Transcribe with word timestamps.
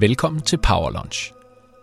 Velkommen 0.00 0.42
til 0.42 0.56
Power 0.56 0.90
Lunch. 0.90 1.32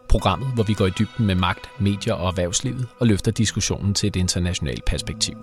Programmet, 0.10 0.48
hvor 0.54 0.64
vi 0.64 0.74
går 0.74 0.86
i 0.86 0.92
dybden 1.00 1.26
med 1.26 1.36
magt, 1.36 1.70
medier 1.80 2.14
og 2.14 2.28
erhvervslivet 2.28 2.88
og 3.00 3.08
løfter 3.08 3.32
diskussionen 3.32 3.94
til 3.94 4.08
et 4.08 4.16
internationalt 4.16 4.86
perspektiv. 4.86 5.38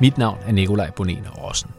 Mit 0.00 0.18
navn 0.18 0.38
er 0.46 0.52
Nikolaj 0.52 0.90
Bonen 0.90 1.26
Rossen. 1.38 1.70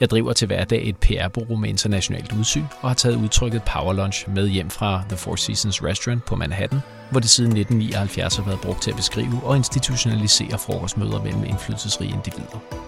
Jeg 0.00 0.10
driver 0.10 0.32
til 0.32 0.46
hverdag 0.46 0.88
et 0.88 0.96
PR-bureau 0.96 1.56
med 1.56 1.68
internationalt 1.68 2.32
udsyn 2.32 2.64
og 2.80 2.90
har 2.90 2.94
taget 2.94 3.16
udtrykket 3.16 3.62
Power 3.62 3.92
Lunch 3.92 4.28
med 4.30 4.48
hjem 4.48 4.70
fra 4.70 5.02
The 5.08 5.16
Four 5.16 5.36
Seasons 5.36 5.82
Restaurant 5.82 6.24
på 6.24 6.36
Manhattan, 6.36 6.80
hvor 7.10 7.20
det 7.20 7.30
siden 7.30 7.56
1979 7.56 8.36
har 8.36 8.44
været 8.44 8.60
brugt 8.60 8.82
til 8.82 8.90
at 8.90 8.96
beskrive 8.96 9.40
og 9.42 9.56
institutionalisere 9.56 10.58
frokostmøder 10.58 11.22
mellem 11.22 11.44
indflydelsesrige 11.44 12.12
individer. 12.12 12.85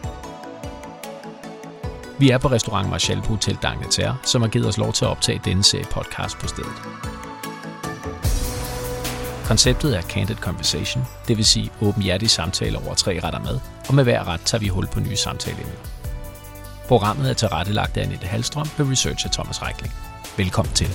Vi 2.20 2.30
er 2.30 2.38
på 2.38 2.48
restaurant 2.48 2.88
Marshall 2.88 3.22
på 3.22 3.28
Hotel 3.28 3.58
D'Angleterre, 3.64 4.14
som 4.22 4.42
har 4.42 4.48
givet 4.48 4.68
os 4.68 4.78
lov 4.78 4.92
til 4.92 5.04
at 5.04 5.10
optage 5.10 5.40
denne 5.44 5.62
serie 5.62 5.84
podcast 5.84 6.38
på 6.38 6.48
stedet. 6.48 6.72
Konceptet 9.44 9.96
er 9.96 10.02
Candid 10.02 10.36
Conversation, 10.36 11.04
det 11.28 11.36
vil 11.36 11.44
sige 11.44 11.70
åbenhjertig 11.80 12.30
samtale 12.30 12.78
over 12.78 12.94
tre 12.94 13.20
retter 13.24 13.40
mad, 13.40 13.60
og 13.88 13.94
med 13.94 14.04
hver 14.04 14.28
ret 14.28 14.40
tager 14.44 14.60
vi 14.60 14.68
hul 14.68 14.86
på 14.86 15.00
nye 15.00 15.16
samtaleemner. 15.16 15.74
Programmet 16.88 17.30
er 17.30 17.34
tilrettelagt 17.34 17.96
af 17.96 18.02
Annette 18.02 18.26
Halstrøm 18.26 18.68
ved 18.78 18.90
researcher 18.90 19.30
Thomas 19.30 19.62
Reikling. 19.62 19.94
Velkommen 20.36 20.74
til. 20.74 20.88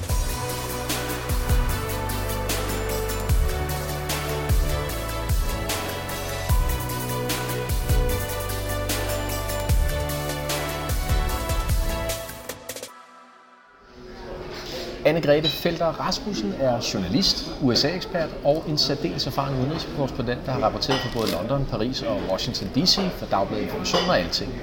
Anne-Grethe 15.06 15.50
Felter 15.50 15.86
Rasmussen 15.86 16.54
er 16.60 16.80
journalist, 16.94 17.52
USA-ekspert 17.62 18.30
og 18.44 18.64
en 18.68 18.78
særdeles 18.78 19.28
erfaren 19.28 19.60
udenrigskorrespondent, 19.60 20.46
der 20.46 20.52
har 20.52 20.60
rapporteret 20.60 21.00
for 21.00 21.20
både 21.20 21.32
London, 21.32 21.66
Paris 21.66 22.02
og 22.02 22.22
Washington 22.32 22.68
D.C. 22.76 23.00
for 23.18 23.26
Dagbladet 23.26 23.64
Information 23.64 24.10
og 24.10 24.20
alting. 24.20 24.54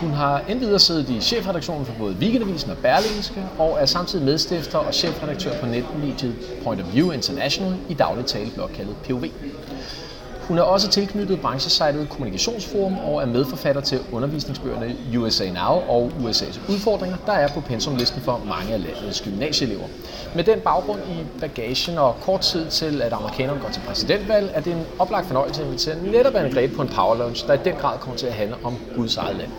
Hun 0.00 0.10
har 0.10 0.42
endvidere 0.48 0.78
siddet 0.78 1.08
i 1.08 1.20
chefredaktionen 1.20 1.86
for 1.86 1.94
både 1.98 2.14
Weekendavisen 2.14 2.70
og 2.70 2.78
Berlingske, 2.78 3.42
og 3.58 3.76
er 3.80 3.86
samtidig 3.86 4.24
medstifter 4.24 4.78
og 4.78 4.94
chefredaktør 4.94 5.60
på 5.60 5.66
netmediet 5.66 6.34
Point 6.64 6.80
of 6.80 6.94
View 6.94 7.10
International, 7.10 7.76
i 7.88 7.94
daglig 7.94 8.26
tale 8.26 8.50
blot 8.50 8.72
kaldet 8.72 8.96
POV. 8.96 9.24
Hun 10.48 10.58
er 10.58 10.62
også 10.62 10.88
tilknyttet 10.88 11.40
branchesitet 11.40 12.08
Kommunikationsforum 12.10 12.98
og 12.98 13.22
er 13.22 13.26
medforfatter 13.26 13.80
til 13.82 14.00
undervisningsbøgerne 14.12 14.96
USA 15.18 15.44
Now 15.44 15.74
og 15.88 16.12
USA's 16.20 16.72
udfordringer, 16.72 17.16
der 17.26 17.32
er 17.32 17.48
på 17.48 17.60
pensumlisten 17.60 18.22
for 18.22 18.40
mange 18.48 18.74
af 18.74 18.82
landets 18.82 19.20
gymnasieelever. 19.20 19.84
Med 20.34 20.44
den 20.44 20.60
baggrund 20.60 21.00
i 21.00 21.40
bagagen 21.40 21.98
og 21.98 22.16
kort 22.22 22.40
tid 22.40 22.70
til, 22.70 23.02
at 23.02 23.12
amerikanerne 23.12 23.60
går 23.60 23.68
til 23.68 23.80
præsidentvalg, 23.86 24.50
er 24.54 24.60
det 24.60 24.72
en 24.72 24.86
oplagt 24.98 25.26
fornøjelse 25.26 25.60
at 25.60 25.66
invitere 25.66 26.02
netop 26.02 26.34
Anne 26.34 26.54
Grete 26.54 26.74
på 26.74 26.82
en 26.82 26.88
power 26.88 27.14
lunch, 27.14 27.46
der 27.46 27.54
i 27.54 27.58
den 27.64 27.74
grad 27.74 27.98
kommer 27.98 28.16
til 28.16 28.26
at 28.26 28.32
handle 28.32 28.56
om 28.64 28.76
Guds 28.96 29.16
eget 29.16 29.36
land. 29.36 29.50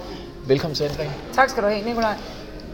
Velkommen 0.47 0.75
til, 0.75 0.83
Anne 0.83 1.11
Tak 1.33 1.49
skal 1.49 1.63
du 1.63 1.67
have, 1.67 1.85
Nikolaj. 1.85 2.15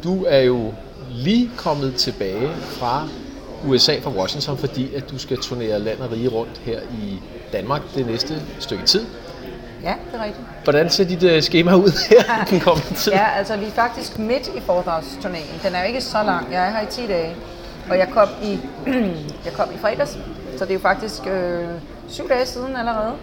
Du 0.04 0.26
er 0.28 0.40
jo 0.40 0.74
lige 1.10 1.52
kommet 1.58 1.96
tilbage 1.96 2.50
fra 2.56 3.08
USA 3.68 4.00
fra 4.00 4.12
Washington, 4.12 4.58
fordi 4.58 4.96
at 4.96 5.10
du 5.10 5.18
skal 5.18 5.38
turnere 5.38 5.80
land 5.80 6.00
og 6.00 6.12
rige 6.12 6.30
rundt 6.30 6.62
her 6.66 6.80
i 6.82 7.20
Danmark 7.54 7.82
det 7.96 8.06
næste 8.08 8.42
stykke 8.60 8.86
tid. 8.86 9.06
Ja, 9.84 9.94
det 10.12 10.20
er 10.20 10.24
rigtigt. 10.24 10.48
Hvordan 10.64 10.90
ser 10.90 11.04
dit 11.04 11.24
uh, 11.24 11.40
schema 11.40 11.74
ud 11.74 12.08
her 12.10 12.46
den 12.50 12.60
kommende 12.60 12.94
tid? 12.94 13.12
Ja, 13.12 13.28
altså 13.38 13.58
vi 13.58 13.66
er 13.66 13.72
faktisk 13.72 14.20
midt 14.20 14.48
i 14.48 14.60
foredragsturnéen. 14.60 15.68
Den 15.68 15.76
er 15.76 15.82
jo 15.82 15.88
ikke 15.88 16.02
så 16.02 16.24
lang. 16.24 16.52
Jeg 16.52 16.68
er 16.68 16.72
her 16.72 16.82
i 16.82 16.92
10 16.92 17.08
dage, 17.08 17.36
og 17.90 17.98
jeg 17.98 18.08
kom 18.14 18.28
i, 18.44 18.60
jeg 19.46 19.54
kom 19.54 19.70
i 19.76 19.78
fredags, 19.82 20.18
så 20.58 20.66
det 20.66 20.70
er 20.70 20.74
jo 20.74 20.80
faktisk 20.80 21.28
øh, 21.28 21.68
syv 22.10 22.30
dage 22.30 22.46
siden 22.46 22.76
allerede. 22.76 23.14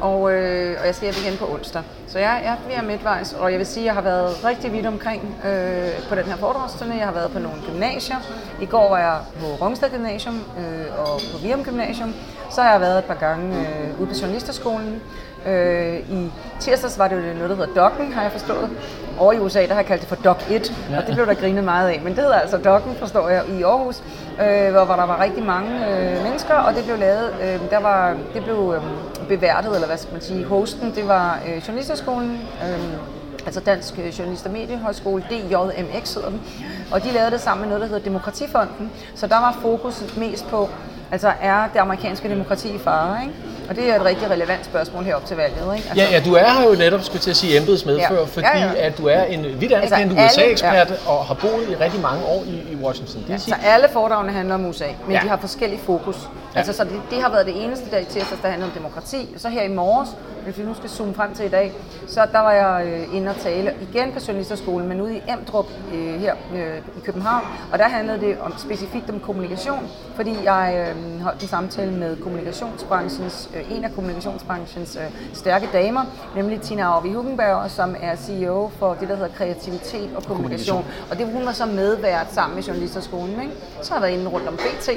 Og, 0.00 0.32
øh, 0.32 0.76
og 0.80 0.86
jeg 0.86 0.94
skal 0.94 1.12
hjem 1.12 1.24
igen 1.26 1.38
på 1.38 1.54
onsdag. 1.54 1.82
Så 2.08 2.18
jeg, 2.18 2.40
jeg 2.44 2.56
bliver 2.66 2.82
midtvejs, 2.82 3.32
og 3.32 3.50
jeg 3.50 3.58
vil 3.58 3.66
sige, 3.66 3.82
at 3.82 3.86
jeg 3.86 3.94
har 3.94 4.02
været 4.02 4.44
rigtig 4.44 4.72
vidt 4.72 4.86
omkring 4.86 5.36
øh, 5.44 6.08
på 6.08 6.14
den 6.14 6.24
her 6.24 6.36
foredragsturné. 6.36 6.94
Jeg 6.94 7.04
har 7.04 7.12
været 7.12 7.30
på 7.30 7.38
nogle 7.38 7.58
gymnasier. 7.66 8.16
I 8.60 8.66
går 8.66 8.88
var 8.88 8.98
jeg 8.98 9.18
på 9.40 9.64
Rungsted 9.64 9.90
Gymnasium 9.90 10.34
øh, 10.34 10.98
og 10.98 11.20
på 11.32 11.38
Virum 11.42 11.64
Gymnasium. 11.64 12.14
Så 12.50 12.62
har 12.62 12.70
jeg 12.70 12.80
været 12.80 12.98
et 12.98 13.04
par 13.04 13.14
gange 13.14 13.58
øh, 13.58 14.00
ude 14.00 14.08
på 14.08 14.14
Journalisterskolen. 14.20 15.02
Øh, 15.46 15.94
I 16.10 16.30
tirsdags 16.60 16.98
var 16.98 17.08
det 17.08 17.16
jo 17.16 17.20
noget, 17.34 17.50
der 17.50 17.56
hedder 17.56 17.82
Dokken, 17.82 18.12
har 18.12 18.22
jeg 18.22 18.32
forstået. 18.32 18.70
Over 19.18 19.32
i 19.32 19.38
USA, 19.38 19.62
der 19.62 19.68
har 19.68 19.76
jeg 19.76 19.86
kaldt 19.86 20.00
det 20.00 20.08
for 20.08 20.16
Dok 20.16 20.50
1, 20.50 20.72
og 20.98 21.06
det 21.06 21.14
blev 21.14 21.26
der 21.26 21.34
grinet 21.34 21.64
meget 21.64 21.88
af. 21.88 22.00
Men 22.04 22.14
det 22.14 22.22
hedder 22.22 22.38
altså 22.38 22.56
Dokken, 22.56 22.94
forstår 22.94 23.28
jeg, 23.28 23.42
i 23.58 23.62
Aarhus, 23.62 24.02
øh, 24.40 24.70
hvor, 24.72 24.84
hvor 24.84 24.94
der 24.94 25.06
var 25.06 25.22
rigtig 25.22 25.42
mange 25.44 25.70
øh, 25.88 26.22
mennesker, 26.22 26.54
og 26.54 26.74
det 26.74 26.84
blev 26.84 26.98
lavet, 26.98 27.34
øh, 27.42 27.70
der 27.70 27.78
var, 27.80 28.16
det 28.34 28.44
blev 28.44 28.74
øh, 28.76 28.82
beværtet, 29.28 29.74
eller 29.74 29.86
hvad 29.86 29.98
skal 29.98 30.12
man 30.12 30.22
sige, 30.22 30.44
hosten, 30.44 30.92
det 30.94 31.08
var 31.08 31.38
øh, 31.46 31.62
Journalisterskolen, 31.68 32.40
øh, 32.62 32.92
altså 33.46 33.60
Dansk 33.60 33.98
øh, 33.98 34.18
Journalist- 34.18 34.46
og 34.46 34.52
Mediehøjskole, 34.52 35.22
DJMX 35.30 36.14
hedder 36.14 36.28
den, 36.28 36.42
og 36.92 37.04
de 37.04 37.12
lavede 37.12 37.30
det 37.30 37.40
sammen 37.40 37.60
med 37.60 37.68
noget, 37.68 37.80
der 37.80 37.96
hedder 37.96 38.10
Demokratifonden, 38.10 38.90
så 39.14 39.26
der 39.26 39.36
var 39.36 39.58
fokus 39.62 40.04
mest 40.16 40.48
på, 40.48 40.68
altså 41.12 41.32
er 41.40 41.68
det 41.72 41.78
amerikanske 41.78 42.28
demokrati 42.28 42.68
i 42.68 42.78
fare, 42.78 43.22
ikke? 43.22 43.34
Og 43.68 43.76
det 43.76 43.90
er 43.90 43.96
et 43.96 44.04
rigtig 44.04 44.30
relevant 44.30 44.64
spørgsmål 44.64 45.04
herop 45.04 45.26
til 45.26 45.36
valget, 45.36 45.76
ikke? 45.76 45.88
Altså, 45.88 46.04
ja, 46.04 46.10
ja, 46.10 46.20
du 46.24 46.34
er 46.34 46.50
her 46.50 46.68
jo 46.68 46.74
netop, 46.74 47.02
skulle 47.02 47.20
til 47.20 47.30
at 47.30 47.36
sige, 47.36 47.56
embedsmedfører, 47.56 48.20
ja. 48.20 48.24
fordi 48.24 48.46
ja, 48.46 48.66
ja. 48.66 48.86
at 48.86 48.98
du 48.98 49.06
er 49.06 49.22
en 49.22 49.60
vidt 49.60 49.72
anerkendt 49.72 50.18
altså, 50.18 50.40
USA-ekspert 50.40 50.90
ja. 50.90 51.10
og 51.10 51.24
har 51.24 51.34
boet 51.34 51.68
i 51.70 51.74
rigtig 51.74 52.00
mange 52.00 52.24
år 52.24 52.44
i, 52.46 52.72
i 52.72 52.76
Washington 52.82 53.22
D.C. 53.22 53.30
Ja, 53.30 53.38
så 53.38 53.54
alle 53.64 53.88
foredragene 53.92 54.32
handler 54.32 54.54
om 54.54 54.66
USA, 54.66 54.84
men 55.06 55.16
ja. 55.16 55.20
de 55.22 55.28
har 55.28 55.36
forskellig 55.36 55.80
fokus. 55.86 56.16
Ja. 56.58 56.62
Altså, 56.62 56.72
så 56.72 56.84
det, 56.84 57.02
det 57.10 57.22
har 57.22 57.30
været 57.30 57.46
det 57.46 57.64
eneste 57.64 57.90
dag 57.90 58.06
til 58.06 58.22
der 58.42 58.48
handler 58.48 58.66
om 58.66 58.72
demokrati. 58.72 59.34
Så 59.36 59.48
her 59.48 59.62
i 59.62 59.68
morges, 59.68 60.08
hvis 60.44 60.58
vi 60.58 60.62
nu 60.62 60.74
skal 60.74 60.90
zoome 60.90 61.14
frem 61.14 61.34
til 61.34 61.44
i 61.44 61.48
dag, 61.48 61.72
så 62.06 62.26
der 62.32 62.38
var 62.38 62.52
jeg 62.52 62.86
øh, 62.86 63.16
inde 63.16 63.30
og 63.30 63.36
tale 63.36 63.74
igen 63.80 64.12
på 64.12 64.18
Journalisterskolen, 64.28 64.88
men 64.88 65.00
ude 65.00 65.16
i 65.16 65.22
Emdrup 65.28 65.66
øh, 65.94 66.20
her 66.20 66.34
øh, 66.54 66.78
i 66.78 67.00
København. 67.04 67.44
Og 67.72 67.78
der 67.78 67.88
handlede 67.88 68.20
det 68.20 68.38
om, 68.40 68.54
specifikt 68.58 69.10
om 69.10 69.20
kommunikation, 69.20 69.88
fordi 70.14 70.36
jeg 70.44 70.94
øh, 70.96 71.20
holdt 71.20 71.42
en 71.42 71.48
samtale 71.48 71.92
med 71.92 72.16
kommunikationsbranchens, 72.16 73.50
øh, 73.56 73.76
en 73.76 73.84
af 73.84 73.94
kommunikationsbranchens 73.94 74.96
øh, 74.96 75.34
stærke 75.34 75.68
damer, 75.72 76.04
nemlig 76.36 76.60
Tina 76.60 76.82
Arvi 76.82 77.12
Hugenberg, 77.12 77.70
som 77.70 77.96
er 78.00 78.16
CEO 78.16 78.70
for 78.78 78.96
det, 79.00 79.08
der 79.08 79.16
hedder 79.16 79.32
kreativitet 79.36 80.10
og 80.16 80.22
kommunikation. 80.22 80.84
Og 81.10 81.18
det 81.18 81.26
hun 81.32 81.46
var 81.46 81.52
så 81.52 81.66
medvært 81.66 82.26
sammen 82.32 82.56
med 82.56 82.64
Journalisterskolen. 82.64 83.40
Ikke? 83.42 83.52
Så 83.82 83.94
har 83.94 83.96
jeg 83.96 84.02
været 84.02 84.20
inde 84.20 84.30
rundt 84.30 84.48
om 84.48 84.54
BT 84.54 84.90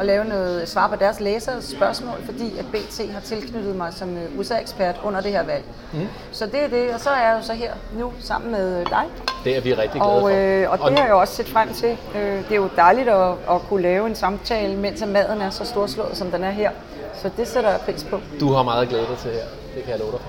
og 0.00 0.06
lave 0.06 0.24
noget 0.24 0.68
svar 0.68 0.88
på 0.88 0.96
deres 1.02 1.20
læsers 1.20 1.64
spørgsmål, 1.64 2.18
fordi 2.24 2.58
at 2.58 2.66
BT 2.66 3.12
har 3.12 3.20
tilknyttet 3.20 3.76
mig 3.76 3.92
som 3.92 4.16
øh, 4.16 4.38
USA-ekspert 4.38 5.00
under 5.04 5.20
det 5.20 5.32
her 5.32 5.42
valg. 5.42 5.64
Mm. 5.92 6.08
Så 6.32 6.46
det 6.46 6.64
er 6.64 6.68
det, 6.68 6.94
og 6.94 7.00
så 7.00 7.10
er 7.10 7.28
jeg 7.28 7.36
jo 7.38 7.42
så 7.42 7.52
her 7.52 7.72
nu 7.98 8.12
sammen 8.20 8.50
med 8.50 8.84
dig. 8.84 9.04
Det 9.44 9.56
er 9.56 9.60
vi 9.60 9.74
rigtig 9.74 10.00
glade 10.00 10.22
og, 10.22 10.34
øh, 10.34 10.70
og 10.70 10.90
det 10.90 10.98
har 10.98 11.06
jeg 11.06 11.14
også 11.14 11.34
set 11.34 11.48
frem 11.48 11.74
til. 11.74 11.98
Øh, 12.14 12.22
det 12.22 12.52
er 12.52 12.56
jo 12.56 12.68
dejligt 12.76 13.08
at, 13.08 13.30
at 13.50 13.60
kunne 13.68 13.82
lave 13.82 14.06
en 14.06 14.14
samtale, 14.14 14.76
mens 14.76 15.04
maden 15.06 15.40
er 15.40 15.50
så 15.50 15.64
storslået, 15.64 16.16
som 16.16 16.30
den 16.30 16.44
er 16.44 16.50
her. 16.50 16.70
Så 17.14 17.30
det 17.36 17.48
sætter 17.48 17.70
jeg 17.70 17.80
pris 17.80 18.04
på. 18.04 18.20
Du 18.40 18.52
har 18.52 18.62
meget 18.62 18.88
glæde 18.88 19.06
dig 19.06 19.18
til 19.18 19.30
her, 19.30 19.44
det 19.74 19.82
kan 19.82 19.90
jeg 19.92 19.98
love 19.98 20.12
dig 20.12 20.20
for. 20.20 20.28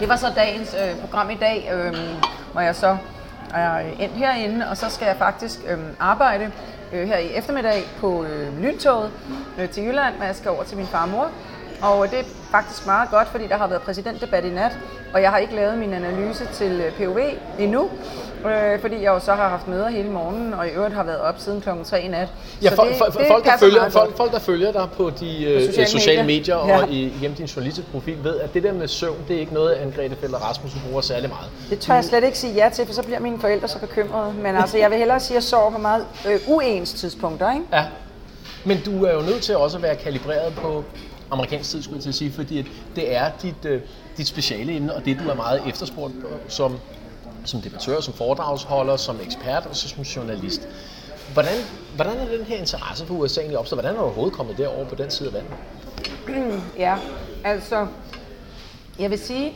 Det 0.00 0.08
var 0.08 0.16
så 0.16 0.26
dagens 0.36 0.74
øh, 0.74 1.00
program 1.00 1.30
i 1.30 1.34
dag, 1.34 1.70
øh, 1.72 1.94
hvor 2.52 2.60
jeg 2.60 2.76
så 2.76 2.96
er 3.54 3.78
øh, 3.78 4.00
endt 4.00 4.14
herinde, 4.14 4.68
og 4.70 4.76
så 4.76 4.90
skal 4.90 5.06
jeg 5.06 5.16
faktisk 5.16 5.58
øh, 5.68 5.78
arbejde 6.00 6.50
øh, 6.92 7.08
her 7.08 7.18
i 7.18 7.34
eftermiddag 7.34 7.82
på 8.00 8.24
øh, 8.24 8.62
lyntoget 8.62 9.10
øh, 9.58 9.68
til 9.68 9.84
Jylland, 9.84 10.14
hvor 10.14 10.24
jeg 10.24 10.36
skal 10.36 10.50
over 10.50 10.64
til 10.64 10.76
min 10.76 10.86
far 10.86 11.02
og 11.02 11.08
mor. 11.08 11.30
Og 11.82 12.04
øh, 12.04 12.10
det 12.10 12.18
er 12.18 12.24
faktisk 12.50 12.86
meget 12.86 13.10
godt, 13.10 13.28
fordi 13.28 13.46
der 13.46 13.56
har 13.56 13.66
været 13.66 13.82
præsidentdebat 13.82 14.44
i 14.44 14.50
nat, 14.50 14.78
og 15.14 15.22
jeg 15.22 15.30
har 15.30 15.38
ikke 15.38 15.54
lavet 15.54 15.78
min 15.78 15.92
analyse 15.92 16.46
til 16.52 16.80
øh, 16.80 16.92
POV 16.92 17.18
endnu, 17.58 17.90
øh, 18.48 18.80
fordi 18.80 18.94
jeg 18.94 19.08
jo 19.08 19.18
så 19.18 19.32
har 19.32 19.48
haft 19.48 19.68
møder 19.68 19.88
hele 19.88 20.08
morgenen, 20.08 20.54
og 20.54 20.66
i 20.66 20.70
øvrigt 20.70 20.94
har 20.94 21.02
været 21.02 21.20
op 21.20 21.34
siden 21.38 21.60
klokken 21.60 21.84
3 21.84 22.02
i 22.02 22.08
nat. 22.08 22.28
Ja, 22.62 22.68
så 22.68 22.84
det, 22.88 22.96
folk, 22.96 23.18
det 23.18 23.26
folk, 23.28 23.44
der 23.44 23.56
følger, 23.56 23.88
folk, 23.88 24.16
folk, 24.16 24.32
der 24.32 24.38
følger 24.38 24.72
dig 24.72 24.88
på 24.96 25.10
de 25.10 25.44
på 25.44 25.50
øh, 25.50 25.66
sociale, 25.66 25.88
sociale 25.88 26.22
medier, 26.22 26.56
medier 26.56 26.76
ja. 26.76 26.82
og 26.82 26.90
i, 26.90 27.04
igennem 27.04 27.36
din 27.36 27.46
journalistiske 27.46 27.90
profil, 27.90 28.24
ved, 28.24 28.40
at 28.40 28.54
det 28.54 28.62
der 28.62 28.72
med 28.72 28.88
søvn, 28.88 29.16
det 29.28 29.36
er 29.36 29.40
ikke 29.40 29.54
noget, 29.54 29.74
Anne-Grethe 29.74 30.20
Felder 30.20 30.38
Rasmussen 30.38 30.80
bruger 30.86 31.00
særlig 31.00 31.28
meget. 31.28 31.50
Det 31.70 31.78
tør 31.78 31.94
jeg 31.94 32.04
slet 32.04 32.24
ikke 32.24 32.38
sige 32.38 32.54
ja 32.54 32.68
til, 32.68 32.86
for 32.86 32.92
så 32.92 33.02
bliver 33.02 33.20
mine 33.20 33.40
forældre 33.40 33.68
så 33.68 33.78
bekymrede. 33.78 34.32
Men 34.32 34.56
altså, 34.62 34.78
jeg 34.78 34.90
vil 34.90 34.98
hellere 34.98 35.20
sige, 35.20 35.36
at 35.36 35.42
jeg 35.42 35.42
sover 35.42 35.70
på 35.70 35.78
meget 35.78 36.06
øh, 36.28 36.40
uens 36.46 36.92
tidspunkter. 36.92 37.52
Ikke? 37.52 37.64
Ja. 37.72 37.84
Men 38.64 38.80
du 38.84 39.04
er 39.04 39.12
jo 39.12 39.20
nødt 39.20 39.42
til 39.42 39.56
også 39.56 39.76
at 39.76 39.82
være 39.82 39.96
kalibreret 39.96 40.54
på 40.54 40.84
amerikansk 41.30 41.70
tid, 41.70 41.82
skulle 41.82 41.96
jeg 41.96 42.02
til 42.02 42.08
at 42.08 42.14
sige, 42.14 42.32
fordi 42.32 42.68
det 42.96 43.16
er 43.16 43.30
dit, 43.42 43.64
øh, 43.64 43.80
dit 44.16 44.26
speciale 44.26 44.72
inde, 44.72 44.94
og 44.94 45.04
det 45.04 45.18
du 45.24 45.30
er 45.30 45.34
meget 45.34 45.62
efterspurgt 45.68 46.12
som, 46.48 46.78
som 47.46 47.60
debattør, 47.60 48.00
som 48.00 48.14
foredragsholder, 48.14 48.96
som 48.96 49.20
ekspert 49.22 49.66
og 49.66 49.76
så 49.76 49.88
som 49.88 50.02
journalist. 50.02 50.68
Hvordan, 51.32 51.54
hvordan 51.96 52.16
er 52.16 52.36
den 52.36 52.44
her 52.44 52.56
interesse 52.56 53.06
for 53.06 53.14
USA 53.14 53.40
egentlig 53.40 53.58
opstået? 53.58 53.82
Hvordan 53.82 53.94
er 53.96 53.98
du 53.98 54.04
overhovedet 54.04 54.34
kommet 54.36 54.58
derover 54.58 54.84
på 54.84 54.94
den 54.94 55.10
side 55.10 55.28
af 55.28 55.34
vandet? 55.34 56.62
Ja, 56.78 56.96
altså 57.44 57.86
Jeg 58.98 59.10
vil 59.10 59.18
sige, 59.18 59.54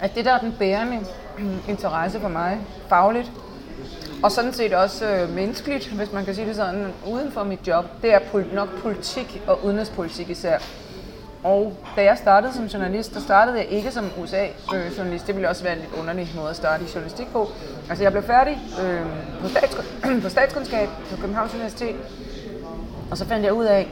at 0.00 0.14
det 0.14 0.24
der 0.24 0.32
er 0.32 0.38
den 0.38 0.54
bærende 0.58 1.06
interesse 1.68 2.20
for 2.20 2.28
mig, 2.28 2.58
fagligt, 2.88 3.30
og 4.22 4.32
sådan 4.32 4.52
set 4.52 4.72
også 4.72 5.06
øh, 5.06 5.30
menneskeligt, 5.34 5.86
hvis 5.88 6.12
man 6.12 6.24
kan 6.24 6.34
sige 6.34 6.46
det 6.46 6.56
sådan, 6.56 6.92
uden 7.06 7.32
for 7.32 7.44
mit 7.44 7.68
job, 7.68 7.84
det 8.02 8.14
er 8.14 8.18
pol- 8.18 8.54
nok 8.54 8.68
politik 8.82 9.42
og 9.46 9.64
udenrigspolitik 9.64 10.30
især. 10.30 10.58
Og 11.44 11.76
da 11.96 12.04
jeg 12.04 12.18
startede 12.18 12.52
som 12.54 12.64
journalist, 12.64 13.14
der 13.14 13.20
startede 13.20 13.56
jeg 13.58 13.66
ikke 13.66 13.92
som 13.92 14.04
USA-journalist. 14.18 15.22
Øh, 15.22 15.26
det 15.26 15.34
ville 15.36 15.48
også 15.48 15.62
være 15.62 15.72
en 15.72 15.78
lidt 15.78 15.92
underlig 16.00 16.32
måde 16.36 16.50
at 16.50 16.56
starte 16.56 16.84
i 16.84 16.86
journalistik 16.94 17.32
på. 17.32 17.50
Altså 17.88 18.04
jeg 18.04 18.12
blev 18.12 18.22
færdig 18.22 18.58
øh, 18.82 19.00
på, 19.40 19.46
statskund- 19.46 20.20
på 20.22 20.28
statskundskab 20.28 20.88
på 21.10 21.16
Københavns 21.20 21.54
Universitet, 21.54 21.96
og 23.10 23.18
så 23.18 23.24
fandt 23.26 23.44
jeg 23.44 23.52
ud 23.52 23.64
af, 23.64 23.88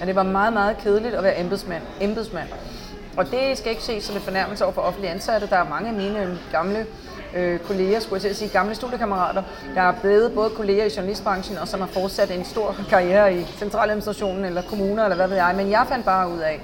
at 0.00 0.06
det 0.06 0.16
var 0.16 0.22
meget, 0.22 0.52
meget 0.52 0.78
kedeligt 0.78 1.14
at 1.14 1.22
være 1.22 1.40
embedsmand. 1.40 1.82
embedsmand. 2.00 2.48
Og 3.16 3.30
det 3.30 3.58
skal 3.58 3.70
ikke 3.70 3.82
ses 3.82 4.04
som 4.04 4.16
en 4.16 4.22
fornærmelse 4.22 4.64
over 4.64 4.72
for 4.72 4.82
offentlige 4.82 5.10
ansatte. 5.12 5.46
Der 5.46 5.56
er 5.56 5.68
mange 5.68 5.88
af 5.88 5.94
mine 5.94 6.38
gamle 6.52 6.86
øh, 7.36 7.58
kolleger, 7.60 8.00
skulle 8.00 8.14
jeg 8.14 8.20
til 8.22 8.28
at 8.28 8.36
sige, 8.36 8.48
gamle 8.48 8.74
studiekammerater, 8.74 9.42
der 9.74 9.82
er 9.82 9.92
blevet 10.00 10.32
både 10.32 10.50
kolleger 10.50 10.84
i 10.84 10.90
journalistbranchen, 10.96 11.58
og 11.58 11.68
som 11.68 11.80
har 11.80 11.88
fortsat 11.88 12.30
en 12.30 12.44
stor 12.44 12.76
karriere 12.88 13.34
i 13.34 13.44
centraladministrationen 13.58 14.44
eller 14.44 14.62
kommuner, 14.62 15.04
eller 15.04 15.16
hvad 15.16 15.28
ved 15.28 15.36
jeg. 15.36 15.54
Men 15.56 15.70
jeg 15.70 15.86
fandt 15.88 16.04
bare 16.04 16.30
ud 16.30 16.38
af, 16.38 16.60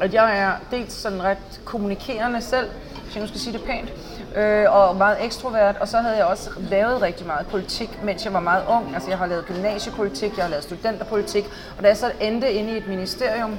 at 0.00 0.14
jeg 0.14 0.38
er 0.38 0.52
dels 0.70 0.92
sådan 0.92 1.22
ret 1.22 1.60
kommunikerende 1.64 2.40
selv, 2.40 2.68
hvis 3.04 3.14
jeg 3.14 3.22
nu 3.22 3.28
skal 3.28 3.40
sige 3.40 3.52
det 3.52 3.64
pænt, 3.64 3.92
øh, 4.36 4.74
og 4.74 4.96
meget 4.96 5.24
ekstrovert, 5.24 5.76
og 5.80 5.88
så 5.88 5.98
havde 5.98 6.16
jeg 6.16 6.24
også 6.24 6.50
lavet 6.70 7.02
rigtig 7.02 7.26
meget 7.26 7.46
politik, 7.46 8.04
mens 8.04 8.24
jeg 8.24 8.32
var 8.32 8.40
meget 8.40 8.64
ung. 8.68 8.94
Altså 8.94 9.10
jeg 9.10 9.18
har 9.18 9.26
lavet 9.26 9.46
gymnasiepolitik, 9.46 10.36
jeg 10.36 10.44
har 10.44 10.50
lavet 10.50 10.64
studenterpolitik, 10.64 11.44
og 11.76 11.82
da 11.82 11.88
jeg 11.88 11.96
så 11.96 12.10
endte 12.20 12.52
inde 12.52 12.72
i 12.72 12.76
et 12.76 12.88
ministerium, 12.88 13.58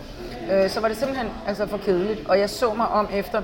øh, 0.52 0.70
så 0.70 0.80
var 0.80 0.88
det 0.88 0.98
simpelthen 0.98 1.28
altså, 1.48 1.68
for 1.68 1.78
kedeligt, 1.78 2.30
og 2.30 2.40
jeg 2.40 2.50
så 2.50 2.74
mig 2.74 2.88
om 2.88 3.10
efter, 3.14 3.42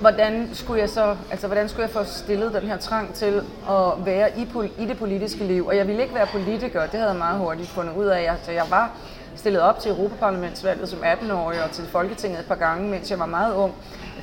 hvordan 0.00 0.50
skulle 0.52 0.80
jeg 0.80 0.88
så, 0.88 1.16
altså 1.30 1.46
hvordan 1.46 1.68
skulle 1.68 1.82
jeg 1.82 1.90
få 1.90 2.04
stillet 2.04 2.54
den 2.54 2.62
her 2.62 2.76
trang 2.76 3.14
til 3.14 3.42
at 3.70 4.06
være 4.06 4.38
i, 4.38 4.48
i 4.78 4.86
det 4.86 4.98
politiske 4.98 5.44
liv? 5.44 5.66
Og 5.66 5.76
jeg 5.76 5.86
ville 5.86 6.02
ikke 6.02 6.14
være 6.14 6.26
politiker, 6.26 6.80
det 6.80 6.90
havde 6.90 7.08
jeg 7.08 7.18
meget 7.18 7.38
hurtigt 7.38 7.68
fundet 7.68 7.94
ud 7.96 8.06
af. 8.06 8.30
Altså, 8.30 8.52
jeg 8.52 8.64
var 8.70 8.90
stillet 9.36 9.62
op 9.62 9.80
til 9.80 9.90
Europaparlamentsvalget 9.90 10.88
som 10.88 10.98
18-årig 10.98 11.64
og 11.64 11.70
til 11.70 11.84
Folketinget 11.92 12.40
et 12.40 12.46
par 12.46 12.54
gange, 12.54 12.88
mens 12.88 13.10
jeg 13.10 13.18
var 13.18 13.26
meget 13.26 13.54
ung 13.54 13.74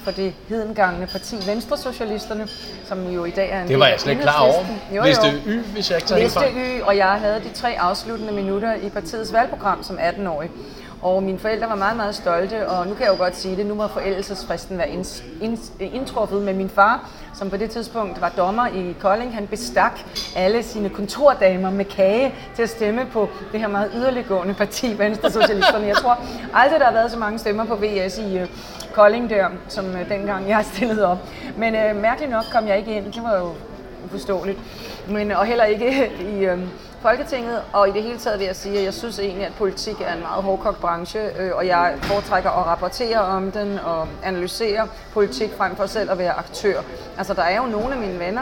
for 0.03 0.11
det 0.11 0.33
hedengangende 0.49 1.07
parti 1.07 1.35
Venstre 1.47 1.77
Socialisterne, 1.77 2.47
som 2.85 3.09
jo 3.09 3.25
i 3.25 3.29
dag 3.29 3.51
er 3.51 3.61
en 3.61 3.67
Det 3.67 3.79
var 3.79 3.87
jeg 3.87 3.99
slet 3.99 4.11
ikke 4.11 4.23
klar 4.23 4.41
over. 4.41 4.65
Jo, 4.95 5.03
Liste 5.03 5.27
Y, 5.45 5.59
hvis 5.59 5.89
jeg 5.89 5.97
ikke 5.97 6.07
tager 6.07 6.21
Liste 6.21 6.39
Y, 6.39 6.81
og 6.81 6.97
jeg 6.97 7.11
havde 7.11 7.39
de 7.39 7.49
tre 7.53 7.79
afsluttende 7.79 8.33
minutter 8.33 8.73
i 8.75 8.89
partiets 8.89 9.33
valgprogram 9.33 9.83
som 9.83 9.97
18-årig. 9.99 10.49
Og 11.01 11.23
mine 11.23 11.39
forældre 11.39 11.69
var 11.69 11.75
meget, 11.75 11.97
meget 11.97 12.15
stolte, 12.15 12.69
og 12.69 12.87
nu 12.87 12.93
kan 12.93 13.05
jeg 13.05 13.11
jo 13.11 13.17
godt 13.17 13.35
sige 13.35 13.55
det, 13.55 13.65
nu 13.65 13.75
må 13.75 13.87
forældelsesfristen 13.87 14.77
være 14.77 14.89
indtruffet 15.79 16.41
med 16.41 16.53
min 16.53 16.69
far, 16.69 17.09
som 17.33 17.49
på 17.49 17.57
det 17.57 17.69
tidspunkt 17.69 18.21
var 18.21 18.29
dommer 18.37 18.67
i 18.67 18.95
Kolding. 18.99 19.35
Han 19.35 19.47
bestak 19.47 19.99
alle 20.35 20.63
sine 20.63 20.89
kontordamer 20.89 21.69
med 21.69 21.85
kage 21.85 22.33
til 22.55 22.63
at 22.63 22.69
stemme 22.69 23.05
på 23.13 23.29
det 23.51 23.59
her 23.59 23.67
meget 23.67 23.91
yderliggående 23.95 24.53
parti, 24.53 24.97
Venstre 24.97 25.31
Socialisterne. 25.31 25.87
Jeg 25.87 25.95
tror 25.95 26.17
aldrig, 26.53 26.79
der 26.79 26.85
har 26.85 26.93
været 26.93 27.11
så 27.11 27.17
mange 27.17 27.39
stemmer 27.39 27.65
på 27.65 27.75
VS 27.75 28.17
i 28.17 28.41
uh, 28.41 28.47
Kolding 28.93 29.29
der, 29.29 29.47
som 29.67 29.85
uh, 29.85 30.09
dengang 30.09 30.49
jeg 30.49 30.65
stillede 30.73 31.05
op. 31.05 31.17
Men 31.57 31.75
uh, 31.75 32.01
mærkeligt 32.01 32.31
nok 32.31 32.43
kom 32.51 32.67
jeg 32.67 32.77
ikke 32.77 32.95
ind. 32.95 33.05
Det 33.05 33.23
var 33.23 33.37
jo 33.37 33.53
uforståeligt. 34.05 34.59
Men, 35.09 35.31
og 35.31 35.45
heller 35.45 35.65
ikke 35.65 36.11
i... 36.19 36.49
Uh, 36.49 36.59
Folketinget, 37.01 37.61
og 37.73 37.89
i 37.89 37.91
det 37.91 38.03
hele 38.03 38.17
taget 38.17 38.39
vil 38.39 38.45
jeg 38.45 38.55
sige, 38.55 38.77
at 38.77 38.83
jeg 38.83 38.93
synes 38.93 39.19
egentlig, 39.19 39.45
at 39.45 39.53
politik 39.57 39.95
er 40.01 40.13
en 40.13 40.19
meget 40.19 40.43
hårdkogt 40.43 40.79
branche, 40.81 41.19
øh, 41.39 41.51
og 41.55 41.67
jeg 41.67 41.97
foretrækker 42.01 42.49
at 42.49 42.65
rapportere 42.65 43.19
om 43.19 43.51
den 43.51 43.79
og 43.79 44.07
analysere 44.23 44.87
politik 45.13 45.49
frem 45.57 45.75
for 45.75 45.85
selv 45.85 46.11
at 46.11 46.17
være 46.17 46.31
aktør. 46.31 46.81
Altså 47.17 47.33
der 47.33 47.41
er 47.41 47.57
jo 47.57 47.65
nogle 47.65 47.93
af 47.93 47.99
mine 47.99 48.19
venner, 48.19 48.41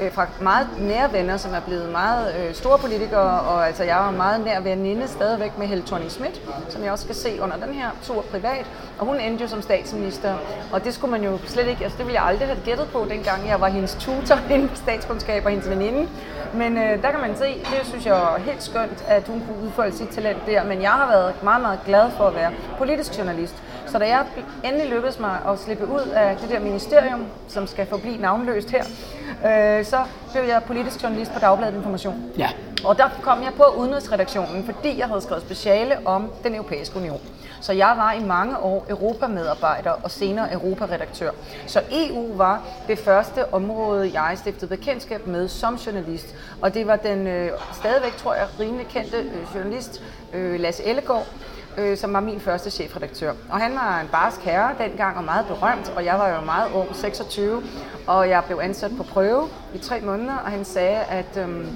øh, 0.00 0.12
fra 0.12 0.26
meget 0.40 0.66
nære 0.78 1.12
venner, 1.12 1.36
som 1.36 1.54
er 1.54 1.60
blevet 1.60 1.88
meget 1.92 2.34
øh, 2.38 2.54
store 2.54 2.78
politikere, 2.78 3.40
og 3.40 3.66
altså 3.66 3.84
jeg 3.84 3.96
var 3.96 4.10
meget 4.10 4.44
nær 4.44 4.60
veninde 4.60 5.08
stadigvæk 5.08 5.58
med 5.58 5.66
Helle 5.66 5.84
thorning 5.86 6.10
Schmidt, 6.10 6.40
som 6.68 6.84
jeg 6.84 6.92
også 6.92 7.04
skal 7.04 7.14
se 7.14 7.38
under 7.42 7.56
den 7.56 7.74
her 7.74 7.90
tur 8.02 8.22
privat, 8.22 8.66
og 8.98 9.06
hun 9.06 9.20
endte 9.20 9.44
jo 9.44 9.48
som 9.48 9.62
statsminister, 9.62 10.34
og 10.72 10.84
det 10.84 10.94
skulle 10.94 11.10
man 11.10 11.24
jo 11.24 11.38
slet 11.46 11.66
ikke, 11.66 11.84
altså 11.84 11.98
det 11.98 12.06
ville 12.06 12.20
jeg 12.20 12.28
aldrig 12.28 12.48
have 12.48 12.60
gættet 12.64 12.88
på, 12.92 13.06
dengang 13.10 13.48
jeg 13.48 13.60
var 13.60 13.68
hendes 13.68 13.94
tutor 13.94 14.38
inden 14.54 14.68
på 14.68 14.76
statskundskab 14.76 15.44
og 15.44 15.50
hendes 15.50 15.70
veninde, 15.70 16.08
men 16.54 16.78
øh, 16.78 17.02
der 17.02 17.10
kan 17.10 17.20
man 17.20 17.36
se, 17.36 17.54
det 17.58 17.80
synes 17.82 18.06
jeg 18.06 18.14
er 18.14 18.38
helt 18.38 18.62
skønt, 18.62 19.04
at 19.08 19.28
hun 19.28 19.42
kunne 19.46 19.66
udfolde 19.66 19.96
sit 19.96 20.08
talent 20.08 20.46
der, 20.46 20.64
men 20.64 20.82
jeg 20.82 20.90
har 20.90 21.08
været 21.08 21.42
meget, 21.42 21.62
meget 21.62 21.78
glad 21.86 22.10
for 22.10 22.24
at 22.24 22.34
være 22.34 22.50
politisk 22.78 23.18
journalist, 23.18 23.62
så 23.90 23.98
da 23.98 24.08
jeg 24.08 24.26
endelig 24.64 24.88
lykkedes 24.88 25.18
mig 25.18 25.38
at 25.48 25.58
slippe 25.58 25.86
ud 25.86 26.00
af 26.14 26.36
det 26.36 26.50
der 26.50 26.60
ministerium, 26.60 27.26
som 27.48 27.66
skal 27.66 27.86
forblive 27.86 28.16
navnløst 28.16 28.70
her, 28.70 28.84
øh, 29.28 29.84
så 29.84 30.04
blev 30.32 30.42
jeg 30.44 30.62
politisk 30.66 31.02
journalist 31.02 31.32
på 31.32 31.38
Dagbladet 31.38 31.74
Information. 31.74 32.24
Ja. 32.38 32.50
Og 32.84 32.98
der 32.98 33.08
kom 33.22 33.42
jeg 33.42 33.52
på 33.56 33.64
udenrigsredaktionen, 33.78 34.64
fordi 34.64 34.98
jeg 34.98 35.06
havde 35.06 35.20
skrevet 35.20 35.42
speciale 35.42 36.06
om 36.06 36.32
den 36.44 36.54
europæiske 36.54 36.96
union. 36.96 37.20
Så 37.60 37.72
jeg 37.72 37.94
var 37.96 38.12
i 38.12 38.24
mange 38.24 38.58
år 38.58 38.86
europamedarbejder 38.88 39.90
og 39.90 40.10
senere 40.10 40.52
europaredaktør. 40.52 41.30
Så 41.66 41.82
EU 41.92 42.36
var 42.36 42.62
det 42.88 42.98
første 42.98 43.54
område, 43.54 44.10
jeg 44.14 44.38
stiftede 44.38 44.76
bekendtskab 44.76 45.26
med 45.26 45.48
som 45.48 45.74
journalist. 45.74 46.34
Og 46.60 46.74
det 46.74 46.86
var 46.86 46.96
den 46.96 47.26
øh, 47.26 47.50
stadigvæk, 47.72 48.16
tror 48.16 48.34
jeg, 48.34 48.46
rimelig 48.60 48.86
kendte 48.86 49.16
øh, 49.16 49.54
journalist, 49.54 50.02
øh, 50.32 50.60
Lasse 50.60 50.84
Ellegaard, 50.84 51.26
øh, 51.78 51.96
som 51.96 52.12
var 52.12 52.20
min 52.20 52.40
første 52.40 52.70
chefredaktør. 52.70 53.32
Og 53.50 53.60
han 53.60 53.74
var 53.74 54.00
en 54.00 54.08
barsk 54.08 54.40
herre 54.40 54.70
dengang 54.78 55.16
og 55.16 55.24
meget 55.24 55.46
berømt, 55.46 55.92
og 55.96 56.04
jeg 56.04 56.14
var 56.18 56.28
jo 56.28 56.40
meget 56.40 56.72
ung, 56.74 56.96
26, 56.96 57.62
og 58.06 58.28
jeg 58.28 58.42
blev 58.46 58.60
ansat 58.62 58.90
på 58.96 59.02
prøve 59.02 59.48
i 59.74 59.78
tre 59.78 60.00
måneder, 60.00 60.36
og 60.44 60.50
han 60.50 60.64
sagde, 60.64 60.98
at 60.98 61.36
øh, 61.36 61.66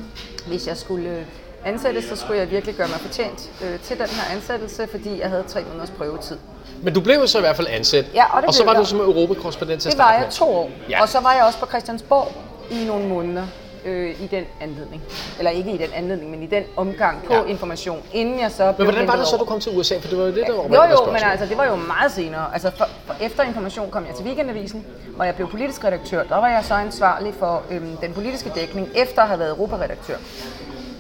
hvis 0.46 0.66
jeg 0.66 0.76
skulle 0.76 1.10
øh, 1.10 1.24
ansættes, 1.64 2.04
så 2.04 2.16
skulle 2.16 2.38
jeg 2.38 2.50
virkelig 2.50 2.74
gøre 2.74 2.88
mig 2.88 2.96
fortjent 3.00 3.50
øh, 3.64 3.80
til 3.80 3.98
den 3.98 4.06
her 4.06 4.34
ansættelse, 4.34 4.86
fordi 4.86 5.20
jeg 5.20 5.28
havde 5.28 5.44
tre 5.48 5.62
måneders 5.68 5.90
prøvetid. 5.90 6.38
Men 6.82 6.94
du 6.94 7.00
blev 7.00 7.14
jo 7.14 7.26
så 7.26 7.38
i 7.38 7.40
hvert 7.40 7.56
fald 7.56 7.68
ansat, 7.70 8.06
ja, 8.14 8.36
og, 8.36 8.42
det 8.42 8.48
og 8.48 8.54
så 8.54 8.64
var 8.64 8.72
jeg. 8.72 8.80
du 8.80 8.86
som 8.86 9.00
europakorrespondent 9.00 9.82
til 9.82 9.90
Det 9.90 9.98
var 9.98 10.12
jeg 10.12 10.26
to 10.30 10.44
år, 10.44 10.70
ja. 10.88 11.02
og 11.02 11.08
så 11.08 11.20
var 11.20 11.32
jeg 11.32 11.44
også 11.44 11.58
på 11.58 11.66
Christiansborg 11.66 12.32
i 12.70 12.84
nogle 12.84 13.08
måneder 13.08 13.46
øh, 13.84 14.20
i 14.20 14.26
den 14.26 14.44
anledning. 14.60 15.02
Eller 15.38 15.50
ikke 15.50 15.70
i 15.72 15.76
den 15.76 15.90
anledning, 15.94 16.30
men 16.30 16.42
i 16.42 16.46
den 16.46 16.64
omgang 16.76 17.22
på 17.26 17.34
ja. 17.34 17.44
information, 17.44 18.02
inden 18.12 18.40
jeg 18.40 18.50
så 18.50 18.74
Men 18.78 18.86
hvordan 18.86 19.06
var 19.06 19.16
det 19.16 19.26
så, 19.26 19.36
du 19.36 19.44
kom 19.44 19.60
til 19.60 19.78
USA? 19.78 19.98
For 19.98 20.08
det 20.08 20.18
var 20.18 20.24
jo 20.24 20.34
det, 20.34 20.44
der 20.46 20.52
var 20.52 20.62
Jo, 20.62 20.90
jo, 20.90 21.12
men 21.12 21.22
altså, 21.22 21.46
det 21.46 21.58
var 21.58 21.64
jo 21.64 21.76
meget 21.76 22.12
senere. 22.12 22.52
Altså, 22.52 22.70
for, 22.70 22.88
for 23.06 23.14
efter 23.20 23.42
information 23.42 23.90
kom 23.90 24.06
jeg 24.06 24.14
til 24.14 24.24
Weekendavisen, 24.26 24.86
hvor 25.16 25.24
jeg 25.24 25.34
blev 25.34 25.50
politisk 25.50 25.84
redaktør. 25.84 26.22
Der 26.22 26.36
var 26.36 26.48
jeg 26.48 26.64
så 26.64 26.74
ansvarlig 26.74 27.34
for 27.38 27.62
øhm, 27.70 27.96
den 27.96 28.12
politiske 28.12 28.50
dækning, 28.54 28.88
efter 28.94 29.22
at 29.22 29.28
have 29.28 29.38
været 29.38 29.50
europaredaktør. 29.50 30.16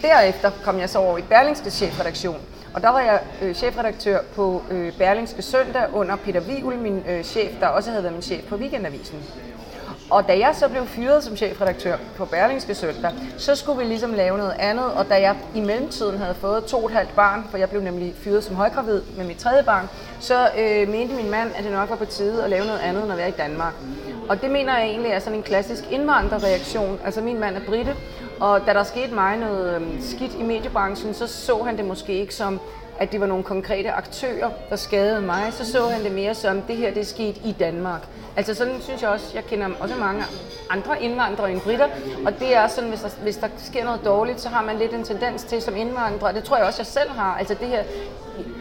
Derefter 0.02 0.50
kom 0.64 0.78
jeg 0.78 0.90
så 0.90 0.98
over 0.98 1.18
i 1.18 1.22
Berlingske 1.22 1.70
chefredaktion, 1.70 2.40
og 2.74 2.82
der 2.82 2.88
var 2.88 3.00
jeg 3.00 3.20
øh, 3.42 3.54
chefredaktør 3.54 4.18
på 4.34 4.62
øh, 4.70 4.92
Berlingske 4.98 5.42
Søndag 5.42 5.86
under 5.92 6.16
Peter 6.16 6.40
Wiel, 6.40 6.78
min 6.78 7.04
øh, 7.08 7.22
chef, 7.24 7.60
der 7.60 7.66
også 7.66 7.90
havde 7.90 8.02
været 8.02 8.12
min 8.12 8.22
chef 8.22 8.44
på 8.44 8.56
Weekendavisen. 8.56 9.18
Og 10.10 10.28
da 10.28 10.38
jeg 10.38 10.54
så 10.54 10.68
blev 10.68 10.86
fyret 10.86 11.24
som 11.24 11.36
chefredaktør 11.36 11.96
på 12.16 12.24
Berlingske 12.24 12.74
Søndag, 12.74 13.12
så 13.38 13.54
skulle 13.54 13.78
vi 13.78 13.84
ligesom 13.84 14.12
lave 14.12 14.38
noget 14.38 14.54
andet, 14.58 14.84
og 14.84 15.08
da 15.08 15.20
jeg 15.20 15.36
i 15.54 15.60
mellemtiden 15.60 16.18
havde 16.18 16.34
fået 16.34 16.64
to 16.64 16.78
og 16.78 16.86
et 16.86 16.92
halvt 16.92 17.16
barn, 17.16 17.44
for 17.50 17.58
jeg 17.58 17.70
blev 17.70 17.82
nemlig 17.82 18.14
fyret 18.16 18.44
som 18.44 18.56
højgravid 18.56 19.02
med 19.16 19.24
mit 19.24 19.36
tredje 19.36 19.62
barn, 19.62 19.88
så 20.20 20.48
øh, 20.58 20.88
mente 20.88 21.14
min 21.14 21.30
mand, 21.30 21.50
at 21.56 21.64
det 21.64 21.72
nok 21.72 21.90
var 21.90 21.96
på 21.96 22.04
tide 22.04 22.44
at 22.44 22.50
lave 22.50 22.66
noget 22.66 22.80
andet 22.80 23.02
end 23.02 23.12
at 23.12 23.18
være 23.18 23.28
i 23.28 23.32
Danmark. 23.38 23.72
Og 24.28 24.42
det 24.42 24.50
mener 24.50 24.78
jeg 24.78 24.86
egentlig 24.86 25.12
er 25.12 25.18
sådan 25.18 25.38
en 25.38 25.42
klassisk 25.42 25.84
indvandrerreaktion. 25.90 26.98
Altså 27.04 27.20
min 27.20 27.40
mand 27.40 27.56
er 27.56 27.60
britte, 27.66 27.94
og 28.40 28.60
da 28.66 28.72
der 28.72 28.82
skete 28.82 29.14
mig 29.14 29.36
noget 29.36 29.74
øhm, 29.74 30.02
skidt 30.02 30.34
i 30.34 30.42
mediebranchen, 30.42 31.14
så 31.14 31.26
så 31.26 31.62
han 31.62 31.76
det 31.76 31.84
måske 31.84 32.12
ikke 32.12 32.34
som 32.34 32.60
at 32.98 33.12
det 33.12 33.20
var 33.20 33.26
nogle 33.26 33.44
konkrete 33.44 33.90
aktører, 33.90 34.50
der 34.70 34.76
skadede 34.76 35.20
mig, 35.20 35.52
så 35.52 35.72
så 35.72 35.88
han 35.88 36.04
det 36.04 36.12
mere 36.12 36.34
som, 36.34 36.62
det 36.62 36.76
her 36.76 36.90
det 36.90 37.00
er 37.00 37.04
sket 37.04 37.36
i 37.44 37.56
Danmark. 37.58 38.00
Altså 38.36 38.54
sådan 38.54 38.80
synes 38.80 39.02
jeg 39.02 39.10
også, 39.10 39.30
jeg 39.34 39.44
kender 39.44 39.68
også 39.80 39.94
mange 39.96 40.24
andre 40.70 41.02
indvandrere 41.02 41.52
end 41.52 41.60
britter, 41.60 41.88
og 42.26 42.38
det 42.40 42.56
er 42.56 42.66
sådan, 42.66 42.90
hvis 42.90 43.00
der, 43.00 43.08
hvis 43.22 43.36
der 43.36 43.48
sker 43.58 43.84
noget 43.84 44.00
dårligt, 44.04 44.40
så 44.40 44.48
har 44.48 44.62
man 44.62 44.78
lidt 44.78 44.94
en 44.94 45.04
tendens 45.04 45.42
til 45.42 45.62
som 45.62 45.76
indvandrer, 45.76 46.32
det 46.32 46.44
tror 46.44 46.56
jeg 46.56 46.66
også, 46.66 46.80
jeg 46.80 46.86
selv 46.86 47.10
har, 47.10 47.36
altså 47.38 47.54
det 47.60 47.68
her, 47.68 47.82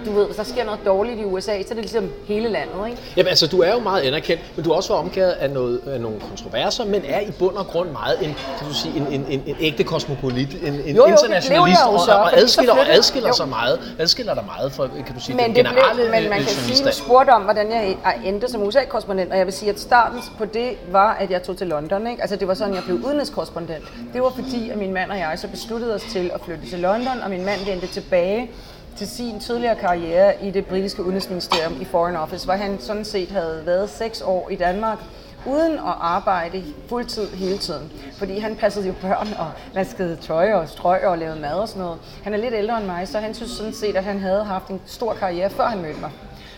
du 0.06 0.12
ved, 0.12 0.25
hvis 0.25 0.36
der 0.36 0.44
sker 0.44 0.63
noget 0.63 0.80
dårligt 0.86 1.20
i 1.20 1.24
USA, 1.24 1.51
så 1.62 1.68
er 1.70 1.74
det 1.74 1.77
ligesom 1.77 2.10
hele 2.25 2.50
landet, 2.50 2.88
ikke? 2.88 3.01
Jamen 3.18 3.27
altså, 3.27 3.48
du 3.48 3.62
er 3.62 3.72
jo 3.72 3.80
meget 3.80 4.01
anerkendt, 4.01 4.42
men 4.56 4.65
du 4.65 4.70
har 4.70 4.77
også 4.77 4.94
omgivet 4.94 5.30
af, 5.32 5.50
noget, 5.50 5.82
af 5.88 6.01
nogle 6.01 6.20
kontroverser, 6.20 6.86
men 6.86 7.01
er 7.08 7.20
i 7.20 7.32
bund 7.39 7.56
og 7.56 7.65
grund 7.65 7.89
meget 7.89 8.18
en, 8.22 8.36
kan 8.58 8.68
du 8.68 8.74
sige, 8.74 8.98
en, 8.98 9.08
en, 9.08 9.25
en, 9.30 9.44
en 9.48 9.56
ægte 9.60 9.84
kosmopolit, 9.84 10.50
en, 10.63 10.74
en 10.74 10.96
jo, 10.96 11.08
jo, 11.08 11.12
internationalist, 11.12 11.82
og, 11.88 12.00
så, 12.00 12.12
og 12.12 12.38
adskiller, 12.38 12.74
og 12.74 12.89
adskiller 12.89 13.32
sig 13.32 13.48
meget, 13.48 13.96
adskiller 14.00 14.34
dig 14.34 14.46
meget 14.46 14.72
fra, 14.72 14.88
kan 15.06 15.15
du 15.15 15.22
sige, 15.22 15.36
men 15.36 15.46
den 15.46 15.56
det 15.56 15.65
generelle 15.65 16.01
blev, 16.01 16.22
Men 16.22 16.30
man 16.30 16.39
kan 16.39 16.48
sige, 16.48 16.86
du 16.86 16.92
spurgte 16.92 17.32
om, 17.32 17.42
hvordan 17.42 17.72
jeg 17.72 17.96
endte 18.25 18.51
som 18.51 18.63
USA-korrespondent, 18.63 19.32
og 19.32 19.38
jeg 19.38 19.46
vil 19.46 19.53
sige, 19.53 19.70
at 19.70 19.80
starten 19.80 20.20
på 20.38 20.46
det 20.46 20.70
var, 20.92 21.13
at 21.13 21.32
jeg 21.32 21.44
tog 21.44 21.58
til 21.58 21.68
London, 21.68 22.08
ikke? 22.08 22.22
Altså 22.22 22.36
det 22.36 22.48
var 22.48 22.53
sådan, 22.53 22.74
jeg 22.75 22.84
blev 22.84 22.98
udenrigskorrespondent. 23.06 23.84
Det 24.13 24.22
var 24.22 24.30
fordi, 24.30 24.70
at 24.70 24.77
min 24.77 24.94
mand 24.94 25.12
og 25.12 25.18
jeg 25.18 25.39
så 25.39 25.48
besluttede 25.48 25.96
os 25.96 26.03
til 26.12 26.32
at 26.34 26.42
flytte 26.46 26.70
til 26.70 26.80
London, 26.80 27.22
og 27.24 27.30
min 27.30 27.46
mand 27.46 27.65
vendte 27.65 27.88
tilbage 27.88 28.50
til 28.98 29.08
sin 29.08 29.40
tidligere 29.40 29.76
karriere 29.76 30.46
i 30.46 30.52
det 30.52 30.66
britiske 30.66 31.04
udenrigsministerium 31.04 31.82
i 31.82 31.86
Foreign 31.86 32.16
Office, 32.16 32.46
hvor 32.46 32.54
han 32.54 32.80
sådan 32.80 33.06
set 33.06 33.30
havde 33.30 33.64
været 33.66 33.90
seks 33.90 34.22
år 34.22 34.50
i 34.50 34.56
Danmark, 34.56 35.00
uden 35.46 35.74
at 35.74 35.96
arbejde 36.00 36.64
fuldtid 36.90 37.28
hele 37.28 37.58
tiden. 37.58 37.92
Fordi 38.18 38.40
han 38.40 38.56
passede 38.56 38.88
jo 38.88 38.94
børn 39.02 39.28
og 39.40 39.52
vaskede 39.74 40.16
tøj 40.16 40.54
og 40.54 40.70
strøg 40.70 41.08
og 41.08 41.18
lavede 41.18 41.40
mad 41.40 41.54
og 41.54 41.68
sådan 41.68 41.82
noget. 41.82 42.00
Han 42.24 42.34
er 42.34 42.38
lidt 42.38 42.54
ældre 42.54 42.78
end 42.78 42.86
mig, 42.86 43.08
så 43.08 43.20
han 43.20 43.34
synes 43.34 43.52
sådan 43.52 43.74
set, 43.74 43.96
at 43.96 44.04
han 44.04 44.20
havde 44.20 44.44
haft 44.44 44.68
en 44.68 44.82
stor 44.86 45.14
karriere, 45.14 45.50
før 45.50 45.66
han 45.66 45.82
mødte 45.82 46.00
mig. 46.00 46.12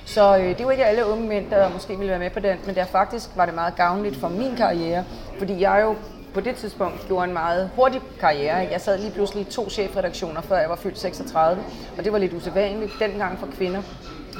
Så 0.06 0.38
øh, 0.38 0.58
det 0.58 0.66
var 0.66 0.72
ikke 0.72 0.86
alle 0.86 1.06
unge 1.06 1.28
mænd, 1.28 1.50
der 1.50 1.70
måske 1.70 1.98
ville 1.98 2.10
være 2.10 2.20
med 2.20 2.30
på 2.30 2.40
den, 2.40 2.58
men 2.66 2.76
der 2.76 2.86
faktisk 2.86 3.30
var 3.36 3.46
det 3.46 3.56
meget 3.56 3.76
gavnligt 3.76 4.18
for 4.18 4.30
min 4.30 4.56
karriere, 4.56 5.04
fordi 5.38 5.62
jeg 5.62 5.80
jo 5.84 5.96
på 6.36 6.42
det 6.42 6.56
tidspunkt 6.56 7.08
gjorde 7.08 7.28
en 7.28 7.34
meget 7.34 7.70
hurtig 7.76 8.02
karriere. 8.20 8.56
Jeg 8.72 8.82
sad 8.82 9.00
lige 9.00 9.12
pludselig 9.12 9.48
i 9.48 9.52
to 9.52 9.70
chefredaktioner, 9.70 10.42
før 10.42 10.58
jeg 10.58 10.70
var 10.70 10.76
fyldt 10.76 11.00
36, 11.00 11.64
og 11.98 12.04
det 12.04 12.12
var 12.12 12.18
lidt 12.18 12.34
usædvanligt 12.34 12.92
dengang 13.00 13.40
for 13.40 13.48
kvinder. 13.48 13.82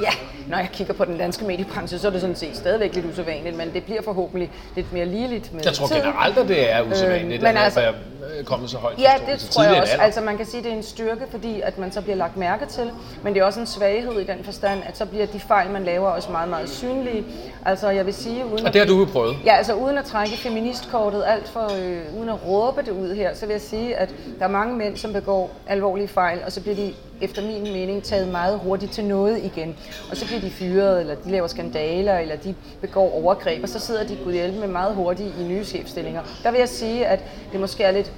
Ja, 0.02 0.10
når 0.48 0.58
jeg 0.58 0.70
kigger 0.74 0.94
på 0.94 1.06
den 1.06 1.18
danske 1.18 1.46
mediebranche, 1.46 2.00
så 2.00 2.08
er 2.08 2.12
det 2.12 2.22
sådan 2.22 2.36
set 2.36 2.56
stadigvæk 2.58 2.96
lidt 2.96 3.06
usædvanligt, 3.06 3.58
men 3.58 3.74
det 3.74 3.84
bliver 3.84 4.02
forhåbentlig 4.02 4.52
lidt 4.76 4.94
mere 4.94 5.06
ligeligt 5.06 5.54
med 5.54 5.62
Jeg 5.66 5.74
tror 5.74 5.88
tiden. 5.88 6.02
generelt, 6.02 6.38
at 6.38 6.48
det 6.48 6.72
er 6.72 6.82
usædvanligt, 6.82 7.44
øh, 7.44 7.50
at 7.50 7.58
altså- 7.58 7.80
være 7.80 7.94
kommet 8.46 8.70
så 8.70 8.78
højt. 8.78 9.00
Ja, 9.00 9.14
det 9.32 9.40
tror 9.40 9.64
jeg 9.64 9.82
også. 9.82 9.94
Altså 10.00 10.22
man 10.22 10.38
kan 10.38 10.46
sige, 10.46 10.58
at 10.58 10.64
det 10.64 10.72
er 10.72 10.76
en 10.78 10.84
styrke, 10.84 11.22
fordi 11.32 11.62
at 11.62 11.78
man 11.78 11.92
så 11.92 12.02
bliver 12.02 12.16
lagt 12.16 12.38
mærke 12.38 12.66
til, 12.66 12.92
men 13.24 13.34
det 13.34 13.42
er 13.42 13.46
også 13.46 13.60
en 13.60 13.66
svaghed 13.68 14.20
i 14.20 14.24
den 14.24 14.44
forstand, 14.44 14.80
at 14.86 14.98
så 14.98 15.06
bliver 15.06 15.26
de 15.26 15.40
fejl, 15.40 15.70
man 15.70 15.84
laver, 15.84 16.08
også 16.10 16.32
meget, 16.32 16.50
meget 16.50 16.70
synlige. 16.70 17.24
Altså 17.66 17.90
jeg 17.90 18.06
vil 18.06 18.14
sige, 18.14 18.46
uden 18.46 18.66
Og 18.66 18.74
det 18.74 18.82
har 18.82 18.88
du 18.88 19.00
jo 19.00 19.06
prøvet. 19.06 19.36
Ja, 19.46 19.56
altså 19.56 19.74
uden 19.74 19.98
at 19.98 20.06
trække 20.06 20.38
feministkortet 20.38 21.24
alt 21.28 21.48
for, 21.50 21.72
øh, 21.80 22.18
uden 22.20 22.30
at 22.30 22.48
råbe 22.48 22.82
det 22.82 22.92
ud 22.92 23.16
her, 23.16 23.34
så 23.34 23.46
vil 23.46 23.54
jeg 23.54 23.62
sige, 23.62 23.96
at 23.96 24.10
der 24.40 24.46
er 24.46 24.50
mange 24.50 24.76
mænd, 24.76 24.98
som 24.98 25.14
begår 25.14 25.52
alvorlige 25.68 26.08
fejl, 26.08 26.40
og 26.46 26.52
så 26.52 26.62
bliver 26.62 26.76
de 26.76 26.94
efter 27.22 27.42
min 27.42 27.64
mening 27.64 28.04
taget 28.04 28.28
meget 28.28 28.60
hurtigt 28.60 28.92
til 28.92 29.04
noget 29.06 29.44
igen. 29.44 29.76
Og 30.10 30.18
så 30.18 30.26
bliver 30.26 30.42
de 30.42 30.50
fyret, 30.50 31.02
eller 31.02 31.16
de 31.16 31.32
laver 31.32 31.48
skandaler, 31.48 32.18
eller 32.18 32.36
de 32.36 32.56
begår 32.82 33.24
overgreb, 33.24 33.64
og 33.64 33.70
så 33.70 33.80
sidder 33.80 34.08
de 34.08 34.18
gudhjælpe 34.24 34.60
med 34.60 34.68
meget 34.68 34.96
hurtigt 34.96 35.30
i 35.40 35.44
nye 35.44 35.64
chefstillinger. 35.64 36.22
Der 36.44 36.52
vil 36.52 36.60
jeg 36.60 36.70
sige, 36.70 37.08
at 37.08 37.20
det 37.52 37.60
måske 37.60 37.84
er 37.84 37.92
lidt 37.92 38.12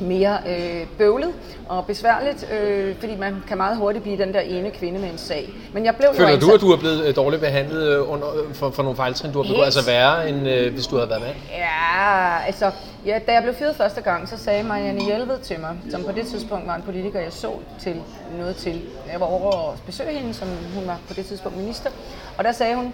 mere 0.00 0.38
øh, 0.48 0.86
bøvlet 0.98 1.32
og 1.68 1.86
besværligt, 1.86 2.52
øh, 2.52 2.94
fordi 3.00 3.16
man 3.16 3.42
kan 3.48 3.56
meget 3.56 3.76
hurtigt 3.76 4.02
blive 4.02 4.18
den 4.18 4.34
der 4.34 4.40
ene 4.40 4.70
kvinde 4.70 5.00
med 5.00 5.10
en 5.10 5.18
sag. 5.18 5.48
Men 5.72 5.84
jeg 5.84 5.96
blev 5.96 6.08
jo 6.08 6.14
Føler 6.16 6.28
du, 6.40 6.46
ansat- 6.46 6.54
at 6.54 6.60
du 6.60 6.72
er 6.72 6.76
blevet 6.76 7.04
øh, 7.06 7.16
dårligt 7.16 7.42
behandlet 7.42 7.88
øh, 7.98 8.10
under, 8.12 8.26
øh, 8.36 8.54
for, 8.54 8.70
for 8.70 8.82
nogle 8.82 8.96
fejltrin, 8.96 9.32
du 9.32 9.42
har 9.42 9.48
begået? 9.48 9.64
Altså 9.64 9.86
værre, 9.86 10.28
end 10.28 10.48
øh, 10.48 10.72
hvis 10.74 10.86
du 10.86 10.96
havde 10.96 11.10
været 11.10 11.22
mand? 11.22 11.34
Ja, 11.50 12.38
altså, 12.46 12.70
ja, 13.06 13.18
da 13.26 13.32
jeg 13.32 13.42
blev 13.42 13.54
fyret 13.54 13.76
første 13.76 14.00
gang, 14.00 14.28
så 14.28 14.36
sagde 14.38 14.62
Marianne 14.62 15.00
Hjelved 15.04 15.38
til 15.38 15.60
mig, 15.60 15.76
som 15.90 16.02
på 16.04 16.12
det 16.12 16.26
tidspunkt 16.26 16.66
var 16.66 16.74
en 16.76 16.82
politiker, 16.82 17.20
jeg 17.20 17.32
så 17.32 17.50
til 17.80 17.94
noget 18.38 18.56
til. 18.56 18.80
Jeg 19.12 19.20
var 19.20 19.26
over 19.26 19.72
at 19.72 19.78
besøge 19.86 20.10
hende, 20.10 20.34
som 20.34 20.48
hun 20.74 20.86
var 20.86 20.98
på 21.08 21.14
det 21.14 21.26
tidspunkt 21.26 21.58
minister, 21.58 21.90
og 22.38 22.44
der 22.44 22.52
sagde 22.52 22.74
hun, 22.76 22.92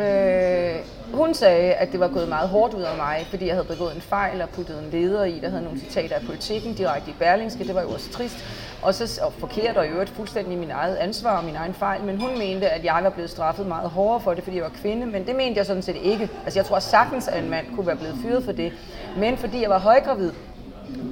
øh, 0.00 0.74
hun 1.12 1.34
sagde, 1.34 1.72
at 1.72 1.92
det 1.92 2.00
var 2.00 2.08
gået 2.08 2.28
meget 2.28 2.48
hårdt 2.48 2.74
ud 2.74 2.82
af 2.82 2.96
mig, 2.96 3.26
fordi 3.30 3.46
jeg 3.46 3.54
havde 3.54 3.66
begået 3.66 3.94
en 3.94 4.00
fejl 4.00 4.42
og 4.42 4.48
puttet 4.48 4.78
en 4.78 4.90
leder 4.90 5.24
i, 5.24 5.40
der 5.40 5.48
havde 5.48 5.62
nogle 5.62 5.80
citater 5.80 6.16
af 6.16 6.22
politikken 6.26 6.74
direkte 6.74 7.10
i 7.10 7.14
Berlingske, 7.18 7.64
det 7.64 7.74
var 7.74 7.82
jo 7.82 7.88
også 7.88 8.10
trist, 8.10 8.44
og 8.82 8.94
så 8.94 9.20
og 9.22 9.32
forkert 9.32 9.76
og 9.76 9.86
i 9.86 9.88
øvrigt 9.88 10.10
fuldstændig 10.10 10.58
min 10.58 10.70
eget 10.70 10.96
ansvar 10.96 11.38
og 11.38 11.44
min 11.44 11.56
egen 11.56 11.74
fejl, 11.74 12.02
men 12.04 12.20
hun 12.20 12.38
mente, 12.38 12.68
at 12.68 12.84
jeg 12.84 13.00
var 13.02 13.10
blevet 13.10 13.30
straffet 13.30 13.66
meget 13.66 13.90
hårdere 13.90 14.20
for 14.20 14.34
det, 14.34 14.44
fordi 14.44 14.56
jeg 14.56 14.64
var 14.64 14.72
kvinde, 14.82 15.06
men 15.06 15.26
det 15.26 15.36
mente 15.36 15.58
jeg 15.58 15.66
sådan 15.66 15.82
set 15.82 15.96
ikke. 16.02 16.28
Altså 16.44 16.58
jeg 16.58 16.66
tror 16.66 16.78
sagtens, 16.78 17.28
at 17.28 17.42
en 17.42 17.50
mand 17.50 17.66
kunne 17.74 17.86
være 17.86 17.96
blevet 17.96 18.16
fyret 18.22 18.44
for 18.44 18.52
det, 18.52 18.72
men 19.16 19.36
fordi 19.36 19.62
jeg 19.62 19.70
var 19.70 19.78
højgravid, 19.78 20.32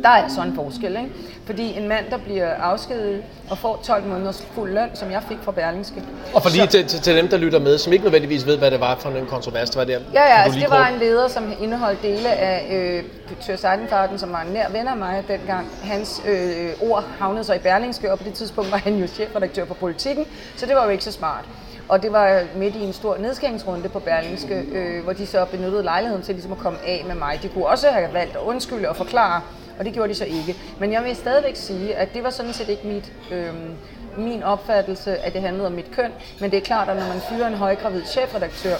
der 0.03 0.09
er 0.09 0.29
sådan 0.29 0.51
en 0.51 0.57
forskel, 0.57 0.91
ikke? 0.97 1.11
Fordi 1.47 1.79
en 1.79 1.89
mand, 1.89 2.05
der 2.11 2.17
bliver 2.19 2.55
afskediget 2.55 3.23
og 3.51 3.59
får 3.59 3.81
12 3.85 4.05
måneders 4.07 4.47
fuld 4.55 4.73
løn, 4.73 4.89
som 4.95 5.11
jeg 5.11 5.23
fik 5.29 5.37
fra 5.43 5.53
Berlingske. 5.53 6.03
Og 6.35 6.43
for 6.43 6.51
lige 6.51 6.61
så- 6.63 6.71
til, 6.71 6.87
til, 6.87 7.01
til 7.01 7.17
dem, 7.17 7.29
der 7.29 7.37
lytter 7.37 7.59
med, 7.59 7.79
som 7.79 7.93
ikke 7.93 8.05
nødvendigvis 8.05 8.47
ved, 8.47 8.59
hvad 8.59 8.71
det 8.71 8.81
var 8.81 8.97
for 8.99 9.11
en 9.11 9.27
kontrovers, 9.27 9.71
der 9.71 9.79
var 9.81 9.85
der. 9.85 9.99
Ja, 10.15 10.23
ja, 10.23 10.43
altså 10.43 10.61
det 10.61 10.71
var 10.71 10.87
en 10.89 10.99
leder, 10.99 11.29
som 11.29 11.53
indeholdt 11.63 12.03
dele 12.03 12.29
af 12.29 12.67
øh, 12.77 13.05
Tør 13.41 13.57
Seidenfarten, 13.57 14.19
som 14.19 14.33
var 14.33 14.43
en 14.43 14.53
nær 14.53 14.69
ven 14.69 14.89
af 14.89 14.97
mig 14.97 15.25
dengang. 15.29 15.67
Hans 15.83 16.23
øh, 16.29 16.69
ord 16.91 17.05
havnede 17.19 17.45
så 17.45 17.55
i 17.55 17.59
Berlingske, 17.59 18.13
og 18.13 18.19
på 18.19 18.25
det 18.25 18.35
tidspunkt 18.35 18.71
var 18.73 18.79
han 18.79 18.97
jo 18.97 19.07
chefredaktør 19.07 19.65
på 19.65 19.75
politikken, 19.75 20.27
så 20.57 20.67
det 20.67 20.77
var 20.77 20.85
jo 20.85 20.91
ikke 20.91 21.05
så 21.05 21.13
smart. 21.13 21.45
Og 21.89 22.03
det 22.03 22.13
var 22.13 22.41
midt 22.57 22.77
i 22.77 22.81
en 22.85 22.93
stor 22.93 23.17
nedskæringsrunde 23.21 23.89
på 23.89 23.99
Berlingske, 23.99 24.55
øh, 24.73 25.05
hvor 25.05 25.13
de 25.13 25.27
så 25.27 25.45
benyttede 25.45 25.83
lejligheden 25.83 26.23
til 26.23 26.35
ligesom 26.35 26.53
at 26.53 26.59
komme 26.59 26.79
af 26.87 27.05
med 27.07 27.15
mig. 27.15 27.39
De 27.43 27.49
kunne 27.49 27.67
også 27.67 27.89
have 27.91 28.09
valgt 28.15 28.37
at 28.37 28.41
undskylde 28.43 28.89
og 28.89 28.97
forklare, 28.97 29.41
og 29.79 29.85
det 29.85 29.93
gjorde 29.93 30.09
de 30.09 30.15
så 30.15 30.25
ikke. 30.25 30.57
Men 30.81 30.93
jeg 30.93 31.05
vil 31.05 31.17
stadigvæk 31.17 31.57
sige, 31.57 31.97
at 31.97 32.15
det 32.15 32.23
var 32.25 32.31
sådan 32.31 32.53
set 32.53 32.69
ikke 32.69 32.87
mit, 32.87 33.13
øh, 33.31 33.55
min 34.19 34.43
opfattelse, 34.43 35.19
at 35.19 35.33
det 35.33 35.43
handlede 35.43 35.67
om 35.67 35.73
mit 35.73 35.91
køn. 35.91 36.11
Men 36.41 36.51
det 36.51 36.57
er 36.57 36.61
klart, 36.61 36.89
at 36.89 36.97
når 36.97 37.09
man 37.09 37.21
fyrer 37.31 37.47
en 37.49 37.55
højgravid 37.55 38.05
chefredaktør, 38.05 38.77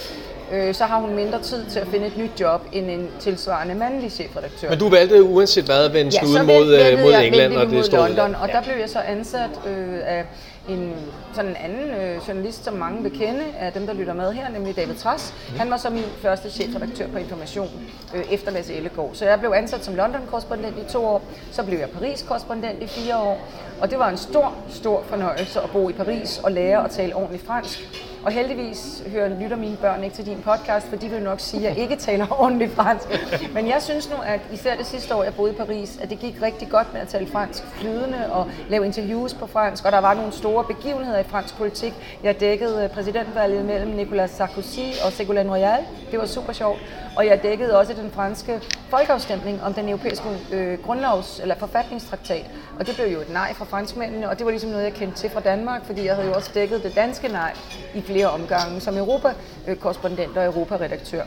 øh, 0.51 0.73
så 0.73 0.83
har 0.83 0.99
hun 0.99 1.15
mindre 1.15 1.41
tid 1.41 1.65
til 1.69 1.79
at 1.79 1.87
finde 1.87 2.07
et 2.07 2.17
nyt 2.17 2.31
job 2.39 2.61
end 2.73 2.89
en 2.89 3.09
tilsvarende 3.19 3.75
mandlig 3.75 4.11
chefredaktør. 4.11 4.69
Men 4.69 4.79
du 4.79 4.89
valgte 4.89 5.23
uanset 5.23 5.63
hvad 5.65 5.89
vende 5.89 6.11
Ja, 6.13 6.19
snuden 6.25 6.47
mod, 6.47 6.73
øh, 6.75 6.99
mod 6.99 7.11
jeg- 7.11 7.27
England 7.27 7.53
og 7.53 7.69
det 7.69 7.85
store 7.85 8.07
London, 8.11 8.35
og 8.35 8.47
der 8.47 8.61
blev 8.63 8.75
jeg 8.79 8.89
så 8.89 8.99
ansat 8.99 9.49
øh, 9.67 9.99
af 10.05 10.25
en 10.69 10.93
sådan 11.33 11.51
en 11.51 11.57
anden 11.63 11.89
øh, 12.01 12.17
journalist, 12.27 12.65
som 12.65 12.73
mange 12.73 13.03
vil 13.03 13.11
kende, 13.19 13.39
af 13.59 13.71
dem, 13.73 13.87
der 13.87 13.93
lytter 13.93 14.13
med 14.13 14.33
her, 14.33 14.49
nemlig 14.49 14.75
David 14.75 14.95
Tras. 14.95 15.33
Mhm. 15.49 15.59
Han 15.59 15.69
var 15.69 15.77
så 15.77 15.89
min 15.89 16.03
første 16.21 16.51
chefredaktør 16.51 17.07
på 17.07 17.17
Information 17.17 17.69
øh, 18.15 18.23
efter 18.31 18.51
Lasse 18.51 18.73
Ellegaard. 18.73 19.09
Så 19.13 19.25
jeg 19.25 19.39
blev 19.39 19.51
ansat 19.55 19.85
som 19.85 19.95
London-korrespondent 19.95 20.75
i 20.89 20.91
to 20.93 21.05
år, 21.05 21.21
så 21.51 21.63
blev 21.63 21.79
jeg 21.79 21.89
Paris-korrespondent 21.89 22.83
i 22.83 22.87
fire 22.87 23.17
år, 23.17 23.47
og 23.81 23.89
det 23.91 23.99
var 23.99 24.09
en 24.09 24.17
stor, 24.17 24.53
stor 24.69 25.03
fornøjelse 25.09 25.61
at 25.61 25.69
bo 25.69 25.89
i 25.89 25.93
Paris 25.93 26.39
og 26.43 26.51
lære 26.51 26.83
at 26.85 26.91
tale 26.91 27.15
ordentligt 27.15 27.45
fransk. 27.47 27.87
Og 28.27 28.33
heldigvis 28.33 29.03
hører 29.11 29.39
lytter 29.39 29.57
mine 29.57 29.77
børn 29.81 30.03
ikke 30.03 30.15
til 30.15 30.25
din 30.25 30.37
podcast, 30.45 30.87
for 30.87 30.95
de 30.95 31.09
vil 31.09 31.21
nok 31.21 31.39
sige, 31.39 31.67
at 31.67 31.75
jeg 31.75 31.83
ikke 31.83 31.95
taler 31.95 32.41
ordentligt 32.41 32.71
fransk. 32.71 33.05
Men 33.53 33.67
jeg 33.67 33.81
synes 33.81 34.09
nu, 34.09 34.15
at 34.25 34.39
især 34.53 34.75
det 34.75 34.85
sidste 34.85 35.15
år, 35.15 35.23
jeg 35.23 35.33
boede 35.33 35.53
i 35.53 35.55
Paris, 35.55 35.99
at 36.01 36.09
det 36.09 36.19
gik 36.19 36.41
rigtig 36.41 36.69
godt 36.69 36.93
med 36.93 37.01
at 37.01 37.07
tale 37.07 37.27
fransk 37.27 37.63
flydende 37.63 38.31
og 38.31 38.47
lave 38.69 38.85
interviews 38.85 39.33
på 39.33 39.47
fransk. 39.47 39.85
Og 39.85 39.91
der 39.91 39.97
var 39.97 40.13
nogle 40.13 40.31
store 40.31 40.63
begivenheder 40.63 41.19
i 41.19 41.23
fransk 41.23 41.57
politik. 41.57 41.93
Jeg 42.23 42.39
dækkede 42.39 42.83
øh, 42.83 42.89
præsidentvalget 42.89 43.65
mellem 43.65 43.91
Nicolas 43.91 44.31
Sarkozy 44.31 44.79
og 45.05 45.07
Ségolène 45.07 45.51
Royal. 45.51 45.79
Det 46.11 46.19
var 46.19 46.25
super 46.25 46.53
sjovt. 46.53 46.79
Og 47.17 47.25
jeg 47.25 47.43
dækkede 47.43 47.77
også 47.77 47.93
den 47.93 48.11
franske 48.11 48.61
folkeafstemning 48.89 49.63
om 49.63 49.73
den 49.73 49.89
europæiske 49.89 50.25
øh, 50.51 50.79
grundlovs- 50.79 51.41
eller 51.41 51.55
forfatningstraktat. 51.55 52.45
Og 52.79 52.87
det 52.87 52.95
blev 52.95 53.07
jo 53.07 53.19
et 53.19 53.29
nej 53.29 53.53
fra 53.53 53.65
franskmændene, 53.65 54.29
og 54.29 54.37
det 54.37 54.45
var 54.45 54.51
ligesom 54.51 54.69
noget, 54.69 54.83
jeg 54.83 54.93
kendte 54.93 55.17
til 55.17 55.29
fra 55.29 55.39
Danmark, 55.39 55.85
fordi 55.85 56.05
jeg 56.05 56.15
havde 56.15 56.27
jo 56.27 56.33
også 56.33 56.51
dækket 56.53 56.83
det 56.83 56.95
danske 56.95 57.27
nej 57.27 57.53
i 57.95 58.01
flere 58.01 58.27
omgange 58.29 58.79
som 58.81 58.97
Europa-korrespondent 58.97 60.37
og 60.37 60.45
Europaredaktør. 60.45 61.23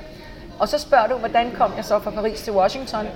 Og 0.59 0.69
så 0.69 0.79
spørger 0.79 1.07
du, 1.07 1.15
hvordan 1.15 1.51
kom 1.57 1.73
jeg 1.77 1.85
så 1.85 1.99
fra 1.99 2.11
Paris 2.11 2.41
til 2.43 2.53
Washington? 2.53 3.07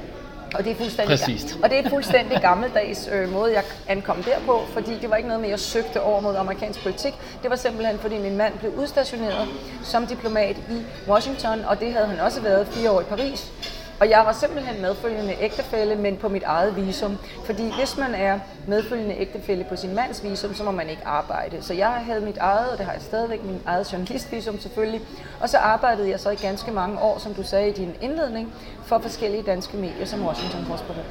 Og 0.55 0.65
det 0.65 0.73
er 0.73 0.77
fuldstændig, 0.77 1.19
Præcist. 1.19 1.59
og 1.63 1.71
det 1.71 1.79
er 1.79 1.89
fuldstændig 1.91 2.41
gammeldags 2.41 3.09
øh, 3.13 3.33
måde, 3.33 3.53
jeg 3.53 3.63
ankom 3.89 4.23
derpå, 4.23 4.61
fordi 4.73 4.99
det 5.03 5.11
var 5.11 5.17
ikke 5.17 5.29
noget 5.29 5.41
med, 5.41 5.49
at 5.49 5.51
jeg 5.51 5.61
søgte 5.61 6.03
over 6.03 6.21
mod 6.21 6.37
amerikansk 6.37 6.83
politik. 6.83 7.15
Det 7.43 7.51
var 7.51 7.57
simpelthen, 7.57 7.99
fordi 7.99 8.19
min 8.19 8.37
mand 8.37 8.59
blev 8.59 8.73
udstationeret 8.77 9.49
som 9.83 10.07
diplomat 10.07 10.57
i 10.57 10.83
Washington, 11.09 11.65
og 11.65 11.81
det 11.81 11.93
havde 11.93 12.07
han 12.07 12.21
også 12.21 12.41
været 12.41 12.67
fire 12.67 12.91
år 12.91 13.01
i 13.01 13.05
Paris. 13.05 13.53
Og 14.01 14.11
jeg 14.11 14.23
var 14.27 14.33
simpelthen 14.33 14.83
medfølgende 14.83 15.35
ægtefælle, 15.41 15.97
men 15.97 16.17
på 16.17 16.29
mit 16.29 16.43
eget 16.43 16.77
visum. 16.77 17.19
Fordi 17.45 17.73
hvis 17.79 17.97
man 17.97 18.15
er 18.15 18.39
medfølgende 18.67 19.15
ægtefælle 19.19 19.65
på 19.65 19.77
sin 19.77 19.95
mands 19.95 20.25
visum, 20.25 20.55
så 20.55 20.65
må 20.65 20.71
man 20.71 20.89
ikke 20.91 21.07
arbejde. 21.07 21.63
Så 21.63 21.75
jeg 21.75 21.89
havde 21.89 22.21
mit 22.21 22.39
eget, 22.39 22.71
og 22.71 22.79
det 22.79 22.87
har 22.87 22.93
jeg 22.93 23.03
stadigvæk, 23.03 23.45
min 23.45 23.61
eget 23.67 23.93
journalistvisum 23.93 24.61
selvfølgelig. 24.61 25.01
Og 25.41 25.49
så 25.49 25.59
arbejdede 25.59 26.11
jeg 26.11 26.21
så 26.21 26.31
i 26.31 26.37
ganske 26.37 26.71
mange 26.71 26.99
år, 26.99 27.19
som 27.19 27.35
du 27.35 27.43
sagde 27.43 27.69
i 27.69 27.73
din 27.73 27.95
indledning, 28.01 28.53
for 28.85 28.99
forskellige 28.99 29.43
danske 29.43 29.77
medier 29.77 30.07
som 30.07 30.27
Washington 30.27 30.65
Correspondent. 30.67 31.07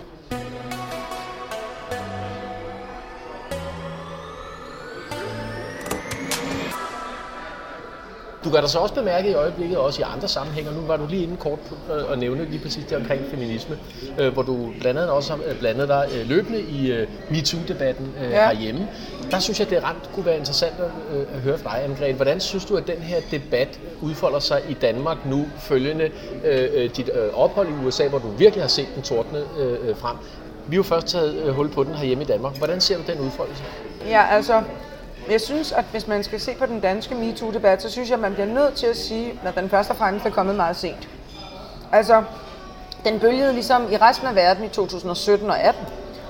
Du 8.43 8.49
gør 8.49 8.61
dig 8.61 8.69
så 8.69 8.79
også 8.79 8.93
bemærket 8.93 9.29
i 9.29 9.33
øjeblikket, 9.33 9.77
også 9.77 10.01
i 10.01 10.05
andre 10.15 10.27
sammenhænge, 10.27 10.69
og 10.69 10.75
nu 10.75 10.81
var 10.87 10.97
du 10.97 11.05
lige 11.09 11.23
inde 11.23 11.37
kort 11.37 11.59
på 11.59 11.93
øh, 11.93 12.19
nævne 12.19 12.45
lige 12.49 12.59
præcis 12.63 12.85
det 12.85 12.97
omkring 12.97 13.21
feminisme, 13.31 13.77
øh, 14.19 14.33
hvor 14.33 14.41
du 14.41 14.69
blandt 14.81 14.99
andet 14.99 15.09
også 15.09 15.33
har 15.33 15.39
øh, 15.47 15.59
blandet 15.59 15.87
dig 15.87 16.07
øh, 16.15 16.29
løbende 16.29 16.61
i 16.61 16.91
øh, 16.91 17.07
MeToo-debatten 17.29 18.13
øh, 18.23 18.31
Ja. 18.31 18.45
herhjemme. 18.49 18.87
Der 19.31 19.39
synes 19.39 19.59
jeg, 19.59 19.69
det 19.69 19.83
ret 19.83 19.95
kunne 20.15 20.25
være 20.25 20.37
interessant 20.37 20.73
at, 20.79 21.17
øh, 21.17 21.25
at 21.35 21.39
høre 21.41 21.57
fra 21.57 21.77
dig, 21.77 21.85
Anne-Grethe. 21.85 22.15
Hvordan 22.15 22.39
synes 22.39 22.65
du, 22.65 22.75
at 22.75 22.87
den 22.87 22.97
her 22.97 23.17
debat 23.31 23.79
udfolder 24.01 24.39
sig 24.39 24.61
i 24.69 24.73
Danmark 24.73 25.17
nu, 25.25 25.45
følgende 25.59 26.09
øh, 26.45 26.89
dit 26.97 27.09
øh, 27.13 27.29
ophold 27.33 27.67
i 27.67 27.85
USA, 27.85 28.07
hvor 28.07 28.19
du 28.19 28.27
virkelig 28.27 28.63
har 28.63 28.69
set 28.69 28.87
den 28.95 29.03
tordne 29.03 29.39
øh, 29.59 29.95
frem? 29.97 30.17
Vi 30.67 30.75
har 30.75 30.77
jo 30.79 30.83
først 30.83 31.07
taget 31.07 31.53
hul 31.53 31.69
på 31.69 31.83
den 31.83 31.95
herhjemme 31.95 32.23
i 32.23 32.27
Danmark. 32.27 32.57
Hvordan 32.57 32.81
ser 32.81 32.97
du 32.97 33.03
den 33.11 33.19
udfoldelse? 33.19 33.63
Ja, 34.07 34.25
altså, 34.31 34.61
jeg 35.31 35.41
synes, 35.41 35.71
at 35.71 35.85
hvis 35.91 36.07
man 36.07 36.23
skal 36.23 36.39
se 36.39 36.55
på 36.59 36.65
den 36.65 36.79
danske 36.79 37.15
MeToo-debat, 37.15 37.81
så 37.81 37.89
synes 37.89 38.09
jeg, 38.09 38.15
at 38.15 38.21
man 38.21 38.33
bliver 38.33 38.47
nødt 38.47 38.73
til 38.73 38.87
at 38.87 38.97
sige, 38.97 39.39
at 39.45 39.55
den 39.55 39.69
først 39.69 39.89
og 39.89 39.95
fremmest 39.95 40.25
er 40.25 40.29
kommet 40.29 40.55
meget 40.55 40.75
sent. 40.75 41.09
Altså, 41.91 42.23
den 43.05 43.19
bølgede 43.19 43.53
ligesom 43.53 43.91
i 43.91 43.97
resten 43.97 44.27
af 44.27 44.35
verden 44.35 44.63
i 44.63 44.69
2017 44.69 45.49
og 45.49 45.59
18, 45.59 45.85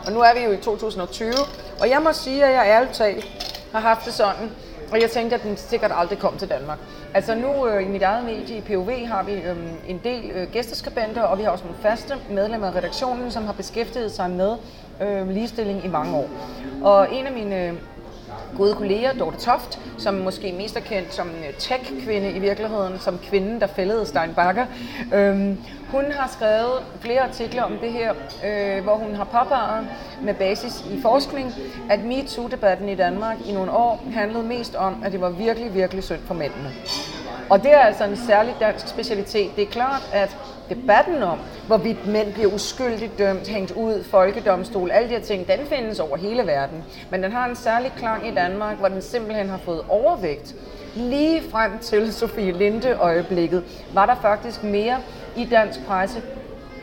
og 0.05 0.11
nu 0.11 0.19
er 0.19 0.33
vi 0.33 0.39
jo 0.39 0.51
i 0.51 0.57
2020, 0.57 1.33
og 1.81 1.89
jeg 1.89 2.01
må 2.01 2.13
sige, 2.13 2.45
at 2.45 2.53
jeg 2.53 2.63
ærligt 2.65 2.93
talt 2.93 3.25
har 3.71 3.79
haft 3.79 4.05
det 4.05 4.13
sådan, 4.13 4.51
og 4.91 5.01
jeg 5.01 5.11
tænkte, 5.11 5.35
at 5.35 5.43
den 5.43 5.57
sikkert 5.57 5.91
aldrig 5.95 6.19
kom 6.19 6.37
til 6.37 6.49
Danmark. 6.49 6.77
Altså 7.13 7.35
nu 7.35 7.67
øh, 7.67 7.83
i 7.83 7.87
mit 7.87 8.01
eget 8.01 8.25
medie 8.25 8.57
i 8.57 8.61
POV 8.61 8.89
har 9.07 9.23
vi 9.23 9.33
øh, 9.33 9.57
en 9.87 10.01
del 10.03 10.31
øh, 10.31 10.51
gæsteskribenter, 10.51 11.21
og 11.21 11.37
vi 11.37 11.43
har 11.43 11.51
også 11.51 11.63
nogle 11.63 11.79
faste 11.81 12.13
medlemmer 12.29 12.67
af 12.67 12.75
redaktionen, 12.75 13.31
som 13.31 13.45
har 13.45 13.53
beskæftiget 13.53 14.11
sig 14.11 14.29
med 14.29 14.55
øh, 15.01 15.29
ligestilling 15.29 15.85
i 15.85 15.87
mange 15.87 16.17
år. 16.17 16.29
Og 16.81 17.13
en 17.13 17.25
af 17.25 17.31
mine 17.31 17.67
øhm, 17.67 17.77
gode 18.57 18.73
kolleger, 18.75 19.13
Dorte 19.13 19.37
Toft, 19.37 19.79
som 19.97 20.13
måske 20.13 20.53
mest 20.57 20.77
er 20.77 20.79
kendt 20.79 21.13
som 21.13 21.27
øh, 21.27 21.53
tech-kvinde 21.53 22.31
i 22.31 22.39
virkeligheden, 22.39 22.99
som 22.99 23.19
kvinden, 23.23 23.61
der 23.61 23.67
fældede 23.67 24.05
Steinbacher. 24.05 24.65
Øhm, 25.13 25.57
hun 25.91 26.03
har 26.11 26.29
skrevet 26.33 26.83
flere 26.99 27.21
artikler 27.21 27.63
om 27.63 27.71
det 27.81 27.91
her, 27.91 28.13
øh, 28.45 28.83
hvor 28.83 28.95
hun 28.95 29.15
har 29.15 29.23
påpeget 29.23 29.87
med 30.21 30.33
basis 30.33 30.85
i 30.91 31.01
forskning, 31.01 31.53
at 31.89 31.99
MeToo-debatten 31.99 32.89
i 32.89 32.95
Danmark 32.95 33.37
i 33.45 33.51
nogle 33.51 33.71
år 33.71 34.03
handlede 34.13 34.43
mest 34.43 34.75
om, 34.75 35.03
at 35.05 35.11
det 35.11 35.21
var 35.21 35.29
virkelig, 35.29 35.73
virkelig 35.73 36.03
synd 36.03 36.19
for 36.27 36.33
mændene. 36.33 36.71
Og 37.49 37.63
det 37.63 37.73
er 37.73 37.79
altså 37.79 38.03
en 38.03 38.17
særlig 38.17 38.55
dansk 38.59 38.87
specialitet. 38.87 39.55
Det 39.55 39.61
er 39.63 39.67
klart, 39.71 40.09
at 40.13 40.37
debatten 40.69 41.23
om, 41.23 41.39
hvorvidt 41.67 42.07
mænd 42.07 42.33
bliver 42.33 42.53
uskyldigt 42.53 43.17
dømt, 43.17 43.47
hængt 43.47 43.71
ud, 43.71 44.03
folkedomstol, 44.03 44.91
alle 44.91 45.09
de 45.09 45.13
her 45.13 45.21
ting, 45.21 45.47
den 45.47 45.59
findes 45.65 45.99
over 45.99 46.17
hele 46.17 46.47
verden. 46.47 46.83
Men 47.09 47.23
den 47.23 47.31
har 47.31 47.49
en 47.49 47.55
særlig 47.55 47.91
klang 47.97 48.27
i 48.27 48.31
Danmark, 48.31 48.77
hvor 48.77 48.87
den 48.87 49.01
simpelthen 49.01 49.49
har 49.49 49.57
fået 49.57 49.81
overvægt. 49.89 50.55
Lige 50.95 51.41
frem 51.51 51.79
til 51.79 52.13
Sofie 52.13 52.51
Linde 52.51 52.93
øjeblikket 52.93 53.63
var 53.93 54.05
der 54.05 54.15
faktisk 54.21 54.63
mere 54.63 54.97
i 55.37 55.45
dansk 55.45 55.85
presse 55.87 56.21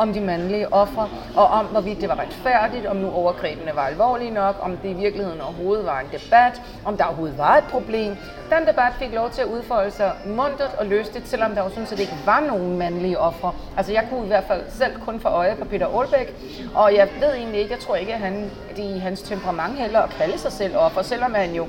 om 0.00 0.12
de 0.12 0.20
mandlige 0.20 0.72
ofre, 0.72 1.08
og 1.36 1.46
om 1.46 1.66
hvorvidt 1.66 2.00
det 2.00 2.08
var 2.08 2.18
retfærdigt, 2.18 2.86
om 2.86 2.96
nu 2.96 3.10
overgrebene 3.10 3.72
var 3.74 3.86
alvorlige 3.86 4.30
nok, 4.30 4.56
om 4.62 4.76
det 4.76 4.90
i 4.90 4.92
virkeligheden 4.92 5.40
overhovedet 5.40 5.86
var 5.86 6.00
en 6.00 6.06
debat, 6.12 6.62
om 6.84 6.96
der 6.96 7.04
overhovedet 7.04 7.38
var 7.38 7.56
et 7.56 7.64
problem. 7.64 8.16
Den 8.50 8.66
debat 8.68 8.92
fik 8.98 9.12
lov 9.14 9.30
til 9.30 9.42
at 9.42 9.48
udfolde 9.48 9.90
sig 9.90 10.12
muntert 10.26 10.74
og 10.78 10.86
lystigt, 10.86 11.28
selvom 11.28 11.54
der 11.54 11.62
jo 11.62 11.68
sådan 11.68 11.86
set 11.86 12.00
ikke 12.00 12.16
var 12.26 12.40
nogen 12.40 12.78
mandlige 12.78 13.18
ofre. 13.18 13.52
Altså 13.76 13.92
jeg 13.92 14.06
kunne 14.10 14.24
i 14.24 14.28
hvert 14.28 14.44
fald 14.44 14.62
selv 14.68 15.00
kun 15.00 15.20
få 15.20 15.28
øje 15.28 15.56
på 15.56 15.64
Peter 15.64 15.86
Aalbæk, 15.98 16.34
og 16.74 16.94
jeg 16.94 17.08
ved 17.20 17.34
egentlig 17.34 17.60
ikke, 17.60 17.72
jeg 17.72 17.80
tror 17.80 17.96
ikke, 17.96 18.14
at 18.14 18.20
han 18.20 18.50
det 18.76 18.96
i 18.96 18.98
hans 18.98 19.22
temperament 19.22 19.78
heller 19.78 20.00
at 20.00 20.10
kalde 20.10 20.38
sig 20.38 20.52
selv 20.52 20.76
offer, 20.76 21.02
selvom 21.02 21.34
han 21.34 21.54
jo 21.54 21.66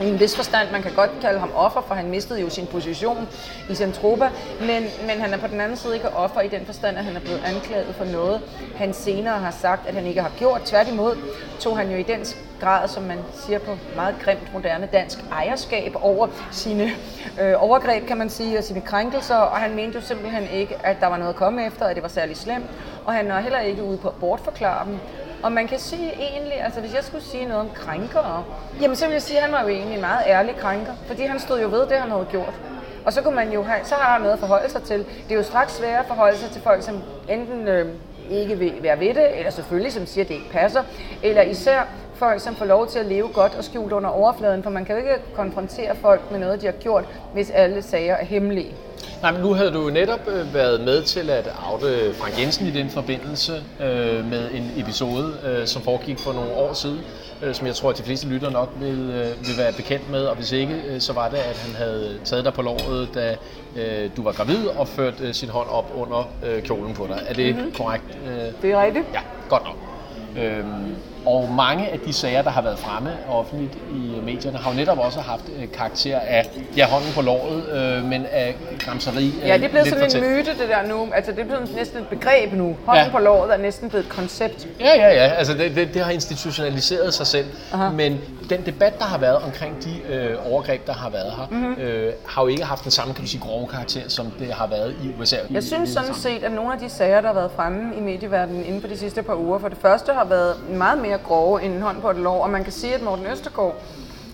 i 0.00 0.08
en 0.08 0.20
vis 0.20 0.36
forstand, 0.36 0.70
man 0.72 0.82
kan 0.82 0.92
godt 0.94 1.10
kalde 1.20 1.40
ham 1.40 1.50
offer, 1.54 1.80
for 1.80 1.94
han 1.94 2.10
mistede 2.10 2.40
jo 2.40 2.50
sin 2.50 2.66
position 2.66 3.28
i 3.70 3.74
Centropa, 3.74 4.30
men, 4.60 4.84
men 5.06 5.20
han 5.20 5.32
er 5.32 5.38
på 5.38 5.46
den 5.46 5.60
anden 5.60 5.76
side 5.76 5.94
ikke 5.94 6.08
offer 6.08 6.40
i 6.40 6.48
den 6.48 6.66
forstand, 6.66 6.98
at 6.98 7.04
han 7.04 7.16
er 7.16 7.20
blevet 7.20 7.42
anklaget 7.44 7.94
for 7.94 8.04
noget, 8.04 8.40
han 8.76 8.94
senere 8.94 9.38
har 9.38 9.50
sagt, 9.50 9.86
at 9.86 9.94
han 9.94 10.06
ikke 10.06 10.22
har 10.22 10.32
gjort. 10.38 10.62
Tværtimod 10.64 11.16
tog 11.60 11.78
han 11.78 11.90
jo 11.90 11.96
i 11.96 12.02
den 12.02 12.24
grad, 12.60 12.88
som 12.88 13.02
man 13.02 13.18
siger 13.34 13.58
på 13.58 13.76
meget 13.96 14.14
grimt 14.24 14.52
moderne 14.52 14.88
dansk, 14.92 15.18
ejerskab 15.32 15.92
over 16.00 16.28
sine 16.52 16.90
øh, 17.40 17.54
overgreb, 17.56 18.06
kan 18.06 18.16
man 18.16 18.30
sige, 18.30 18.58
og 18.58 18.64
sine 18.64 18.80
krænkelser, 18.80 19.36
og 19.36 19.56
han 19.56 19.74
mente 19.74 19.98
jo 19.98 20.04
simpelthen 20.04 20.48
ikke, 20.48 20.76
at 20.84 20.96
der 21.00 21.06
var 21.06 21.16
noget 21.16 21.30
at 21.30 21.36
komme 21.36 21.66
efter, 21.66 21.84
at 21.84 21.96
det 21.96 22.02
var 22.02 22.08
særlig 22.08 22.36
slemt, 22.36 22.66
og 23.04 23.12
han 23.12 23.30
er 23.30 23.40
heller 23.40 23.60
ikke 23.60 23.82
ude 23.82 23.98
på 23.98 24.08
at 24.08 24.14
bortforklare 24.14 24.86
dem. 24.86 24.98
Og 25.42 25.52
man 25.52 25.68
kan 25.68 25.78
sige 25.78 26.12
egentlig, 26.20 26.60
altså 26.62 26.80
hvis 26.80 26.94
jeg 26.94 27.04
skulle 27.04 27.24
sige 27.24 27.44
noget 27.44 27.60
om 27.60 27.70
krænkere, 27.74 28.44
jamen 28.80 28.96
så 28.96 29.06
vil 29.06 29.12
jeg 29.12 29.22
sige, 29.22 29.38
at 29.38 29.44
han 29.44 29.52
var 29.52 29.62
jo 29.62 29.68
egentlig 29.68 29.94
en 29.94 30.00
meget 30.00 30.22
ærlig 30.26 30.56
krænker, 30.56 30.92
fordi 31.06 31.22
han 31.22 31.40
stod 31.40 31.60
jo 31.60 31.68
ved 31.68 31.80
det, 31.80 31.96
han 31.96 32.10
havde 32.10 32.26
gjort. 32.30 32.54
Og 33.04 33.12
så 33.12 33.22
kunne 33.22 33.34
man 33.34 33.52
jo 33.52 33.62
have, 33.62 33.84
så 33.84 33.94
har 33.94 34.12
han 34.12 34.20
noget 34.20 34.32
at 34.32 34.38
forholde 34.38 34.70
sig 34.70 34.82
til. 34.82 34.98
Det 34.98 35.30
er 35.30 35.34
jo 35.34 35.42
straks 35.42 35.72
sværere 35.72 35.98
at 35.98 36.06
forholde 36.06 36.38
sig 36.38 36.50
til 36.50 36.62
folk, 36.62 36.82
som 36.82 37.02
enten 37.28 37.68
øh, 37.68 37.94
ikke 38.30 38.58
vil 38.58 38.74
være 38.82 39.00
ved 39.00 39.14
det, 39.14 39.38
eller 39.38 39.50
selvfølgelig 39.50 39.92
som 39.92 40.06
siger, 40.06 40.24
at 40.24 40.28
det 40.28 40.34
ikke 40.34 40.50
passer, 40.50 40.82
eller 41.22 41.42
især 41.42 41.82
folk, 42.14 42.40
som 42.40 42.54
får 42.54 42.64
lov 42.64 42.86
til 42.86 42.98
at 42.98 43.06
leve 43.06 43.28
godt 43.28 43.54
og 43.54 43.64
skjult 43.64 43.92
under 43.92 44.10
overfladen, 44.10 44.62
for 44.62 44.70
man 44.70 44.84
kan 44.84 44.94
jo 44.96 45.02
ikke 45.02 45.22
konfrontere 45.34 45.96
folk 45.96 46.30
med 46.30 46.40
noget, 46.40 46.60
de 46.60 46.66
har 46.66 46.72
gjort, 46.72 47.04
hvis 47.32 47.50
alle 47.50 47.82
sager 47.82 48.14
er 48.14 48.24
hemmelige. 48.24 48.74
Nej, 49.22 49.32
men 49.32 49.40
nu 49.40 49.52
havde 49.54 49.70
du 49.70 49.90
netop 49.90 50.20
øh, 50.28 50.54
været 50.54 50.80
med 50.80 51.02
til 51.02 51.30
at 51.30 51.48
oute 51.72 52.14
Frank 52.14 52.40
Jensen 52.40 52.66
i 52.66 52.70
den 52.70 52.90
forbindelse 52.90 53.52
øh, 53.80 54.30
med 54.30 54.50
en 54.54 54.72
episode, 54.76 55.34
øh, 55.46 55.66
som 55.66 55.82
foregik 55.82 56.18
for 56.18 56.32
nogle 56.32 56.52
år 56.52 56.72
siden, 56.72 57.00
øh, 57.42 57.54
som 57.54 57.66
jeg 57.66 57.74
tror, 57.74 57.90
at 57.90 57.98
de 57.98 58.02
fleste 58.02 58.28
lytter 58.28 58.50
nok 58.50 58.72
vil, 58.80 58.98
øh, 58.98 59.46
vil 59.46 59.58
være 59.58 59.72
bekendt 59.72 60.10
med, 60.10 60.24
og 60.24 60.36
hvis 60.36 60.52
ikke, 60.52 60.82
øh, 60.88 61.00
så 61.00 61.12
var 61.12 61.28
det, 61.28 61.36
at 61.36 61.56
han 61.56 61.74
havde 61.74 62.18
taget 62.24 62.44
dig 62.44 62.54
på 62.54 62.62
låret, 62.62 63.08
da 63.14 63.36
øh, 63.76 64.10
du 64.16 64.22
var 64.22 64.32
gravid 64.32 64.66
og 64.66 64.88
ført 64.88 65.20
øh, 65.20 65.34
sin 65.34 65.48
hånd 65.48 65.68
op 65.68 65.92
under 65.94 66.28
øh, 66.46 66.62
kjolen 66.62 66.94
på 66.94 67.06
dig. 67.06 67.22
Er 67.26 67.34
det 67.34 67.54
mm-hmm. 67.54 67.72
korrekt? 67.72 68.18
Øh, 68.26 68.62
det 68.62 68.70
er 68.72 68.82
rigtigt. 68.82 69.06
Ja, 69.14 69.20
godt 69.48 69.64
nok. 69.64 69.76
Øhm, 70.44 70.96
og 71.26 71.48
mange 71.56 71.88
af 71.88 71.98
de 71.98 72.12
sager, 72.12 72.42
der 72.42 72.50
har 72.50 72.62
været 72.62 72.78
fremme 72.78 73.10
offentligt 73.28 73.74
i 73.74 74.20
medierne, 74.24 74.58
har 74.58 74.70
jo 74.70 74.76
netop 74.76 74.98
også 74.98 75.20
haft 75.20 75.44
øh, 75.56 75.72
karakter 75.72 76.18
af, 76.18 76.50
ja, 76.76 76.86
hånden 76.86 77.12
på 77.14 77.22
låret, 77.22 77.68
øh, 77.68 78.04
men 78.04 78.26
af 78.32 78.56
gramseri. 78.78 79.34
Ja, 79.44 79.56
det 79.56 79.64
er 79.64 79.68
blevet 79.68 79.88
sådan 79.88 80.24
en 80.24 80.36
myte, 80.36 80.50
det 80.50 80.68
der 80.68 80.88
nu. 80.88 81.08
Altså, 81.14 81.32
det 81.32 81.40
er 81.40 81.44
blevet 81.44 81.74
næsten 81.76 81.98
et 81.98 82.08
begreb 82.08 82.52
nu. 82.52 82.76
Hånden 82.86 83.04
ja. 83.04 83.10
på 83.10 83.18
låret 83.18 83.52
er 83.52 83.56
næsten 83.56 83.88
blevet 83.88 84.04
et 84.04 84.10
koncept. 84.10 84.66
Ja, 84.80 84.94
ja, 84.96 85.08
ja. 85.08 85.28
Altså, 85.28 85.54
det, 85.54 85.76
det, 85.76 85.94
det 85.94 86.02
har 86.02 86.10
institutionaliseret 86.10 87.14
sig 87.14 87.26
selv. 87.26 87.46
Aha. 87.72 87.90
Men 87.90 88.20
den 88.50 88.66
debat, 88.66 88.98
der 88.98 89.04
har 89.04 89.18
været 89.18 89.36
omkring 89.36 89.84
de 89.84 90.14
øh, 90.14 90.52
overgreb, 90.52 90.86
der 90.86 90.92
har 90.92 91.10
været 91.10 91.32
her, 91.36 91.48
mm-hmm. 91.50 91.82
øh, 91.82 92.12
har 92.26 92.42
jo 92.42 92.48
ikke 92.48 92.64
haft 92.64 92.84
den 92.84 92.90
samme, 92.90 93.14
kan 93.14 93.22
man 93.22 93.28
sige, 93.28 93.40
grove 93.40 93.68
karakter, 93.68 94.00
som 94.08 94.26
det 94.38 94.52
har 94.52 94.66
været 94.66 94.94
i 95.04 95.20
USA. 95.20 95.36
Jeg 95.50 95.62
synes 95.62 95.90
sådan 95.90 96.14
set, 96.14 96.44
at 96.44 96.52
nogle 96.52 96.72
af 96.72 96.78
de 96.78 96.88
sager, 96.88 97.20
der 97.20 97.26
har 97.26 97.34
været 97.34 97.50
fremme 97.56 97.96
i 97.96 98.00
medieverdenen 98.00 98.64
inden 98.64 98.80
for 98.80 98.88
de 98.88 98.96
sidste 98.98 99.22
par 99.22 99.34
uger, 99.34 99.58
for 99.58 99.68
det 99.68 99.78
første 99.82 100.12
har 100.12 100.24
været 100.24 100.56
meget 100.70 100.98
mere 101.02 101.09
grove 101.18 101.62
end 101.62 101.74
en 101.74 101.82
hånd 101.82 102.00
på 102.00 102.10
et 102.10 102.16
lov, 102.16 102.42
og 102.42 102.50
man 102.50 102.64
kan 102.64 102.72
sige, 102.72 102.94
at 102.94 103.02
Morten 103.02 103.26
Østergaard 103.26 103.74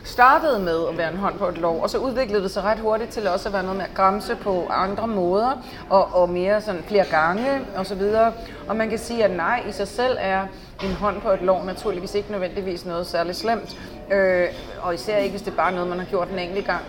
startede 0.05 0.59
med 0.59 0.89
at 0.89 0.99
være 0.99 1.13
en 1.13 1.19
hånd 1.19 1.39
på 1.39 1.49
et 1.49 1.59
lov, 1.59 1.83
og 1.83 1.91
så 1.91 1.99
udviklede 1.99 2.43
det 2.43 2.51
sig 2.51 2.63
ret 2.63 2.79
hurtigt 2.79 3.11
til 3.11 3.29
også 3.29 3.49
at 3.49 3.53
være 3.53 3.63
noget 3.63 3.77
med 3.77 3.85
at 3.85 3.95
græmse 3.95 4.37
på 4.37 4.67
andre 4.71 5.07
måder, 5.07 5.51
og, 5.91 6.15
og 6.15 6.31
mere 6.31 6.61
sådan 6.61 6.83
flere 6.83 7.05
gange 7.11 7.61
og 7.77 7.87
så 7.87 7.95
videre. 7.95 8.33
Og 8.69 8.77
man 8.77 8.89
kan 8.89 8.99
sige, 8.99 9.25
at 9.25 9.31
nej, 9.31 9.65
i 9.69 9.73
sig 9.73 9.89
selv 9.89 10.17
er 10.21 10.47
en 10.85 10.93
hånd 10.93 11.21
på 11.21 11.31
et 11.31 11.43
lov 11.43 11.65
naturligvis 11.65 12.15
ikke 12.15 12.33
nødvendigvis 12.33 12.87
noget 12.87 13.07
særligt 13.07 13.37
slemt, 13.37 13.77
øh, 14.13 14.47
og 14.83 14.95
især 14.95 15.17
ikke, 15.17 15.31
hvis 15.31 15.43
det 15.43 15.51
er 15.51 15.57
bare 15.57 15.73
noget, 15.73 15.89
man 15.89 15.99
har 15.99 16.07
gjort 16.07 16.29
en 16.29 16.39
enkelt 16.39 16.67
gang. 16.67 16.81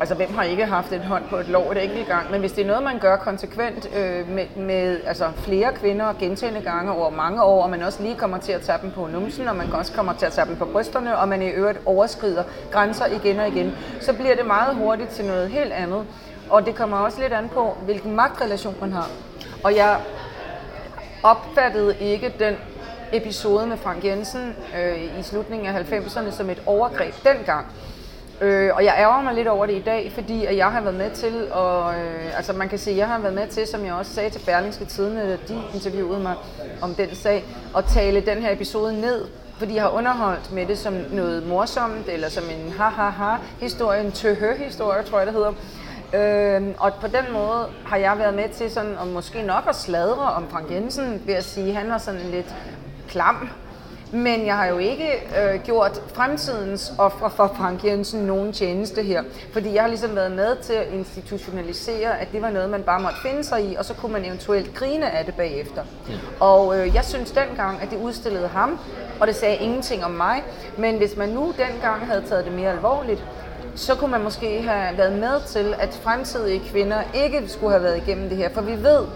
Altså, 0.00 0.14
hvem 0.14 0.34
har 0.34 0.42
ikke 0.42 0.64
haft 0.64 0.92
en 0.92 1.00
hånd 1.00 1.24
på 1.30 1.36
et 1.36 1.48
lov 1.48 1.70
et 1.70 1.84
enkelt 1.84 2.06
gang? 2.08 2.30
Men 2.30 2.40
hvis 2.40 2.52
det 2.52 2.62
er 2.62 2.66
noget, 2.66 2.82
man 2.82 2.98
gør 2.98 3.16
konsekvent 3.16 3.88
øh, 3.96 4.28
med, 4.28 4.46
med 4.56 5.00
altså, 5.06 5.30
flere 5.36 5.72
kvinder 5.72 6.12
gentagende 6.12 6.60
gange 6.60 6.92
over 6.92 7.10
mange 7.10 7.42
år, 7.42 7.62
og 7.62 7.70
man 7.70 7.82
også 7.82 8.02
lige 8.02 8.14
kommer 8.14 8.38
til 8.38 8.52
at 8.52 8.60
tage 8.60 8.78
dem 8.82 8.90
på 8.90 9.06
numsen, 9.06 9.48
og 9.48 9.56
man 9.56 9.72
også 9.72 9.92
kommer 9.92 10.12
til 10.12 10.26
at 10.26 10.32
tage 10.32 10.46
dem 10.46 10.56
på 10.56 10.64
brysterne, 10.64 11.18
og 11.18 11.28
man 11.28 11.42
i 11.42 11.48
øvrigt 11.48 11.78
overskrider 11.86 12.42
grænser 12.70 13.06
igen 13.06 13.40
og 13.40 13.48
igen, 13.48 13.72
så 14.00 14.12
bliver 14.12 14.34
det 14.34 14.46
meget 14.46 14.76
hurtigt 14.76 15.10
til 15.10 15.24
noget 15.24 15.50
helt 15.50 15.72
andet. 15.72 16.04
Og 16.50 16.66
det 16.66 16.74
kommer 16.74 16.96
også 16.96 17.20
lidt 17.20 17.32
an 17.32 17.48
på, 17.48 17.76
hvilken 17.84 18.16
magtrelation 18.16 18.74
man 18.80 18.92
har. 18.92 19.10
Og 19.64 19.76
jeg 19.76 20.00
opfattede 21.22 21.96
ikke 22.00 22.34
den 22.38 22.56
episode 23.16 23.66
med 23.66 23.76
Frank 23.76 24.04
Jensen 24.04 24.56
øh, 24.78 25.18
i 25.20 25.22
slutningen 25.22 25.68
af 25.68 25.92
90'erne 25.92 26.30
som 26.30 26.50
et 26.50 26.62
overgreb 26.66 27.14
dengang. 27.24 27.66
Øh, 28.40 28.70
og 28.74 28.84
jeg 28.84 28.94
ærger 28.98 29.22
mig 29.22 29.34
lidt 29.34 29.48
over 29.48 29.66
det 29.66 29.74
i 29.74 29.82
dag, 29.82 30.12
fordi 30.14 30.44
at 30.44 30.56
jeg 30.56 30.72
har 30.72 30.80
været 30.80 30.94
med 30.94 31.10
til, 31.10 31.52
og 31.52 31.94
øh, 31.94 32.36
altså 32.36 32.52
man 32.52 32.68
kan 32.68 32.78
sige, 32.78 32.96
jeg 32.96 33.08
har 33.08 33.18
været 33.18 33.34
med 33.34 33.48
til, 33.48 33.66
som 33.66 33.84
jeg 33.84 33.94
også 33.94 34.14
sagde 34.14 34.30
til 34.30 34.40
Berlingske 34.46 34.84
Tidene, 34.84 35.20
da 35.20 35.36
de 35.48 35.62
interviewede 35.74 36.20
mig 36.20 36.34
om 36.82 36.94
den 36.94 37.14
sag, 37.14 37.44
at 37.76 37.84
tale 37.84 38.20
den 38.20 38.38
her 38.38 38.52
episode 38.52 39.00
ned, 39.00 39.24
fordi 39.58 39.74
jeg 39.74 39.82
har 39.82 39.90
underholdt 39.90 40.52
med 40.52 40.66
det 40.66 40.78
som 40.78 40.94
noget 41.12 41.46
morsomt, 41.46 42.08
eller 42.08 42.28
som 42.28 42.44
en 42.44 42.72
ha-ha-ha-historie, 42.72 44.00
en 44.00 44.12
tøhø-historie, 44.12 45.02
tror 45.02 45.18
jeg 45.18 45.26
det 45.26 45.34
hedder. 45.34 45.52
Øh, 46.14 46.74
og 46.78 46.92
på 47.00 47.06
den 47.06 47.32
måde 47.32 47.66
har 47.84 47.96
jeg 47.96 48.18
været 48.18 48.34
med 48.34 48.48
til 48.48 48.70
sådan, 48.70 48.96
og 48.98 49.06
måske 49.06 49.42
nok 49.42 49.64
at 49.68 49.76
sladre 49.76 50.32
om 50.32 50.48
Frank 50.48 50.70
Jensen, 50.70 51.22
ved 51.26 51.34
at 51.34 51.44
sige, 51.44 51.68
at 51.68 51.74
han 51.74 51.90
var 51.90 51.98
sådan 51.98 52.20
en 52.20 52.30
lidt 52.30 52.54
klam 53.08 53.48
men 54.14 54.46
jeg 54.46 54.56
har 54.56 54.66
jo 54.66 54.78
ikke 54.78 55.12
øh, 55.12 55.60
gjort 55.64 56.00
fremtidens 56.14 56.92
ofre 56.98 57.30
for 57.30 57.52
Frank 57.56 57.84
Jensen 57.84 58.20
nogen 58.20 58.52
tjeneste 58.52 59.02
her, 59.02 59.22
fordi 59.52 59.74
jeg 59.74 59.82
har 59.82 59.88
ligesom 59.88 60.16
været 60.16 60.32
med 60.32 60.56
til 60.62 60.72
at 60.72 60.86
institutionalisere, 60.92 62.20
at 62.20 62.32
det 62.32 62.42
var 62.42 62.50
noget, 62.50 62.70
man 62.70 62.82
bare 62.82 63.00
måtte 63.00 63.16
finde 63.22 63.44
sig 63.44 63.70
i, 63.70 63.74
og 63.74 63.84
så 63.84 63.94
kunne 63.94 64.12
man 64.12 64.24
eventuelt 64.24 64.74
grine 64.74 65.10
af 65.10 65.24
det 65.24 65.34
bagefter. 65.34 65.84
Og 66.40 66.78
øh, 66.78 66.94
jeg 66.94 67.04
synes 67.04 67.30
dengang, 67.30 67.82
at 67.82 67.90
det 67.90 67.98
udstillede 67.98 68.48
ham, 68.48 68.78
og 69.20 69.26
det 69.26 69.36
sagde 69.36 69.56
ingenting 69.56 70.04
om 70.04 70.10
mig, 70.10 70.42
men 70.78 70.96
hvis 70.96 71.16
man 71.16 71.28
nu 71.28 71.54
dengang 71.58 72.06
havde 72.06 72.22
taget 72.28 72.44
det 72.44 72.52
mere 72.52 72.70
alvorligt, 72.70 73.24
så 73.74 73.94
kunne 73.94 74.10
man 74.10 74.22
måske 74.22 74.62
have 74.62 74.98
været 74.98 75.18
med 75.18 75.40
til, 75.46 75.74
at 75.78 75.98
fremtidige 76.02 76.62
kvinder 76.70 77.02
ikke 77.14 77.48
skulle 77.48 77.72
have 77.72 77.82
været 77.82 77.96
igennem 77.96 78.28
det 78.28 78.38
her. 78.38 78.48
For 78.54 78.60
vi 78.60 78.72
ved, 78.72 79.06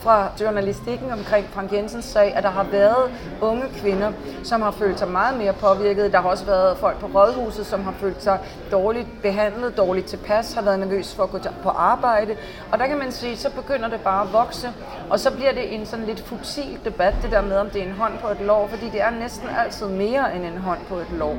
fra 0.00 0.28
journalistikken 0.40 1.10
omkring 1.12 1.46
Frank 1.52 1.72
Jensens 1.72 2.04
sag, 2.04 2.34
at 2.36 2.42
der 2.42 2.50
har 2.50 2.64
været 2.64 3.10
unge 3.40 3.64
kvinder, 3.76 4.12
som 4.42 4.62
har 4.62 4.70
følt 4.70 4.98
sig 4.98 5.08
meget 5.08 5.38
mere 5.38 5.52
påvirket. 5.52 6.12
Der 6.12 6.20
har 6.20 6.28
også 6.28 6.44
været 6.44 6.76
folk 6.76 6.98
på 6.98 7.06
rådhuset, 7.06 7.66
som 7.66 7.84
har 7.84 7.92
følt 8.00 8.22
sig 8.22 8.38
dårligt 8.72 9.08
behandlet, 9.22 9.76
dårligt 9.76 10.06
tilpas, 10.06 10.54
har 10.54 10.62
været 10.62 10.78
nervøs 10.78 11.14
for 11.14 11.22
at 11.22 11.30
gå 11.30 11.38
på 11.62 11.68
arbejde. 11.68 12.36
Og 12.72 12.78
der 12.78 12.86
kan 12.86 12.98
man 12.98 13.12
sige, 13.12 13.36
så 13.36 13.50
begynder 13.50 13.88
det 13.88 14.00
bare 14.00 14.26
at 14.26 14.32
vokse, 14.32 14.68
og 15.10 15.20
så 15.20 15.34
bliver 15.34 15.52
det 15.52 15.74
en 15.74 15.86
sådan 15.86 16.06
lidt 16.06 16.20
futil 16.20 16.78
debat, 16.84 17.14
det 17.22 17.30
der 17.30 17.42
med, 17.42 17.56
om 17.56 17.70
det 17.70 17.82
er 17.82 17.86
en 17.86 17.92
hånd 17.92 18.12
på 18.18 18.28
et 18.28 18.40
lov, 18.40 18.68
fordi 18.68 18.90
det 18.90 19.02
er 19.02 19.10
næsten 19.10 19.48
altid 19.64 19.86
mere 19.86 20.36
end 20.36 20.44
en 20.44 20.58
hånd 20.58 20.78
på 20.88 20.94
et 20.94 21.10
lov. 21.10 21.36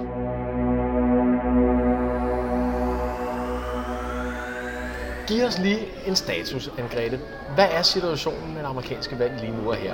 Giv 5.30 5.46
os 5.46 5.58
lige 5.58 5.80
en 6.08 6.16
status, 6.16 6.68
Anne-Grethe. 6.68 7.18
Hvad 7.56 7.68
er 7.72 7.82
situationen 7.82 8.54
med 8.54 8.62
det 8.62 8.68
amerikanske 8.68 9.20
valg 9.20 9.34
lige 9.42 9.54
nu 9.64 9.70
og 9.70 9.76
her? 9.76 9.94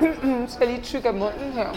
Jeg 0.40 0.46
skal 0.48 0.66
lige 0.66 0.80
tykke 0.82 1.08
af 1.08 1.14
munden 1.14 1.52
her. 1.52 1.68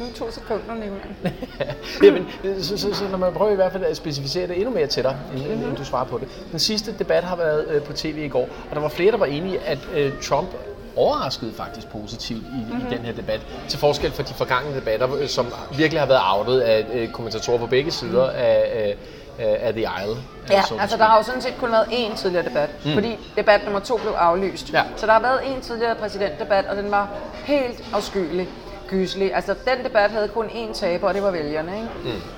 Nu 0.00 0.06
to 0.16 0.30
sekunder, 0.30 0.74
Nicolai. 0.74 1.32
Jamen, 2.04 2.26
så, 2.62 2.78
så, 2.78 2.94
så, 2.94 3.08
når 3.08 3.18
man 3.18 3.32
prøver 3.32 3.52
i 3.52 3.54
hvert 3.54 3.72
fald 3.72 3.84
at 3.84 3.96
specificere 3.96 4.46
det 4.46 4.56
endnu 4.56 4.70
mere 4.70 4.86
til 4.86 5.02
dig, 5.02 5.16
inden, 5.32 5.46
mm-hmm. 5.48 5.62
inden 5.62 5.76
du 5.76 5.84
svarer 5.84 6.04
på 6.04 6.18
det. 6.18 6.28
Den 6.52 6.58
sidste 6.58 6.98
debat 6.98 7.24
har 7.24 7.36
været 7.36 7.68
øh, 7.68 7.82
på 7.82 7.92
tv 7.92 8.18
i 8.18 8.28
går, 8.28 8.48
og 8.70 8.74
der 8.74 8.80
var 8.80 8.88
flere, 8.88 9.12
der 9.12 9.18
var 9.18 9.26
enige, 9.26 9.60
at 9.60 9.78
øh, 9.94 10.12
Trump 10.22 10.48
overraskede 10.96 11.52
faktisk 11.52 11.88
positivt 11.88 12.42
i, 12.42 12.64
mm-hmm. 12.72 12.86
i 12.86 12.94
den 12.94 13.04
her 13.04 13.12
debat, 13.12 13.40
til 13.68 13.78
forskel 13.78 14.10
fra 14.10 14.22
de 14.22 14.34
forgangne 14.34 14.76
debatter, 14.76 15.14
øh, 15.14 15.28
som 15.28 15.46
virkelig 15.76 16.00
har 16.00 16.06
været 16.06 16.20
outet 16.38 16.60
af 16.60 16.86
øh, 16.92 17.08
kommentatorer 17.08 17.58
på 17.58 17.66
begge 17.66 17.90
sider 17.90 18.30
mm. 18.30 18.36
af, 18.36 18.70
af, 18.74 18.96
af 19.38 19.72
The 19.72 19.82
Isle. 19.82 20.16
Ja, 20.50 20.62
altså 20.80 20.96
der 20.96 21.04
har 21.04 21.16
jo 21.16 21.22
sådan 21.22 21.42
set 21.42 21.54
kun 21.58 21.72
været 21.72 21.84
én 21.84 22.16
tidligere 22.16 22.44
debat, 22.44 22.68
mm. 22.84 22.94
fordi 22.94 23.18
debat 23.36 23.64
nummer 23.64 23.80
to 23.80 23.96
blev 23.96 24.12
aflyst. 24.12 24.72
Ja. 24.72 24.82
Så 24.96 25.06
der 25.06 25.12
har 25.12 25.20
været 25.20 25.40
en 25.46 25.60
tidligere 25.60 25.94
præsidentdebat, 25.94 26.66
og 26.66 26.76
den 26.76 26.90
var 26.90 27.08
helt 27.44 27.84
afskyelig 27.94 28.48
gyselig. 28.88 29.34
Altså, 29.34 29.54
den 29.64 29.84
debat 29.84 30.10
havde 30.10 30.28
kun 30.28 30.46
én 30.46 30.72
taber, 30.72 31.08
og 31.08 31.14
det 31.14 31.22
var 31.22 31.30
vælgerne. 31.30 31.76
Ikke? 31.76 31.88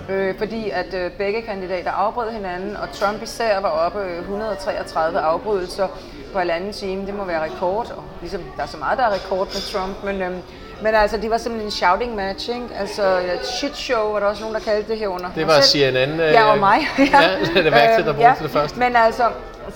Mm. 0.08 0.14
Øh, 0.14 0.38
fordi 0.38 0.70
at 0.70 0.94
øh, 0.94 1.10
begge 1.10 1.42
kandidater 1.42 1.90
afbrød 1.90 2.30
hinanden, 2.30 2.76
og 2.76 2.92
Trump 2.92 3.22
især 3.22 3.60
var 3.60 3.68
oppe 3.68 4.00
øh, 4.00 4.18
133 4.18 5.20
afbrydelser 5.20 5.88
på 6.32 6.38
halvanden 6.38 6.72
time. 6.72 7.06
Det 7.06 7.14
må 7.14 7.24
være 7.24 7.44
rekord, 7.44 7.90
og 7.96 8.04
ligesom, 8.20 8.42
der 8.56 8.62
er 8.62 8.66
så 8.66 8.76
meget, 8.76 8.98
der 8.98 9.04
er 9.04 9.14
rekord 9.14 9.46
med 9.46 9.72
Trump, 9.72 10.04
men... 10.04 10.22
Øh, 10.22 10.36
men 10.82 10.94
altså, 10.94 11.16
det 11.16 11.30
var 11.30 11.38
simpelthen 11.38 11.66
en 11.66 11.70
shouting 11.70 12.14
match, 12.14 12.50
ikke? 12.50 12.66
Altså, 12.78 13.18
et 13.18 13.46
shit 13.46 13.76
show 13.76 14.12
var 14.12 14.20
der 14.20 14.26
også 14.26 14.40
nogen, 14.42 14.54
der 14.54 14.60
kaldte 14.60 14.90
det 14.90 14.98
her 14.98 15.08
under. 15.08 15.30
Det 15.34 15.46
var 15.46 15.60
CNN. 15.60 16.20
Øh, 16.20 16.32
ja, 16.32 16.52
og 16.52 16.58
mig. 16.58 16.78
ja, 16.98 17.04
det 17.54 17.66
er 17.66 17.70
værktøj, 17.70 18.04
der 18.04 18.12
brugte 18.12 18.22
ja. 18.22 18.34
det 18.42 18.50
første. 18.50 18.78
Men 18.78 18.96
altså, 18.96 19.24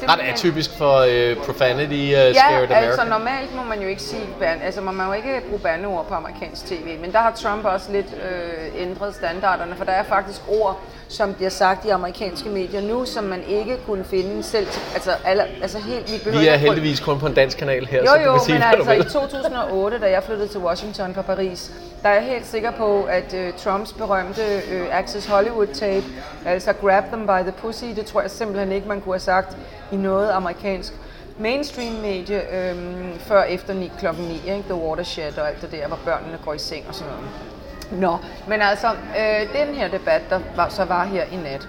Ret 0.03 0.21
atypisk 0.21 0.71
for 0.79 0.99
uh, 1.01 1.45
profanity 1.47 1.93
uh, 1.93 2.11
ja, 2.11 2.33
scared 2.33 2.55
America. 2.55 2.75
altså 2.75 3.05
normalt 3.05 3.57
må 3.57 3.62
man 3.62 3.83
jo 3.83 3.88
ikke 3.88 4.03
sige, 4.03 4.23
altså 4.62 4.81
man 4.81 4.95
må 4.95 5.05
jo 5.05 5.12
ikke 5.12 5.40
bruge 5.49 5.61
bandeord 5.61 6.07
på 6.09 6.14
amerikansk 6.14 6.67
tv, 6.67 7.01
men 7.01 7.12
der 7.12 7.19
har 7.19 7.33
Trump 7.33 7.64
også 7.64 7.93
lidt 7.93 8.07
øh, 8.07 8.83
ændret 8.83 9.14
standarderne, 9.14 9.75
for 9.77 9.85
der 9.85 9.93
er 9.93 10.03
faktisk 10.03 10.40
ord, 10.49 10.81
som 11.14 11.35
bliver 11.35 11.50
sagt 11.50 11.85
i 11.85 11.88
amerikanske 11.88 12.48
medier 12.48 12.81
nu, 12.81 13.05
som 13.05 13.24
man 13.24 13.42
ikke 13.48 13.77
kunne 13.87 14.05
finde 14.05 14.42
selv. 14.42 14.66
Altså, 14.94 15.11
alle, 15.24 15.42
altså 15.62 15.79
helt, 15.79 16.24
vi, 16.27 16.38
vi 16.38 16.46
er 16.46 16.57
heldigvis 16.57 17.00
kun 17.00 17.18
på 17.18 17.27
en 17.27 17.35
dansk 17.35 17.59
kanal 17.59 17.87
her, 17.87 18.00
jo, 18.00 18.07
så 18.07 18.14
du 18.24 18.33
kan 18.33 18.40
sige, 18.40 18.55
men 18.55 18.62
altså 18.62 18.92
i 18.92 19.03
2008, 19.03 19.98
da 19.98 20.11
jeg 20.11 20.22
flyttede 20.22 20.48
til 20.48 20.61
Washington 20.61 21.14
fra 21.14 21.22
Paris, 21.22 21.72
der 22.03 22.09
er 22.09 22.14
jeg 22.14 22.22
helt 22.22 22.46
sikker 22.46 22.70
på, 22.70 23.03
at 23.03 23.35
uh, 23.35 23.59
Trumps 23.59 23.92
berømte 23.92 24.42
uh, 24.42 24.98
Access 24.98 25.27
Hollywood 25.27 25.66
tape, 25.66 26.05
altså 26.46 26.72
Grab 26.72 27.05
them 27.05 27.27
by 27.27 27.42
the 27.42 27.53
pussy, 27.53 27.85
det 27.96 28.07
tror 28.07 28.20
jeg 28.20 28.31
simpelthen 28.31 28.72
ikke, 28.72 28.88
man 28.88 29.00
kunne 29.00 29.14
have 29.14 29.20
sagt 29.20 29.57
i 29.92 29.96
noget 29.96 30.31
amerikansk 30.31 30.92
mainstream 31.38 31.92
medie 31.92 32.42
øhm, 32.57 33.18
før 33.18 33.42
efter 33.42 33.74
9, 33.74 33.90
klokken 33.98 34.24
9, 34.24 34.35
ikke? 34.35 34.64
The 34.68 34.74
Watershed 34.74 35.38
og 35.38 35.48
alt 35.48 35.62
det 35.62 35.72
der, 35.72 35.88
hvor 35.88 35.98
børnene 36.05 36.38
går 36.44 36.55
i 36.55 36.59
seng 36.59 36.85
og 36.88 36.94
sådan 36.94 37.12
noget. 37.12 37.54
Nå, 37.92 38.16
men 38.49 38.62
altså, 38.62 38.87
øh, 38.88 39.61
den 39.61 39.75
her 39.75 39.88
debat, 39.88 40.23
der 40.31 40.40
var, 40.57 40.68
så 40.68 40.85
var 40.85 41.05
her 41.05 41.25
i 41.25 41.37
nat, 41.37 41.68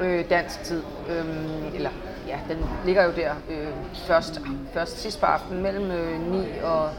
øh, 0.00 0.30
dansk 0.30 0.62
tid, 0.62 0.82
øh, 1.08 1.74
eller 1.74 1.90
ja, 2.28 2.38
den 2.48 2.64
ligger 2.84 3.04
jo 3.04 3.10
der 3.16 3.30
øh, 3.50 3.66
først, 3.94 4.40
først 4.74 5.02
sidst 5.02 5.20
på 5.20 5.26
aftenen 5.26 5.62
mellem 5.62 5.90
øh, 5.90 6.32
9 6.32 6.46
og 6.64 6.90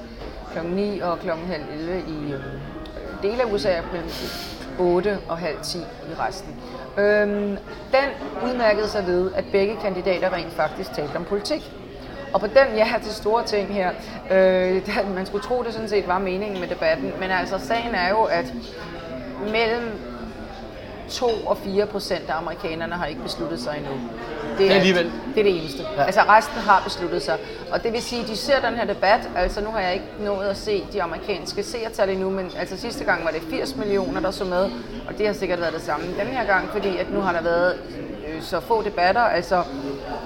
klokken 0.51 0.73
9 0.73 0.99
og 0.99 1.19
klokken 1.19 1.47
halv 1.47 1.63
11 1.73 1.99
i 2.07 2.33
øh, 2.33 2.39
dele 3.21 3.41
af 3.43 3.53
USA, 3.53 3.81
mellem 3.91 4.09
8 4.79 5.17
og 5.29 5.37
halv 5.37 5.57
10 5.63 5.77
i 5.77 5.81
resten. 6.19 6.55
Øhm, 6.97 7.57
den 7.91 8.09
udmærkede 8.43 8.89
sig 8.89 9.07
ved, 9.07 9.31
at 9.33 9.45
begge 9.51 9.75
kandidater 9.81 10.33
rent 10.33 10.53
faktisk 10.53 10.93
talte 10.93 11.15
om 11.15 11.23
politik. 11.23 11.71
Og 12.35 12.41
på 12.41 12.47
den, 12.47 12.77
ja, 12.77 12.93
til 13.03 13.13
store 13.13 13.43
ting 13.43 13.73
her, 13.73 13.91
øh, 14.31 15.15
man 15.15 15.25
skulle 15.25 15.43
tro, 15.43 15.63
det 15.63 15.73
sådan 15.73 15.89
set 15.89 16.07
var 16.07 16.19
meningen 16.19 16.59
med 16.59 16.67
debatten, 16.67 17.11
men 17.19 17.31
altså 17.31 17.59
sagen 17.59 17.95
er 17.95 18.09
jo, 18.09 18.23
at 18.23 18.53
mellem 19.51 19.91
2 21.09 21.25
og 21.25 21.57
4 21.57 21.85
procent 21.85 22.29
af 22.29 22.37
amerikanerne 22.37 22.93
har 22.93 23.05
ikke 23.05 23.21
besluttet 23.21 23.59
sig 23.59 23.77
endnu. 23.77 23.93
Det 24.57 24.71
er, 24.71 24.75
alligevel. 24.75 25.11
det 25.35 25.39
er 25.39 25.43
det 25.43 25.61
eneste. 25.61 25.83
Ja. 25.97 26.03
Altså 26.03 26.21
resten 26.21 26.57
har 26.57 26.81
besluttet 26.83 27.21
sig. 27.21 27.37
Og 27.71 27.83
det 27.83 27.93
vil 27.93 28.01
sige, 28.01 28.21
at 28.21 28.27
de 28.27 28.35
ser 28.35 28.69
den 28.69 28.73
her 28.77 28.85
debat, 28.85 29.29
altså 29.35 29.61
nu 29.61 29.69
har 29.69 29.79
jeg 29.79 29.93
ikke 29.93 30.05
nået 30.19 30.47
at 30.47 30.57
se 30.57 30.83
de 30.93 31.03
amerikanske 31.03 31.63
seertal 31.63 32.09
endnu, 32.09 32.29
men 32.29 32.51
altså 32.59 32.77
sidste 32.77 33.03
gang 33.03 33.25
var 33.25 33.31
det 33.31 33.41
80 33.49 33.75
millioner, 33.75 34.19
der 34.19 34.31
så 34.31 34.43
med, 34.45 34.69
og 35.07 35.17
det 35.17 35.27
har 35.27 35.33
sikkert 35.33 35.61
været 35.61 35.73
det 35.73 35.81
samme 35.81 36.05
den 36.05 36.27
her 36.27 36.45
gang, 36.45 36.69
fordi 36.69 36.97
at 36.97 37.13
nu 37.13 37.19
har 37.19 37.33
der 37.33 37.41
været 37.41 37.79
øh, 38.27 38.41
så 38.41 38.59
få 38.59 38.83
debatter, 38.83 39.21
altså 39.21 39.63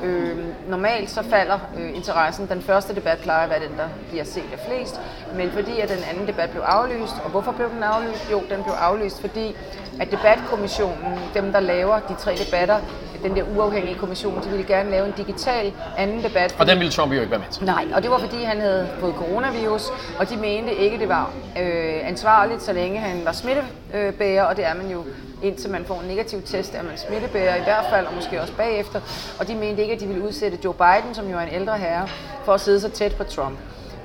øh, 0.04 0.38
normalt 0.70 1.10
så 1.10 1.24
falder 1.24 1.60
øh, 1.80 1.96
interessen. 1.96 2.48
Den 2.50 2.62
første 2.62 2.96
debat 2.96 3.18
plejer 3.18 3.44
at 3.44 3.50
være 3.50 3.60
den, 3.60 3.78
der 3.78 3.88
bliver 4.10 4.24
set 4.24 4.50
af 4.54 4.60
flest, 4.68 5.02
men 5.36 5.52
fordi 5.52 5.80
at 5.80 5.90
den 5.90 6.04
anden 6.12 6.28
debat 6.28 6.50
blev 6.50 6.62
aflyst, 6.62 7.16
og 7.24 7.30
hvorfor 7.30 7.52
blev 7.52 7.70
den 7.70 7.84
aflyst? 7.84 8.32
Jo, 8.32 8.40
den 8.50 8.64
blev 8.64 8.74
aflyst, 8.80 9.22
fordi 9.22 9.56
at 10.00 10.12
debatkommissionen, 10.12 11.20
dem 11.34 11.52
der 11.52 11.60
laver 11.60 12.00
de 12.00 12.16
tre 12.20 12.36
debatter, 12.46 12.80
den 13.24 13.36
der 13.36 13.44
uafhængige 13.58 13.96
kommission, 13.96 14.19
de 14.28 14.50
ville 14.50 14.66
gerne 14.66 14.92
lave 14.92 15.08
en 15.08 15.14
digital 15.18 15.74
anden 15.98 16.24
debat. 16.24 16.56
Og 16.60 16.68
den 16.68 16.80
ville 16.80 16.92
Trump 16.92 17.14
jo 17.14 17.20
ikke 17.20 17.32
være 17.32 17.40
med 17.40 17.48
til. 17.52 17.66
Nej, 17.66 17.86
og 17.96 18.04
det 18.04 18.12
var 18.12 18.18
fordi 18.18 18.44
han 18.44 18.62
havde 18.62 18.90
fået 19.00 19.14
coronavirus, 19.16 19.88
og 20.20 20.30
de 20.30 20.38
mente 20.38 20.76
ikke, 20.76 21.00
det 21.00 21.10
var 21.10 21.34
øh, 21.60 22.08
ansvarligt, 22.08 22.64
så 22.64 22.74
længe 22.74 23.00
han 23.00 23.26
var 23.26 23.32
smittebærer, 23.32 24.44
og 24.44 24.58
det 24.58 24.66
er 24.66 24.74
man 24.74 24.92
jo 24.92 25.04
indtil 25.44 25.70
man 25.70 25.86
får 25.86 26.02
en 26.02 26.08
negativ 26.08 26.42
test, 26.42 26.76
er 26.76 26.84
man 26.84 26.98
smittebærer 26.98 27.56
i 27.56 27.64
hvert 27.64 27.86
fald, 27.90 28.06
og 28.06 28.14
måske 28.14 28.42
også 28.42 28.54
bagefter. 28.54 29.02
Og 29.40 29.48
de 29.48 29.56
mente 29.56 29.82
ikke, 29.82 29.94
at 29.94 30.00
de 30.00 30.08
ville 30.08 30.24
udsætte 30.24 30.58
Joe 30.66 30.74
Biden, 30.74 31.16
som 31.16 31.30
jo 31.30 31.38
er 31.38 31.42
en 31.42 31.54
ældre 31.54 31.78
herre, 31.78 32.08
for 32.46 32.54
at 32.54 32.62
sidde 32.62 32.80
så 32.82 32.90
tæt 32.90 33.16
på 33.16 33.24
Trump. 33.24 33.60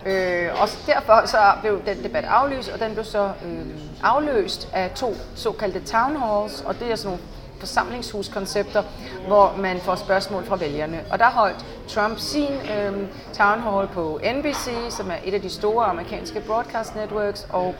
Øh, 0.07 0.49
og 0.61 0.69
derfor 0.87 1.27
så 1.27 1.39
blev 1.61 1.83
den 1.87 2.05
debat 2.05 2.25
aflyst, 2.25 2.71
og 2.71 2.81
den 2.81 2.93
blev 2.93 3.05
så 3.05 3.25
øh, 3.25 3.67
afløst 4.03 4.69
af 4.73 4.91
to 4.91 5.15
såkaldte 5.35 5.81
town 5.81 6.17
halls, 6.17 6.61
og 6.67 6.81
det 6.81 6.93
er 6.93 6.97
sådan 6.97 7.09
nogle 7.09 7.23
forsamlingshuskoncepter, 7.65 8.83
hvor 9.27 9.55
man 9.59 9.81
får 9.81 9.95
spørgsmål 9.95 10.45
fra 10.45 10.57
vælgerne. 10.57 11.01
Og 11.11 11.19
der 11.19 11.31
holdt 11.31 11.65
Trump 11.89 12.19
sin 12.19 12.53
øh, 12.53 12.93
town 13.33 13.61
hall 13.61 13.89
på 13.89 14.21
NBC, 14.35 14.71
som 14.91 15.11
er 15.11 15.17
et 15.25 15.35
af 15.35 15.41
de 15.41 15.51
store 15.51 15.85
amerikanske 15.85 16.41
broadcast 16.41 16.97
networks, 16.97 17.47
og 17.51 17.75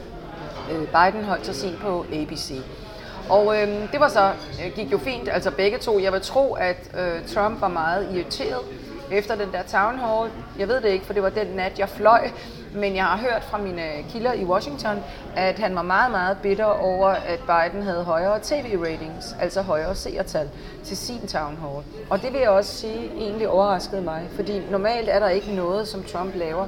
øh, 0.73 0.79
Biden 0.79 1.25
holdt 1.25 1.47
så 1.47 1.53
sin 1.53 1.77
på 1.83 2.07
ABC. 2.13 2.53
Og 3.31 3.63
øh, 3.63 3.69
det 3.93 4.01
var 4.01 4.09
så, 4.09 4.33
øh, 4.65 4.73
gik 4.75 4.93
jo 4.93 4.99
fint, 4.99 5.29
altså 5.29 5.51
begge 5.51 5.79
to. 5.79 6.01
Jeg 6.01 6.13
vil 6.13 6.21
tro, 6.21 6.53
at 6.55 6.91
øh, 6.99 7.29
Trump 7.35 7.61
var 7.61 7.69
meget 7.69 8.09
irriteret 8.15 8.61
efter 9.15 9.35
den 9.35 9.53
der 9.53 9.63
town 9.63 9.99
hall. 9.99 10.31
Jeg 10.59 10.69
ved 10.69 10.81
det 10.81 10.89
ikke, 10.89 11.07
for 11.07 11.13
det 11.13 11.23
var 11.23 11.31
den 11.31 11.47
nat, 11.47 11.79
jeg 11.79 11.89
fløj. 11.89 12.31
Men 12.75 12.97
jeg 12.97 13.05
har 13.05 13.17
hørt 13.19 13.45
fra 13.51 13.59
mine 13.59 13.83
kilder 14.11 14.33
i 14.33 14.45
Washington, 14.45 14.97
at 15.37 15.59
han 15.59 15.75
var 15.77 15.83
meget, 15.83 16.11
meget 16.11 16.37
bitter 16.43 16.65
over, 16.65 17.09
at 17.09 17.39
Biden 17.39 17.83
havde 17.83 18.05
højere 18.05 18.39
tv-ratings, 18.43 19.37
altså 19.41 19.63
højere 19.63 19.95
seertal 19.95 20.49
til 20.85 20.97
sin 20.97 21.27
town 21.27 21.59
hall. 21.61 21.85
Og 22.11 22.23
det 22.23 22.33
vil 22.33 22.41
jeg 22.41 22.51
også 22.51 22.77
sige 22.77 23.11
egentlig 23.19 23.49
overraskede 23.49 24.03
mig, 24.03 24.23
fordi 24.35 24.63
normalt 24.71 25.09
er 25.09 25.19
der 25.19 25.29
ikke 25.29 25.55
noget, 25.55 25.89
som 25.89 26.03
Trump 26.03 26.35
laver, 26.35 26.67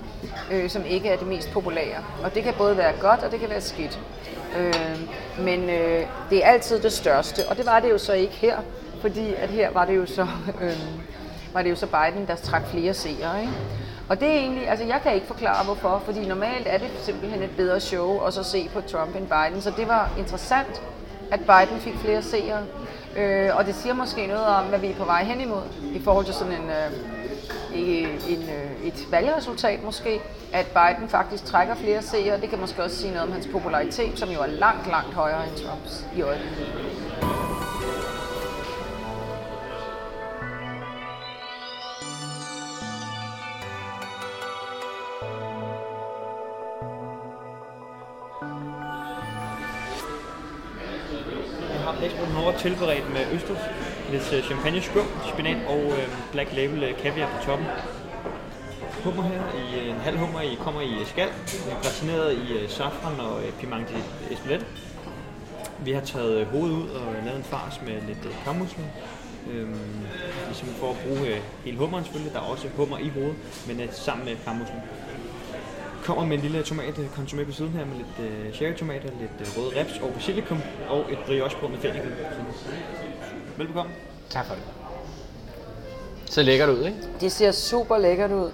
øh, 0.52 0.70
som 0.70 0.84
ikke 0.84 1.08
er 1.08 1.16
det 1.16 1.26
mest 1.26 1.50
populære. 1.50 2.04
Og 2.24 2.34
det 2.34 2.42
kan 2.42 2.54
både 2.58 2.76
være 2.76 2.92
godt, 3.00 3.22
og 3.22 3.30
det 3.30 3.40
kan 3.40 3.50
være 3.50 3.60
skidt. 3.60 4.00
Øh, 4.58 5.00
men 5.44 5.70
øh, 5.70 6.06
det 6.30 6.44
er 6.44 6.48
altid 6.48 6.80
det 6.80 6.92
største, 6.92 7.48
og 7.48 7.56
det 7.56 7.66
var 7.66 7.80
det 7.80 7.90
jo 7.90 7.98
så 7.98 8.12
ikke 8.12 8.34
her, 8.34 8.56
fordi 9.00 9.34
at 9.34 9.48
her 9.48 9.70
var 9.70 9.84
det 9.84 9.96
jo 9.96 10.06
så, 10.06 10.22
øh, 10.62 10.78
var 11.56 11.62
det 11.62 11.70
jo 11.70 11.76
så 11.76 11.86
Biden, 11.86 12.26
der 12.26 12.34
trak 12.34 12.66
flere 12.66 12.94
seere. 12.94 13.40
Ikke? 13.40 13.52
Og 14.08 14.20
det 14.20 14.28
er 14.28 14.32
egentlig, 14.32 14.68
altså 14.68 14.84
jeg 14.84 15.00
kan 15.02 15.14
ikke 15.14 15.26
forklare 15.26 15.64
hvorfor, 15.64 16.02
fordi 16.04 16.26
normalt 16.26 16.66
er 16.66 16.78
det 16.78 16.90
simpelthen 17.02 17.42
et 17.42 17.50
bedre 17.56 17.80
show 17.80 18.20
at 18.20 18.34
så 18.34 18.42
se 18.42 18.70
på 18.74 18.80
Trump 18.80 19.16
end 19.16 19.26
Biden, 19.26 19.62
så 19.62 19.72
det 19.76 19.88
var 19.88 20.10
interessant, 20.18 20.82
at 21.30 21.40
Biden 21.40 21.80
fik 21.80 21.94
flere 21.94 22.22
seere. 22.22 22.62
Øh, 23.16 23.56
og 23.56 23.66
det 23.66 23.74
siger 23.74 23.94
måske 23.94 24.26
noget 24.26 24.46
om, 24.46 24.64
hvad 24.64 24.78
vi 24.78 24.86
er 24.86 24.94
på 24.94 25.04
vej 25.04 25.24
hen 25.24 25.40
imod, 25.40 25.62
i 25.94 26.00
forhold 26.04 26.24
til 26.24 26.34
sådan 26.34 26.52
en, 26.52 26.70
øh, 26.70 28.32
en, 28.32 28.42
øh, 28.42 28.86
et 28.86 29.06
valgresultat 29.10 29.84
måske, 29.84 30.20
at 30.52 30.66
Biden 30.66 31.08
faktisk 31.08 31.44
trækker 31.44 31.74
flere 31.74 32.02
seere. 32.02 32.40
Det 32.40 32.50
kan 32.50 32.60
måske 32.60 32.82
også 32.82 32.96
sige 32.96 33.12
noget 33.12 33.26
om 33.26 33.32
hans 33.32 33.48
popularitet, 33.52 34.18
som 34.18 34.28
jo 34.28 34.40
er 34.40 34.46
langt, 34.46 34.86
langt 34.88 35.14
højere 35.14 35.42
end 35.48 35.56
Trumps 35.56 36.04
i 36.16 36.22
øjeblikket. 36.22 37.65
Esben 52.04 52.36
over 52.36 52.52
tilberedt 52.58 53.12
med 53.12 53.32
østers, 53.32 53.58
lidt 54.10 54.32
øh, 54.32 54.42
champagne 54.42 54.82
skum, 54.82 55.06
spinat 55.32 55.66
og 55.68 55.82
øh, 55.82 56.08
black 56.32 56.52
label 56.56 56.82
øh, 56.82 56.96
kaviar 56.98 57.28
på 57.36 57.44
toppen. 57.46 57.66
Hummer 59.04 59.22
her, 59.22 59.42
i, 59.62 59.80
øh, 59.80 59.94
en 59.94 60.00
halv 60.00 60.18
hummer 60.18 60.40
i, 60.40 60.54
kommer 60.60 60.80
i 60.80 61.04
skal, 61.04 61.28
gratineret 61.82 62.32
i 62.32 62.68
safran 62.68 63.20
og 63.20 63.40
piment 63.60 63.88
espelette. 64.30 64.66
Vi 65.78 65.92
har 65.92 66.00
taget 66.00 66.46
hovedet 66.46 66.74
ud 66.74 66.88
og 66.88 67.14
lavet 67.24 67.38
en 67.38 67.44
fars 67.44 67.80
med 67.86 68.00
lidt 68.06 68.28
kammusling. 68.44 68.90
Øhm, 69.50 70.06
ligesom 70.46 70.68
for 70.68 70.90
at 70.90 70.96
bruge 71.06 71.28
øh, 71.28 71.40
hele 71.64 71.78
hummeren 71.78 72.04
selvfølgelig. 72.04 72.34
Der 72.34 72.40
er 72.40 72.44
også 72.44 72.68
hummer 72.76 72.98
i 72.98 73.08
hovedet, 73.08 73.36
men 73.66 73.80
øh, 73.80 73.88
sammen 73.92 74.26
med 74.26 74.36
kammuslen. 74.44 74.80
Kommer 76.06 76.24
med 76.24 76.36
en 76.36 76.42
lille 76.42 76.62
tomat 76.62 76.94
konsumé 76.94 77.44
på 77.44 77.52
siden 77.52 77.72
her 77.72 77.84
med 77.84 77.96
lidt 77.96 78.30
øh, 78.46 78.54
cherrytomater, 78.54 79.08
lidt 79.20 79.30
øh, 79.40 79.46
røde 79.58 79.80
reps 79.80 79.98
og 80.02 80.10
basilikum 80.14 80.58
og 80.88 81.00
et 81.12 81.18
briochebrød 81.26 81.70
med 81.70 81.78
fennikel. 81.78 82.10
Velbekomme. 83.56 83.92
Tak 84.30 84.46
for 84.46 84.54
det. 84.54 84.62
Så 86.30 86.42
lækkert 86.42 86.68
ud, 86.68 86.84
ikke? 86.84 86.96
Det 87.20 87.32
ser 87.32 87.52
super 87.52 87.98
lækkert 87.98 88.32
ud. 88.32 88.50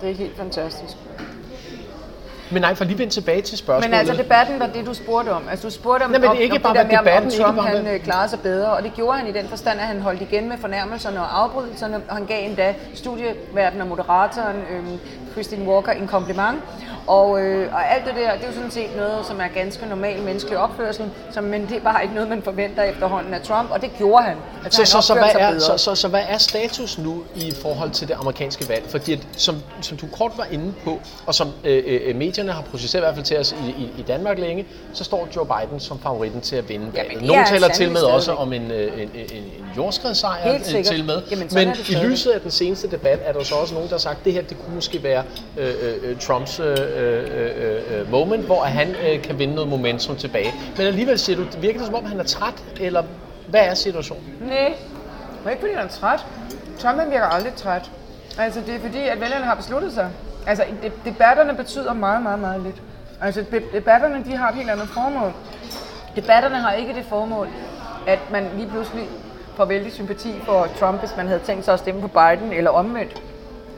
Det 0.00 0.10
er 0.10 0.14
helt 0.14 0.36
fantastisk. 0.36 0.96
Men 2.52 2.62
nej, 2.62 2.74
for 2.74 2.84
lige 2.84 2.98
vende 2.98 3.12
tilbage 3.12 3.42
til 3.42 3.58
spørgsmålet. 3.58 3.90
Men 3.90 3.98
altså, 3.98 4.22
debatten 4.22 4.60
var 4.60 4.66
det, 4.66 4.86
du 4.86 4.94
spurgte 4.94 5.30
om. 5.30 5.48
Altså, 5.48 5.68
du 5.68 5.72
spurgte 5.74 6.04
om, 6.04 6.10
Nej, 6.10 6.18
men 6.20 6.22
det 6.22 6.26
er 6.28 6.30
om, 6.30 6.42
ikke 6.42 6.56
om 6.56 6.62
bare, 6.62 6.72
det 6.74 6.80
der 6.80 6.86
med, 6.88 6.98
om- 6.98 7.04
debatten- 7.04 7.26
om 7.26 7.30
ikke 7.32 7.42
Trump 7.44 7.56
bare, 7.56 7.66
han 7.66 7.82
hvad- 7.82 7.94
øh, 7.94 8.00
klarede 8.00 8.28
sig 8.28 8.40
bedre. 8.40 8.72
Og 8.72 8.82
det 8.82 8.92
gjorde 8.94 9.18
han 9.18 9.26
i 9.28 9.32
den 9.32 9.48
forstand, 9.48 9.80
at 9.80 9.86
han 9.86 10.00
holdt 10.00 10.22
igen 10.22 10.48
med 10.48 10.58
fornærmelserne 10.58 11.20
og 11.20 11.42
afbrydelserne. 11.42 12.02
Og 12.08 12.16
han 12.16 12.26
gav 12.26 12.44
endda 12.48 12.74
studieverden 12.94 13.80
og 13.80 13.86
moderatoren 13.86 14.56
øhm, 14.70 14.98
Christine 15.32 15.68
Walker 15.68 15.92
en 15.92 16.06
kompliment. 16.08 16.58
Og, 17.06 17.40
øh, 17.40 17.72
og 17.74 17.94
alt 17.94 18.04
det 18.06 18.14
der, 18.14 18.32
det 18.32 18.42
er 18.42 18.46
jo 18.46 18.54
sådan 18.54 18.70
set 18.70 18.96
noget, 18.96 19.26
som 19.26 19.40
er 19.40 19.48
ganske 19.48 19.86
normal 19.86 20.22
menneskelig 20.22 20.58
opførsel, 20.58 21.10
som, 21.32 21.44
men 21.44 21.66
det 21.68 21.76
er 21.76 21.80
bare 21.80 22.02
ikke 22.02 22.14
noget, 22.14 22.28
man 22.28 22.42
forventer 22.42 22.82
efterhånden 22.82 23.34
af 23.34 23.40
Trump, 23.40 23.70
og 23.70 23.80
det 23.82 23.90
gjorde 23.98 24.24
han. 24.24 24.36
Altså, 24.64 24.84
Så, 24.84 24.96
han 24.96 25.02
så, 25.02 25.06
så, 25.06 25.14
hvad 25.14 25.30
er, 25.38 25.58
så, 25.58 25.76
så, 25.76 25.94
så 25.94 26.08
hvad 26.08 26.22
er 26.28 26.38
status 26.38 26.98
nu 26.98 27.22
i 27.36 27.52
forhold 27.62 27.90
til 27.90 28.08
det 28.08 28.14
amerikanske 28.20 28.68
valg? 28.68 28.84
Fordi 28.88 29.12
at, 29.12 29.18
som, 29.36 29.56
som 29.80 29.96
du 29.96 30.06
kort 30.06 30.32
var 30.36 30.46
inde 30.52 30.72
på, 30.84 31.00
og 31.26 31.34
som 31.34 31.48
øh, 31.64 31.82
øh, 31.86 32.16
medierne 32.16 32.52
har 32.52 32.62
processeret 32.62 33.02
i 33.02 33.04
hvert 33.04 33.14
fald 33.14 33.24
til 33.24 33.38
os 33.38 33.52
i, 33.52 33.70
i, 33.82 33.90
i 33.98 34.02
Danmark 34.02 34.38
længe, 34.38 34.66
så 34.92 35.04
står 35.04 35.28
Joe 35.36 35.46
Biden 35.46 35.80
som 35.80 35.98
favoritten 35.98 36.40
til 36.40 36.56
at 36.56 36.68
vinde 36.68 36.86
valget. 36.94 37.14
det 37.18 37.22
Nogle 37.22 37.42
er 37.42 37.46
taler 37.46 37.68
til 37.68 37.90
med 37.92 38.02
også 38.02 38.32
om 38.32 38.52
en, 38.52 38.70
øh, 38.70 39.02
en, 39.02 39.10
en, 39.14 39.26
en 39.32 39.44
jordskredssejr 39.76 40.54
øh, 40.54 40.64
sikkert. 40.64 40.86
til 40.86 41.04
med. 41.04 41.22
Jamen, 41.30 41.48
Men 41.54 41.68
i 41.88 41.94
lyset 41.94 42.30
af 42.30 42.40
den 42.40 42.50
seneste 42.50 42.90
debat 42.90 43.18
er 43.24 43.32
der 43.32 43.42
så 43.42 43.54
også 43.54 43.74
nogen, 43.74 43.88
der 43.88 43.94
har 43.94 43.98
sagt, 43.98 44.18
at 44.18 44.24
det 44.24 44.32
her 44.32 44.42
det 44.42 44.56
kunne 44.64 44.74
måske 44.74 45.02
være 45.02 45.22
øh, 45.56 45.74
øh, 46.02 46.18
Trumps 46.18 46.60
øh, 46.60 46.76
Øh, 46.94 47.26
øh, 47.36 48.00
øh, 48.00 48.10
moment, 48.10 48.44
hvor 48.44 48.62
han 48.62 48.88
øh, 48.88 49.22
kan 49.22 49.38
vinde 49.38 49.54
noget 49.54 49.70
momentum 49.70 50.16
tilbage. 50.16 50.54
Men 50.76 50.86
alligevel 50.86 51.18
siger 51.18 51.36
du, 51.36 51.44
virker 51.60 51.78
det 51.78 51.86
som 51.86 51.94
om 51.94 52.04
han 52.04 52.20
er 52.20 52.24
træt, 52.24 52.64
eller 52.80 53.02
hvad 53.48 53.60
er 53.60 53.74
situationen? 53.74 54.24
Nej, 54.40 54.74
det 55.38 55.46
er 55.46 55.50
ikke 55.50 55.60
fordi, 55.60 55.74
han 55.74 55.84
er 55.84 55.90
træt. 55.90 56.26
Trump 56.78 57.10
virker 57.10 57.26
aldrig 57.26 57.54
træt. 57.54 57.90
Altså, 58.38 58.60
det 58.66 58.74
er 58.74 58.80
fordi, 58.80 59.08
at 59.08 59.20
vælgerne 59.20 59.44
har 59.44 59.54
besluttet 59.54 59.92
sig. 59.92 60.10
Altså, 60.46 60.64
debatterne 61.04 61.54
betyder 61.54 61.92
meget, 61.92 62.22
meget, 62.22 62.38
meget 62.38 62.62
lidt. 62.62 62.82
Altså, 63.20 63.44
debatterne, 63.72 64.24
de 64.24 64.36
har 64.36 64.48
et 64.48 64.54
helt 64.54 64.70
andet 64.70 64.88
formål. 64.88 65.32
Debatterne 66.16 66.56
har 66.56 66.72
ikke 66.72 66.94
det 66.94 67.04
formål, 67.08 67.48
at 68.06 68.18
man 68.32 68.46
lige 68.56 68.68
pludselig 68.68 69.04
får 69.56 69.64
vældig 69.64 69.92
sympati 69.92 70.34
for 70.44 70.68
Trump, 70.80 71.00
hvis 71.00 71.16
man 71.16 71.26
havde 71.26 71.40
tænkt 71.40 71.64
sig 71.64 71.74
at 71.74 71.80
stemme 71.80 72.00
på 72.00 72.08
Biden, 72.08 72.52
eller 72.52 72.70
omvendt. 72.70 73.22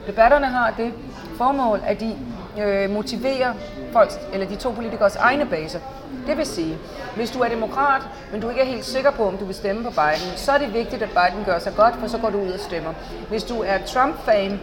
Debatterne 0.07 0.45
har 0.45 0.73
det 0.77 0.93
formål, 1.37 1.81
at 1.85 1.99
de 1.99 2.15
øh, 2.59 2.89
motiverer 2.89 3.53
folks, 3.93 4.19
eller 4.33 4.47
de 4.47 4.55
to 4.55 4.71
politikers 4.71 5.15
egne 5.15 5.45
baser. 5.45 5.79
Det 6.27 6.37
vil 6.37 6.45
sige, 6.45 6.77
hvis 7.15 7.31
du 7.31 7.39
er 7.39 7.49
demokrat, 7.49 8.01
men 8.31 8.41
du 8.41 8.49
ikke 8.49 8.61
er 8.61 8.65
helt 8.65 8.85
sikker 8.85 9.11
på, 9.11 9.27
om 9.27 9.37
du 9.37 9.45
vil 9.45 9.55
stemme 9.55 9.83
på 9.83 9.89
Biden, 9.89 10.37
så 10.37 10.51
er 10.51 10.57
det 10.57 10.73
vigtigt, 10.73 11.01
at 11.01 11.09
Biden 11.09 11.45
gør 11.45 11.59
sig 11.59 11.75
godt, 11.75 11.95
for 11.99 12.07
så 12.07 12.17
går 12.17 12.29
du 12.29 12.37
ud 12.41 12.51
og 12.51 12.59
stemmer. 12.59 12.93
Hvis 13.29 13.43
du 13.43 13.61
er 13.61 13.77
Trump-fan, 13.85 14.59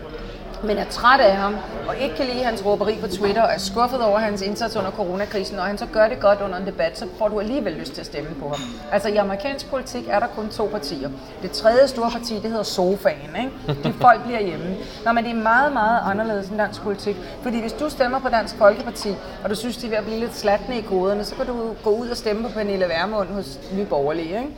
men 0.66 0.78
er 0.78 0.84
træt 0.90 1.20
af 1.20 1.36
ham, 1.36 1.56
og 1.88 1.96
ikke 1.96 2.16
kan 2.16 2.26
lide 2.26 2.44
hans 2.44 2.66
råberi 2.66 2.98
på 3.00 3.08
Twitter, 3.08 3.42
og 3.42 3.52
er 3.52 3.58
skuffet 3.58 4.02
over 4.02 4.18
hans 4.18 4.42
indsats 4.42 4.76
under 4.76 4.90
coronakrisen, 4.90 5.58
og 5.58 5.64
han 5.64 5.78
så 5.78 5.86
gør 5.86 6.08
det 6.08 6.20
godt 6.20 6.40
under 6.40 6.58
en 6.58 6.66
debat, 6.66 6.98
så 6.98 7.06
får 7.18 7.28
du 7.28 7.40
alligevel 7.40 7.72
lyst 7.72 7.92
til 7.92 8.00
at 8.00 8.06
stemme 8.06 8.30
på 8.40 8.48
ham. 8.48 8.60
Altså 8.92 9.08
i 9.08 9.16
amerikansk 9.16 9.70
politik 9.70 10.04
er 10.08 10.18
der 10.18 10.26
kun 10.26 10.48
to 10.48 10.68
partier. 10.72 11.10
Det 11.42 11.50
tredje 11.50 11.88
store 11.88 12.10
parti, 12.10 12.34
det 12.34 12.50
hedder 12.50 12.62
sofaen, 12.62 13.36
ikke? 13.38 13.82
De 13.84 13.94
folk 14.00 14.24
bliver 14.24 14.40
hjemme. 14.40 14.76
Nå, 15.04 15.12
men 15.12 15.24
det 15.24 15.30
er 15.30 15.42
meget, 15.42 15.72
meget 15.72 16.00
anderledes 16.04 16.48
end 16.48 16.58
dansk 16.58 16.82
politik. 16.82 17.16
Fordi 17.42 17.60
hvis 17.60 17.72
du 17.72 17.90
stemmer 17.90 18.18
på 18.18 18.28
Dansk 18.28 18.56
Folkeparti, 18.56 19.08
og 19.44 19.50
du 19.50 19.54
synes, 19.54 19.76
de 19.76 19.86
er 19.86 19.90
ved 19.90 19.98
at 19.98 20.04
blive 20.04 20.20
lidt 20.20 20.36
slatne 20.36 20.78
i 20.78 20.80
koderne, 20.80 21.24
så 21.24 21.34
kan 21.34 21.46
du 21.46 21.74
gå 21.84 21.90
ud 21.90 22.08
og 22.08 22.16
stemme 22.16 22.42
på 22.42 22.48
Pernille 22.48 22.84
Vermund 22.88 23.28
hos 23.28 23.58
Nye 23.76 23.84
Borgerlige, 23.84 24.38
ikke? 24.38 24.50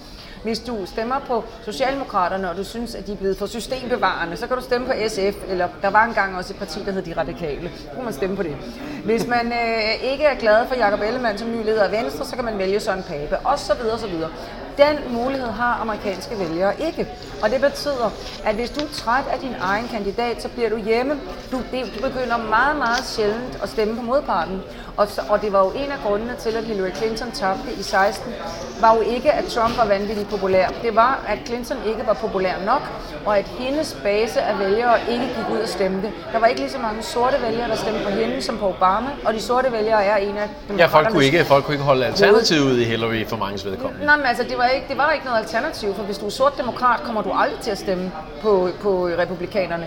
Hvis 0.46 0.59
du 0.59 0.87
stemmer 0.87 1.18
på 1.18 1.44
Socialdemokraterne, 1.64 2.50
og 2.50 2.56
du 2.56 2.64
synes, 2.64 2.94
at 2.94 3.06
de 3.06 3.12
er 3.12 3.16
blevet 3.16 3.37
for 3.38 3.46
systembevarende, 3.46 4.37
så 4.37 4.46
kan 4.46 4.56
du 4.56 4.62
stemme 4.62 4.87
på 4.87 4.92
SF, 5.09 5.37
eller 5.48 5.68
der 5.82 5.90
var 5.90 6.04
engang 6.04 6.37
også 6.37 6.52
et 6.52 6.59
parti, 6.59 6.80
der 6.87 6.92
hed 6.92 7.02
De 7.02 7.12
Radikale. 7.16 7.70
Så 7.76 7.94
kan 7.94 8.04
man 8.04 8.12
stemme 8.12 8.37
på 8.37 8.42
det. 8.42 8.56
Hvis 9.04 9.26
man 9.26 9.52
øh, 9.52 10.12
ikke 10.12 10.24
er 10.24 10.35
glad 10.38 10.66
for 10.68 10.74
Jacob 10.74 11.00
Ellemann 11.00 11.38
som 11.38 11.50
ny 11.50 11.64
leder 11.64 11.85
af 11.85 11.92
Venstre, 11.92 12.24
så 12.24 12.37
kan 12.37 12.44
man 12.44 12.59
vælge 12.59 12.80
Søren 12.80 13.02
Pape, 13.02 13.38
og 13.38 13.59
så 13.59 13.74
videre, 13.74 13.92
og 13.92 14.00
så 14.00 14.06
videre. 14.06 14.30
Den 14.78 15.14
mulighed 15.14 15.48
har 15.48 15.78
amerikanske 15.80 16.38
vælgere 16.38 16.80
ikke. 16.80 17.09
Og 17.42 17.50
det 17.50 17.61
betyder, 17.61 18.12
at 18.44 18.54
hvis 18.54 18.70
du 18.70 18.80
er 18.85 18.88
træt 18.92 19.24
af 19.32 19.38
din 19.38 19.54
egen 19.61 19.88
kandidat, 19.88 20.42
så 20.42 20.48
bliver 20.48 20.70
du 20.70 20.76
hjemme. 20.76 21.14
Du, 21.52 21.56
det, 21.72 21.92
du 21.96 22.02
begynder 22.09 22.37
meget, 22.37 22.76
meget 22.76 23.04
sjældent 23.04 23.59
at 23.62 23.68
stemme 23.68 23.96
på 23.96 24.02
modparten. 24.02 24.62
Og, 24.96 25.09
så, 25.09 25.20
og 25.28 25.42
det 25.42 25.52
var 25.52 25.64
jo 25.64 25.70
en 25.70 25.90
af 25.92 25.98
grundene 26.06 26.35
til, 26.38 26.50
at 26.56 26.64
Hillary 26.64 26.90
Clinton 26.94 27.30
tabte 27.30 27.72
i 27.80 27.82
16, 27.82 28.35
var 28.80 28.94
jo 28.94 29.00
ikke, 29.00 29.32
at 29.32 29.44
Trump 29.44 29.76
var 29.78 29.87
vanvittigt 29.87 30.28
populær. 30.30 30.68
Det 30.82 30.96
var, 30.96 31.24
at 31.28 31.38
Clinton 31.46 31.76
ikke 31.87 32.06
var 32.06 32.12
populær 32.12 32.54
nok, 32.66 32.82
og 33.26 33.38
at 33.38 33.44
hendes 33.48 33.96
base 34.02 34.40
af 34.40 34.59
vælgere 34.59 34.94
ikke 35.11 35.24
gik 35.26 35.54
ud 35.54 35.59
og 35.59 35.68
stemte. 35.68 36.12
Der 36.32 36.38
var 36.38 36.46
ikke 36.46 36.61
lige 36.61 36.70
så 36.70 36.78
mange 36.78 37.02
sorte 37.02 37.37
vælgere, 37.42 37.68
der 37.68 37.74
stemte 37.76 38.00
på 38.04 38.11
hende 38.11 38.42
som 38.42 38.59
på 38.59 38.68
Obama, 38.68 39.09
og 39.24 39.35
de 39.35 39.40
sorte 39.42 39.72
vælgere 39.72 40.04
er 40.04 40.16
en 40.16 40.37
af 40.37 40.48
Ja, 40.78 40.87
folk 40.87 41.09
kunne 41.11 41.24
ikke, 41.24 41.44
folk 41.44 41.64
kunne 41.64 41.74
ikke 41.74 41.85
holde 41.85 42.06
alternativet 42.06 42.64
ud 42.64 42.78
i 42.78 42.85
Hillary 42.85 43.26
for 43.26 43.37
mange 43.37 43.70
vedkommende. 43.70 44.06
Nej, 44.06 44.16
men 44.16 44.26
altså, 44.26 44.42
det 44.42 44.59
var, 44.59 44.66
ikke, 44.66 44.87
det 44.88 44.98
var 44.98 45.12
ikke 45.12 45.26
noget 45.26 45.38
alternativ, 45.38 45.94
for 45.94 46.02
hvis 46.02 46.18
du 46.18 46.26
er 46.26 46.30
sort 46.30 46.59
demokrat, 46.59 47.00
kommer 47.04 47.22
du 47.22 47.30
aldrig 47.35 47.61
til 47.61 47.70
at 47.70 47.78
stemme 47.78 48.12
på, 48.42 48.68
på 48.82 49.06
republikanerne. 49.18 49.87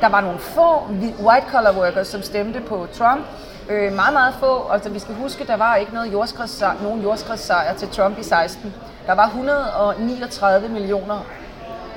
Der 0.00 0.08
var 0.08 0.20
nogle 0.20 0.38
få 0.38 0.76
hvi- 0.90 1.26
white-collar 1.26 1.78
workers, 1.78 2.08
som 2.08 2.22
stemte 2.22 2.60
på 2.60 2.86
Trump. 2.98 3.20
Øh, 3.68 3.92
meget, 3.92 4.12
meget 4.12 4.34
få. 4.40 4.68
Altså, 4.70 4.90
vi 4.90 4.98
skal 4.98 5.14
huske, 5.14 5.46
der 5.46 5.56
var 5.56 5.76
ikke 5.76 5.94
noget 5.94 6.12
jordskredssejr, 6.12 6.82
nogen 6.82 7.02
jordskredssejr 7.02 7.74
til 7.74 7.88
Trump 7.88 8.18
i 8.18 8.22
16. 8.22 8.74
Der 9.06 9.14
var 9.14 9.26
139 9.26 10.68
millioner 10.68 11.26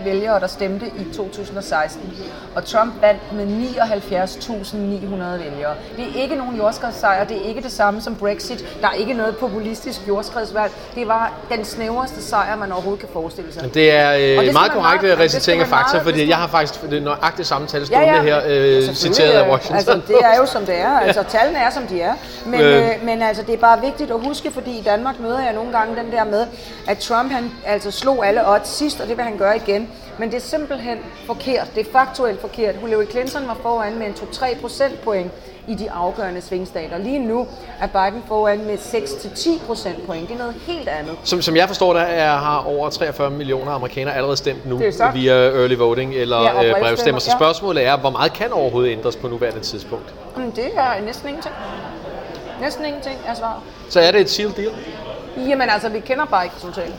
vælgere, 0.06 0.40
der 0.40 0.48
stemte 0.48 0.86
i 0.86 1.14
2016. 1.16 2.14
Og 2.56 2.66
Trump 2.66 2.94
vandt 3.02 3.34
med 3.34 3.46
79.900 3.46 5.44
vælgere. 5.44 5.74
Det 5.98 6.06
er 6.18 6.22
ikke 6.22 6.36
nogen 6.36 6.56
jordskredssejr, 6.58 7.24
det 7.24 7.38
er 7.38 7.42
ikke 7.48 7.62
det 7.62 7.72
samme 7.72 8.02
som 8.02 8.16
Brexit. 8.16 8.66
Der 8.82 8.88
er 8.88 8.92
ikke 8.94 9.14
noget 9.14 9.38
populistisk 9.38 10.08
jordskredsvalg. 10.08 10.72
Det 10.96 11.08
var 11.08 11.34
den 11.52 11.66
snævreste 11.66 12.22
sejr, 12.24 12.56
man 12.56 12.72
overhovedet 12.72 13.00
kan 13.00 13.10
forestille 13.14 13.54
sig. 13.54 13.74
Det 13.74 13.92
er 13.92 14.14
øh, 14.14 14.38
Og 14.38 14.44
det 14.46 14.54
meget 14.54 14.72
korrekt 14.72 15.04
recitering 15.20 15.62
af 15.62 15.68
fakta, 15.68 15.94
meget- 15.94 16.04
fordi 16.04 16.30
jeg 16.30 16.38
har 16.38 16.48
faktisk 16.48 16.82
det 16.90 17.04
nøjagtigt 17.04 17.48
samme 17.48 17.68
tal 17.68 17.86
stående 17.86 18.22
her, 18.22 18.42
øh, 18.48 18.84
citeret 18.96 19.30
af 19.32 19.44
øh, 19.46 19.50
Washington. 19.52 19.76
Altså, 19.76 19.94
det 20.08 20.18
er 20.24 20.38
jo 20.38 20.46
som 20.46 20.66
det 20.66 20.80
er. 20.82 21.00
Altså, 21.10 21.24
tallene 21.24 21.60
er 21.60 21.70
som 21.70 21.84
de 21.88 22.02
er. 22.02 22.14
Men, 22.46 22.62
Øh. 22.62 22.78
øh, 22.90 22.92
men 23.04 23.22
altså, 23.22 23.44
det 23.44 23.54
er 23.54 23.58
bare 23.58 23.82
vigtigt 23.82 24.12
at 24.12 24.20
huske, 24.20 24.52
fordi 24.52 24.72
i 24.78 24.82
Danmark 24.82 25.20
møder 25.20 25.40
jeg 25.44 25.54
nogle 25.54 25.72
gange 25.72 25.96
den 26.04 26.12
der 26.12 26.24
med, 26.24 26.46
at 26.88 26.98
Trump 26.98 27.32
han 27.32 27.52
altså 27.66 27.92
slog 27.92 28.28
alle 28.28 28.50
odds 28.50 28.68
sidst, 28.68 29.00
og 29.02 29.08
det 29.08 29.18
vil 29.18 29.26
han 29.26 29.38
gøre 29.38 29.56
igen. 29.56 29.89
Men 30.20 30.30
det 30.30 30.38
er 30.38 30.42
simpelthen 30.42 30.98
forkert. 31.26 31.68
Det 31.76 31.88
er 31.88 31.92
faktuelt 31.92 32.42
forkert. 32.42 32.76
Hillary 32.76 33.06
Clinton 33.12 33.48
var 33.48 33.58
foran 33.62 33.96
med 34.00 34.08
en 34.08 34.14
2-3 34.14 34.62
procentpoint 34.62 35.32
i 35.68 35.76
de 35.76 35.92
afgørende 35.92 36.42
svingstater. 36.42 36.98
Lige 36.98 37.20
nu 37.20 37.48
er 37.82 37.88
Biden 37.88 38.24
foran 38.28 38.66
med 38.66 38.78
6-10 38.78 39.66
procentpoint. 39.68 40.28
Det 40.28 40.34
er 40.34 40.38
noget 40.38 40.56
helt 40.68 40.88
andet. 40.90 41.16
Som, 41.24 41.42
som 41.42 41.56
jeg 41.56 41.68
forstår 41.68 41.94
det, 41.94 42.02
er, 42.08 42.32
har 42.38 42.64
over 42.68 42.90
43 42.90 43.30
millioner 43.32 43.72
amerikanere 43.72 44.16
allerede 44.16 44.38
stemt 44.38 44.66
nu 44.66 44.78
via 45.14 45.34
early 45.34 45.76
voting 45.76 46.14
eller 46.14 46.38
Ja, 46.38 46.44
ja, 46.44 46.54
brevstemmer, 46.54 46.80
brevstemmer. 46.88 47.20
Så 47.20 47.32
spørgsmålet 47.32 47.86
er, 47.86 47.98
hvor 47.98 48.10
meget 48.10 48.34
kan 48.34 48.52
overhovedet 48.52 48.92
ændres 48.92 49.16
på 49.16 49.28
nuværende 49.28 49.60
tidspunkt? 49.60 50.14
Mm, 50.38 50.52
Det 50.52 50.66
er 50.76 51.02
næsten 51.06 51.28
ingenting. 51.28 51.56
Næsten 52.62 52.86
ingenting 52.86 53.16
er 53.28 53.34
svaret. 53.34 53.62
Så 53.90 54.00
er 54.00 54.12
det 54.12 54.22
et 54.22 54.30
sealed 54.30 54.54
deal? 54.54 54.72
Jamen 55.38 55.70
altså, 55.70 55.90
vi 55.90 56.00
kender 56.00 56.26
bare 56.26 56.44
ikke 56.44 56.56
resultatet. 56.56 56.94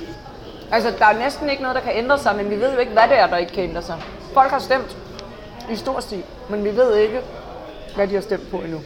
Altså, 0.73 0.93
der 0.99 1.07
er 1.07 1.19
næsten 1.19 1.51
ikke 1.51 1.63
noget, 1.63 1.75
der 1.75 1.83
kan 1.83 1.93
ændre 1.97 2.19
sig, 2.19 2.37
men 2.37 2.51
vi 2.51 2.57
ved 2.61 2.73
jo 2.73 2.79
ikke, 2.79 2.93
hvad 2.93 3.09
det 3.09 3.19
er, 3.19 3.27
der 3.27 3.37
ikke 3.37 3.53
kan 3.53 3.65
ændre 3.65 3.83
sig. 3.83 4.03
Folk 4.35 4.51
har 4.51 4.59
stemt 4.59 4.97
i 5.71 5.77
stor 5.77 6.01
stil, 6.01 6.23
men 6.51 6.65
vi 6.65 6.77
ved 6.77 6.97
ikke, 6.97 7.21
hvad 7.95 8.09
de 8.09 8.15
har 8.15 8.21
stemt 8.21 8.51
på 8.51 8.57
endnu. 8.57 8.81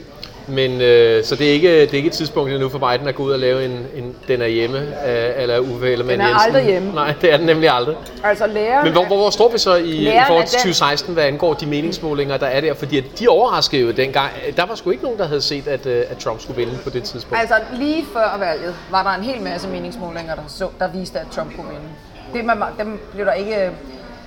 Men 0.48 0.80
øh, 0.80 1.24
så 1.24 1.36
det 1.36 1.48
er, 1.48 1.52
ikke, 1.52 1.80
det 1.80 1.90
er 1.90 1.94
ikke 1.96 2.06
et 2.06 2.12
tidspunkt 2.12 2.52
endnu 2.52 2.68
for 2.68 2.78
Biden 2.78 3.08
at 3.08 3.14
gå 3.14 3.22
ud 3.22 3.30
og 3.32 3.38
lave 3.38 3.64
en, 3.64 3.86
en 3.96 4.16
den 4.28 4.42
er 4.42 4.46
hjemme, 4.46 4.78
øh, 4.78 5.42
eller 5.42 5.58
Uffe 5.58 5.92
Ellemann 5.92 6.12
Den 6.12 6.20
er 6.20 6.28
Jensen. 6.28 6.46
aldrig 6.46 6.64
hjemme. 6.72 6.92
Nej, 6.94 7.14
det 7.20 7.32
er 7.32 7.36
den 7.36 7.46
nemlig 7.46 7.70
aldrig. 7.70 7.96
Altså, 8.24 8.46
læreren... 8.46 8.84
Men 8.84 8.92
hvor, 8.92 9.04
hvor, 9.04 9.16
hvor 9.16 9.30
står 9.30 9.52
vi 9.52 9.58
så 9.58 9.74
i, 9.74 9.90
i 10.08 10.12
forhold 10.26 10.44
til 10.46 10.52
den- 10.52 10.58
2016, 10.58 11.14
hvad 11.14 11.24
angår 11.24 11.54
de 11.54 11.66
meningsmålinger, 11.66 12.36
der 12.36 12.46
er 12.46 12.60
der? 12.60 12.74
Fordi 12.74 12.98
at 12.98 13.04
de 13.18 13.28
overraskede 13.28 13.82
jo 13.82 13.90
dengang. 13.90 14.30
Der 14.56 14.66
var 14.66 14.74
sgu 14.74 14.90
ikke 14.90 15.02
nogen, 15.02 15.18
der 15.18 15.26
havde 15.26 15.40
set, 15.42 15.68
at, 15.68 15.86
øh, 15.86 16.02
at 16.10 16.16
Trump 16.18 16.40
skulle 16.40 16.56
vinde 16.56 16.78
på 16.84 16.90
det 16.90 17.02
tidspunkt. 17.02 17.40
Altså, 17.40 17.54
lige 17.78 18.04
før 18.12 18.36
valget 18.38 18.74
var 18.90 19.02
der 19.02 19.10
en 19.10 19.24
hel 19.34 19.42
masse 19.42 19.68
meningsmålinger, 19.68 20.34
der, 20.34 20.42
så, 20.48 20.68
der 20.78 20.88
viste, 20.88 21.18
at 21.20 21.26
Trump 21.32 21.56
kunne 21.56 21.68
vinde. 21.68 21.86
Det, 22.34 22.44
man, 22.44 22.56
dem 22.78 23.00
blev 23.14 23.26
der 23.26 23.32
ikke... 23.32 23.70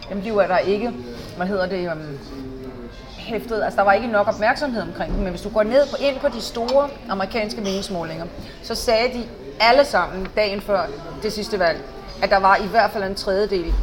Dem 0.09 0.21
bliver 0.21 0.47
der 0.47 0.57
ikke... 0.57 0.91
Hvad 1.37 1.47
hedder 1.47 1.65
det? 1.67 1.91
Um, 1.91 2.19
hæftet. 3.27 3.63
Altså, 3.63 3.77
der 3.77 3.83
var 3.83 3.93
ikke 3.93 4.07
nok 4.07 4.27
opmærksomhed 4.27 4.81
omkring 4.81 5.13
dem. 5.13 5.19
Men 5.19 5.29
hvis 5.29 5.41
du 5.41 5.49
går 5.49 5.63
ned 5.63 5.87
på, 5.89 5.95
ind 5.99 6.19
på 6.19 6.27
de 6.27 6.41
store 6.41 6.89
amerikanske 7.09 7.61
meningsmålinger, 7.61 8.25
så 8.63 8.75
sagde 8.75 9.13
de 9.13 9.23
alle 9.59 9.85
sammen 9.85 10.27
dagen 10.35 10.61
før 10.61 10.85
det 11.23 11.33
sidste 11.33 11.59
valg, 11.59 11.79
at 12.23 12.29
der 12.29 12.37
var 12.37 12.55
i 12.55 12.67
hvert 12.67 12.91
fald 12.91 13.03
en 13.03 13.15
tredjedel 13.15 13.73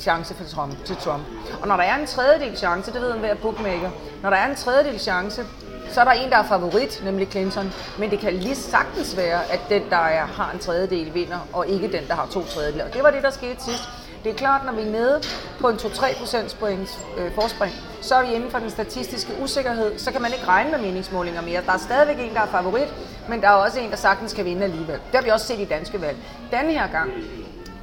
chance 0.00 0.34
for 0.34 0.44
Trump, 0.44 0.84
til 0.84 0.96
Trump. 0.96 1.22
Og 1.62 1.68
når 1.68 1.76
der 1.76 1.84
er 1.84 1.98
en 1.98 2.06
tredjedel 2.06 2.56
chance, 2.56 2.92
det 2.92 3.00
ved 3.00 3.12
en 3.14 3.20
hver 3.20 3.34
bookmaker, 3.34 3.90
når 4.22 4.30
der 4.30 4.36
er 4.36 4.48
en 4.48 4.56
tredjedel 4.56 5.00
chance, 5.00 5.44
så 5.90 6.00
er 6.00 6.04
der 6.04 6.12
en, 6.12 6.30
der 6.30 6.36
er 6.36 6.42
favorit, 6.42 7.02
nemlig 7.04 7.28
Clinton. 7.30 7.72
Men 7.98 8.10
det 8.10 8.18
kan 8.18 8.32
lige 8.32 8.54
sagtens 8.54 9.16
være, 9.16 9.52
at 9.52 9.60
den, 9.68 9.82
der 9.90 9.96
er, 9.96 10.26
har 10.26 10.50
en 10.52 10.58
tredjedel, 10.58 11.14
vinder, 11.14 11.48
og 11.52 11.68
ikke 11.68 11.92
den, 11.92 12.06
der 12.08 12.14
har 12.14 12.26
to 12.26 12.44
tredjedel. 12.44 12.82
Og 12.82 12.94
det 12.94 13.02
var 13.02 13.10
det, 13.10 13.22
der 13.22 13.30
skete 13.30 13.64
sidst. 13.64 13.82
Det 14.26 14.34
er 14.34 14.38
klart, 14.38 14.64
når 14.64 14.72
vi 14.72 14.80
er 14.82 14.90
nede 14.90 15.22
på 15.60 15.68
en 15.68 15.76
2-3 15.76 16.18
procentpoints 16.18 16.98
øh, 17.18 17.32
forspring, 17.34 17.72
så 18.02 18.14
er 18.14 18.26
vi 18.26 18.34
inden 18.34 18.50
for 18.50 18.58
den 18.58 18.70
statistiske 18.70 19.32
usikkerhed, 19.42 19.98
så 19.98 20.12
kan 20.12 20.22
man 20.22 20.32
ikke 20.32 20.46
regne 20.46 20.70
med 20.70 20.78
meningsmålinger 20.78 21.42
mere. 21.42 21.62
Der 21.66 21.72
er 21.72 21.78
stadigvæk 21.78 22.28
en, 22.28 22.34
der 22.34 22.40
er 22.40 22.46
favorit, 22.46 22.88
men 23.28 23.40
der 23.40 23.48
er 23.48 23.52
også 23.52 23.80
en, 23.80 23.90
der 23.90 23.96
sagtens 23.96 24.32
kan 24.32 24.44
vinde 24.44 24.64
alligevel. 24.64 24.94
Det 24.94 25.14
har 25.14 25.22
vi 25.22 25.28
også 25.28 25.46
set 25.46 25.58
i 25.58 25.64
danske 25.64 26.00
valg. 26.00 26.16
Denne 26.50 26.72
her 26.72 26.90
gang, 26.90 27.10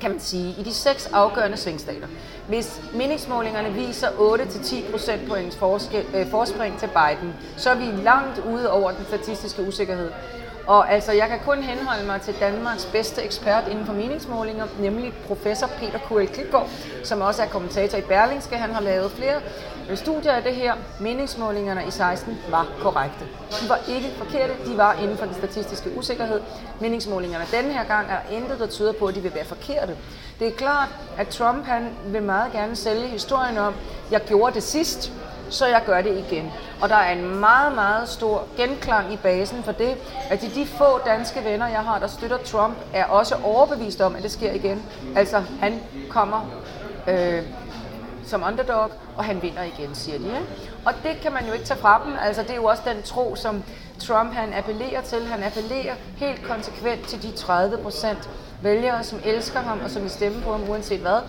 kan 0.01 0.11
man 0.11 0.19
sige, 0.19 0.55
i 0.59 0.63
de 0.63 0.73
seks 0.73 1.05
afgørende 1.05 1.57
svingstater. 1.57 2.07
Hvis 2.47 2.81
meningsmålingerne 2.93 3.73
viser 3.73 4.07
8-10 4.07 4.91
procentpoints 4.91 5.57
øh, 6.15 6.29
forspring 6.31 6.79
til 6.79 6.87
Biden, 6.87 7.33
så 7.57 7.69
er 7.69 7.75
vi 7.75 7.85
langt 8.03 8.41
ude 8.53 8.71
over 8.71 8.91
den 8.91 9.05
statistiske 9.05 9.61
usikkerhed. 9.67 10.11
Og 10.67 10.91
altså, 10.91 11.11
jeg 11.11 11.27
kan 11.27 11.39
kun 11.45 11.63
henholde 11.63 12.05
mig 12.05 12.21
til 12.21 12.35
Danmarks 12.39 12.85
bedste 12.85 13.21
ekspert 13.21 13.67
inden 13.67 13.85
for 13.85 13.93
meningsmålinger, 13.93 14.65
nemlig 14.79 15.13
professor 15.27 15.67
Peter 15.67 15.99
Kuel 15.99 16.27
Klitgaard, 16.27 16.69
som 17.03 17.21
også 17.21 17.43
er 17.43 17.47
kommentator 17.47 17.97
i 17.97 18.01
Berlingske. 18.01 18.57
Han 18.57 18.73
har 18.73 18.81
lavet 18.81 19.11
flere 19.11 19.41
studier 19.95 20.31
af 20.31 20.43
det 20.43 20.55
her. 20.55 20.73
Meningsmålingerne 20.99 21.87
i 21.87 21.91
16 21.91 22.37
var 22.49 22.67
korrekte. 22.81 23.25
De 23.61 23.69
var 23.69 23.79
ikke 23.87 24.09
forkerte, 24.17 24.53
de 24.65 24.77
var 24.77 24.93
inden 24.93 25.17
for 25.17 25.25
den 25.25 25.35
statistiske 25.35 25.97
usikkerhed. 25.97 26.41
Meningsmålingerne 26.79 27.45
denne 27.51 27.73
her 27.73 27.83
gang 27.83 28.07
er 28.09 28.35
intet, 28.35 28.59
der 28.59 28.67
tyder 28.67 28.93
på, 28.93 29.05
at 29.05 29.15
de 29.15 29.19
vil 29.19 29.35
være 29.35 29.45
forkerte. 29.45 29.97
Det 30.39 30.47
er 30.47 30.51
klart, 30.51 30.89
at 31.17 31.27
Trump 31.27 31.65
han 31.65 31.89
vil 32.05 32.23
meget 32.23 32.51
gerne 32.51 32.75
sælge 32.75 33.07
historien 33.07 33.57
om, 33.57 33.73
jeg 34.11 34.21
gjorde 34.21 34.53
det 34.53 34.63
sidst, 34.63 35.11
så 35.53 35.65
jeg 35.65 35.81
gør 35.85 36.01
det 36.01 36.25
igen. 36.29 36.51
Og 36.81 36.89
der 36.89 36.95
er 36.95 37.11
en 37.11 37.39
meget, 37.39 37.75
meget 37.75 38.09
stor 38.09 38.47
genklang 38.57 39.13
i 39.13 39.17
basen 39.17 39.63
for 39.63 39.71
det, 39.71 39.97
at 40.29 40.41
de, 40.41 40.49
de 40.55 40.65
få 40.65 40.99
danske 41.05 41.43
venner, 41.43 41.67
jeg 41.67 41.79
har, 41.79 41.99
der 41.99 42.07
støtter 42.07 42.37
Trump, 42.37 42.77
er 42.93 43.05
også 43.05 43.35
overbevist 43.43 44.01
om, 44.01 44.15
at 44.15 44.23
det 44.23 44.31
sker 44.31 44.51
igen. 44.51 44.83
Altså, 45.15 45.43
han 45.59 45.79
kommer 46.09 46.51
øh, 47.07 47.41
som 48.25 48.43
underdog, 48.47 48.91
og 49.15 49.23
han 49.23 49.41
vinder 49.41 49.63
igen, 49.63 49.95
siger 49.95 50.17
de. 50.17 50.25
Ikke? 50.25 50.71
Og 50.85 50.93
det 51.03 51.21
kan 51.21 51.33
man 51.33 51.45
jo 51.47 51.53
ikke 51.53 51.65
tage 51.65 51.79
fra 51.79 52.01
dem. 52.05 52.13
Altså, 52.21 52.41
det 52.41 52.51
er 52.51 52.55
jo 52.55 52.65
også 52.65 52.83
den 52.85 53.03
tro, 53.03 53.35
som 53.35 53.63
Trump 53.99 54.33
han 54.33 54.53
appellerer 54.53 55.01
til. 55.01 55.25
Han 55.27 55.43
appellerer 55.43 55.95
helt 56.17 56.43
konsekvent 56.43 57.07
til 57.07 57.23
de 57.23 57.31
30 57.31 57.77
procent 57.77 58.29
vælgere, 58.61 59.03
som 59.03 59.19
elsker 59.25 59.59
ham 59.59 59.79
og 59.83 59.89
som 59.89 60.01
vil 60.01 60.11
stemme 60.11 60.41
på 60.41 60.51
ham 60.51 60.69
uanset 60.69 60.99
hvad. 60.99 61.19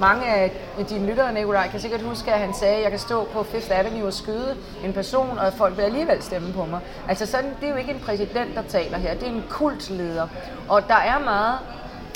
Mange 0.00 0.26
af 0.26 0.52
dine 0.88 1.06
lyttere, 1.06 1.32
Nikolaj, 1.32 1.68
kan 1.68 1.80
sikkert 1.80 2.02
huske, 2.02 2.32
at 2.32 2.40
han 2.40 2.54
sagde, 2.54 2.76
at 2.76 2.82
jeg 2.82 2.90
kan 2.90 3.00
stå 3.00 3.24
på 3.24 3.42
Fifth 3.42 3.78
Avenue 3.78 4.06
og 4.06 4.12
skyde 4.12 4.56
en 4.84 4.92
person, 4.92 5.38
og 5.38 5.52
folk 5.52 5.76
vil 5.76 5.82
alligevel 5.82 6.22
stemme 6.22 6.52
på 6.52 6.64
mig. 6.64 6.80
Altså 7.08 7.26
sådan, 7.26 7.50
det 7.60 7.66
er 7.68 7.70
jo 7.70 7.76
ikke 7.76 7.90
en 7.90 8.00
præsident, 8.00 8.54
der 8.54 8.62
taler 8.62 8.98
her. 8.98 9.14
Det 9.14 9.22
er 9.22 9.32
en 9.32 9.44
kultleder. 9.50 10.28
Og 10.68 10.88
der 10.88 10.94
er 10.94 11.18
meget, 11.18 11.58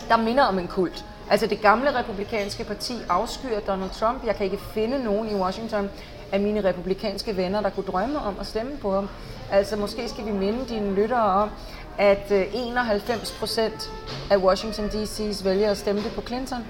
der 0.09 0.17
minder 0.17 0.45
om 0.45 0.59
en 0.59 0.69
kult. 0.69 1.05
Altså 1.31 1.47
det 1.47 1.61
gamle 1.61 1.99
republikanske 1.99 2.65
parti 2.65 2.95
afskyer 3.09 3.61
Donald 3.61 3.91
Trump. 3.91 4.27
Jeg 4.27 4.37
kan 4.37 4.45
ikke 4.45 4.59
finde 4.75 5.05
nogen 5.05 5.31
i 5.31 5.35
Washington 5.35 5.91
af 6.33 6.41
mine 6.41 6.65
republikanske 6.65 7.37
venner, 7.37 7.61
der 7.61 7.71
kunne 7.71 7.87
drømme 7.87 8.19
om 8.19 8.35
at 8.41 8.47
stemme 8.47 8.77
på 8.77 8.95
ham. 8.95 9.09
Altså 9.51 9.77
måske 9.77 10.09
skal 10.09 10.27
vi 10.27 10.33
minde 10.33 10.65
dine 10.69 10.95
lyttere 10.95 11.25
om, 11.25 11.51
at 11.99 12.31
øh, 12.31 12.47
91 12.55 13.37
procent 13.39 13.91
af 14.31 14.37
Washington 14.37 14.89
D.C.'s 14.89 15.45
vælgere 15.45 15.77
stemte 15.77 16.11
på 16.15 16.23
Clinton. 16.23 16.65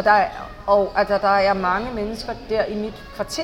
Og 0.00 0.04
der 0.04 0.10
er, 0.10 0.28
og 0.66 0.92
altså, 0.96 1.18
der 1.18 1.28
er 1.28 1.52
mange 1.52 1.94
mennesker 1.94 2.32
der 2.48 2.64
i 2.64 2.74
mit 2.74 2.94
kvarter 3.14 3.42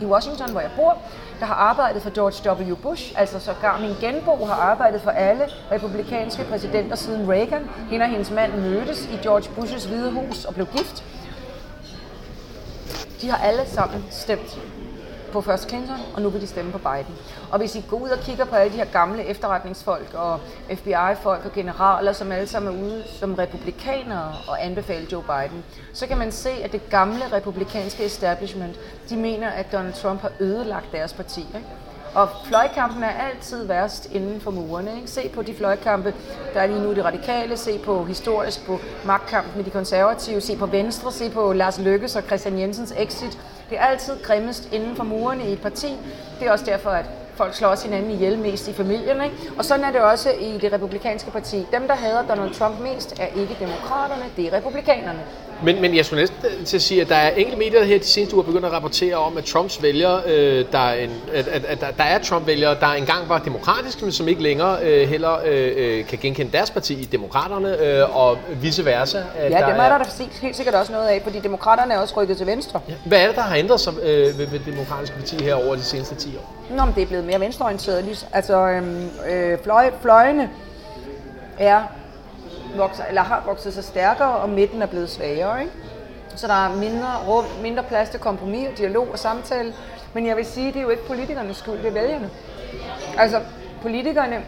i 0.00 0.04
Washington, 0.04 0.50
hvor 0.50 0.60
jeg 0.60 0.70
bor, 0.76 0.98
der 1.40 1.46
har 1.46 1.54
arbejdet 1.54 2.02
for 2.02 2.10
George 2.10 2.64
W. 2.70 2.76
Bush, 2.76 3.12
altså 3.16 3.40
sågar 3.40 3.78
min 3.80 3.94
genbo 4.00 4.44
har 4.44 4.54
arbejdet 4.54 5.00
for 5.02 5.10
alle 5.10 5.44
republikanske 5.72 6.44
præsidenter 6.44 6.96
siden 6.96 7.30
Reagan. 7.30 7.70
Hende 7.90 8.04
og 8.04 8.10
hendes 8.10 8.30
mand 8.30 8.52
mødtes 8.54 9.06
i 9.06 9.18
George 9.22 9.50
Bushes 9.54 9.84
hvide 9.84 10.10
hus 10.10 10.44
og 10.44 10.54
blev 10.54 10.66
gift. 10.66 11.04
De 13.20 13.30
har 13.30 13.46
alle 13.46 13.62
sammen 13.66 14.04
stemt 14.10 14.60
på 15.32 15.40
først 15.40 15.68
Clinton, 15.68 15.98
og 16.14 16.22
nu 16.22 16.28
vil 16.28 16.40
de 16.40 16.46
stemme 16.46 16.72
på 16.72 16.78
Biden. 16.78 17.14
Og 17.50 17.58
hvis 17.58 17.74
I 17.74 17.84
går 17.90 17.96
ud 17.96 18.08
og 18.08 18.18
kigger 18.18 18.44
på 18.44 18.54
alle 18.54 18.72
de 18.72 18.78
her 18.78 18.92
gamle 18.92 19.24
efterretningsfolk 19.24 20.14
og 20.14 20.40
FBI-folk 20.74 21.44
og 21.44 21.52
generaler, 21.52 22.12
som 22.12 22.32
alle 22.32 22.46
sammen 22.46 22.74
er 22.74 22.84
ude 22.84 23.04
som 23.20 23.34
republikanere 23.34 24.32
og 24.48 24.64
anbefaler 24.64 25.06
Joe 25.12 25.22
Biden, 25.22 25.64
så 25.92 26.06
kan 26.06 26.18
man 26.18 26.32
se, 26.32 26.50
at 26.50 26.72
det 26.72 26.90
gamle 26.90 27.22
republikanske 27.32 28.04
establishment, 28.04 28.76
de 29.08 29.16
mener, 29.16 29.48
at 29.48 29.72
Donald 29.72 29.94
Trump 29.94 30.20
har 30.20 30.30
ødelagt 30.40 30.92
deres 30.92 31.12
parti. 31.12 31.40
Ikke? 31.40 31.66
Og 32.14 32.28
fløjkampen 32.44 33.02
er 33.02 33.10
altid 33.10 33.66
værst 33.66 34.08
inden 34.12 34.40
for 34.40 34.50
murene. 34.50 34.96
Ikke? 34.96 35.10
Se 35.10 35.28
på 35.28 35.42
de 35.42 35.54
fløjkampe, 35.54 36.14
der 36.54 36.60
er 36.60 36.66
lige 36.66 36.82
nu 36.82 36.94
de 36.94 37.04
radikale, 37.04 37.56
se 37.56 37.78
på 37.78 38.04
historisk 38.04 38.66
på 38.66 38.78
magtkampen 39.04 39.52
med 39.56 39.64
de 39.64 39.70
konservative, 39.70 40.40
se 40.40 40.56
på 40.56 40.66
Venstre, 40.66 41.12
se 41.12 41.30
på 41.30 41.52
Lars 41.52 41.78
Lykkes 41.78 42.16
og 42.16 42.22
Christian 42.22 42.58
Jensens 42.58 42.94
exit. 42.96 43.38
Det 43.70 43.78
er 43.78 43.82
altid 43.82 44.22
grimmest 44.22 44.72
inden 44.72 44.96
for 44.96 45.04
murene 45.04 45.48
i 45.48 45.52
et 45.52 45.60
parti. 45.60 45.96
Det 46.40 46.48
er 46.48 46.52
også 46.52 46.64
derfor, 46.64 46.90
at 46.90 47.04
folk 47.38 47.54
slår 47.54 47.68
også 47.68 47.84
hinanden 47.84 48.10
ihjel 48.10 48.38
mest 48.38 48.68
i 48.68 48.72
familien. 48.72 49.22
Ikke? 49.24 49.36
Og 49.58 49.64
sådan 49.64 49.84
er 49.84 49.92
det 49.92 50.00
også 50.00 50.30
i 50.40 50.58
det 50.58 50.72
republikanske 50.72 51.30
parti. 51.30 51.66
Dem, 51.72 51.88
der 51.88 51.94
hader 51.94 52.22
Donald 52.26 52.54
Trump 52.54 52.80
mest, 52.80 53.20
er 53.20 53.26
ikke 53.26 53.56
demokraterne, 53.60 54.24
det 54.36 54.46
er 54.46 54.52
republikanerne. 54.52 55.20
Men, 55.62 55.80
men 55.80 55.96
jeg 55.96 56.04
skulle 56.04 56.20
næsten 56.20 56.64
til 56.64 56.76
at 56.76 56.82
sige, 56.82 57.00
at 57.00 57.08
der 57.08 57.14
er 57.14 57.30
enkelte 57.30 57.58
medier 57.58 57.84
her 57.84 57.98
de 57.98 58.04
seneste 58.04 58.36
uger 58.36 58.44
begyndt 58.44 58.66
at 58.66 58.72
rapportere 58.72 59.16
om, 59.16 59.36
at 59.36 59.44
Trumps 59.44 59.82
vælgere, 59.82 60.22
øh, 60.26 60.64
der, 60.72 60.78
er 60.78 60.94
en, 60.94 61.10
at, 61.34 61.48
at, 61.48 61.64
at, 61.64 61.94
der 61.98 62.04
er 62.04 62.18
Trump-vælgere, 62.18 62.76
der 62.80 62.86
engang 62.86 63.28
var 63.28 63.38
demokratiske, 63.38 64.04
men 64.04 64.12
som 64.12 64.28
ikke 64.28 64.42
længere 64.42 64.78
øh, 64.82 65.08
heller 65.08 65.38
øh, 65.46 65.72
øh, 65.76 66.06
kan 66.06 66.18
genkende 66.18 66.52
deres 66.52 66.70
parti 66.70 66.94
i 66.94 67.04
demokraterne, 67.04 67.78
øh, 67.78 68.16
og 68.16 68.38
vice 68.60 68.84
versa. 68.84 69.18
At 69.18 69.52
ja, 69.52 69.58
der 69.58 69.66
dem 69.66 69.80
er 69.80 69.88
der, 69.88 69.98
der 69.98 70.24
helt 70.42 70.56
sikkert 70.56 70.74
også 70.74 70.92
noget 70.92 71.08
af, 71.08 71.20
fordi 71.22 71.38
demokraterne 71.40 71.94
er 71.94 71.98
også 71.98 72.14
rykket 72.16 72.36
til 72.36 72.46
venstre. 72.46 72.80
Ja. 72.88 72.94
Hvad 73.06 73.22
er 73.22 73.26
det, 73.26 73.36
der 73.36 73.42
har 73.42 73.56
ændret 73.56 73.80
sig 73.80 73.92
øh, 74.02 74.38
ved, 74.38 74.46
ved 74.46 74.58
det 74.58 74.66
demokratiske 74.66 75.16
parti 75.16 75.44
her 75.44 75.54
over 75.54 75.74
de 75.74 75.82
seneste 75.82 76.14
10 76.14 76.36
år? 76.36 76.74
Nå, 76.76 76.84
men 76.84 76.94
det 76.94 77.02
er 77.02 77.06
blevet 77.06 77.24
mere 77.24 77.40
venstreorienteret. 77.40 78.26
Altså, 78.32 78.68
øhm, 78.68 79.10
øh, 79.30 79.58
fløj, 79.62 79.90
fløjene 80.02 80.50
er 81.58 81.82
vokser, 82.76 83.04
eller 83.04 83.22
har 83.22 83.42
vokset 83.46 83.74
sig 83.74 83.84
stærkere, 83.84 84.36
og 84.36 84.48
midten 84.48 84.82
er 84.82 84.86
blevet 84.86 85.10
svagere. 85.10 85.60
Ikke? 85.60 85.72
Så 86.36 86.46
der 86.46 86.66
er 86.66 86.76
mindre, 86.76 87.08
rum, 87.28 87.44
mindre 87.62 87.82
plads 87.82 88.10
til 88.10 88.20
kompromis, 88.20 88.68
dialog 88.78 89.08
og 89.12 89.18
samtale. 89.18 89.74
Men 90.14 90.26
jeg 90.26 90.36
vil 90.36 90.46
sige, 90.46 90.66
det 90.66 90.76
er 90.76 90.82
jo 90.82 90.90
ikke 90.90 91.06
politikernes 91.06 91.56
skyld, 91.56 91.78
det 91.78 91.86
er 91.86 91.92
vælgerne. 91.92 92.30
Altså, 93.18 93.40
politikerne 93.82 94.44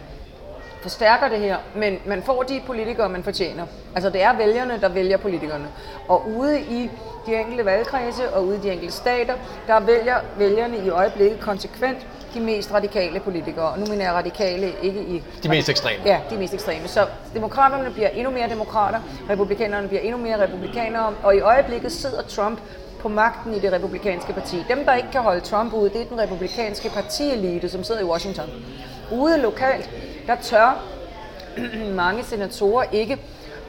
forstærker 0.81 1.29
det 1.29 1.39
her, 1.39 1.57
men 1.75 1.99
man 2.05 2.23
får 2.23 2.43
de 2.43 2.61
politikere, 2.65 3.09
man 3.09 3.23
fortjener. 3.23 3.65
Altså 3.95 4.09
det 4.09 4.23
er 4.23 4.37
vælgerne, 4.37 4.81
der 4.81 4.89
vælger 4.89 5.17
politikerne. 5.17 5.67
Og 6.07 6.29
ude 6.29 6.61
i 6.61 6.89
de 7.25 7.35
enkelte 7.35 7.65
valgkredse 7.65 8.33
og 8.33 8.45
ude 8.45 8.57
i 8.57 8.59
de 8.59 8.71
enkelte 8.71 8.93
stater, 8.93 9.33
der 9.67 9.79
vælger 9.79 10.15
vælgerne 10.37 10.77
i 10.77 10.89
øjeblikket 10.89 11.39
konsekvent 11.39 12.07
de 12.33 12.39
mest 12.39 12.73
radikale 12.73 13.19
politikere. 13.19 13.65
Og 13.65 13.79
nu 13.79 13.85
mener 13.85 14.05
jeg 14.05 14.13
radikale 14.13 14.73
ikke 14.81 14.99
i... 14.99 15.23
De 15.43 15.49
mest 15.49 15.69
ekstreme. 15.69 16.03
Ja, 16.05 16.19
de 16.29 16.37
mest 16.37 16.53
ekstreme. 16.53 16.87
Så 16.87 17.07
demokraterne 17.33 17.91
bliver 17.91 18.09
endnu 18.09 18.31
mere 18.31 18.49
demokrater, 18.49 18.99
republikanerne 19.29 19.87
bliver 19.87 20.01
endnu 20.01 20.17
mere 20.17 20.43
republikanere, 20.43 21.13
og 21.23 21.35
i 21.35 21.39
øjeblikket 21.39 21.91
sidder 21.91 22.21
Trump 22.21 22.59
på 22.99 23.07
magten 23.07 23.53
i 23.53 23.59
det 23.59 23.71
republikanske 23.71 24.33
parti. 24.33 24.63
Dem, 24.69 24.85
der 24.85 24.95
ikke 24.95 25.11
kan 25.11 25.21
holde 25.21 25.41
Trump 25.41 25.73
ud, 25.73 25.89
det 25.89 26.01
er 26.01 26.05
den 26.05 26.19
republikanske 26.19 26.89
partielite, 26.89 27.69
som 27.69 27.83
sidder 27.83 28.01
i 28.01 28.03
Washington. 28.03 28.49
Ude 29.11 29.37
lokalt, 29.37 29.89
der 30.27 30.35
tør 30.35 30.83
mange 32.03 32.23
senatorer 32.23 32.85
ikke 32.91 33.17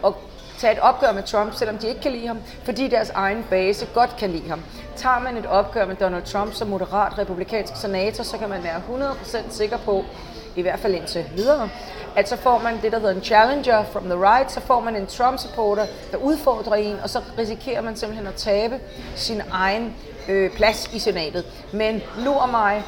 at 0.07 0.13
tage 0.59 0.73
et 0.73 0.79
opgør 0.79 1.13
med 1.13 1.23
Trump, 1.23 1.55
selvom 1.55 1.79
de 1.79 1.89
ikke 1.89 2.01
kan 2.01 2.13
lide 2.13 2.27
ham, 2.27 2.39
fordi 2.65 2.89
deres 2.89 3.11
egen 3.11 3.47
base 3.51 3.87
godt 3.95 4.17
kan 4.19 4.31
lide 4.31 4.49
ham. 4.49 4.63
Tager 4.97 5.19
man 5.19 5.37
et 5.37 5.47
opgør 5.47 5.87
med 5.87 5.97
Donald 5.97 6.23
Trump 6.23 6.55
som 6.55 6.69
moderat 6.69 7.19
republikansk 7.19 7.77
senator, 7.77 8.25
så 8.25 8.39
kan 8.39 8.49
man 8.49 8.63
være 8.63 8.83
100% 9.13 9.39
sikker 9.51 9.77
på, 9.77 10.05
i 10.57 10.63
hvert 10.63 10.79
fald 10.79 10.95
indtil 10.95 11.25
videre, 11.37 11.69
at 12.17 12.29
så 12.29 12.37
får 12.37 12.59
man 12.59 12.79
det, 12.83 12.93
der 12.93 12.99
hedder 12.99 13.15
en 13.15 13.23
challenger 13.23 13.85
from 13.85 14.05
the 14.05 14.15
right, 14.15 14.53
så 14.53 14.61
får 14.61 14.81
man 14.81 14.97
en 14.97 15.07
Trump-supporter, 15.07 15.87
der 16.11 16.17
udfordrer 16.17 16.75
en, 16.75 16.97
og 17.03 17.11
så 17.11 17.21
risikerer 17.39 17.81
man 17.81 17.97
simpelthen 17.97 18.27
at 18.27 18.35
tabe 18.35 18.79
sin 19.15 19.43
egen 19.51 19.95
øh, 20.29 20.51
plads 20.51 20.91
i 20.93 20.99
senatet. 20.99 21.45
Men 21.73 22.03
lur 22.19 22.47
mig 22.47 22.85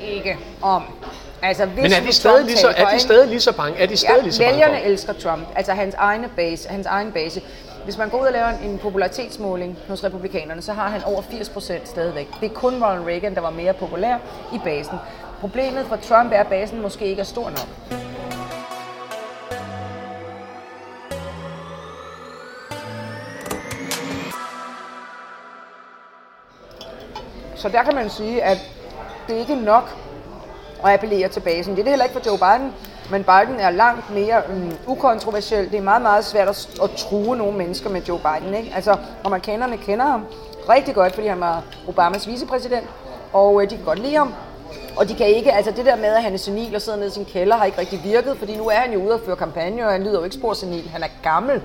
ikke 0.00 0.38
om 0.62 0.82
Altså, 1.42 1.66
hvis 1.66 1.82
Men 1.82 1.92
er 1.92 2.00
de 2.00 2.12
stadig, 2.12 2.44
lige 2.44 2.56
så, 2.56 2.68
er 2.76 2.90
de 2.90 2.98
stadig 2.98 3.28
lige 3.28 3.40
så 3.40 3.52
bange? 3.52 3.78
Er 3.78 3.86
de 3.86 3.96
stadig 3.96 4.16
ja, 4.16 4.22
lige 4.22 4.32
så 4.32 4.42
bange 4.42 4.52
vælgerne 4.52 4.78
for? 4.78 4.86
elsker 4.86 5.12
Trump, 5.12 5.42
altså 5.56 5.72
hans, 5.72 5.94
egne 5.94 6.28
base, 6.36 6.68
hans 6.68 6.86
egen 6.86 7.12
base. 7.12 7.42
Hvis 7.84 7.98
man 7.98 8.08
går 8.08 8.20
ud 8.20 8.26
og 8.26 8.32
laver 8.32 8.48
en 8.48 8.78
popularitetsmåling 8.78 9.78
hos 9.88 10.04
republikanerne, 10.04 10.62
så 10.62 10.72
har 10.72 10.88
han 10.88 11.04
over 11.04 11.22
80 11.22 11.48
procent 11.48 11.88
stadigvæk. 11.88 12.28
Det 12.40 12.50
er 12.50 12.54
kun 12.54 12.84
Ronald 12.84 13.06
Reagan, 13.06 13.34
der 13.34 13.40
var 13.40 13.50
mere 13.50 13.72
populær 13.72 14.18
i 14.54 14.60
basen. 14.64 14.98
Problemet 15.40 15.86
for 15.86 15.96
Trump 15.96 16.32
er, 16.32 16.40
at 16.40 16.46
basen 16.46 16.82
måske 16.82 17.06
ikke 17.06 17.20
er 17.20 17.24
stor 17.24 17.50
nok. 17.50 17.68
Så 27.56 27.68
der 27.68 27.82
kan 27.82 27.94
man 27.94 28.10
sige, 28.10 28.42
at 28.42 28.58
det 29.28 29.36
er 29.36 29.40
ikke 29.40 29.54
nok 29.54 29.96
at 30.84 30.92
appellere 30.92 31.28
til 31.28 31.40
basen. 31.40 31.72
Det 31.72 31.80
er 31.80 31.84
det 31.84 31.92
heller 31.92 32.04
ikke 32.04 32.20
for 32.20 32.26
Joe 32.26 32.38
Biden, 32.38 32.72
men 33.10 33.24
Biden 33.24 33.60
er 33.60 33.70
langt 33.70 34.14
mere 34.14 34.42
um, 34.52 34.72
ukontroversiel. 34.86 35.70
Det 35.70 35.78
er 35.78 35.82
meget, 35.82 36.02
meget 36.02 36.24
svært 36.24 36.48
at, 36.48 36.68
at 36.82 36.90
true 36.90 37.36
nogle 37.36 37.58
mennesker 37.58 37.90
med 37.90 38.00
Joe 38.08 38.18
Biden. 38.18 38.54
Ikke? 38.54 38.72
Altså, 38.74 38.96
amerikanerne 39.24 39.76
kender 39.76 40.04
ham 40.06 40.24
rigtig 40.68 40.94
godt, 40.94 41.14
fordi 41.14 41.26
han 41.26 41.40
var 41.40 41.62
Obamas 41.88 42.26
vicepræsident, 42.28 42.84
og 43.32 43.62
øh, 43.62 43.70
de 43.70 43.76
kan 43.76 43.84
godt 43.84 43.98
lide 43.98 44.16
ham. 44.16 44.34
Og 44.96 45.08
de 45.08 45.14
kan 45.14 45.26
ikke, 45.26 45.52
altså 45.52 45.72
det 45.76 45.86
der 45.86 45.96
med, 45.96 46.04
at 46.04 46.22
han 46.22 46.34
er 46.34 46.38
senil 46.38 46.74
og 46.74 46.82
sidder 46.82 46.98
nede 46.98 47.08
i 47.08 47.12
sin 47.12 47.24
kælder, 47.24 47.56
har 47.56 47.64
ikke 47.64 47.80
rigtig 47.80 48.00
virket, 48.04 48.36
fordi 48.38 48.56
nu 48.56 48.68
er 48.68 48.74
han 48.74 48.92
jo 48.92 48.98
ude 49.04 49.14
og 49.14 49.20
føre 49.26 49.36
kampagne, 49.36 49.86
og 49.86 49.92
han 49.92 50.02
lyder 50.02 50.18
jo 50.18 50.24
ikke 50.24 50.36
spor 50.36 50.52
senil. 50.54 50.88
Han 50.92 51.02
er 51.02 51.06
gammel, 51.22 51.60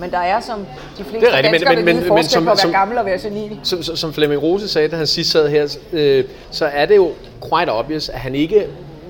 men 0.00 0.10
der 0.10 0.18
er 0.18 0.40
som 0.40 0.66
de 0.98 1.04
fleste 1.04 1.26
Det 1.26 1.28
er 1.34 1.36
rigtigt, 1.36 1.52
danskere, 1.52 1.76
men- 1.76 1.84
men, 1.84 1.96
men- 2.04 2.14
men, 2.14 2.24
som- 2.24 2.44
på 2.44 2.50
at 2.50 2.56
være 2.56 2.62
som- 2.62 2.70
gammel 2.72 2.98
og 2.98 3.04
være 3.06 3.18
senil. 3.18 3.60
Som, 3.62 3.82
som- 3.82 3.96
som 3.96 4.12
Flemming 4.12 4.42
Rose 4.42 4.68
sagde, 4.68 4.88
da 4.88 4.96
han 4.96 5.06
sidst 5.06 5.30
sad 5.30 5.48
her, 5.48 5.76
øh, 5.92 6.24
så 6.50 6.66
er 6.66 6.86
det 6.86 6.96
jo 6.96 7.10
quite 7.52 7.70
obvious, 7.72 8.08
at 8.08 8.18
han 8.18 8.34
ikke 8.34 8.66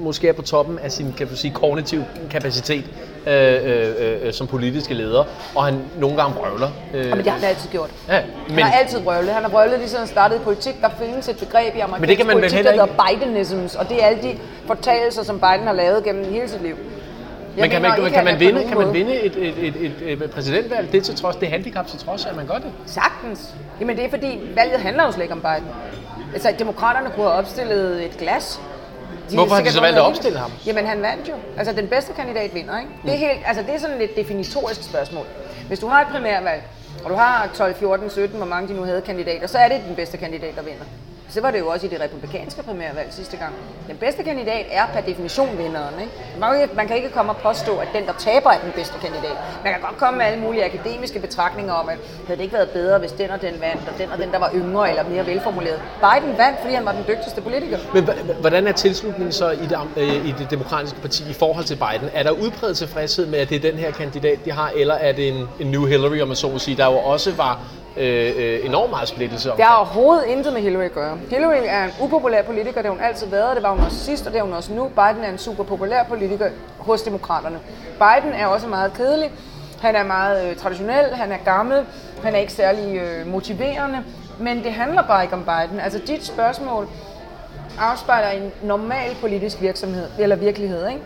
måske 0.08 0.28
er 0.28 0.32
på 0.32 0.42
toppen 0.42 0.78
af 0.78 0.92
sin 0.92 1.14
kan 1.18 1.26
du 1.28 1.36
sige, 1.36 1.54
kognitiv 1.54 2.02
kapacitet 2.30 2.84
øh, 3.26 3.32
øh, 3.64 4.26
øh, 4.26 4.32
som 4.32 4.46
politiske 4.46 4.94
leder, 4.94 5.24
og 5.54 5.64
han 5.64 5.80
nogle 5.98 6.16
gange 6.16 6.34
brøvler. 6.34 6.68
Øh, 6.94 7.00
Ja, 7.06 7.14
men 7.14 7.18
det 7.24 7.26
har 7.32 7.38
han 7.38 7.48
altid 7.48 7.70
gjort. 7.70 7.90
ja, 8.08 8.12
Han 8.14 8.24
men, 8.48 8.58
har 8.64 8.72
altid 8.72 9.00
brøvlet. 9.00 9.30
Han 9.34 9.42
har 9.42 9.50
brøvlet 9.50 9.78
lige 9.78 9.88
siden 9.88 10.00
han 10.00 10.08
startede 10.08 10.40
i 10.40 10.42
politik. 10.44 10.74
Der 10.80 10.88
findes 11.02 11.28
et 11.28 11.36
begreb 11.38 11.76
i 11.76 11.78
amerikansk 11.80 12.00
Men 12.00 12.08
det 12.08 12.16
kan 12.16 12.26
man 12.26 12.36
vel 12.36 12.42
politik, 12.42 12.64
der 12.64 12.72
ikke- 12.72 12.84
hedder 12.84 13.04
Bidenisms, 13.20 13.74
og 13.74 13.88
det 13.88 14.02
er 14.02 14.06
alle 14.06 14.22
de 14.22 14.38
fortalelser, 14.66 15.22
som 15.22 15.40
Biden 15.40 15.66
har 15.66 15.72
lavet 15.72 16.04
gennem 16.04 16.24
hele 16.32 16.48
sit 16.48 16.62
liv. 16.62 16.74
Jeg 17.56 17.62
men 17.62 17.70
kan 17.70 17.82
man, 17.82 17.90
ikke, 17.98 18.14
kan 18.14 18.24
man 18.24 18.32
han 18.34 18.40
vinde, 18.40 18.64
kan 18.68 18.78
man 18.78 18.92
vinde 18.92 19.14
et, 19.22 19.36
et, 19.36 19.54
et, 19.66 19.92
et, 20.06 20.22
et 20.22 20.30
præsidentvalg, 20.30 20.92
det 20.92 21.04
til 21.04 21.14
trods, 21.16 21.36
det 21.36 21.48
handicap 21.48 21.86
til 21.86 21.98
trods, 21.98 22.26
at 22.26 22.36
man 22.36 22.46
gør 22.46 22.54
det? 22.54 22.72
Sagtens. 22.86 23.54
Jamen 23.80 23.96
det 23.96 24.04
er 24.04 24.10
fordi, 24.10 24.38
valget 24.56 24.80
handler 24.80 25.04
jo 25.04 25.12
slet 25.12 25.22
ikke 25.22 25.34
om 25.34 25.40
Biden. 25.40 25.68
Altså, 26.32 26.54
demokraterne 26.58 27.10
kunne 27.14 27.26
have 27.26 27.38
opstillet 27.38 28.04
et 28.04 28.16
glas. 28.18 28.60
De 29.30 29.34
Hvorfor 29.34 29.54
har 29.54 29.62
de 29.62 29.72
så 29.72 29.80
valgt 29.80 29.98
at 29.98 30.04
opstille 30.04 30.38
ham? 30.38 30.52
Jamen 30.66 30.86
han 30.86 31.02
vandt 31.02 31.28
jo. 31.28 31.34
Altså 31.56 31.72
den 31.72 31.88
bedste 31.88 32.12
kandidat 32.12 32.54
vinder, 32.54 32.78
ikke? 32.78 32.90
Det 33.02 33.12
er, 33.12 33.16
helt, 33.18 33.40
altså, 33.46 33.62
det 33.62 33.74
er 33.74 33.78
sådan 33.78 34.00
et 34.00 34.16
definitorisk 34.16 34.82
spørgsmål. 34.84 35.26
Hvis 35.68 35.78
du 35.78 35.86
har 35.88 36.00
et 36.00 36.06
primærvalg, 36.12 36.62
og 37.04 37.10
du 37.10 37.14
har 37.14 37.50
12, 37.54 37.74
14, 37.74 38.10
17, 38.10 38.36
hvor 38.36 38.46
mange 38.46 38.68
de 38.68 38.74
nu 38.74 38.82
havde 38.82 39.00
kandidater, 39.00 39.46
så 39.46 39.58
er 39.58 39.68
det 39.68 39.80
den 39.88 39.96
bedste 39.96 40.16
kandidat, 40.16 40.56
der 40.56 40.62
vinder. 40.62 40.84
Så 41.30 41.40
var 41.40 41.50
det 41.50 41.58
jo 41.58 41.68
også 41.68 41.86
i 41.86 41.88
det 41.88 42.00
republikanske 42.00 42.62
primærvalg 42.62 43.08
sidste 43.10 43.36
gang. 43.36 43.54
Den 43.88 43.96
bedste 43.96 44.22
kandidat 44.22 44.66
er 44.70 44.86
per 44.92 45.00
definition 45.00 45.58
vinderen. 45.58 45.94
Ikke? 46.00 46.12
Man, 46.40 46.50
kan 46.52 46.62
ikke, 46.62 46.74
man 46.76 46.86
kan 46.86 46.96
ikke 46.96 47.10
komme 47.10 47.32
og 47.32 47.36
påstå, 47.36 47.76
at 47.76 47.88
den, 47.94 48.06
der 48.06 48.12
taber, 48.18 48.50
er 48.50 48.60
den 48.60 48.72
bedste 48.74 48.94
kandidat. 49.00 49.36
Man 49.64 49.72
kan 49.72 49.82
godt 49.82 49.96
komme 49.96 50.18
med 50.18 50.26
alle 50.26 50.40
mulige 50.40 50.64
akademiske 50.64 51.18
betragtninger 51.20 51.72
om, 51.72 51.88
at 51.88 51.98
havde 52.26 52.38
det 52.38 52.44
ikke 52.44 52.54
været 52.54 52.70
bedre, 52.70 52.98
hvis 52.98 53.12
den 53.12 53.30
og 53.30 53.42
den 53.42 53.54
vandt, 53.60 53.82
og 53.88 53.98
den 53.98 54.10
og 54.10 54.18
den, 54.18 54.30
der 54.32 54.38
var 54.38 54.50
yngre 54.54 54.90
eller 54.90 55.04
mere 55.08 55.26
velformuleret. 55.26 55.80
Biden 56.00 56.38
vandt, 56.38 56.60
fordi 56.60 56.74
han 56.74 56.84
var 56.84 56.92
den 56.92 57.04
dygtigste 57.08 57.40
politiker. 57.40 57.78
Men 57.94 58.08
hvordan 58.40 58.66
er 58.66 58.72
tilslutningen 58.72 59.32
så 59.32 59.50
i 59.50 59.66
det, 59.66 59.78
øh, 59.96 60.26
i 60.28 60.34
det 60.38 60.50
demokratiske 60.50 61.00
parti 61.00 61.30
i 61.30 61.32
forhold 61.32 61.64
til 61.64 61.76
Biden? 61.76 62.10
Er 62.14 62.22
der 62.22 62.30
udbredt 62.30 62.76
tilfredshed 62.76 63.26
med, 63.26 63.38
at 63.38 63.48
det 63.48 63.56
er 63.56 63.70
den 63.70 63.78
her 63.78 63.90
kandidat, 63.90 64.44
de 64.44 64.52
har, 64.52 64.72
eller 64.76 64.94
er 64.94 65.12
det 65.12 65.28
en, 65.28 65.48
en 65.60 65.66
new 65.66 65.84
Hillary, 65.84 66.20
om 66.20 66.28
man 66.28 66.36
så 66.36 66.48
må 66.48 66.58
sige, 66.58 66.76
der 66.76 66.86
jo 66.86 66.98
også 66.98 67.32
var 67.32 67.60
øh, 67.98 68.32
øh, 68.36 68.66
enormt 68.66 68.90
meget 68.90 69.08
splittelse 69.08 69.50
om? 69.50 69.56
Det 69.56 69.64
har 69.64 69.76
overhovedet 69.76 70.24
intet 70.24 70.52
med 70.52 70.62
Hillary 70.62 70.84
at 70.84 70.94
gøre. 70.94 71.18
Hillary 71.30 71.62
er 71.64 71.84
en 71.84 71.90
upopulær 72.00 72.42
politiker, 72.42 72.74
det 72.74 72.84
har 72.84 72.90
hun 72.90 73.00
altid 73.00 73.26
været, 73.26 73.56
det 73.56 73.62
var 73.62 73.70
hun 73.70 73.84
også 73.84 73.98
sidst, 73.98 74.26
og 74.26 74.32
det 74.32 74.38
er 74.38 74.42
hun 74.42 74.52
også 74.52 74.72
nu. 74.72 74.84
Biden 74.84 75.24
er 75.24 75.28
en 75.30 75.38
super 75.38 75.64
populær 75.64 76.02
politiker 76.02 76.50
hos 76.78 77.02
demokraterne. 77.02 77.58
Biden 77.92 78.32
er 78.34 78.46
også 78.46 78.66
meget 78.66 78.92
kedelig. 78.92 79.30
Han 79.80 79.96
er 79.96 80.04
meget 80.04 80.50
øh, 80.50 80.56
traditionel, 80.56 81.14
han 81.14 81.32
er 81.32 81.36
gammel, 81.44 81.84
han 82.22 82.34
er 82.34 82.38
ikke 82.38 82.52
særlig 82.52 82.96
øh, 82.96 83.26
motiverende, 83.26 83.98
men 84.38 84.64
det 84.64 84.72
handler 84.72 85.02
bare 85.02 85.22
ikke 85.22 85.34
om 85.34 85.44
Biden. 85.44 85.80
Altså 85.80 86.00
dit 86.06 86.26
spørgsmål 86.26 86.88
afspejler 87.80 88.28
en 88.28 88.52
normal 88.62 89.16
politisk 89.20 89.62
virksomhed, 89.62 90.06
eller 90.18 90.36
virkelighed, 90.36 90.88
ikke? 90.88 91.00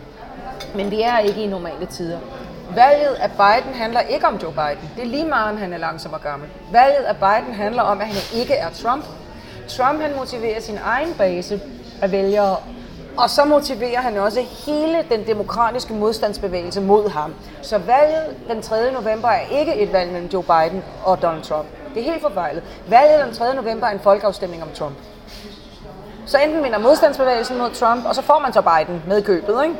Men 0.74 0.90
vi 0.90 1.02
er 1.02 1.18
ikke 1.18 1.42
i 1.42 1.46
normale 1.46 1.86
tider. 1.86 2.18
Valget 2.74 3.14
af 3.14 3.30
Biden 3.30 3.74
handler 3.74 4.00
ikke 4.00 4.26
om 4.26 4.36
Joe 4.36 4.52
Biden. 4.52 4.90
Det 4.96 5.02
er 5.02 5.06
lige 5.06 5.26
meget, 5.26 5.50
om 5.50 5.56
han 5.56 5.72
er 5.72 5.78
langsom 5.78 6.12
og 6.12 6.20
gammel. 6.20 6.48
Valget 6.72 7.04
af 7.04 7.16
Biden 7.16 7.54
handler 7.54 7.82
om, 7.82 8.00
at 8.00 8.06
han 8.06 8.40
ikke 8.40 8.54
er 8.54 8.68
Trump. 8.82 9.04
Trump 9.68 10.00
han 10.00 10.16
motiverer 10.16 10.60
sin 10.60 10.78
egen 10.84 11.14
base 11.14 11.60
af 12.02 12.12
vælgere, 12.12 12.56
og 13.16 13.30
så 13.30 13.44
motiverer 13.44 14.00
han 14.00 14.16
også 14.16 14.40
hele 14.66 15.04
den 15.10 15.26
demokratiske 15.26 15.94
modstandsbevægelse 15.94 16.80
mod 16.80 17.10
ham. 17.10 17.34
Så 17.62 17.78
valget 17.78 18.36
den 18.48 18.62
3. 18.62 18.92
november 18.92 19.28
er 19.28 19.58
ikke 19.58 19.74
et 19.74 19.92
valg 19.92 20.12
mellem 20.12 20.30
Joe 20.32 20.42
Biden 20.42 20.84
og 21.04 21.22
Donald 21.22 21.42
Trump. 21.42 21.66
Det 21.94 22.00
er 22.00 22.04
helt 22.04 22.22
forfejlet. 22.22 22.62
Valget 22.88 23.26
den 23.26 23.34
3. 23.34 23.54
november 23.54 23.86
er 23.86 23.90
en 23.90 24.00
folkeafstemning 24.00 24.62
om 24.62 24.68
Trump. 24.74 24.94
Så 26.26 26.38
enten 26.38 26.64
vinder 26.64 26.78
modstandsbevægelsen 26.78 27.58
mod 27.58 27.70
Trump, 27.70 28.06
og 28.06 28.14
så 28.14 28.22
får 28.22 28.38
man 28.38 28.52
så 28.52 28.62
Biden 28.62 29.02
med 29.08 29.18
i 29.18 29.22
købet, 29.22 29.62
ikke? 29.64 29.76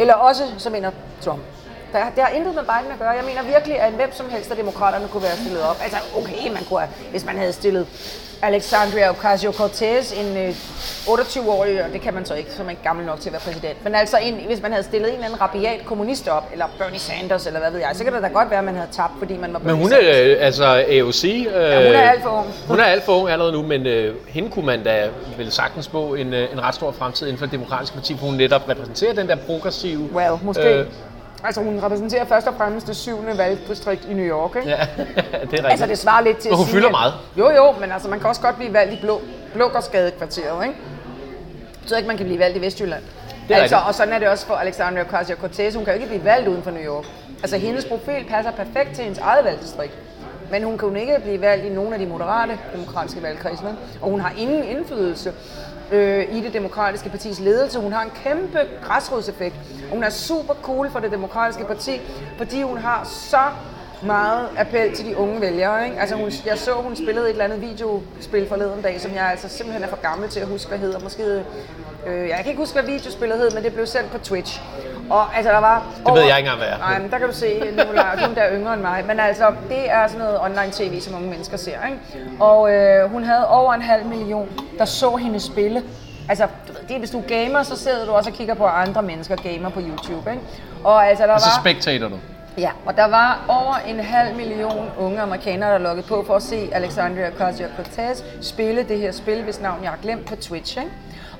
Eller 0.00 0.14
også 0.14 0.42
så 0.58 0.70
vinder 0.70 0.90
Trump. 1.20 1.40
Der, 1.92 1.98
det 2.16 2.22
har 2.24 2.30
intet 2.30 2.54
med 2.54 2.62
Biden 2.62 2.92
at 2.92 2.98
gøre. 2.98 3.08
Jeg 3.10 3.24
mener 3.24 3.42
virkelig, 3.42 3.80
at 3.80 3.92
hvem 3.92 4.12
som 4.12 4.26
helst 4.30 4.50
af 4.50 4.56
demokraterne 4.56 5.08
kunne 5.08 5.22
være 5.22 5.36
stillet 5.36 5.62
op. 5.62 5.76
Altså, 5.82 5.98
okay, 6.16 6.48
man 6.52 6.64
kunne 6.68 6.80
have, 6.80 6.90
hvis 7.10 7.24
man 7.24 7.36
havde 7.38 7.52
stillet 7.52 7.86
Alexandria 8.42 9.10
Ocasio-Cortez, 9.12 10.20
en 10.20 10.36
øh, 10.36 10.54
28-årig, 11.06 11.84
og 11.84 11.92
det 11.92 12.00
kan 12.00 12.14
man 12.14 12.24
så 12.24 12.34
ikke, 12.34 12.50
så 12.52 12.62
er 12.62 12.64
man 12.64 12.70
ikke 12.70 12.82
gammel 12.82 13.06
nok 13.06 13.20
til 13.20 13.28
at 13.28 13.32
være 13.32 13.40
præsident. 13.40 13.84
Men 13.84 13.94
altså, 13.94 14.16
en, 14.22 14.34
hvis 14.46 14.62
man 14.62 14.72
havde 14.72 14.84
stillet 14.84 15.08
en 15.08 15.14
eller 15.14 15.26
anden 15.26 15.40
rabiat 15.40 15.80
kommunist 15.84 16.28
op, 16.28 16.48
eller 16.52 16.66
Bernie 16.78 16.98
Sanders, 16.98 17.46
eller 17.46 17.60
hvad 17.60 17.70
ved 17.70 17.80
jeg, 17.80 17.90
så 17.94 18.04
kan 18.04 18.12
det 18.12 18.22
da 18.22 18.28
godt 18.28 18.50
være, 18.50 18.58
at 18.58 18.64
man 18.64 18.74
havde 18.74 18.88
tabt, 18.92 19.12
fordi 19.18 19.36
man 19.36 19.52
var 19.52 19.58
Men 19.58 19.76
hun 19.76 19.90
Sanders. 19.90 20.16
er 20.16 20.32
øh, 20.32 20.46
altså 20.46 20.64
AOC. 20.64 21.24
Øh, 21.24 21.44
ja, 21.44 21.86
hun 21.86 21.94
er 21.94 22.10
alt 22.10 22.22
for 22.22 22.30
ung. 22.30 22.46
Hun 22.68 22.80
er 22.80 22.84
alt 22.84 23.02
for 23.04 23.12
ung 23.12 23.28
allerede 23.30 23.52
nu, 23.52 23.62
men 23.62 23.86
øh, 23.86 24.14
hende 24.28 24.50
kunne 24.50 24.66
man 24.66 24.84
da 24.84 25.08
vel 25.38 25.52
sagtens 25.52 25.88
få 25.88 26.14
en, 26.14 26.34
øh, 26.34 26.52
en 26.52 26.62
ret 26.62 26.74
stor 26.74 26.90
fremtid 26.92 27.26
inden 27.26 27.38
for 27.38 27.46
det 27.46 27.52
demokratiske 27.52 27.94
parti, 27.96 28.16
for 28.18 28.26
hun 28.26 28.34
netop 28.34 28.68
repræsenterer 28.68 29.12
den 29.14 29.28
der 29.28 29.36
progressive... 29.36 30.08
Well, 30.14 30.32
måske. 30.42 30.74
Øh. 30.74 30.86
Altså, 31.44 31.60
hun 31.62 31.80
repræsenterer 31.82 32.24
først 32.24 32.46
og 32.46 32.54
fremmest 32.56 32.86
det 32.86 32.96
syvende 32.96 33.38
valgdistrikt 33.38 34.04
i 34.04 34.14
New 34.14 34.24
York, 34.26 34.56
ikke? 34.56 34.68
ja, 34.68 34.76
det 34.96 35.16
er 35.16 35.42
rigtigt. 35.42 35.64
Altså, 35.64 35.86
det 35.86 35.98
svarer 35.98 36.22
lidt 36.22 36.38
til 36.38 36.50
Men 36.50 36.56
hun 36.56 36.62
at 36.64 36.68
sige, 36.68 36.74
fylder 36.76 36.88
at- 36.88 36.92
meget. 36.92 37.12
Jo, 37.38 37.50
jo, 37.50 37.72
men 37.80 37.92
altså, 37.92 38.08
man 38.08 38.20
kan 38.20 38.28
også 38.28 38.40
godt 38.40 38.56
blive 38.56 38.72
valgt 38.72 38.92
i 38.94 38.98
blå, 39.00 39.20
Blågårdsgadekvarteret, 39.54 40.64
ikke? 40.66 40.76
Så 41.86 41.96
ikke, 41.96 42.08
man 42.08 42.16
kan 42.16 42.26
blive 42.26 42.38
valgt 42.38 42.56
i 42.56 42.60
Vestjylland. 42.60 43.02
Det 43.48 43.56
er 43.56 43.60
altså, 43.60 43.76
rigtigt. 43.76 43.88
og 43.88 43.94
sådan 43.94 44.12
er 44.14 44.18
det 44.18 44.28
også 44.28 44.46
for 44.46 44.54
Alexandria 44.54 45.04
Ocasio-Cortez. 45.04 45.76
Hun 45.76 45.84
kan 45.84 45.94
jo 45.94 46.00
ikke 46.00 46.06
blive 46.06 46.24
valgt 46.24 46.48
uden 46.48 46.62
for 46.62 46.70
New 46.70 46.82
York. 46.82 47.04
Altså, 47.42 47.56
hendes 47.56 47.84
profil 47.84 48.24
passer 48.28 48.52
perfekt 48.52 48.94
til 48.94 49.04
hendes 49.04 49.18
eget 49.18 49.44
valgdistrikt. 49.44 49.92
Men 50.50 50.62
hun 50.62 50.78
kan 50.78 50.88
jo 50.88 50.94
ikke 50.94 51.16
blive 51.22 51.40
valgt 51.40 51.64
i 51.64 51.68
nogen 51.68 51.92
af 51.92 51.98
de 51.98 52.06
moderate 52.06 52.58
demokratiske 52.76 53.22
valgkredse. 53.22 53.62
Og 54.00 54.10
hun 54.10 54.20
har 54.20 54.32
ingen 54.38 54.64
indflydelse 54.64 55.32
øh, 55.92 56.36
i 56.36 56.40
det 56.40 56.52
demokratiske 56.52 57.08
partis 57.08 57.40
ledelse. 57.40 57.80
Hun 57.80 57.92
har 57.92 58.02
en 58.02 58.10
kæmpe 58.24 58.58
græsrodseffekt. 58.82 59.54
Og 59.88 59.94
hun 59.94 60.04
er 60.04 60.10
super 60.10 60.54
cool 60.62 60.90
for 60.90 61.00
det 61.00 61.12
demokratiske 61.12 61.64
parti, 61.64 62.00
fordi 62.38 62.62
hun 62.62 62.78
har 62.78 63.04
så 63.04 63.42
meget 64.06 64.48
appel 64.56 64.94
til 64.94 65.06
de 65.06 65.16
unge 65.16 65.40
vælgere. 65.40 65.84
Ikke? 65.84 66.00
Altså 66.00 66.16
hun, 66.16 66.30
jeg 66.46 66.58
så, 66.58 66.72
hun 66.72 66.96
spillede 66.96 67.24
et 67.26 67.30
eller 67.30 67.44
andet 67.44 67.60
videospil 67.60 68.48
forleden 68.48 68.82
dag, 68.82 69.00
som 69.00 69.14
jeg 69.14 69.30
altså 69.30 69.48
simpelthen 69.48 69.84
er 69.84 69.88
for 69.88 70.02
gammel 70.02 70.28
til 70.28 70.40
at 70.40 70.46
huske, 70.46 70.68
hvad 70.68 70.78
hedder. 70.78 70.98
Måske, 71.00 71.44
øh, 72.06 72.28
jeg 72.28 72.36
kan 72.36 72.46
ikke 72.46 72.60
huske, 72.60 72.74
hvad 72.74 72.92
videospillet 72.92 73.38
hed, 73.38 73.50
men 73.50 73.64
det 73.64 73.72
blev 73.72 73.86
sendt 73.86 74.10
på 74.10 74.18
Twitch. 74.18 74.60
Og 75.10 75.36
altså, 75.36 75.52
der 75.52 75.58
var... 75.58 75.82
Det 76.06 76.14
ved 76.14 76.22
jeg 76.22 76.38
ikke 76.38 76.38
engang, 76.38 76.58
hvad 76.58 76.68
er. 76.68 76.78
Nej, 76.78 76.98
men 76.98 77.10
der 77.10 77.18
kan 77.18 77.28
du 77.28 77.34
se, 77.34 77.60
Nicolaj, 77.76 78.16
hun 78.26 78.34
der 78.34 78.42
er 78.42 78.56
yngre 78.56 78.74
end 78.74 78.82
mig. 78.82 79.04
Men 79.06 79.20
altså, 79.20 79.44
det 79.68 79.90
er 79.90 80.06
sådan 80.06 80.20
noget 80.20 80.40
online-tv, 80.40 81.00
som 81.00 81.14
unge 81.14 81.30
mennesker 81.30 81.56
ser. 81.56 81.76
Ikke? 81.86 81.98
Og 82.40 82.72
øh, 82.74 83.10
hun 83.10 83.24
havde 83.24 83.48
over 83.48 83.72
en 83.74 83.82
halv 83.82 84.06
million, 84.06 84.48
der 84.78 84.84
så 84.84 85.16
hende 85.16 85.40
spille. 85.40 85.82
Altså, 86.28 86.46
du 86.68 86.72
ved, 86.72 86.80
det 86.88 86.94
er, 86.94 86.98
hvis 86.98 87.10
du 87.10 87.18
er 87.18 87.22
gamer, 87.22 87.62
så 87.62 87.76
sidder 87.76 88.06
du 88.06 88.12
også 88.12 88.30
og 88.30 88.36
kigger 88.36 88.54
på 88.54 88.66
andre 88.66 89.02
mennesker 89.02 89.36
gamer 89.36 89.68
på 89.68 89.80
YouTube. 89.80 90.30
Ikke? 90.30 90.42
Og 90.84 91.06
altså, 91.06 91.26
der 91.26 91.32
Altså 91.32 91.48
var... 91.56 91.62
spectator 91.62 92.08
nu. 92.08 92.16
Ja, 92.58 92.70
og 92.86 92.96
der 92.96 93.08
var 93.08 93.40
over 93.48 93.74
en 93.86 94.00
halv 94.00 94.36
million 94.36 94.90
unge 94.98 95.20
amerikanere, 95.20 95.72
der 95.72 95.78
loggede 95.78 96.06
på 96.06 96.24
for 96.26 96.34
at 96.34 96.42
se 96.42 96.68
Alexandria 96.72 97.28
Ocasio-Cortez 97.30 98.24
spille 98.40 98.82
det 98.82 98.98
her 98.98 99.12
spil, 99.12 99.42
hvis 99.42 99.60
navn 99.60 99.78
jeg 99.82 99.90
har 99.90 99.98
glemt 100.02 100.26
på 100.26 100.36
Twitch. 100.36 100.78
Ikke? 100.78 100.90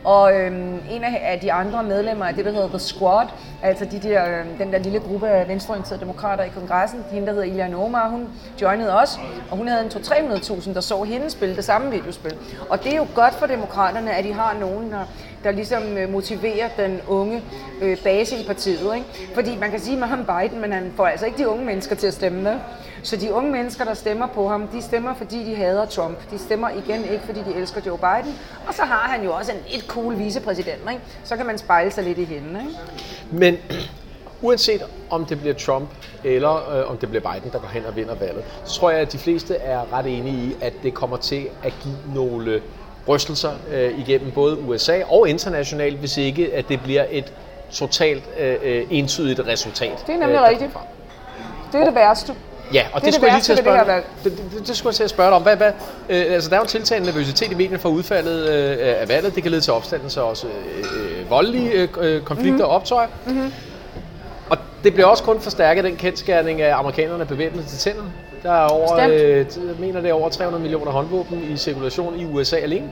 Og 0.05 0.35
øhm, 0.35 0.79
en 0.91 1.05
af, 1.05 1.23
af 1.25 1.41
de 1.41 1.53
andre 1.53 1.83
medlemmer 1.83 2.25
af 2.25 2.35
det, 2.35 2.45
der 2.45 2.53
hedder 2.53 2.69
The 2.69 2.79
Squad, 2.79 3.27
altså 3.63 3.85
de 3.85 3.99
der, 3.99 4.39
øhm, 4.39 4.49
den 4.59 4.73
der 4.73 4.79
lille 4.79 5.01
gruppe 5.01 5.29
af 5.29 5.49
venstreorienterede 5.49 6.01
demokrater 6.01 6.45
i 6.45 6.49
kongressen, 6.49 7.05
hende 7.11 7.27
der 7.27 7.33
hedder 7.33 7.47
Ilhan 7.47 7.75
Omar, 7.75 8.09
hun 8.09 8.29
joinede 8.63 8.97
os, 9.01 9.19
og 9.51 9.57
hun 9.57 9.69
havde 9.69 9.85
en 9.85 9.91
200-300.000, 9.91 10.75
der 10.75 10.81
så 10.81 11.03
hende 11.03 11.31
spille 11.31 11.57
det 11.57 11.65
samme 11.65 11.91
videospil. 11.91 12.35
Og 12.71 12.85
det 12.85 12.93
er 12.93 12.97
jo 12.97 13.07
godt 13.15 13.35
for 13.35 13.47
demokraterne, 13.47 14.15
at 14.15 14.25
de 14.25 14.33
har 14.33 14.57
nogen, 14.61 14.93
der, 14.93 15.05
der 15.45 15.51
ligesom 15.51 15.83
øh, 15.97 16.13
motiverer 16.13 16.69
den 16.77 17.01
unge 17.09 17.43
øh, 17.83 17.99
base 18.05 18.37
i 18.37 18.47
partiet. 18.47 18.95
Ikke? 18.95 19.07
Fordi 19.35 19.57
man 19.61 19.71
kan 19.71 19.81
sige 19.81 19.97
med 19.97 20.07
ham 20.07 20.25
Biden, 20.25 20.61
men 20.61 20.73
han 20.73 20.93
får 20.97 21.07
altså 21.07 21.27
ikke 21.27 21.39
de 21.39 21.49
unge 21.49 21.65
mennesker 21.65 21.97
til 21.97 22.07
at 22.07 22.15
stemme 22.15 22.43
med. 22.43 22.55
Så 23.03 23.17
de 23.17 23.33
unge 23.33 23.53
mennesker, 23.53 23.85
der 23.85 23.95
stemmer 23.95 24.27
på 24.27 24.49
ham, 24.49 24.69
de 24.69 24.83
stemmer, 24.83 25.15
fordi 25.15 25.45
de 25.45 25.55
hader 25.55 25.87
Trump. 25.87 26.31
De 26.31 26.39
stemmer 26.39 26.69
igen 26.71 27.05
ikke, 27.05 27.23
fordi 27.27 27.41
de 27.41 27.55
elsker 27.55 27.81
Joe 27.87 27.99
Biden. 27.99 28.39
Og 28.67 28.75
så 28.75 28.83
har 28.83 29.09
han 29.09 29.25
jo 29.25 29.33
også 29.33 29.53
en 29.53 29.59
et 29.79 29.85
cool 29.87 30.19
vicepræsident, 30.19 30.81
ikke? 30.91 31.03
Så 31.25 31.37
kan 31.37 31.47
man 31.47 31.59
spejle 31.59 31.91
sig 31.91 32.05
lidt 32.05 32.19
i 32.19 32.25
hende, 32.25 32.61
ikke? 32.61 32.81
Men 33.31 33.57
uanset 34.43 34.83
om 35.11 35.25
det 35.25 35.41
bliver 35.41 35.55
Trump 35.55 35.89
eller 36.25 36.79
øh, 36.79 36.91
om 36.91 36.97
det 36.97 37.09
bliver 37.09 37.33
Biden, 37.33 37.53
der 37.53 37.59
går 37.59 37.69
hen 37.69 37.85
og 37.85 37.97
vinder 37.97 38.15
valget, 38.15 38.45
så 38.65 38.81
tror 38.81 38.91
jeg, 38.91 39.01
at 39.01 39.13
de 39.13 39.19
fleste 39.19 39.57
er 39.57 39.93
ret 39.93 40.07
enige 40.07 40.37
i, 40.37 40.57
at 40.61 40.73
det 40.83 40.95
kommer 40.95 41.17
til 41.17 41.49
at 41.63 41.73
give 41.83 41.97
nogle 42.15 42.63
rystelser 43.09 43.53
øh, 43.73 43.99
igennem 43.99 44.31
både 44.31 44.59
USA 44.59 45.03
og 45.05 45.29
internationalt, 45.29 45.99
hvis 45.99 46.17
ikke 46.17 46.55
at 46.55 46.69
det 46.69 46.81
bliver 46.83 47.05
et 47.11 47.33
totalt 47.71 48.25
øh, 48.39 48.57
øh 48.63 48.87
entydigt 48.91 49.41
resultat. 49.47 50.05
Det 50.07 50.15
er 50.15 50.19
nemlig 50.19 50.39
øh, 50.39 50.43
rigtigt. 50.43 50.71
Det 51.73 51.81
er 51.81 51.85
det 51.85 51.95
værste. 51.95 52.35
Ja, 52.73 52.87
og 52.93 53.01
det, 53.01 53.07
det, 53.07 53.07
det 53.07 53.15
skulle 53.15 53.27
jeg 53.27 53.37
lige 53.37 53.45
til 53.45 53.53
at 53.53 53.59
spørge, 53.59 53.97
det, 53.97 54.05
det, 54.25 54.53
det, 54.53 54.67
det, 54.67 54.77
skulle 54.77 54.91
jeg 54.91 54.95
til 54.95 55.05
at 55.05 55.11
spørge 55.11 55.29
dig 55.29 55.37
om. 55.37 55.43
Hvad, 55.43 55.57
hvad, 55.57 55.73
øh, 56.09 56.35
altså, 56.35 56.51
der 56.51 56.57
er 56.57 56.61
jo 56.61 56.67
tiltagende 56.67 57.09
nervøsitet 57.09 57.53
i 57.53 57.55
medierne 57.55 57.79
for 57.79 57.89
udfaldet 57.89 58.49
øh, 58.49 59.01
af 59.01 59.09
valget. 59.09 59.35
Det 59.35 59.43
kan 59.43 59.51
lede 59.51 59.63
til 59.63 59.73
opstandelse 59.73 60.23
og 60.23 60.29
også 60.29 60.47
øh, 60.47 61.21
øh, 61.21 61.31
voldelige 61.31 61.89
øh, 62.01 62.23
konflikter 62.23 62.51
mm-hmm. 62.53 62.65
og 62.65 62.69
optøjer. 62.69 63.09
Mm-hmm. 63.27 63.53
Og 64.51 64.59
det 64.85 64.95
bliver 64.95 65.07
også 65.07 65.25
kun 65.25 65.41
forstærket 65.41 65.85
den 65.85 65.97
kendskærning 65.97 66.63
af 66.63 66.77
amerikanerne 66.77 67.27
bevæbnet 67.27 67.67
til 67.67 67.79
tænderne. 67.79 68.13
Der 68.43 68.53
er 68.53 68.67
over, 68.67 68.99
øh, 68.99 69.37
jeg 69.37 69.47
mener 69.79 70.01
det 70.01 70.11
er 70.11 70.15
over 70.15 70.29
300 70.29 70.63
millioner 70.63 70.93
håndvåben 70.93 71.51
i 71.51 71.57
cirkulation 71.57 72.21
i 72.21 72.25
USA 72.25 72.57
alene. 72.57 72.91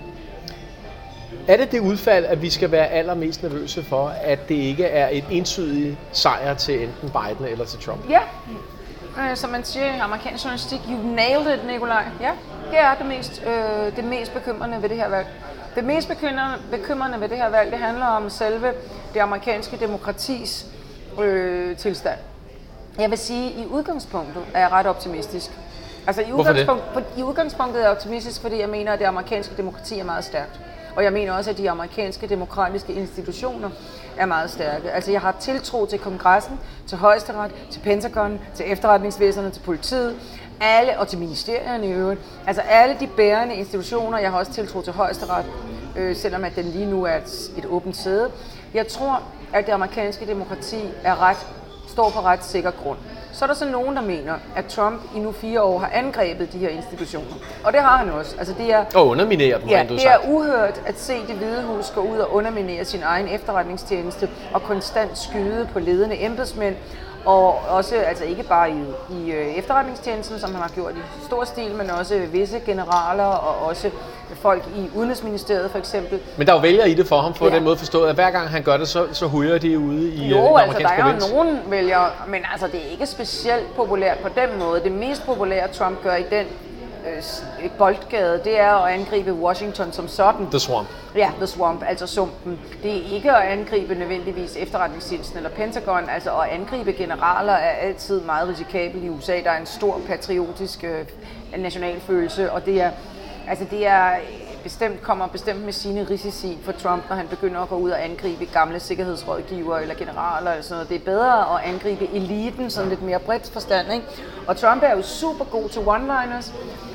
Er 1.48 1.56
det 1.56 1.72
det 1.72 1.80
udfald, 1.80 2.24
at 2.24 2.42
vi 2.42 2.50
skal 2.50 2.70
være 2.70 2.88
allermest 2.88 3.42
nervøse 3.42 3.84
for, 3.84 4.12
at 4.22 4.48
det 4.48 4.54
ikke 4.54 4.84
er 4.84 5.08
et 5.12 5.24
entydigt 5.30 5.96
sejr 6.12 6.54
til 6.54 6.82
enten 6.82 7.10
Biden 7.10 7.52
eller 7.52 7.64
til 7.64 7.78
Trump? 7.78 8.10
Ja, 8.10 8.20
øh, 9.20 9.36
som 9.36 9.50
man 9.50 9.64
siger 9.64 9.86
i 9.86 9.98
amerikansk 9.98 10.44
journalistik, 10.44 10.80
you 10.90 11.14
nailed 11.14 11.54
it, 11.54 11.66
Nikolaj. 11.66 12.04
Ja, 12.20 12.32
det 12.70 12.78
er 12.78 12.94
det 12.94 13.06
mest, 13.06 13.42
øh, 13.46 13.96
det 13.96 14.04
mest 14.04 14.34
bekymrende 14.34 14.82
ved 14.82 14.88
det 14.88 14.96
her 14.96 15.08
valg. 15.08 15.26
Det 15.74 15.84
mest 15.84 16.08
bekymrende, 16.08 16.56
bekymrende 16.70 17.20
ved 17.20 17.28
det 17.28 17.36
her 17.36 17.48
valg, 17.48 17.70
det 17.70 17.78
handler 17.78 18.06
om 18.06 18.30
selve 18.30 18.72
det 19.14 19.20
amerikanske 19.20 19.76
demokratis 19.76 20.66
øh, 21.20 21.76
tilstand. 21.76 22.18
Jeg 22.98 23.10
vil 23.10 23.18
sige, 23.18 23.52
at 23.52 23.58
i 23.58 23.66
udgangspunktet 23.66 24.42
er 24.54 24.60
jeg 24.60 24.72
ret 24.72 24.86
optimistisk. 24.86 25.50
Altså 26.06 26.22
i, 26.22 26.32
udgangspunkt, 26.32 26.82
for, 26.92 27.02
i 27.16 27.22
udgangspunktet 27.22 27.78
er 27.80 27.84
jeg 27.84 27.90
optimistisk, 27.90 28.40
fordi 28.40 28.60
jeg 28.60 28.68
mener, 28.68 28.92
at 28.92 28.98
det 28.98 29.04
amerikanske 29.04 29.56
demokrati 29.56 29.98
er 29.98 30.04
meget 30.04 30.24
stærkt. 30.24 30.60
Og 30.96 31.04
jeg 31.04 31.12
mener 31.12 31.32
også, 31.32 31.50
at 31.50 31.58
de 31.58 31.70
amerikanske 31.70 32.26
demokratiske 32.26 32.92
institutioner 32.92 33.70
er 34.16 34.26
meget 34.26 34.50
stærke. 34.50 34.90
Altså 34.90 35.10
jeg 35.10 35.20
har 35.20 35.36
tiltro 35.40 35.86
til 35.86 35.98
kongressen, 35.98 36.60
til 36.86 36.98
højesteret, 36.98 37.50
til 37.70 37.80
Pentagon, 37.80 38.40
til 38.54 38.72
efterretningsvæsenet, 38.72 39.52
til 39.52 39.60
politiet, 39.60 40.16
alle, 40.60 40.98
og 40.98 41.08
til 41.08 41.18
ministerierne 41.18 41.88
i 41.88 41.92
øvrigt. 41.92 42.20
Altså 42.46 42.62
alle 42.62 42.96
de 43.00 43.06
bærende 43.06 43.54
institutioner, 43.54 44.18
jeg 44.18 44.30
har 44.30 44.38
også 44.38 44.52
tiltro 44.52 44.82
til 44.82 44.92
højesteret, 44.92 45.46
øh, 45.96 46.16
selvom 46.16 46.44
at 46.44 46.56
den 46.56 46.64
lige 46.64 46.86
nu 46.86 47.04
er 47.04 47.16
et, 47.16 47.52
et 47.58 47.66
åbent 47.66 47.96
sæde. 47.96 48.30
Jeg 48.74 48.86
tror, 48.86 49.22
at 49.52 49.66
det 49.66 49.72
amerikanske 49.72 50.26
demokrati 50.26 50.80
er 51.04 51.22
ret, 51.22 51.46
står 51.88 52.10
på 52.10 52.20
ret 52.20 52.44
sikker 52.44 52.70
grund. 52.70 52.98
Så 53.40 53.44
er 53.44 53.46
der 53.46 53.54
så 53.54 53.64
nogen, 53.64 53.96
der 53.96 54.02
mener, 54.02 54.34
at 54.56 54.64
Trump 54.64 55.02
i 55.16 55.18
nu 55.18 55.32
fire 55.32 55.62
år 55.62 55.78
har 55.78 55.90
angrebet 55.92 56.52
de 56.52 56.58
her 56.58 56.68
institutioner. 56.68 57.34
Og 57.64 57.72
det 57.72 57.80
har 57.80 57.96
han 57.96 58.10
også. 58.10 58.34
Altså, 58.38 58.54
det 58.58 58.72
er, 58.72 58.84
og 58.94 59.08
underminere 59.08 59.60
dem, 59.60 59.68
ja, 59.68 59.86
det 59.88 60.06
er 60.06 60.16
uhørt 60.28 60.82
at 60.86 61.00
se 61.00 61.14
det 61.26 61.34
hvide 61.34 61.62
hus 61.62 61.90
gå 61.90 62.00
ud 62.00 62.18
og 62.18 62.34
underminere 62.34 62.84
sin 62.84 63.02
egen 63.02 63.28
efterretningstjeneste 63.28 64.28
og 64.54 64.62
konstant 64.62 65.18
skyde 65.18 65.68
på 65.72 65.78
ledende 65.78 66.24
embedsmænd 66.24 66.74
og 67.24 67.58
også, 67.68 67.94
altså 67.96 68.24
ikke 68.24 68.42
bare 68.42 68.70
i, 68.70 68.82
i 69.10 69.30
øh, 69.30 69.46
efterretningstjenesten, 69.46 70.38
som 70.38 70.52
han 70.52 70.62
har 70.62 70.68
gjort 70.68 70.92
i 70.92 71.24
stor 71.26 71.44
stil, 71.44 71.74
men 71.74 71.90
også 71.90 72.18
visse 72.32 72.60
generaler 72.66 73.24
og 73.24 73.66
også 73.66 73.90
folk 74.34 74.64
i 74.76 74.90
Udenrigsministeriet 74.96 75.70
for 75.70 75.78
eksempel. 75.78 76.20
Men 76.36 76.46
der 76.46 76.52
er 76.52 76.56
jo 76.56 76.62
vælgere 76.62 76.90
i 76.90 76.94
det 76.94 77.06
for 77.06 77.20
ham, 77.20 77.32
på 77.32 77.48
ja. 77.48 77.54
den 77.54 77.64
måde 77.64 77.76
forstået, 77.76 78.08
at 78.08 78.14
hver 78.14 78.30
gang 78.30 78.48
han 78.48 78.62
gør 78.62 78.76
det, 78.76 78.88
så, 78.88 79.06
så 79.12 79.26
hujer 79.26 79.58
de 79.58 79.78
ude 79.78 80.14
i 80.14 80.28
Jo, 80.28 80.36
øh, 80.36 80.62
altså 80.62 80.78
der 80.78 80.88
er 80.88 81.12
jo 81.12 81.34
nogen 81.34 81.58
vælgere, 81.66 82.10
men 82.28 82.42
altså 82.52 82.66
det 82.66 82.86
er 82.86 82.90
ikke 82.90 83.06
specielt 83.06 83.76
populært 83.76 84.18
på 84.18 84.28
den 84.28 84.58
måde. 84.58 84.80
Det 84.80 84.92
mest 84.92 85.26
populære 85.26 85.68
Trump 85.68 86.02
gør 86.02 86.14
i 86.14 86.24
den 86.30 86.46
øh, 87.06 87.70
boldgade, 87.78 88.40
det 88.44 88.60
er 88.60 88.72
at 88.72 88.92
angribe 88.92 89.32
Washington 89.32 89.92
som 89.92 90.08
sådan. 90.08 90.46
The 90.50 90.60
Swamp. 90.60 90.88
Ja, 91.16 91.30
The 91.36 91.46
Swamp, 91.46 91.82
altså 91.86 92.06
sumpen. 92.06 92.60
Det 92.82 92.90
er 92.90 93.14
ikke 93.14 93.32
at 93.32 93.42
angribe 93.58 93.94
nødvendigvis 93.94 94.56
efterretningstjenesten 94.56 95.36
eller 95.36 95.50
Pentagon, 95.50 96.08
altså 96.08 96.30
at 96.30 96.48
angribe 96.48 96.92
generaler 96.92 97.52
er 97.52 97.70
altid 97.70 98.20
meget 98.20 98.48
risikabelt 98.48 99.04
i 99.04 99.08
USA. 99.08 99.32
Der 99.44 99.50
er 99.50 99.60
en 99.60 99.66
stor 99.66 100.00
patriotisk 100.08 100.84
øh, 100.84 101.04
nationalfølelse, 101.58 102.52
og 102.52 102.66
det 102.66 102.80
er, 102.82 102.90
altså 103.48 103.64
det 103.70 103.86
er 103.86 104.10
bestemt 104.62 105.02
kommer 105.02 105.26
bestemt 105.26 105.64
med 105.64 105.72
sine 105.72 106.06
risici 106.10 106.58
for 106.62 106.72
Trump, 106.72 107.02
når 107.08 107.16
han 107.16 107.28
begynder 107.28 107.60
at 107.60 107.68
gå 107.68 107.76
ud 107.76 107.90
og 107.90 108.04
angribe 108.04 108.46
gamle 108.46 108.80
sikkerhedsrådgivere 108.80 109.82
eller 109.82 109.94
generaler 109.94 110.50
eller 110.50 110.62
sådan 110.62 110.74
noget. 110.74 110.88
Det 110.88 110.94
er 110.94 111.04
bedre 111.04 111.58
at 111.58 111.74
angribe 111.74 112.08
eliten 112.14 112.70
sådan 112.70 112.88
lidt 112.88 113.02
mere 113.02 113.18
bredt 113.18 113.50
forstand. 113.50 113.92
Ikke? 113.92 114.06
Og 114.46 114.56
Trump 114.56 114.82
er 114.82 114.96
jo 114.96 115.02
super 115.02 115.44
god 115.44 115.68
til 115.68 115.80
one-liners, 115.80 116.52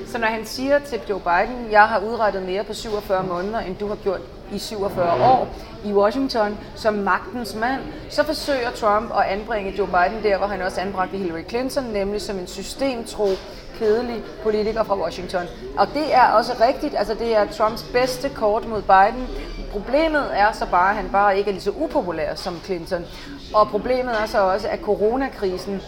så 0.08 0.18
når 0.18 0.28
han 0.28 0.46
siger 0.46 0.80
til 0.80 1.02
Joe 1.10 1.20
Biden, 1.20 1.72
jeg 1.72 1.84
har 1.84 2.00
udrettet 2.00 2.44
mere 2.44 2.64
på 2.64 2.74
47 2.74 3.24
måneder, 3.24 3.60
end 3.60 3.76
du 3.78 3.88
har 3.88 3.96
gjort 3.96 4.22
i 4.52 4.60
47 4.60 5.24
år 5.24 5.48
i 5.86 5.94
Washington 5.94 6.58
som 6.76 6.94
magtens 6.94 7.56
mand, 7.56 7.82
så 8.10 8.24
forsøger 8.24 8.72
Trump 8.72 9.12
at 9.18 9.26
anbringe 9.26 9.72
Joe 9.78 9.88
Biden 9.88 10.24
der, 10.24 10.38
hvor 10.38 10.48
han 10.48 10.62
også 10.62 10.82
anbragte 10.82 11.18
Hillary 11.18 11.44
Clinton, 11.50 11.84
nemlig 11.84 12.22
som 12.22 12.40
en 12.40 12.48
systemtro 12.48 13.28
kedelig 13.80 14.24
politiker 14.44 14.84
fra 14.84 14.98
Washington. 14.98 15.44
Og 15.78 15.88
det 15.94 16.16
er 16.16 16.28
også 16.28 16.54
rigtigt, 16.68 16.96
altså 16.98 17.14
det 17.14 17.36
er 17.36 17.46
Trumps 17.46 17.84
bedste 17.84 18.30
kort 18.30 18.68
mod 18.68 18.82
Biden. 18.82 19.28
Problemet 19.72 20.26
er 20.34 20.52
så 20.52 20.66
bare, 20.72 20.90
at 20.90 20.96
han 20.96 21.10
bare 21.12 21.38
ikke 21.38 21.50
er 21.50 21.54
lige 21.54 21.64
så 21.64 21.74
upopulær 21.76 22.36
som 22.36 22.60
Clinton. 22.64 23.06
Og 23.54 23.68
problemet 23.68 24.22
er 24.22 24.26
så 24.26 24.42
også, 24.42 24.68
at 24.68 24.80
coronakrisen 24.82 25.82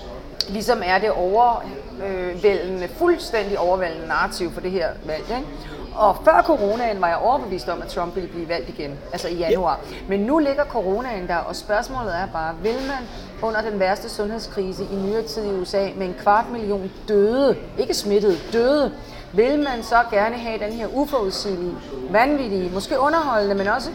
ligesom 0.50 0.82
er 0.86 0.98
det 0.98 1.12
overvældende, 1.12 2.88
fuldstændig 2.88 3.60
overvældende 3.60 4.08
narrativ 4.08 4.52
for 4.52 4.62
det 4.62 4.72
her 4.72 4.90
valg. 5.06 5.24
Ikke? 5.30 5.48
Og 5.96 6.18
før 6.26 6.42
coronaen 6.46 7.02
var 7.02 7.08
jeg 7.08 7.18
overbevist 7.18 7.70
om, 7.70 7.82
at 7.82 7.88
Trump 7.88 8.16
ville 8.16 8.30
blive 8.30 8.50
valgt 8.50 8.70
igen, 8.70 9.00
altså 9.12 9.28
i 9.28 9.36
januar. 9.36 9.80
Men 10.08 10.20
nu 10.20 10.40
ligger 10.40 10.66
coronaen 10.66 11.28
der, 11.28 11.38
og 11.38 11.56
spørgsmålet 11.56 12.16
er 12.16 12.28
bare, 12.34 12.56
vil 12.62 12.76
man 12.88 13.08
under 13.42 13.62
den 13.62 13.80
værste 13.80 14.10
sundhedskrise 14.10 14.84
i 14.84 14.96
nyere 14.96 15.22
tid 15.22 15.46
i 15.46 15.52
USA 15.52 15.90
med 15.96 16.08
en 16.08 16.16
kvart 16.20 16.46
million 16.52 16.92
døde, 17.08 17.58
ikke 17.78 17.94
smittede, 17.94 18.38
døde, 18.54 18.92
vil 19.34 19.60
man 19.60 19.84
så 19.84 20.04
gerne 20.12 20.36
have 20.36 20.60
den 20.60 20.74
her 20.74 20.88
uforudsigelige, 20.94 21.74
vanvittige, 22.10 22.72
måske 22.74 23.00
underholdende, 23.00 23.56
men 23.56 23.68
også 23.68 23.90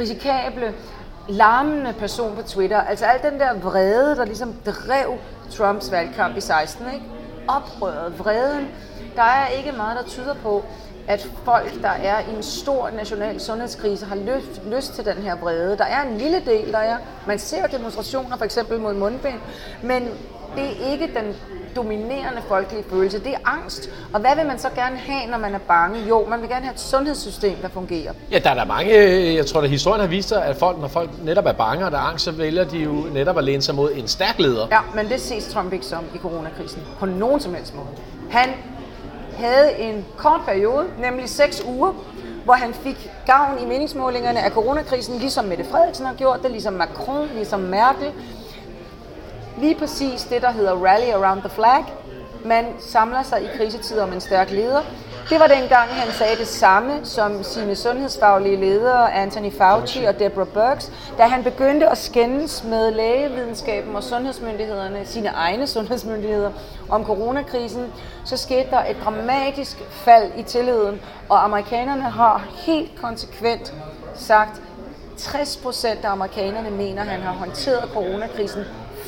risikable, 0.00 0.74
larmende 1.28 1.92
person 1.92 2.36
på 2.36 2.42
Twitter. 2.42 2.80
Altså 2.80 3.04
al 3.04 3.30
den 3.30 3.40
der 3.40 3.54
vrede, 3.54 4.16
der 4.16 4.24
ligesom 4.24 4.54
drev 4.66 5.18
Trumps 5.50 5.92
valgkamp 5.92 6.36
i 6.36 6.40
16, 6.40 6.86
ikke? 6.94 7.06
Oprøret, 7.48 8.18
vreden. 8.18 8.68
Der 9.16 9.22
er 9.22 9.46
ikke 9.48 9.72
meget, 9.72 9.96
der 9.96 10.04
tyder 10.04 10.34
på, 10.34 10.64
at 11.08 11.28
folk, 11.44 11.82
der 11.82 11.88
er 11.88 12.20
i 12.20 12.36
en 12.36 12.42
stor 12.42 12.90
national 12.96 13.40
sundhedskrise, 13.40 14.06
har 14.06 14.16
lyst, 14.16 14.60
lyst 14.76 14.94
til 14.94 15.04
den 15.04 15.16
her 15.16 15.36
vrede. 15.36 15.78
Der 15.78 15.84
er 15.84 16.02
en 16.02 16.18
lille 16.18 16.42
del, 16.46 16.72
der 16.72 16.78
er. 16.78 16.96
Man 17.26 17.38
ser 17.38 17.66
demonstrationer 17.66 18.36
for 18.36 18.44
eksempel 18.44 18.80
mod 18.80 18.94
mundbind, 18.94 19.38
men 19.82 20.08
det 20.56 20.64
er 20.64 20.92
ikke 20.92 21.10
den 21.14 21.34
dominerende 21.76 22.42
folkelige 22.48 22.84
følelse. 22.90 23.18
Det 23.18 23.32
er 23.34 23.38
angst. 23.44 23.90
Og 24.12 24.20
hvad 24.20 24.36
vil 24.36 24.46
man 24.46 24.58
så 24.58 24.68
gerne 24.74 24.96
have, 24.96 25.30
når 25.30 25.38
man 25.38 25.54
er 25.54 25.58
bange? 25.58 26.00
Jo, 26.08 26.26
man 26.28 26.40
vil 26.40 26.48
gerne 26.48 26.64
have 26.64 26.74
et 26.74 26.80
sundhedssystem, 26.80 27.56
der 27.62 27.68
fungerer. 27.68 28.12
Ja, 28.30 28.38
der 28.38 28.50
er 28.50 28.54
der 28.54 28.64
mange, 28.64 28.94
jeg 29.34 29.46
tror, 29.46 29.60
at 29.60 29.70
historien 29.70 30.00
har 30.00 30.08
vist 30.08 30.28
sig, 30.28 30.44
at 30.44 30.56
folk, 30.56 30.80
når 30.80 30.88
folk 30.88 31.10
netop 31.24 31.46
er 31.46 31.52
bange 31.52 31.84
og 31.84 31.92
der 31.92 31.98
er 31.98 32.02
angst, 32.02 32.24
så 32.24 32.32
vælger 32.32 32.64
de 32.64 32.78
jo 32.78 32.92
netop 32.92 33.38
at 33.38 33.44
læne 33.44 33.62
sig 33.62 33.74
mod 33.74 33.90
en 33.94 34.08
stærk 34.08 34.38
leder. 34.38 34.66
Ja, 34.70 34.80
men 34.94 35.08
det 35.08 35.20
ses 35.20 35.48
Trump 35.48 35.72
ikke 35.72 35.86
som 35.86 36.04
i 36.14 36.18
coronakrisen. 36.18 36.82
På 36.98 37.06
nogen 37.06 37.40
som 37.40 37.54
helst 37.54 37.74
måde. 37.74 37.86
Han 38.30 38.48
havde 39.38 39.78
en 39.78 40.06
kort 40.16 40.40
periode, 40.46 40.86
nemlig 40.98 41.28
6 41.28 41.62
uger, 41.66 41.92
hvor 42.44 42.54
han 42.54 42.74
fik 42.74 43.10
gavn 43.26 43.58
i 43.62 43.64
meningsmålingerne 43.64 44.40
af 44.40 44.50
coronakrisen, 44.50 45.18
ligesom 45.18 45.44
Mette 45.44 45.64
Frederiksen 45.64 46.06
har 46.06 46.14
gjort 46.14 46.42
det, 46.42 46.50
ligesom 46.50 46.72
Macron, 46.72 47.28
ligesom 47.34 47.60
Merkel. 47.60 48.12
Lige 49.58 49.74
præcis 49.74 50.24
det, 50.24 50.42
der 50.42 50.50
hedder 50.50 50.72
Rally 50.72 51.10
Around 51.10 51.40
the 51.40 51.50
Flag. 51.50 51.84
Man 52.44 52.66
samler 52.78 53.22
sig 53.22 53.42
i 53.42 53.46
krisetider 53.56 54.02
om 54.02 54.12
en 54.12 54.20
stærk 54.20 54.50
leder, 54.50 54.82
det 55.30 55.40
var 55.40 55.46
dengang, 55.46 55.90
han 55.90 56.12
sagde 56.12 56.36
det 56.36 56.46
samme 56.46 57.00
som 57.04 57.42
sine 57.42 57.76
sundhedsfaglige 57.76 58.56
ledere, 58.56 59.12
Anthony 59.12 59.52
Fauci 59.52 60.04
og 60.04 60.18
Deborah 60.18 60.48
Burks, 60.48 60.92
da 61.18 61.22
han 61.22 61.44
begyndte 61.44 61.88
at 61.88 61.98
skændes 61.98 62.64
med 62.64 62.90
lægevidenskaben 62.90 63.96
og 63.96 64.02
sundhedsmyndighederne, 64.02 65.06
sine 65.06 65.28
egne 65.28 65.66
sundhedsmyndigheder, 65.66 66.52
om 66.88 67.04
coronakrisen, 67.04 67.92
så 68.24 68.36
skete 68.36 68.70
der 68.70 68.84
et 68.84 68.96
dramatisk 69.04 69.76
fald 69.90 70.32
i 70.36 70.42
tilliden, 70.42 71.00
og 71.28 71.44
amerikanerne 71.44 72.02
har 72.02 72.44
helt 72.52 73.00
konsekvent 73.00 73.74
sagt, 74.14 74.62
60 75.16 75.56
procent 75.56 76.04
af 76.04 76.10
amerikanerne 76.10 76.70
mener, 76.70 77.02
at 77.02 77.08
han 77.08 77.20
har 77.20 77.32
håndteret 77.32 77.90
coronakrisen 77.92 78.64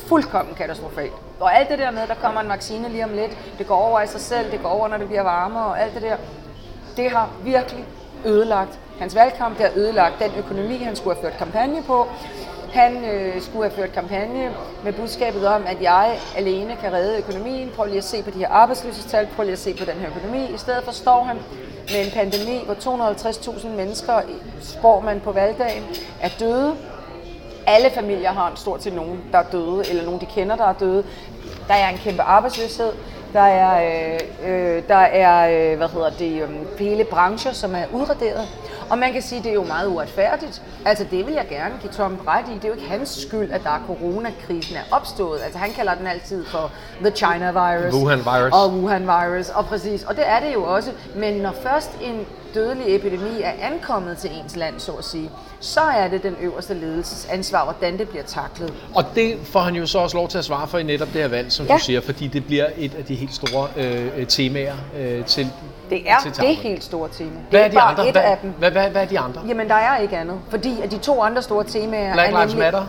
fuldkommen 0.07 0.55
katastrofalt. 0.55 1.30
Og 1.41 1.57
alt 1.57 1.69
det 1.69 1.79
der 1.79 1.91
med, 1.91 2.07
der 2.07 2.13
kommer 2.13 2.41
en 2.41 2.49
vaccine 2.49 2.89
lige 2.89 3.03
om 3.03 3.13
lidt, 3.13 3.37
det 3.57 3.67
går 3.67 3.75
over 3.75 3.99
af 3.99 4.09
sig 4.09 4.21
selv, 4.21 4.51
det 4.51 4.61
går 4.61 4.69
over, 4.69 4.87
når 4.87 4.97
det 4.97 5.07
bliver 5.07 5.23
varmere, 5.23 5.65
og 5.65 5.81
alt 5.81 5.93
det 5.93 6.01
der, 6.01 6.15
det 6.97 7.11
har 7.11 7.29
virkelig 7.43 7.85
ødelagt 8.25 8.79
hans 8.99 9.15
valgkamp, 9.15 9.57
det 9.57 9.65
har 9.65 9.73
ødelagt 9.75 10.19
den 10.19 10.31
økonomi, 10.37 10.77
han 10.77 10.95
skulle 10.95 11.15
have 11.15 11.23
ført 11.23 11.37
kampagne 11.37 11.83
på. 11.83 12.07
Han 12.73 13.05
øh, 13.05 13.41
skulle 13.41 13.69
have 13.69 13.75
ført 13.75 13.93
kampagne 13.93 14.51
med 14.83 14.93
budskabet 14.93 15.47
om, 15.47 15.63
at 15.67 15.81
jeg 15.81 16.19
alene 16.37 16.75
kan 16.81 16.93
redde 16.93 17.17
økonomien. 17.17 17.69
Prøv 17.75 17.85
lige 17.85 17.97
at 17.97 18.03
se 18.03 18.23
på 18.23 18.31
de 18.31 18.39
her 18.39 18.49
arbejdsløshedstal, 18.49 19.27
prøv 19.35 19.43
lige 19.43 19.53
at 19.53 19.59
se 19.59 19.73
på 19.73 19.85
den 19.85 19.93
her 19.93 20.07
økonomi. 20.15 20.53
I 20.53 20.57
stedet 20.57 20.83
for 20.83 20.91
står 20.91 21.23
han 21.23 21.37
med 21.91 22.05
en 22.05 22.11
pandemi, 22.11 22.65
hvor 22.65 22.73
250.000 22.73 23.67
mennesker, 23.67 24.17
øh, 24.17 24.23
spår 24.61 24.99
man 24.99 25.19
på 25.19 25.31
valgdagen, 25.31 25.83
er 26.21 26.29
døde. 26.39 26.75
Alle 27.67 27.89
familier 27.89 28.31
har 28.31 28.51
en 28.51 28.57
stort 28.57 28.83
set 28.83 28.93
nogen, 28.93 29.23
der 29.31 29.37
er 29.37 29.45
døde, 29.51 29.89
eller 29.89 30.03
nogen, 30.05 30.21
de 30.21 30.25
kender, 30.25 30.55
der 30.55 30.65
er 30.65 30.73
døde. 30.73 31.03
Der 31.71 31.77
er 31.77 31.89
en 31.89 31.97
kæmpe 31.97 32.21
arbejdsløshed. 32.21 32.91
Der 33.33 33.41
er, 33.41 33.73
øh, 34.13 34.19
øh, 34.51 34.83
der 34.87 34.95
er 34.95 35.71
øh, 35.71 35.77
hvad 35.77 35.87
hedder 35.87 36.09
det, 36.09 36.41
øh, 36.41 36.79
hele 36.79 37.03
brancher, 37.03 37.51
som 37.53 37.75
er 37.75 37.83
udraderet. 37.93 38.47
Og 38.91 38.97
man 38.97 39.13
kan 39.13 39.21
sige, 39.21 39.39
at 39.39 39.43
det 39.43 39.49
er 39.49 39.53
jo 39.53 39.63
meget 39.63 39.87
uretfærdigt. 39.87 40.61
Altså 40.85 41.05
det 41.11 41.25
vil 41.25 41.33
jeg 41.33 41.45
gerne 41.49 41.73
give 41.81 41.91
Tom 41.93 42.19
ret 42.27 42.45
i. 42.51 42.53
Det 42.53 42.63
er 42.63 42.67
jo 42.67 42.73
ikke 42.73 42.87
hans 42.89 43.09
skyld, 43.09 43.51
at 43.51 43.63
der 43.63 43.69
er 43.69 43.79
coronakrisen 43.87 44.75
er 44.75 44.81
opstået. 44.91 45.39
Altså 45.43 45.59
han 45.59 45.71
kalder 45.73 45.95
den 45.95 46.07
altid 46.07 46.45
for 46.45 46.71
the 47.01 47.11
China 47.15 47.51
virus. 47.51 47.93
Wuhan 47.93 48.19
virus. 48.19 48.53
Og 48.53 48.73
Wuhan 48.73 49.01
virus, 49.03 49.49
og 49.49 49.65
præcis. 49.65 50.03
Og 50.03 50.15
det 50.15 50.23
er 50.27 50.39
det 50.39 50.53
jo 50.53 50.63
også. 50.63 50.91
Men 51.15 51.33
når 51.33 51.51
først 51.63 51.91
en 52.01 52.25
dødelig 52.53 52.95
epidemi 52.95 53.41
er 53.43 53.51
ankommet 53.61 54.17
til 54.17 54.29
ens 54.43 54.55
land, 54.55 54.79
så 54.79 54.91
at 54.91 55.05
sige, 55.05 55.29
så 55.59 55.81
er 55.81 56.07
det 56.07 56.23
den 56.23 56.35
øverste 56.41 56.73
ledelses 56.73 57.27
ansvar, 57.31 57.63
hvordan 57.63 57.97
det 57.97 58.09
bliver 58.09 58.23
taklet. 58.23 58.73
Og 58.95 59.03
det 59.15 59.37
får 59.43 59.59
han 59.59 59.75
jo 59.75 59.85
så 59.85 59.99
også 59.99 60.17
lov 60.17 60.27
til 60.27 60.37
at 60.37 60.45
svare 60.45 60.67
for 60.67 60.77
i 60.77 60.83
netop 60.83 61.07
det 61.13 61.21
her 61.21 61.27
valg, 61.27 61.51
som 61.51 61.65
ja. 61.65 61.73
Du 61.73 61.79
siger, 61.79 62.01
fordi 62.01 62.27
det 62.27 62.45
bliver 62.45 62.65
et 62.77 62.95
af 62.95 63.05
de 63.05 63.15
helt 63.15 63.33
store 63.35 63.67
øh, 63.77 64.27
temaer 64.27 64.75
øh, 64.99 65.25
til 65.25 65.47
Det 65.89 66.09
er 66.09 66.15
til 66.23 66.35
det 66.35 66.55
helt 66.55 66.83
store 66.83 67.09
tema. 67.09 67.29
Det 67.29 67.39
Hvad 67.49 67.59
er 67.59 67.63
er 67.65 67.69
de 67.69 67.75
bare 67.75 67.89
andre? 67.91 68.07
et 68.07 68.11
Hvad, 68.13 68.21
af 68.23 68.37
dem. 68.41 68.53
hvad, 68.57 68.71
hvad, 68.81 68.91
hvad 68.91 69.01
er 69.01 69.05
de 69.05 69.19
andre? 69.19 69.41
Jamen, 69.47 69.67
der 69.69 69.75
er 69.75 69.97
ikke 69.97 70.17
andet. 70.17 70.39
Fordi 70.49 70.81
at 70.81 70.91
de 70.91 70.97
to 70.97 71.21
andre 71.21 71.41
store 71.41 71.63
temaer 71.63 72.13
Black 72.13 72.33
er 72.33 72.39
Lives 72.39 72.53
nemlig... 72.53 72.57
Matter? 72.57 72.87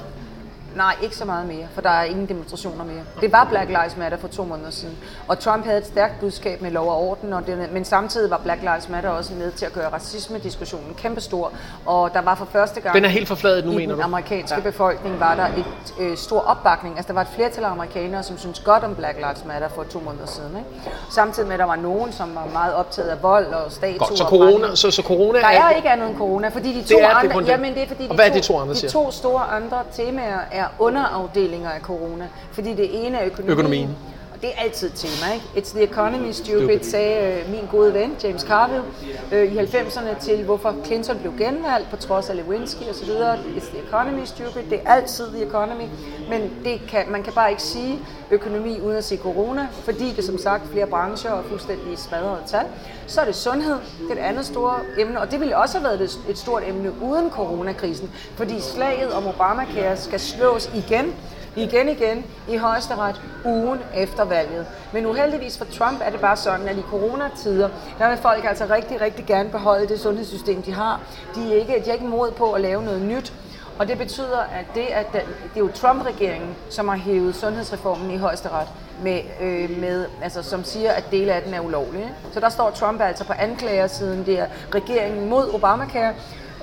Nej, 0.76 0.94
ikke 1.02 1.16
så 1.16 1.24
meget 1.24 1.46
mere, 1.46 1.66
for 1.74 1.80
der 1.80 1.90
er 1.90 2.04
ingen 2.04 2.26
demonstrationer 2.28 2.84
mere. 2.84 3.02
Det 3.20 3.32
var 3.32 3.44
Black 3.50 3.68
Lives 3.68 3.96
Matter 3.96 4.18
for 4.18 4.28
to 4.28 4.44
måneder 4.44 4.70
siden. 4.70 4.98
Og 5.28 5.38
Trump 5.38 5.64
havde 5.64 5.78
et 5.78 5.86
stærkt 5.86 6.20
budskab 6.20 6.62
med 6.62 6.70
lov 6.70 6.88
og 6.88 6.96
orden, 7.08 7.32
og 7.32 7.46
det, 7.46 7.72
men 7.72 7.84
samtidig 7.84 8.30
var 8.30 8.36
Black 8.38 8.60
Lives 8.62 8.88
Matter 8.88 9.10
også 9.10 9.34
med 9.34 9.52
til 9.52 9.66
at 9.66 9.72
gøre 9.72 9.88
racisme-diskussionen 9.92 10.94
kæmpestor. 10.94 11.52
Og 11.86 12.14
der 12.14 12.20
var 12.20 12.34
for 12.34 12.44
første 12.52 12.80
gang 12.80 12.94
Den 12.94 13.04
er 13.04 13.08
helt 13.08 13.28
forfladet 13.28 13.64
nu, 13.64 13.72
i 13.72 13.74
mener 13.76 13.88
den 13.94 13.98
du? 14.00 14.04
amerikanske 14.04 14.56
ja. 14.56 14.62
befolkning, 14.62 15.20
var 15.20 15.34
der 15.34 15.46
et 15.46 15.64
øh, 16.00 16.16
stor 16.16 16.40
opbakning. 16.40 16.96
Altså 16.96 17.08
der 17.08 17.14
var 17.14 17.22
et 17.22 17.28
flertal 17.34 17.64
af 17.64 17.70
amerikanere, 17.70 18.22
som 18.22 18.38
syntes 18.38 18.60
godt 18.60 18.84
om 18.84 18.94
Black 18.94 19.16
Lives 19.18 19.44
Matter 19.44 19.68
for 19.68 19.82
to 19.82 20.00
måneder 20.00 20.26
siden. 20.26 20.56
Ikke? 20.56 20.96
Samtidig 21.10 21.46
med, 21.46 21.54
at 21.54 21.60
der 21.60 21.66
var 21.66 21.76
nogen, 21.76 22.12
som 22.12 22.34
var 22.34 22.46
meget 22.52 22.74
optaget 22.74 23.08
af 23.08 23.22
vold 23.22 23.46
og 23.46 23.72
statuer. 23.72 23.98
Godt, 23.98 24.18
så 24.18 24.24
corona, 24.24 24.74
så, 24.74 24.90
så 24.90 25.02
corona 25.02 25.38
Der 25.38 25.46
er 25.46 25.70
ikke 25.70 25.90
andet 25.90 26.08
end 26.08 26.16
corona, 26.18 26.48
fordi 26.48 26.80
de 26.80 26.88
to 26.94 26.98
er 26.98 27.08
det 27.08 27.14
andre, 27.16 27.32
kun 27.34 27.42
det. 27.42 27.48
jamen 27.48 27.74
det 27.74 27.82
er 27.82 27.86
fordi 27.88 28.04
Og 28.04 28.10
de, 28.10 28.14
hvad 28.14 28.26
er 28.26 28.30
to, 28.30 28.36
de 28.36 28.40
to 28.42 28.58
andre 28.60 28.74
de 28.74 28.88
to 28.88 29.10
store 29.10 29.42
andre 29.42 29.78
temaer 29.96 30.38
er 30.52 30.61
underafdelinger 30.78 31.70
af 31.70 31.80
corona, 31.80 32.28
fordi 32.52 32.74
det 32.74 33.06
ene 33.06 33.18
er 33.18 33.26
økonomien. 33.26 33.50
Økonomien. 33.52 33.88
Og 34.34 34.40
det 34.42 34.50
er 34.56 34.62
altid 34.62 34.88
et 34.88 34.94
tema, 34.94 35.32
ikke? 35.34 35.46
It's 35.56 35.74
the 35.74 35.82
economy 35.82 36.30
stupid, 36.32 36.58
Stupid. 36.60 36.84
sagde 36.90 37.40
øh, 37.40 37.50
min 37.50 37.60
gode 37.70 37.94
ven 37.94 38.16
James 38.24 38.42
Carville 38.42 38.84
øh, 39.32 39.52
i 39.52 39.58
90'erne 39.58 40.18
til, 40.24 40.44
hvorfor 40.44 40.74
Clinton 40.84 41.18
blev 41.18 41.32
genvalgt 41.38 41.90
på 41.90 41.96
trods 41.96 42.30
af 42.30 42.36
Lewinsky 42.36 42.82
osv. 42.90 43.10
It's 43.56 43.70
the 43.70 43.82
economy 43.88 44.24
stupid, 44.24 44.62
det 44.70 44.80
er 44.84 44.92
altid 44.92 45.26
the 45.32 45.46
economy, 45.46 45.84
men 46.30 46.50
det 46.64 46.80
kan, 46.88 47.04
man 47.08 47.22
kan 47.22 47.32
bare 47.32 47.50
ikke 47.50 47.62
sige 47.62 47.98
økonomi 48.30 48.80
uden 48.80 48.96
at 48.96 49.04
sige 49.04 49.18
corona, 49.22 49.68
fordi 49.84 50.12
det 50.16 50.24
som 50.24 50.38
sagt 50.38 50.68
flere 50.72 50.86
brancher 50.86 51.30
og 51.30 51.44
fuldstændig 51.44 51.98
smadrede 51.98 52.38
tal. 52.46 52.64
Så 53.12 53.20
er 53.20 53.24
det 53.24 53.36
sundhed, 53.36 53.74
det 54.00 54.10
er 54.10 54.12
et 54.12 54.28
andet 54.28 54.46
store 54.46 54.74
emne, 54.98 55.20
og 55.20 55.30
det 55.30 55.40
ville 55.40 55.56
også 55.56 55.78
have 55.78 55.84
været 55.84 56.18
et 56.28 56.38
stort 56.38 56.62
emne 56.66 56.92
uden 57.02 57.30
coronakrisen, 57.30 58.10
fordi 58.36 58.60
slaget 58.60 59.12
om 59.12 59.26
Obamacare 59.26 59.96
skal 59.96 60.20
slås 60.20 60.70
igen 60.74 61.14
igen 61.56 61.88
igen 61.88 62.24
i 62.48 62.56
højesteret 62.56 63.20
ugen 63.44 63.78
efter 63.96 64.24
valget. 64.24 64.66
Men 64.92 65.06
uheldigvis 65.06 65.58
for 65.58 65.64
Trump 65.64 66.00
er 66.04 66.10
det 66.10 66.20
bare 66.20 66.36
sådan, 66.36 66.68
at 66.68 66.76
i 66.76 66.82
coronatider, 66.82 67.68
der 67.98 68.08
vil 68.08 68.18
folk 68.18 68.44
altså 68.44 68.66
rigtig, 68.70 69.00
rigtig 69.00 69.26
gerne 69.26 69.50
beholde 69.50 69.88
det 69.88 70.00
sundhedssystem, 70.00 70.62
de 70.62 70.72
har. 70.72 71.00
De 71.34 71.52
er 71.52 71.60
ikke, 71.60 71.82
de 71.84 71.90
er 71.90 71.94
ikke 71.94 72.06
mod 72.06 72.30
på 72.30 72.52
at 72.52 72.60
lave 72.60 72.82
noget 72.82 73.02
nyt. 73.02 73.32
Og 73.78 73.88
det 73.88 73.98
betyder, 73.98 74.38
at 74.38 74.64
det, 74.74 74.86
at 74.90 75.06
den, 75.12 75.20
det 75.20 75.56
er 75.56 75.60
jo 75.60 75.70
Trump-regeringen, 75.74 76.56
som 76.70 76.88
har 76.88 76.96
hævet 76.96 77.34
sundhedsreformen 77.34 78.10
i 78.10 78.16
højesteret, 78.16 78.68
med, 79.02 79.20
øh, 79.40 79.80
med, 79.80 80.06
altså, 80.22 80.42
som 80.42 80.64
siger, 80.64 80.92
at 80.92 81.04
dele 81.10 81.32
af 81.32 81.42
den 81.42 81.54
er 81.54 81.60
ulovlig. 81.60 82.00
ikke? 82.00 82.14
Så 82.32 82.40
der 82.40 82.48
står 82.48 82.70
Trump 82.70 83.00
altså 83.00 83.24
på 83.24 83.32
anklagersiden, 83.32 84.26
det 84.26 84.38
er 84.38 84.46
regeringen 84.74 85.28
mod 85.28 85.54
Obamacare, 85.54 86.14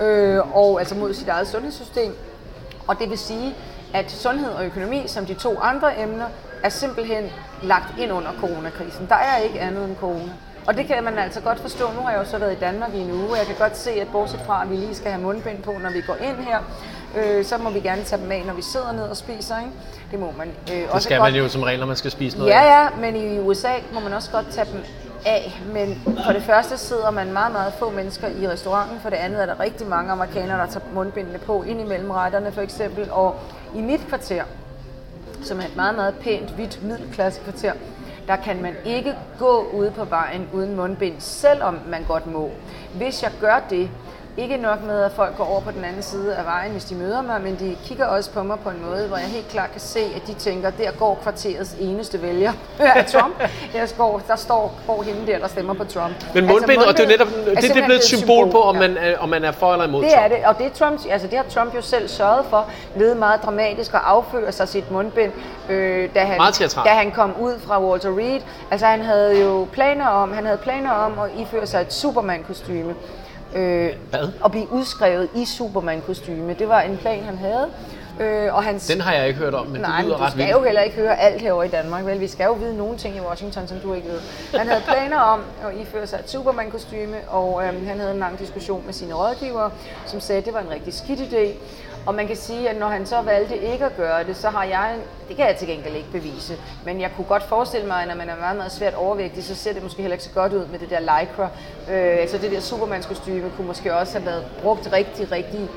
øh, 0.02 0.58
og 0.58 0.80
altså 0.80 0.96
mod 0.96 1.14
sit 1.14 1.28
eget 1.28 1.48
sundhedssystem. 1.48 2.18
Og 2.88 3.00
det 3.00 3.10
vil 3.10 3.18
sige, 3.18 3.56
at 3.94 4.12
sundhed 4.12 4.52
og 4.52 4.66
økonomi, 4.66 5.04
som 5.08 5.26
de 5.26 5.34
to 5.34 5.60
andre 5.60 6.02
emner, 6.02 6.26
er 6.64 6.70
simpelthen 6.70 7.24
lagt 7.64 8.00
ind 8.00 8.12
under 8.12 8.32
coronakrisen. 8.40 9.08
Der 9.10 9.16
er 9.16 9.38
ikke 9.38 9.60
andet 9.60 9.86
end 9.86 9.96
corona. 9.96 10.34
Og 10.68 10.78
det 10.78 10.88
kan 10.88 11.04
man 11.04 11.18
altså 11.18 11.42
godt 11.42 11.60
forstå. 11.60 11.92
Nu 11.96 12.02
har 12.02 12.12
jeg 12.12 12.20
jo 12.20 12.26
så 12.26 12.38
været 12.38 12.52
i 12.52 12.60
Danmark 12.60 12.94
i 12.94 13.00
en 13.00 13.12
uge, 13.12 13.30
og 13.32 13.38
jeg 13.38 13.46
kan 13.46 13.56
godt 13.60 13.78
se, 13.78 13.92
at 13.92 14.08
bortset 14.12 14.40
fra, 14.46 14.64
at 14.64 14.70
vi 14.70 14.76
lige 14.76 14.96
skal 14.96 15.12
have 15.12 15.22
mundbind 15.22 15.64
på, 15.64 15.72
når 15.72 15.92
vi 15.92 16.02
går 16.02 16.16
ind 16.16 16.38
her, 16.38 16.60
øh, 17.18 17.46
så 17.46 17.58
må 17.58 17.70
vi 17.70 17.80
gerne 17.80 18.04
tage 18.04 18.22
dem 18.22 18.32
af, 18.32 18.44
når 18.48 18.54
vi 18.54 18.62
sidder 18.62 18.92
ned 18.92 19.04
og 19.04 19.18
spiser. 19.18 19.60
Ikke? 19.60 19.72
Det 20.12 20.20
må 20.20 20.34
man 20.38 20.48
øh, 20.48 20.76
Det 20.78 20.90
også 20.90 21.06
skal 21.06 21.18
godt. 21.18 21.32
man 21.34 21.42
jo 21.42 21.50
som 21.50 21.64
regel, 21.64 21.80
når 21.80 21.88
man 21.88 21.96
skal 21.96 22.12
spise 22.12 22.38
noget. 22.38 22.52
Ja, 22.52 22.82
ja, 22.82 22.88
men 23.00 23.16
i 23.16 23.40
USA 23.40 23.72
må 23.94 24.00
man 24.00 24.14
også 24.14 24.32
godt 24.32 24.46
tage 24.52 24.68
dem 24.74 24.84
af. 25.26 25.62
Men 25.74 26.02
for 26.26 26.34
det 26.34 26.44
første 26.44 26.78
sidder 26.78 27.12
man 27.12 27.34
meget, 27.34 27.52
meget 27.52 27.74
få 27.74 27.90
mennesker 27.90 28.28
i 28.28 28.48
restauranten. 28.48 29.00
For 29.00 29.10
det 29.10 29.18
andet 29.18 29.42
er 29.42 29.46
der 29.46 29.60
rigtig 29.60 29.88
mange 29.88 30.12
amerikanere, 30.12 30.58
der 30.60 30.66
tager 30.68 30.86
mundbindene 30.94 31.38
på 31.38 31.64
ind 31.64 31.82
imellem 31.82 32.12
retterne 32.12 32.52
for 32.52 32.62
eksempel. 32.62 33.12
Og 33.12 33.36
i 33.76 33.82
mit 33.82 34.02
kvarter, 34.08 34.44
som 35.44 35.60
er 35.60 35.64
et 35.64 35.76
meget, 35.76 35.96
meget 35.96 36.16
pænt, 36.22 36.50
hvidt 36.50 36.84
middelklassekvarter, 36.84 37.74
der 38.28 38.36
kan 38.36 38.62
man 38.62 38.76
ikke 38.86 39.16
gå 39.40 39.70
ude 39.74 39.92
på 39.92 40.06
vejen 40.06 40.48
uden 40.54 40.76
mundbind, 40.76 41.16
selvom 41.20 41.80
man 41.88 42.04
godt 42.08 42.28
må. 42.28 42.50
Hvis 42.94 43.24
jeg 43.24 43.32
gør 43.42 43.60
det, 43.70 43.90
ikke 44.38 44.58
nok 44.58 44.84
med, 44.84 45.04
at 45.04 45.12
folk 45.12 45.38
går 45.38 45.46
over 45.46 45.62
på 45.62 45.72
den 45.72 45.84
anden 45.84 46.04
side 46.04 46.36
af 46.36 46.46
vejen, 46.46 46.72
hvis 46.72 46.84
de 46.86 46.96
møder 46.96 47.22
mig, 47.22 47.42
men 47.42 47.56
de 47.60 47.76
kigger 47.86 48.06
også 48.06 48.32
på 48.32 48.44
mig 48.44 48.60
på 48.60 48.70
en 48.70 48.86
måde, 48.86 49.08
hvor 49.08 49.18
jeg 49.18 49.26
helt 49.26 49.48
klart 49.48 49.72
kan 49.72 49.82
se, 49.82 50.00
at 50.00 50.28
de 50.28 50.34
tænker, 50.34 50.70
der 50.70 50.92
går 50.92 51.20
kvarterets 51.24 51.76
eneste 51.80 52.22
vælger 52.22 52.52
af 52.80 53.06
Trump. 53.06 53.36
Der, 53.74 53.86
står, 53.86 54.22
der 54.28 54.36
står 54.36 54.74
går 54.88 55.04
hende 55.04 55.32
der, 55.32 55.40
der 55.40 55.48
stemmer 55.48 55.74
på 55.74 55.84
Trump. 55.84 56.14
Men 56.34 56.48
mundbind, 56.48 56.78
og 56.82 56.98
det 56.98 57.04
er 57.04 57.08
netop 57.08 57.28
det, 57.28 57.62
det 57.62 57.70
er 57.78 57.86
blevet 57.86 57.96
et 58.00 58.04
symbol 58.04 58.52
på, 58.52 58.62
om 58.62 58.76
man, 58.76 58.98
er, 58.98 59.18
om 59.18 59.30
man 59.30 59.44
er 59.44 59.52
for 59.52 59.74
eller 59.74 59.88
imod 59.88 60.04
Det 60.04 60.12
Trump. 60.12 60.24
er 60.24 60.28
det, 60.28 60.46
og 60.46 60.58
det, 60.58 60.66
er 60.66 60.70
Trump, 60.70 61.02
altså 61.10 61.28
det 61.28 61.38
har 61.38 61.46
Trump 61.50 61.76
jo 61.76 61.82
selv 61.82 62.08
sørget 62.08 62.46
for, 62.50 62.66
ved 62.96 63.16
meget 63.16 63.44
dramatisk 63.44 63.94
at 63.94 64.02
afføre 64.04 64.52
sig 64.52 64.68
sit 64.68 64.92
mundbind, 64.92 65.32
øh, 65.70 66.10
da, 66.16 66.20
han, 66.20 66.40
da 66.86 66.90
han 66.90 67.12
kom 67.12 67.34
ud 67.40 67.60
fra 67.60 67.84
Walter 67.84 68.18
Reed. 68.18 68.42
Altså 68.72 68.86
han 68.86 69.02
havde 69.02 69.42
jo 69.42 69.68
planer 69.72 70.08
om, 70.08 70.34
han 70.34 70.46
havde 70.46 70.58
planer 70.58 70.92
om 70.92 71.20
at 71.20 71.30
iføre 71.38 71.68
sig 71.68 71.82
et 71.82 71.94
Superman-kostyme. 71.94 72.96
Øh, 73.56 73.90
Hvad? 74.10 74.30
At 74.46 74.52
blive 74.52 74.72
udskrevet 74.72 75.30
i 75.36 75.46
Superman-kostyme. 75.46 76.54
Det 76.54 76.70
var 76.70 76.82
en 76.82 76.98
plan, 76.98 77.24
han 77.24 77.38
havde. 77.38 77.68
Øh, 78.20 78.54
og 78.56 78.64
hans, 78.64 78.88
Den 78.88 79.02
har 79.02 79.14
jeg 79.14 79.28
ikke 79.28 79.40
hørt 79.40 79.54
om, 79.54 79.68
men 79.68 79.82
Nej, 79.82 79.90
det 79.90 79.98
men 79.98 80.06
lyder 80.06 80.18
du 80.18 80.24
ret 80.24 80.32
skal 80.32 80.46
vildt. 80.46 80.58
jo 80.60 80.64
heller 80.64 80.82
ikke 80.82 80.96
høre 80.96 81.20
alt 81.20 81.42
herovre 81.42 81.66
i 81.66 81.70
Danmark, 81.70 82.06
vel? 82.06 82.20
Vi 82.20 82.28
skal 82.28 82.44
jo 82.46 82.54
vide 82.54 82.78
nogle 82.78 82.98
ting 82.98 83.16
i 83.16 83.20
Washington, 83.20 83.68
som 83.68 83.78
du 83.80 83.94
ikke 83.94 84.08
ved. 84.08 84.20
Han 84.60 84.68
havde 84.68 84.82
planer 84.88 85.18
om 85.20 85.42
at 85.64 85.78
iføre 85.82 86.08
sig 86.08 86.20
et 86.20 86.30
Superman-kostyme, 86.30 87.16
og 87.28 87.64
øhm, 87.66 87.88
han 87.88 88.00
havde 88.00 88.12
en 88.14 88.20
lang 88.20 88.40
diskussion 88.40 88.84
med 88.86 88.94
sine 88.94 89.14
rådgivere, 89.14 89.72
som 90.06 90.20
sagde, 90.20 90.40
at 90.40 90.46
det 90.46 90.54
var 90.54 90.60
en 90.60 90.70
rigtig 90.70 90.94
skidt 90.94 91.20
idé. 91.20 91.48
Og 92.10 92.16
man 92.16 92.28
kan 92.28 92.36
sige, 92.36 92.70
at 92.70 92.80
når 92.80 92.88
han 92.88 93.06
så 93.06 93.22
valgte 93.22 93.58
ikke 93.58 93.86
at 93.86 93.98
gøre 93.98 94.24
det, 94.24 94.38
så 94.38 94.50
har 94.50 94.64
jeg, 94.64 94.96
det 95.28 95.36
kan 95.36 95.48
jeg 95.48 95.56
til 95.56 95.68
gengæld 95.68 95.96
ikke 95.96 96.12
bevise, 96.12 96.58
men 96.86 97.02
jeg 97.02 97.12
kunne 97.16 97.26
godt 97.26 97.44
forestille 97.44 97.88
mig, 97.88 98.02
at 98.02 98.08
når 98.08 98.16
man 98.16 98.30
er 98.30 98.36
meget, 98.36 98.58
meget 98.58 98.72
svært 98.72 98.94
overvægtig, 98.94 99.44
så 99.44 99.56
ser 99.56 99.74
det 99.74 99.84
måske 99.84 100.02
heller 100.02 100.14
ikke 100.14 100.24
så 100.24 100.34
godt 100.34 100.54
ud 100.54 100.66
med 100.66 100.80
det 100.80 100.90
der 100.90 101.00
lycra. 101.00 101.44
Øh, 101.90 102.18
altså 102.20 102.38
det 102.38 102.52
der 102.52 102.60
supermanskostyme 102.60 103.52
kunne 103.56 103.68
måske 103.68 103.96
også 103.96 104.14
have 104.18 104.26
været 104.26 104.46
brugt 104.62 104.90
rigtig, 104.94 105.32
rigtig 105.32 105.70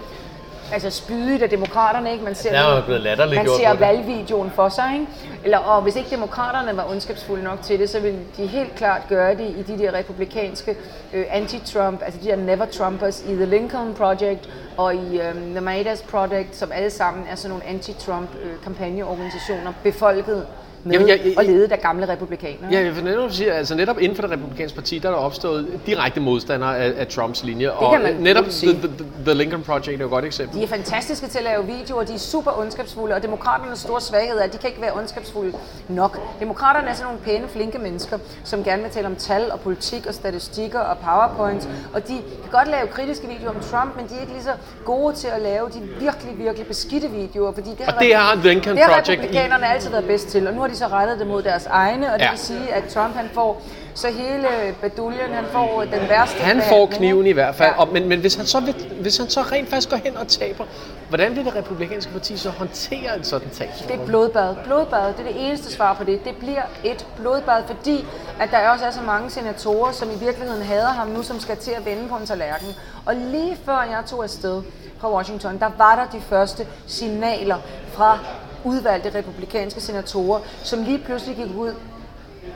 altså 0.72 0.90
spydigt 0.90 1.42
af 1.42 1.50
demokraterne, 1.50 2.12
ikke? 2.12 2.24
Man 2.24 2.34
ser, 2.34 2.50
Der 2.50 2.58
er 2.58 2.76
jo 2.76 2.82
blevet 2.82 3.00
man 3.34 3.46
ser 3.46 3.74
valgvideoen 3.74 4.50
for 4.50 4.68
sig, 4.68 4.90
ikke? 4.94 5.06
Eller, 5.44 5.58
og 5.58 5.82
hvis 5.82 5.96
ikke 5.96 6.10
demokraterne 6.10 6.76
var 6.76 6.90
ondskabsfulde 6.90 7.44
nok 7.44 7.62
til 7.62 7.78
det, 7.78 7.90
så 7.90 8.00
ville 8.00 8.18
de 8.36 8.46
helt 8.46 8.74
klart 8.74 9.02
gøre 9.08 9.34
det 9.34 9.54
i 9.58 9.62
de 9.62 9.78
der 9.78 9.94
republikanske 9.94 10.76
øh, 11.12 11.24
anti-Trump, 11.30 12.04
altså 12.04 12.20
de 12.22 12.28
der 12.28 12.36
never-Trumpers 12.36 13.30
i 13.30 13.34
The 13.34 13.46
Lincoln 13.46 13.94
Project 13.94 14.48
og 14.76 14.94
i 14.94 15.20
øh, 15.20 15.34
The 15.34 15.60
Maidas 15.60 16.02
Project, 16.02 16.56
som 16.56 16.72
alle 16.72 16.90
sammen 16.90 17.24
er 17.30 17.34
sådan 17.34 17.50
nogle 17.50 17.64
anti-Trump 17.64 18.28
øh, 18.42 18.62
kampagneorganisationer, 18.64 19.72
befolket 19.82 20.46
med 20.84 20.92
Jamen, 20.92 21.08
jeg- 21.08 21.20
jeg- 21.24 21.38
og 21.38 21.44
ledet 21.44 21.72
af 21.72 21.80
gamle 21.80 22.08
republikanere. 22.08 22.72
Ja, 22.72 22.80
jeg 22.80 22.92
netop 23.02 23.30
sige, 23.32 23.52
altså 23.52 23.74
netop 23.74 23.98
inden 24.00 24.16
for 24.16 24.22
det 24.22 24.30
republikanske 24.30 24.76
parti, 24.76 24.98
der 24.98 25.08
er 25.08 25.12
der 25.12 25.18
opstået 25.20 25.80
direkte 25.86 26.20
modstandere 26.20 26.78
af, 26.78 26.92
af 26.96 27.06
Trumps 27.06 27.44
linje. 27.44 27.70
og 27.72 27.92
kan 27.92 28.02
man 28.02 28.14
netop 28.14 28.44
the, 28.44 28.72
the, 28.72 28.88
the 29.24 29.34
Lincoln 29.34 29.62
Project 29.62 29.88
er 29.88 29.98
jo 29.98 30.04
et 30.04 30.10
godt 30.10 30.24
eksempel. 30.24 30.58
De 30.58 30.64
er 30.64 30.68
fantastiske 30.68 31.26
til 31.26 31.38
at 31.38 31.44
lave 31.44 31.66
videoer, 31.66 32.04
de 32.04 32.14
er 32.14 32.18
super 32.18 32.58
ondskabsfulde, 32.60 33.14
og 33.14 33.22
demokraternes 33.22 33.78
store 33.78 34.00
svaghed 34.00 34.38
er, 34.38 34.42
at 34.42 34.52
de 34.52 34.58
kan 34.58 34.68
ikke 34.68 34.82
være 34.82 34.92
ondskabsfulde 34.96 35.52
nok. 35.88 36.18
Demokraterne 36.40 36.88
er 36.88 36.94
sådan 36.94 37.04
nogle 37.06 37.20
pæne, 37.24 37.48
flinke 37.48 37.78
mennesker, 37.78 38.18
som 38.44 38.64
gerne 38.64 38.82
vil 38.82 38.90
tale 38.90 39.06
om 39.06 39.16
tal 39.16 39.52
og 39.52 39.60
politik 39.60 40.06
og 40.06 40.14
statistikker 40.14 40.78
og 40.80 40.96
powerpoints, 40.98 41.68
og 41.94 42.08
de 42.08 42.14
kan 42.42 42.50
godt 42.52 42.68
lave 42.68 42.86
kritiske 42.86 43.28
videoer 43.28 43.50
om 43.54 43.60
Trump, 43.70 43.96
men 43.96 44.06
de 44.08 44.14
er 44.16 44.20
ikke 44.20 44.32
lige 44.32 44.42
så 44.44 44.52
gode 44.84 45.14
til 45.16 45.28
at 45.28 45.42
lave 45.42 45.68
de 45.68 45.80
virkelig, 46.00 46.38
virkelig 46.38 46.66
beskidte 46.66 47.08
videoer, 47.10 47.52
fordi 47.52 47.70
det 47.70 47.86
har, 47.86 47.92
Og 47.92 48.00
det 48.00 48.14
har 48.14 48.34
Lincoln 48.44 48.76
det 48.76 48.84
har 48.84 48.90
Project 48.92 49.08
i. 49.08 49.12
republikanerne 49.12 49.66
altid 49.66 49.90
været 49.90 50.04
bedst 50.04 50.28
til, 50.28 50.46
og 50.48 50.54
nu 50.54 50.60
har 50.60 50.68
de 50.72 50.78
så 50.78 50.86
rettet 50.86 51.18
det 51.18 51.26
mod 51.26 51.42
deres 51.42 51.66
egne, 51.66 52.12
og 52.12 52.18
det 52.18 52.24
Ja. 52.24 52.30
vil 52.30 52.38
sige, 52.38 52.74
at 52.74 52.84
Trump 52.84 53.16
han 53.16 53.30
får 53.34 53.62
så 53.94 54.08
hele 54.08 54.46
baduljen, 54.80 55.32
han 55.32 55.44
får 55.52 55.80
den 55.92 56.08
værste 56.08 56.38
Han 56.42 56.62
får 56.62 56.86
kniven 56.86 57.26
i 57.26 57.32
hvert 57.32 57.54
fald, 57.54 57.72
Ja. 57.76 57.80
og, 57.80 57.88
men, 57.92 58.08
men 58.08 58.20
hvis, 58.20 58.34
han 58.34 58.46
så 58.46 58.60
vil, 58.60 58.74
hvis 59.00 59.16
han 59.18 59.28
så 59.30 59.40
rent 59.40 59.68
faktisk 59.68 59.90
går 59.90 59.96
hen 59.96 60.16
og 60.16 60.28
taber, 60.28 60.64
hvordan 61.08 61.36
vil 61.36 61.44
det 61.44 61.56
republikanske 61.56 62.12
parti 62.12 62.36
så 62.36 62.50
håndtere 62.50 63.16
en 63.18 63.24
sådan 63.24 63.48
tab? 63.50 63.68
Det 63.88 64.00
er 64.00 64.04
blodbad. 64.06 64.54
Blodbad, 64.64 65.06
det 65.12 65.20
er 65.20 65.32
det 65.32 65.48
eneste 65.48 65.72
svar 65.72 65.94
på 65.94 66.04
det. 66.04 66.24
Det 66.24 66.36
bliver 66.36 66.62
et 66.84 67.06
blodbad, 67.16 67.62
fordi 67.66 68.06
at 68.40 68.50
der 68.50 68.68
også 68.68 68.84
er 68.84 68.90
så 68.90 69.00
mange 69.06 69.30
senatorer, 69.30 69.92
som 69.92 70.10
i 70.10 70.18
virkeligheden 70.24 70.62
hader 70.62 70.88
ham 70.88 71.08
nu, 71.08 71.22
som 71.22 71.40
skal 71.40 71.56
til 71.56 71.70
at 71.70 71.84
vende 71.86 72.08
på 72.08 72.16
en 72.16 72.26
tallerken. 72.26 72.68
Og 73.06 73.14
lige 73.14 73.56
før 73.64 73.86
jeg 73.90 74.02
tog 74.06 74.22
afsted 74.24 74.62
fra 75.00 75.10
Washington, 75.14 75.58
der 75.58 75.70
var 75.78 75.94
der 75.96 76.18
de 76.18 76.22
første 76.24 76.66
signaler 76.86 77.56
fra 77.92 78.18
udvalgte 78.64 79.18
republikanske 79.18 79.80
senatorer, 79.80 80.40
som 80.62 80.82
lige 80.82 80.98
pludselig 80.98 81.36
gik 81.36 81.56
ud 81.56 81.74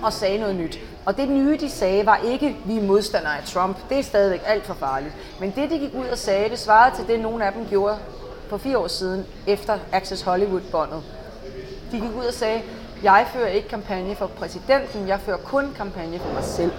og 0.02 0.12
sagde 0.12 0.38
noget 0.38 0.56
nyt. 0.56 0.78
Og 1.04 1.16
det 1.16 1.28
nye, 1.28 1.56
de 1.60 1.70
sagde, 1.70 2.06
var 2.06 2.16
ikke, 2.16 2.56
vi 2.64 2.76
er 2.76 2.82
modstandere 2.82 3.38
af 3.38 3.44
Trump. 3.44 3.76
Det 3.88 3.98
er 3.98 4.02
stadigvæk 4.02 4.42
alt 4.46 4.66
for 4.66 4.74
farligt. 4.74 5.14
Men 5.40 5.52
det, 5.56 5.70
de 5.70 5.78
gik 5.78 5.94
ud 5.94 6.06
og 6.06 6.18
sagde, 6.18 6.50
det 6.50 6.58
svarede 6.58 6.96
til 6.96 7.06
det, 7.06 7.20
nogle 7.20 7.46
af 7.46 7.52
dem 7.52 7.66
gjorde 7.66 7.98
for 8.48 8.56
fire 8.56 8.78
år 8.78 8.88
siden, 8.88 9.26
efter 9.46 9.78
Access 9.92 10.22
Hollywood-båndet. 10.22 11.02
De 11.92 12.00
gik 12.00 12.16
ud 12.18 12.24
og 12.24 12.34
sagde, 12.34 12.62
jeg 13.02 13.26
fører 13.32 13.48
ikke 13.48 13.68
kampagne 13.68 14.14
for 14.14 14.26
præsidenten, 14.26 15.08
jeg 15.08 15.20
fører 15.20 15.36
kun 15.36 15.74
kampagne 15.76 16.18
for 16.18 16.32
mig 16.32 16.44
selv. 16.44 16.72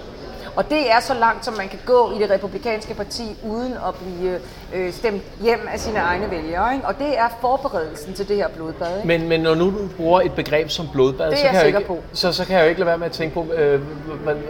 Og 0.58 0.70
det 0.70 0.92
er 0.92 1.00
så 1.00 1.14
langt, 1.14 1.46
som 1.46 1.54
man 1.54 1.68
kan 1.68 1.80
gå 1.86 2.12
i 2.16 2.22
det 2.22 2.30
republikanske 2.30 2.94
parti, 2.94 3.24
uden 3.44 3.74
at 3.74 3.96
blive 3.96 4.40
øh, 4.74 4.94
stemt 4.94 5.24
hjem 5.42 5.68
af 5.74 5.80
sine 5.80 6.00
egne 6.00 6.32
vælgere. 6.32 6.74
Ikke? 6.74 6.88
Og 6.88 7.00
det 7.00 7.20
er 7.20 7.38
forberedelsen 7.42 8.14
til 8.14 8.28
det 8.28 8.36
her 8.36 8.48
blodbad. 8.48 8.96
Ikke? 8.96 9.08
Men, 9.08 9.30
men 9.30 9.40
når 9.40 9.56
nu 9.56 9.66
du 9.66 9.88
bruger 9.98 10.22
et 10.22 10.32
begreb 10.32 10.70
som 10.70 10.88
blodbad, 10.94 11.32
er 11.32 11.36
så, 11.36 11.44
kan 11.44 11.56
jeg 11.56 11.68
ikke, 11.68 11.80
på. 11.88 12.04
Så, 12.14 12.32
så 12.32 12.46
kan 12.46 12.56
jeg 12.58 12.64
jo 12.64 12.70
ikke 12.70 12.80
lade 12.80 12.88
være 12.88 12.98
med 12.98 13.06
at 13.06 13.12
tænke 13.12 13.34
på, 13.34 13.54
øh, 13.54 13.82
hvordan, 14.24 14.44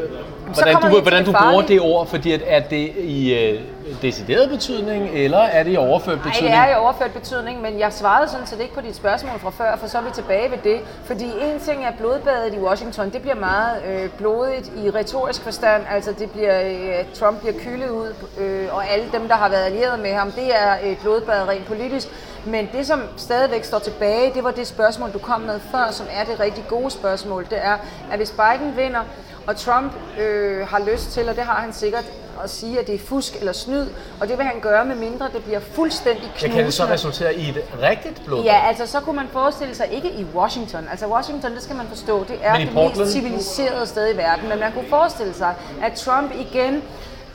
hvordan 0.54 0.92
du, 0.92 1.02
hvordan 1.02 1.26
du 1.26 1.32
bruger 1.32 1.62
det 1.62 1.82
ord, 1.82 2.08
fordi 2.08 2.32
at, 2.32 2.42
er 2.46 2.60
det 2.60 2.92
i 2.98 3.34
øh, 3.34 3.62
decideret 4.02 4.50
betydning, 4.50 5.10
eller 5.10 5.38
er 5.38 5.64
det 5.64 5.74
i 5.74 5.78
overført 5.78 6.18
Nej, 6.18 6.24
betydning? 6.24 6.54
det 6.54 6.60
er 6.60 6.68
i 6.72 6.76
overført 6.76 7.12
betydning, 7.12 7.62
men 7.62 7.80
jeg 7.80 7.94
svarede 7.94 8.30
sådan 8.30 8.48
set 8.48 8.60
ikke 8.60 8.74
på 8.74 8.82
dit 8.82 8.96
spørgsmål 8.96 9.40
fra 9.40 9.50
før, 9.50 9.76
for 9.76 9.88
så 9.88 9.98
er 9.98 10.02
vi 10.02 10.10
tilbage 10.14 10.52
ved 10.52 10.58
det. 10.64 10.80
Fordi 11.06 11.26
en 11.26 11.60
ting 11.60 11.86
er 11.86 11.92
blodbadet 11.98 12.54
i 12.54 12.60
Washington, 12.60 13.10
det 13.10 13.22
bliver 13.22 13.36
meget 13.36 13.84
øh, 13.88 14.10
blodigt 14.10 14.72
i 14.86 14.90
retorisk 14.90 15.42
forstand, 15.42 15.84
altså 15.92 16.12
det 16.20 16.32
bliver, 16.32 16.62
øh, 16.62 17.06
Trump 17.14 17.40
bliver 17.40 17.54
kyldet 17.60 17.90
ud, 17.90 18.14
øh, 18.38 18.68
og 18.72 18.90
alle 18.90 19.06
dem, 19.12 19.28
der 19.28 19.36
har 19.36 19.50
været 19.50 19.66
allieret 19.66 20.00
med 20.00 20.14
ham, 20.14 20.32
det 20.32 20.56
er 20.56 20.76
et 20.84 20.98
blodbad 21.02 21.48
rent 21.48 21.66
politisk. 21.66 22.08
Men 22.46 22.70
det, 22.74 22.88
som 22.88 23.02
stadigvæk 23.18 23.64
står 23.64 23.80
tilbage, 23.80 24.34
det 24.34 24.44
var 24.44 24.52
det 24.52 24.68
spørgsmål, 24.68 25.14
du 25.14 25.20
kom 25.20 25.42
med 25.42 25.60
før, 25.72 25.92
som 25.92 26.06
er 26.12 26.24
det 26.24 26.40
rigtig 26.40 26.64
gode 26.70 26.92
spørgsmål. 26.92 27.44
Det 27.50 27.58
er, 27.66 27.78
at 28.12 28.18
hvis 28.18 28.32
Biden 28.32 28.78
vinder, 28.78 29.02
og 29.48 29.56
Trump 29.56 29.94
øh, 30.20 30.68
har 30.68 30.80
lyst 30.92 31.12
til, 31.12 31.30
og 31.30 31.36
det 31.36 31.44
har 31.44 31.62
han 31.62 31.74
sikkert, 31.74 32.06
at 32.44 32.50
sige, 32.50 32.80
at 32.80 32.88
det 32.88 32.96
er 32.96 33.00
fusk 33.00 33.36
eller 33.36 33.54
snyd, 33.54 33.86
og 34.22 34.28
det 34.28 34.38
vil 34.38 34.46
han 34.46 34.60
gøre, 34.62 34.86
med 34.86 34.96
mindre 34.96 35.30
det 35.34 35.44
bliver 35.44 35.60
fuldstændig 35.60 36.24
knusende. 36.24 36.56
kan 36.56 36.66
det 36.66 36.74
så 36.74 36.86
resultere 36.86 37.36
i 37.36 37.50
et 37.50 37.64
rigtigt 37.82 38.26
blodbad? 38.26 38.46
Ja, 38.46 38.68
altså 38.68 38.86
så 38.86 39.00
kunne 39.00 39.16
man 39.16 39.28
forestille 39.32 39.76
sig, 39.76 39.88
ikke 39.92 40.12
i 40.12 40.26
Washington, 40.36 40.88
altså 40.92 41.08
Washington, 41.08 41.52
det 41.52 41.64
skal 41.64 41.76
man 41.76 41.88
forstå, 41.88 42.24
det 42.24 42.40
er 42.42 42.58
det 42.58 42.70
Portland? 42.74 43.00
mest 43.00 43.12
civiliserede 43.12 43.88
sted 43.88 44.14
i 44.14 44.18
verden, 44.18 44.50
men 44.50 44.60
man 44.60 44.72
kunne 44.72 44.90
forestille 44.90 45.34
sig, 45.34 45.56
at 45.82 45.94
Trump 45.94 46.32
igen 46.40 46.84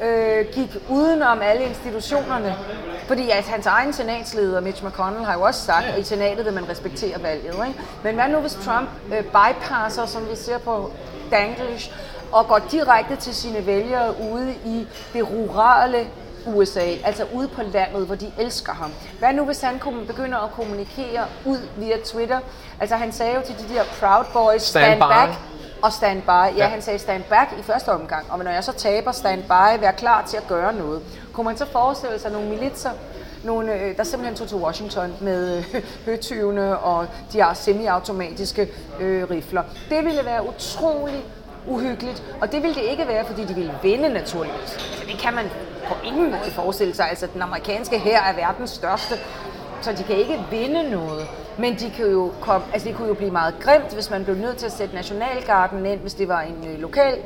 øh, 0.02 0.46
gik 0.52 0.76
udenom 0.88 1.38
alle 1.42 1.64
institutionerne, 1.64 2.54
fordi 3.06 3.30
at 3.30 3.44
hans 3.44 3.66
egen 3.66 3.92
senatsleder, 3.92 4.60
Mitch 4.60 4.84
McConnell, 4.84 5.24
har 5.24 5.34
jo 5.34 5.40
også 5.42 5.60
sagt, 5.60 5.86
at 5.86 5.98
i 5.98 6.02
senatet 6.04 6.44
vil 6.44 6.52
man 6.52 6.68
respektere 6.68 7.22
valget. 7.22 7.44
Ikke? 7.44 7.80
Men 8.02 8.14
hvad 8.14 8.28
nu 8.28 8.38
hvis 8.38 8.58
Trump 8.64 8.88
øh, 9.12 9.24
bypasser, 9.24 10.06
som 10.06 10.30
vi 10.30 10.36
ser 10.36 10.58
på 10.58 10.90
Danglish, 11.30 11.92
og 12.32 12.46
går 12.48 12.58
direkte 12.70 13.16
til 13.16 13.34
sine 13.34 13.66
vælgere 13.66 14.14
ude 14.32 14.54
i 14.64 14.86
det 15.12 15.30
rurale 15.30 16.06
USA, 16.46 16.80
altså 17.04 17.26
ude 17.32 17.48
på 17.48 17.62
landet, 17.62 18.06
hvor 18.06 18.14
de 18.14 18.32
elsker 18.38 18.72
ham. 18.72 18.90
Hvad 19.18 19.32
nu, 19.32 19.44
hvis 19.44 19.60
han 19.60 19.80
begynder 20.06 20.38
at 20.38 20.50
kommunikere 20.52 21.24
ud 21.44 21.58
via 21.76 21.96
Twitter? 22.04 22.38
Altså 22.80 22.96
han 22.96 23.12
sagde 23.12 23.34
jo 23.34 23.40
til 23.46 23.54
de 23.68 23.74
der 23.74 23.82
Proud 24.00 24.24
Boys, 24.32 24.62
Stand 24.62 24.84
stand, 24.84 25.00
back 25.00 25.32
og 25.82 25.92
stand 25.92 26.22
by. 26.22 26.28
Ja, 26.28 26.50
Ja. 26.56 26.66
han 26.66 26.82
sagde 26.82 26.98
stand 26.98 27.22
back 27.22 27.50
i 27.58 27.62
første 27.62 27.88
omgang, 27.88 28.26
og 28.30 28.38
når 28.44 28.50
jeg 28.50 28.64
så 28.64 28.72
taber 28.72 29.12
stand 29.12 29.42
by, 29.42 29.80
vær 29.80 29.90
klar 29.92 30.26
til 30.26 30.36
at 30.36 30.46
gøre 30.48 30.74
noget. 30.74 31.02
Kunne 31.32 31.44
man 31.44 31.56
så 31.56 31.66
forestille 31.66 32.18
sig 32.18 32.32
nogle 32.32 32.48
militser, 32.48 32.90
nogle, 33.44 33.72
øh, 33.74 33.96
der 33.96 34.04
simpelthen 34.04 34.36
tog 34.36 34.48
til 34.48 34.56
Washington 34.56 35.14
med 35.20 35.56
øh, 35.74 35.82
høtyvene 36.06 36.78
og 36.78 37.06
de 37.32 37.42
her 37.42 37.54
semiautomatiske 37.54 38.68
øh, 39.00 39.30
rifler. 39.30 39.62
Det 39.90 40.04
ville 40.04 40.24
være 40.24 40.46
utrolig 40.48 41.24
uhyggeligt, 41.66 42.22
og 42.40 42.52
det 42.52 42.62
ville 42.62 42.74
det 42.74 42.82
ikke 42.82 43.08
være, 43.08 43.24
fordi 43.26 43.44
de 43.44 43.54
ville 43.54 43.72
vinde 43.82 44.08
naturligvis. 44.08 44.70
Så 44.70 45.04
det 45.06 45.18
kan 45.18 45.34
man 45.34 45.44
på 45.88 45.94
ingen 46.04 46.30
måde 46.30 46.50
forestille 46.50 46.94
sig. 46.94 47.08
Altså, 47.08 47.26
den 47.34 47.42
amerikanske 47.42 47.98
her 47.98 48.22
er 48.22 48.36
verdens 48.36 48.70
største, 48.70 49.14
så 49.80 49.92
de 49.92 50.02
kan 50.02 50.16
ikke 50.16 50.44
vinde 50.50 50.90
noget. 50.90 51.26
Men 51.58 51.74
de 51.74 51.90
kan 51.90 52.06
jo 52.06 52.32
komme, 52.40 52.66
altså 52.72 52.88
det 52.88 52.96
kunne 52.96 53.08
jo 53.08 53.14
blive 53.14 53.30
meget 53.30 53.54
grimt, 53.60 53.94
hvis 53.94 54.10
man 54.10 54.24
blev 54.24 54.36
nødt 54.36 54.56
til 54.56 54.66
at 54.66 54.72
sætte 54.72 54.94
Nationalgarden 54.94 55.86
ind, 55.86 56.00
hvis 56.00 56.14
det 56.14 56.28
var 56.28 56.40
en 56.40 56.66
øh, 56.72 56.80
lokal 56.80 57.18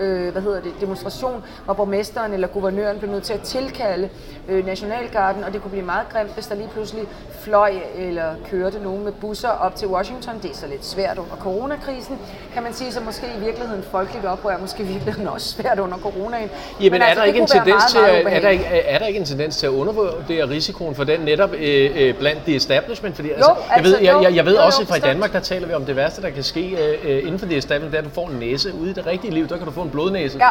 øh, 0.00 0.32
hvad 0.32 0.42
hedder 0.42 0.60
det, 0.60 0.72
demonstration, 0.80 1.44
hvor 1.64 1.74
borgmesteren 1.74 2.32
eller 2.32 2.46
guvernøren 2.48 2.98
blev 2.98 3.10
nødt 3.10 3.22
til 3.22 3.32
at 3.32 3.40
tilkalde 3.40 4.08
øh, 4.48 4.66
Nationalgarden, 4.66 5.44
og 5.44 5.52
det 5.52 5.62
kunne 5.62 5.70
blive 5.70 5.84
meget 5.84 6.06
grimt, 6.12 6.34
hvis 6.34 6.46
der 6.46 6.54
lige 6.54 6.68
pludselig 6.72 7.04
fløj 7.40 7.72
eller 7.98 8.34
kørte 8.50 8.82
nogen 8.82 9.04
med 9.04 9.12
busser 9.12 9.48
op 9.48 9.74
til 9.76 9.88
Washington. 9.88 10.34
Det 10.42 10.50
er 10.50 10.54
så 10.54 10.66
lidt 10.66 10.84
svært 10.86 11.18
under 11.18 11.36
coronakrisen, 11.40 12.18
kan 12.54 12.62
man 12.62 12.72
sige, 12.72 12.92
så 12.92 13.00
måske 13.00 13.26
i 13.38 13.44
virkeligheden 13.44 13.82
folkeligt 13.90 14.24
oprør 14.26 14.58
måske 14.60 14.82
i 14.82 14.86
virkeligheden 14.86 15.28
også 15.28 15.48
svært 15.48 15.78
under 15.78 15.96
coronaen. 15.98 16.50
Jamen, 16.80 17.02
er, 17.02 17.06
altså, 17.06 17.20
der 17.20 17.26
ikke 17.26 17.40
en 17.40 17.46
tendens 17.46 17.82
til, 17.90 18.00
meget, 18.00 18.24
meget 18.24 18.36
at- 18.36 18.36
er, 18.36 18.40
der 18.40 18.48
ikke, 18.48 18.64
er 18.64 18.98
der 18.98 19.06
ikke 19.06 19.18
en 19.18 19.24
tendens 19.26 19.56
til 19.56 19.66
at 19.66 19.70
undervurdere 19.70 20.48
risikoen 20.48 20.94
for 20.94 21.04
den 21.04 21.20
netop 21.20 21.52
øh, 21.54 21.90
øh, 21.96 22.14
blandt 22.14 22.42
the 22.44 22.56
establishment? 22.56 23.16
Fordi, 23.16 23.30
altså, 23.30 23.50
jeg 23.50 23.76
altså, 23.76 23.92
ved, 23.92 24.00
jeg, 24.02 24.12
jo. 24.14 24.22
jeg, 24.22 24.34
jeg 24.34 24.44
ved 24.44 24.52
Jo, 24.54 24.60
jo, 24.60 24.66
også, 24.66 24.82
at 24.82 24.88
fra. 24.88 24.98
Danmark, 24.98 25.32
der 25.32 25.40
taler 25.40 25.66
vi 25.66 25.74
om 25.74 25.84
det 25.84 25.96
værste, 25.96 26.22
der 26.22 26.30
kan 26.30 26.42
ske 26.42 26.70
øh, 26.70 27.10
øh, 27.16 27.18
inden 27.18 27.38
for 27.38 27.46
establishment, 27.46 27.92
det 27.92 27.94
er, 27.94 27.98
at 27.98 28.04
du 28.04 28.10
får 28.14 28.28
en 28.28 28.36
næse. 28.38 28.74
Ude 28.74 28.90
i 28.90 28.92
det 28.92 29.06
rigtige 29.06 29.34
liv, 29.34 29.48
der 29.48 29.56
kan 29.56 29.66
du 29.66 29.72
få 29.72 29.82
en 29.84 29.90
blodnæse. 29.90 30.38
Ja, 30.38 30.48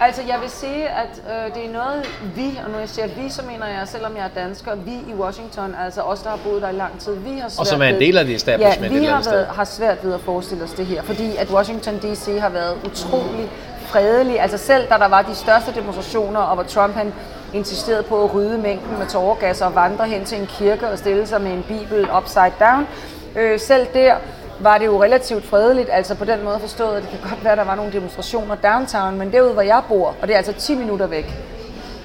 altså 0.00 0.22
jeg 0.28 0.38
vil 0.40 0.50
sige, 0.50 0.88
at 0.88 1.22
øh, 1.30 1.54
det 1.54 1.66
er 1.68 1.72
noget 1.72 2.08
vi, 2.34 2.60
og 2.64 2.70
når 2.70 2.78
jeg 2.78 2.88
siger 2.88 3.06
vi, 3.06 3.30
så 3.30 3.42
mener 3.50 3.66
jeg, 3.66 3.88
selvom 3.88 4.16
jeg 4.16 4.24
er 4.24 4.40
dansker, 4.40 4.74
vi 4.74 4.92
i 5.08 5.14
Washington, 5.14 5.74
altså 5.84 6.00
os, 6.00 6.20
der 6.20 6.30
har 6.30 6.38
boet 6.44 6.62
der 6.62 6.68
i 6.68 6.72
lang 6.72 7.00
tid, 7.00 7.14
vi 7.14 7.38
har 7.38 7.48
svært 7.48 7.66
som 7.66 7.82
er 7.82 7.86
en 7.86 8.00
del 8.00 8.18
af 8.18 8.24
det 8.24 8.34
establishment 8.34 8.92
Ja, 8.92 8.98
vi 8.98 9.04
har, 9.04 9.22
været, 9.30 9.46
har 9.46 9.64
svært 9.64 10.04
ved 10.04 10.14
at 10.14 10.20
forestille 10.20 10.64
os 10.64 10.72
det 10.72 10.86
her, 10.86 11.02
fordi 11.02 11.36
at 11.36 11.50
Washington 11.50 11.94
D.C. 11.98 12.40
har 12.40 12.48
været 12.48 12.76
utrolig 12.86 13.50
fredelig. 13.86 14.40
Altså 14.40 14.58
selv 14.58 14.88
da 14.88 14.94
der 14.94 15.08
var 15.08 15.22
de 15.22 15.34
største 15.34 15.74
demonstrationer, 15.74 16.40
og 16.40 16.54
hvor 16.54 16.64
Trump 16.64 16.94
han 16.94 17.12
insisterede 17.54 18.02
på 18.02 18.24
at 18.24 18.34
rydde 18.34 18.58
mængden 18.58 18.98
med 18.98 19.06
tåregas 19.06 19.60
og 19.60 19.74
vandre 19.74 20.06
hen 20.06 20.24
til 20.24 20.40
en 20.40 20.46
kirke 20.46 20.88
og 20.88 20.98
stille 20.98 21.26
sig 21.26 21.40
med 21.40 21.52
en 21.52 21.64
bibel 21.68 22.08
upside 22.18 22.52
down. 22.60 22.86
Øh, 23.36 23.60
selv 23.60 23.86
der 23.94 24.14
var 24.60 24.78
det 24.78 24.86
jo 24.86 25.02
relativt 25.02 25.44
fredeligt, 25.44 25.88
altså 25.92 26.14
på 26.14 26.24
den 26.24 26.44
måde 26.44 26.58
forstået, 26.60 26.96
at 26.96 27.02
det 27.02 27.10
kan 27.10 27.30
godt 27.30 27.44
være, 27.44 27.52
at 27.52 27.58
der 27.58 27.64
var 27.64 27.74
nogle 27.74 27.92
demonstrationer 27.92 28.54
downtown, 28.54 29.18
men 29.18 29.32
derude, 29.32 29.52
hvor 29.52 29.62
jeg 29.62 29.82
bor, 29.88 30.14
og 30.22 30.28
det 30.28 30.32
er 30.32 30.36
altså 30.36 30.52
10 30.52 30.74
minutter 30.74 31.06
væk, 31.06 31.34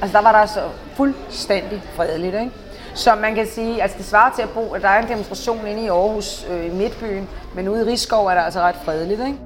altså 0.02 0.18
der 0.18 0.24
var 0.24 0.32
der 0.32 0.40
altså 0.40 0.62
fuldstændig 0.96 1.84
fredeligt, 1.96 2.36
ikke? 2.36 2.52
Så 2.94 3.16
man 3.16 3.36
kan 3.36 3.48
sige, 3.48 3.82
altså 3.82 3.98
det 3.98 4.06
svarer 4.06 4.32
til 4.36 4.42
at 4.42 4.50
bo, 4.50 4.74
at 4.74 4.82
der 4.82 4.88
er 4.88 5.02
en 5.02 5.10
demonstration 5.10 5.68
inde 5.68 5.84
i 5.84 5.88
Aarhus 5.88 6.46
øh, 6.52 6.66
i 6.66 6.70
Midtbyen, 6.70 7.30
men 7.56 7.68
ude 7.68 7.82
i 7.82 7.90
Rigskov 7.90 8.28
er 8.28 8.34
der 8.34 8.42
altså 8.42 8.60
ret 8.60 8.76
fredeligt, 8.86 9.20
ikke? 9.20 9.40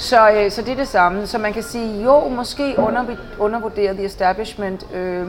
Så, 0.00 0.30
øh, 0.30 0.50
så 0.50 0.62
det 0.62 0.72
er 0.72 0.76
det 0.76 0.88
samme. 0.88 1.26
Så 1.26 1.38
man 1.38 1.52
kan 1.52 1.62
sige, 1.62 2.02
jo, 2.02 2.28
måske 2.28 2.74
under, 2.78 3.04
undervurderer 3.38 3.92
the 3.92 4.04
establishment 4.04 4.94
øh, 4.94 5.26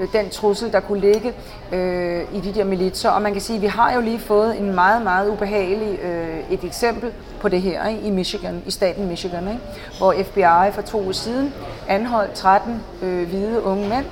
øh, 0.00 0.08
den 0.12 0.30
trussel, 0.30 0.72
der 0.72 0.80
kunne 0.80 1.00
ligge 1.00 1.32
øh, 1.72 2.22
i 2.32 2.40
de 2.40 2.54
der 2.54 2.64
militser. 2.64 3.10
Og 3.10 3.22
man 3.22 3.32
kan 3.32 3.40
sige, 3.40 3.60
vi 3.60 3.66
har 3.66 3.92
jo 3.94 4.00
lige 4.00 4.18
fået 4.18 4.58
en 4.58 4.74
meget, 4.74 5.02
meget 5.02 5.30
ubehagelig 5.30 5.98
øh, 5.98 6.50
et 6.50 6.64
eksempel 6.64 7.12
på 7.40 7.48
det 7.48 7.62
her 7.62 7.88
ikke? 7.88 8.02
i 8.02 8.10
Michigan, 8.10 8.62
i 8.66 8.70
staten 8.70 9.08
Michigan, 9.08 9.48
ikke? 9.48 9.60
hvor 9.98 10.14
FBI 10.24 10.72
for 10.72 10.82
to 10.82 11.02
uger 11.02 11.12
siden 11.12 11.54
anholdt 11.88 12.32
13 12.32 12.82
øh, 13.02 13.28
hvide 13.28 13.62
unge 13.62 13.88
mænd, 13.88 14.06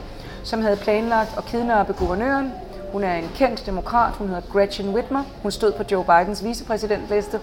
som 0.45 0.63
havde 0.63 0.77
planlagt 0.77 1.31
at 1.39 1.45
kidnappe 1.45 1.93
guvernøren, 1.93 2.53
Hun 2.93 3.05
er 3.05 3.15
en 3.15 3.31
kendt 3.35 3.67
demokrat. 3.67 4.13
Hun 4.13 4.29
hedder 4.29 4.43
Gretchen 4.53 4.95
Whitmer. 4.95 5.23
Hun 5.43 5.51
stod 5.51 5.73
på 5.73 5.83
Joe 5.91 6.05
Bidens 6.05 6.45
vicepræsidentliste, 6.45 7.41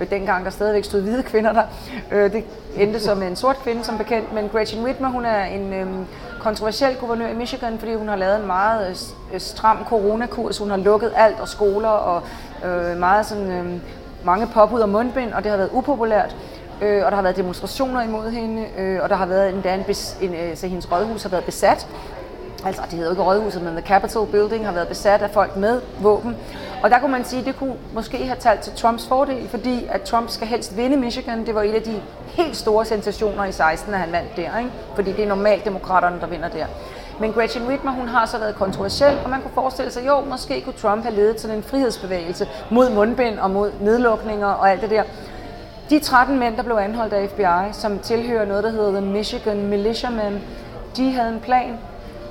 Øh, 0.00 0.10
dengang 0.10 0.44
der 0.44 0.50
stadigvæk 0.50 0.84
stod 0.84 1.00
hvide 1.00 1.22
kvinder 1.22 1.52
der. 1.52 1.62
Øh, 2.10 2.32
det 2.32 2.44
endte 2.76 3.00
som 3.00 3.22
en 3.22 3.36
sort 3.36 3.56
kvinde, 3.56 3.84
som 3.84 3.98
bekendt. 3.98 4.34
Men 4.34 4.48
Gretchen 4.48 4.84
Whitmer, 4.84 5.08
hun 5.08 5.24
er 5.24 5.44
en 5.44 5.72
øh, 5.72 5.86
kontroversiel 6.40 6.96
guvernør 6.96 7.28
i 7.28 7.34
Michigan, 7.34 7.78
fordi 7.78 7.94
hun 7.94 8.08
har 8.08 8.16
lavet 8.16 8.40
en 8.40 8.46
meget 8.46 8.88
øh, 8.88 9.34
øh, 9.34 9.40
stram 9.40 9.84
coronakurs. 9.84 10.58
Hun 10.58 10.70
har 10.70 10.76
lukket 10.76 11.12
alt 11.16 11.40
og 11.40 11.48
skoler 11.48 11.88
og 11.88 12.22
øh, 12.64 12.96
meget 12.96 13.26
sådan, 13.26 13.50
øh, 13.50 13.80
mange 14.24 14.46
påbud 14.46 14.80
og 14.80 14.88
mundbind, 14.88 15.32
og 15.32 15.42
det 15.42 15.50
har 15.50 15.56
været 15.56 15.70
upopulært. 15.72 16.36
Øh, 16.82 17.04
og 17.04 17.10
der 17.10 17.16
har 17.16 17.22
været 17.22 17.36
demonstrationer 17.36 18.02
imod 18.02 18.30
hende, 18.30 18.66
øh, 18.78 19.02
og 19.02 19.08
der 19.08 19.16
har 19.16 19.26
været 19.26 19.54
endda 19.54 19.74
en, 19.74 19.84
bes, 19.84 20.16
en 20.20 20.34
øh, 20.34 20.56
så 20.56 20.66
hendes 20.66 20.92
rådhus 20.92 21.22
har 21.22 21.30
været 21.30 21.44
besat. 21.44 21.88
Altså, 22.68 22.82
det 22.82 22.92
hedder 22.92 23.06
jo 23.06 23.10
ikke 23.10 23.22
rådhuset, 23.22 23.62
men 23.62 23.72
The 23.72 23.86
Capitol 23.86 24.26
Building 24.26 24.66
har 24.66 24.72
været 24.72 24.88
besat 24.88 25.22
af 25.22 25.30
folk 25.30 25.56
med 25.56 25.80
våben. 26.00 26.36
Og 26.82 26.90
der 26.90 26.98
kunne 26.98 27.12
man 27.12 27.24
sige, 27.24 27.40
at 27.40 27.46
det 27.46 27.56
kunne 27.58 27.74
måske 27.94 28.16
have 28.16 28.36
talt 28.40 28.60
til 28.60 28.72
Trumps 28.76 29.06
fordel, 29.06 29.48
fordi 29.48 29.86
at 29.90 30.02
Trump 30.02 30.30
skal 30.30 30.46
helst 30.46 30.76
vinde 30.76 30.96
Michigan. 30.96 31.46
Det 31.46 31.54
var 31.54 31.62
en 31.62 31.74
af 31.74 31.82
de 31.82 32.00
helt 32.26 32.56
store 32.56 32.84
sensationer 32.84 33.44
i 33.44 33.52
16, 33.52 33.94
at 33.94 34.00
han 34.00 34.12
vandt 34.12 34.36
der, 34.36 34.58
ikke? 34.58 34.70
fordi 34.94 35.12
det 35.12 35.24
er 35.24 35.28
normalt 35.28 35.64
demokraterne, 35.64 36.20
der 36.20 36.26
vinder 36.26 36.48
der. 36.48 36.66
Men 37.20 37.32
Gretchen 37.32 37.66
Whitmer, 37.66 37.92
hun 37.92 38.08
har 38.08 38.26
så 38.26 38.38
været 38.38 38.54
kontroversiel, 38.54 39.18
og 39.24 39.30
man 39.30 39.42
kunne 39.42 39.54
forestille 39.54 39.90
sig, 39.90 40.06
jo, 40.06 40.20
måske 40.20 40.60
kunne 40.60 40.72
Trump 40.72 41.02
have 41.02 41.14
ledet 41.14 41.40
sådan 41.40 41.56
en 41.56 41.62
frihedsbevægelse 41.62 42.48
mod 42.70 42.90
mundbind 42.90 43.38
og 43.38 43.50
mod 43.50 43.70
nedlukninger 43.80 44.46
og 44.46 44.70
alt 44.70 44.82
det 44.82 44.90
der. 44.90 45.02
De 45.90 45.98
13 45.98 46.38
mænd, 46.38 46.56
der 46.56 46.62
blev 46.62 46.76
anholdt 46.76 47.12
af 47.12 47.28
FBI, 47.28 47.72
som 47.72 47.98
tilhører 47.98 48.44
noget, 48.44 48.64
der 48.64 48.70
hedder 48.70 48.90
The 48.90 49.00
Michigan 49.00 49.66
Militiamen, 49.66 50.42
de 50.96 51.12
havde 51.12 51.32
en 51.32 51.40
plan. 51.40 51.78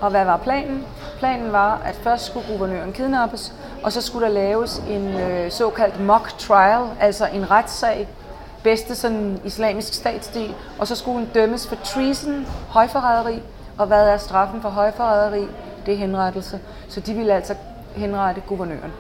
Og 0.02 0.10
hvad 0.10 0.26
var 0.26 0.38
planen? 0.38 0.86
Planen 1.20 1.52
var, 1.52 1.82
at 1.86 1.96
først 1.96 2.26
skulle 2.26 2.48
guvernøren 2.48 2.94
kidnappes, 2.94 3.54
og 3.84 3.92
så 3.92 4.02
skulle 4.02 4.28
der 4.28 4.34
laves 4.34 4.78
en 4.90 5.08
øh, 5.08 5.52
såkaldt 5.52 6.00
mock 6.00 6.38
trial, 6.38 6.84
altså 7.00 7.28
en 7.34 7.52
retssag, 7.52 8.08
bedste 8.64 8.96
sådan 8.96 9.40
islamisk 9.46 9.94
statsstil, 9.94 10.56
og 10.80 10.88
så 10.88 10.96
skulle 10.96 11.18
hun 11.20 11.30
dømmes 11.34 11.68
for 11.68 11.76
treason, 11.76 12.48
højforræderi, 12.70 13.42
og 13.78 13.88
hvad 13.88 14.10
er 14.10 14.18
straffen 14.18 14.62
for 14.62 14.70
højforræderi? 14.70 15.48
Det 15.86 15.94
er 15.94 15.98
henrettelse. 15.98 16.60
Så 16.90 17.00
de 17.00 17.14
ville 17.14 17.34
altså 17.34 17.56
henrette 17.96 18.42
guvernøren. 18.48 18.94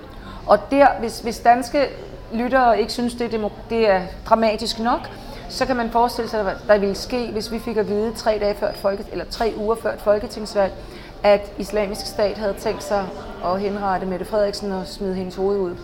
Og 0.47 0.71
der, 0.71 0.87
hvis, 0.99 1.19
hvis 1.19 1.39
danske 1.39 1.87
lyttere 2.33 2.79
ikke 2.79 2.91
synes, 2.91 3.13
det 3.13 3.33
er, 3.33 3.49
det 3.69 3.89
er 3.89 4.01
dramatisk 4.29 4.79
nok, 4.79 5.09
så 5.49 5.65
kan 5.65 5.75
man 5.75 5.89
forestille 5.89 6.29
sig, 6.29 6.43
hvad 6.43 6.53
der 6.67 6.77
ville 6.77 6.95
ske, 6.95 7.31
hvis 7.31 7.51
vi 7.51 7.59
fik 7.59 7.77
at 7.77 7.89
vide 7.89 8.13
tre, 8.13 8.37
dage 8.41 8.55
før 8.55 8.69
et 8.69 8.77
folke, 8.77 9.05
eller 9.11 9.25
tre 9.25 9.53
uger 9.57 9.75
før 9.75 9.93
et 9.93 10.01
folketingsvalg, 10.01 10.73
at 11.23 11.51
islamisk 11.57 12.05
stat 12.05 12.37
havde 12.37 12.53
tænkt 12.53 12.83
sig 12.83 13.05
at 13.45 13.59
henrette 13.59 14.07
Mette 14.07 14.25
Frederiksen 14.25 14.71
og 14.71 14.87
smide 14.87 15.15
hendes 15.15 15.35
hoved 15.35 15.59
ud 15.59 15.75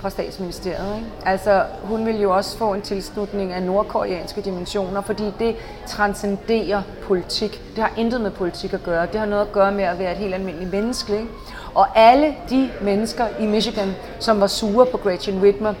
fra 0.00 0.10
statsministeriet. 0.10 0.96
Ikke? 0.96 1.08
Altså, 1.26 1.64
hun 1.82 2.06
vil 2.06 2.20
jo 2.20 2.36
også 2.36 2.58
få 2.58 2.74
en 2.74 2.82
tilslutning 2.82 3.52
af 3.52 3.62
nordkoreanske 3.62 4.40
dimensioner, 4.40 5.00
fordi 5.00 5.32
det 5.38 5.56
transcenderer 5.86 6.82
politik. 7.02 7.62
Det 7.76 7.82
har 7.84 7.92
intet 7.96 8.20
med 8.20 8.30
politik 8.30 8.72
at 8.72 8.82
gøre. 8.82 9.06
Det 9.06 9.20
har 9.20 9.26
noget 9.26 9.46
at 9.46 9.52
gøre 9.52 9.72
med 9.72 9.84
at 9.84 9.98
være 9.98 10.12
et 10.12 10.18
helt 10.18 10.34
almindeligt 10.34 10.72
menneske. 10.72 11.12
Ikke? 11.12 11.28
Og 11.74 11.86
alle 11.98 12.34
de 12.50 12.70
mennesker 12.80 13.26
i 13.40 13.46
Michigan, 13.46 13.94
som 14.18 14.40
var 14.40 14.46
sure 14.46 14.86
på 14.86 14.96
Gretchen 14.96 15.40
Whitmer, 15.42 15.74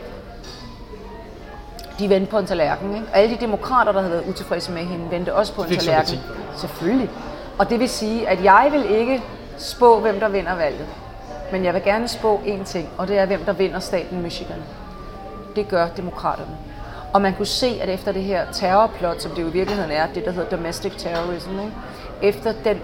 de 2.00 2.08
vendte 2.08 2.30
på 2.30 2.38
en 2.38 2.46
tallerken. 2.46 2.94
Ikke? 2.94 3.06
Og 3.12 3.18
alle 3.18 3.36
de 3.36 3.40
demokrater, 3.40 3.92
der 3.92 4.00
havde 4.00 4.12
været 4.12 4.24
utilfredse 4.28 4.72
med 4.72 4.82
hende, 4.82 5.10
vendte 5.10 5.34
også 5.34 5.54
på 5.54 5.62
en 5.62 5.68
tallerken. 5.68 6.18
Selvfølgelig. 6.56 7.10
Og 7.58 7.70
det 7.70 7.80
vil 7.80 7.88
sige, 7.88 8.28
at 8.28 8.44
jeg 8.44 8.68
vil 8.72 8.90
ikke 8.90 9.22
spå, 9.58 10.00
hvem 10.00 10.20
der 10.20 10.28
vinder 10.28 10.54
valget. 10.54 10.86
Men 11.52 11.64
jeg 11.64 11.74
vil 11.74 11.82
gerne 11.82 12.08
spå 12.08 12.40
én 12.44 12.64
ting, 12.64 12.88
og 12.98 13.08
det 13.08 13.18
er, 13.18 13.26
hvem 13.26 13.40
der 13.40 13.52
vinder 13.52 13.78
staten 13.80 14.22
Michigan. 14.22 14.58
Det 15.56 15.68
gør 15.68 15.88
demokraterne. 15.88 16.56
Og 17.12 17.22
man 17.22 17.34
kunne 17.34 17.46
se, 17.46 17.78
at 17.82 17.88
efter 17.88 18.12
det 18.12 18.22
her 18.22 18.52
terrorplot, 18.52 19.22
som 19.22 19.30
det 19.30 19.42
jo 19.42 19.48
i 19.48 19.52
virkeligheden 19.52 19.90
er, 19.90 20.06
det 20.14 20.24
der 20.24 20.30
hedder 20.30 20.56
domestic 20.56 20.92
terrorism, 20.98 21.50
ikke? 21.50 21.72
efter 22.22 22.52
den 22.64 22.80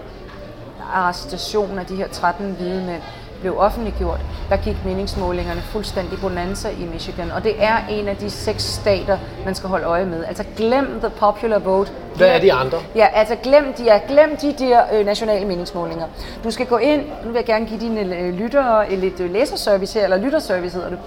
arrestation 0.93 1.79
af 1.79 1.87
de 1.87 1.97
her 1.97 2.09
13 2.09 2.53
hvide 2.53 2.85
mænd, 2.87 3.03
blev 3.41 3.59
offentliggjort, 3.59 4.21
der 4.49 4.57
gik 4.57 4.77
meningsmålingerne 4.85 5.61
fuldstændig 5.61 6.19
bonanza 6.21 6.69
i 6.69 6.87
Michigan. 6.93 7.31
Og 7.31 7.45
det 7.45 7.53
er 7.59 7.77
en 7.91 8.09
af 8.09 8.17
de 8.17 8.31
seks 8.31 8.63
stater, 8.63 9.19
man 9.45 9.55
skal 9.55 9.69
holde 9.69 9.85
øje 9.87 10.07
med. 10.07 10.25
Altså 10.25 10.45
glem 10.57 11.01
the 11.01 11.11
popular 11.11 11.59
vote. 11.59 11.91
Hvad 12.17 12.29
er 12.29 12.39
de 12.39 12.53
andre? 12.53 12.79
Ja, 12.95 13.07
altså 13.15 13.37
glem 13.43 13.73
de, 13.79 13.85
ja, 13.85 14.01
glem 14.09 14.37
de 14.37 14.55
der 14.59 14.81
øh, 14.93 15.07
nationale 15.07 15.47
meningsmålinger. 15.47 16.07
Du 16.45 16.51
skal 16.51 16.67
gå 16.67 16.77
ind, 16.77 17.03
nu 17.25 17.29
vil 17.29 17.35
jeg 17.35 17.45
gerne 17.45 17.67
give 17.67 17.81
dine 17.81 18.17
øh, 18.17 18.35
lyttere 18.35 18.97
lidt 18.97 19.21
øh, 19.21 19.33
læserservice 19.33 19.99
her, 19.99 20.05
eller 20.05 20.17
lytterservice 20.17 20.75
hedder 20.75 20.91
det. 20.91 20.99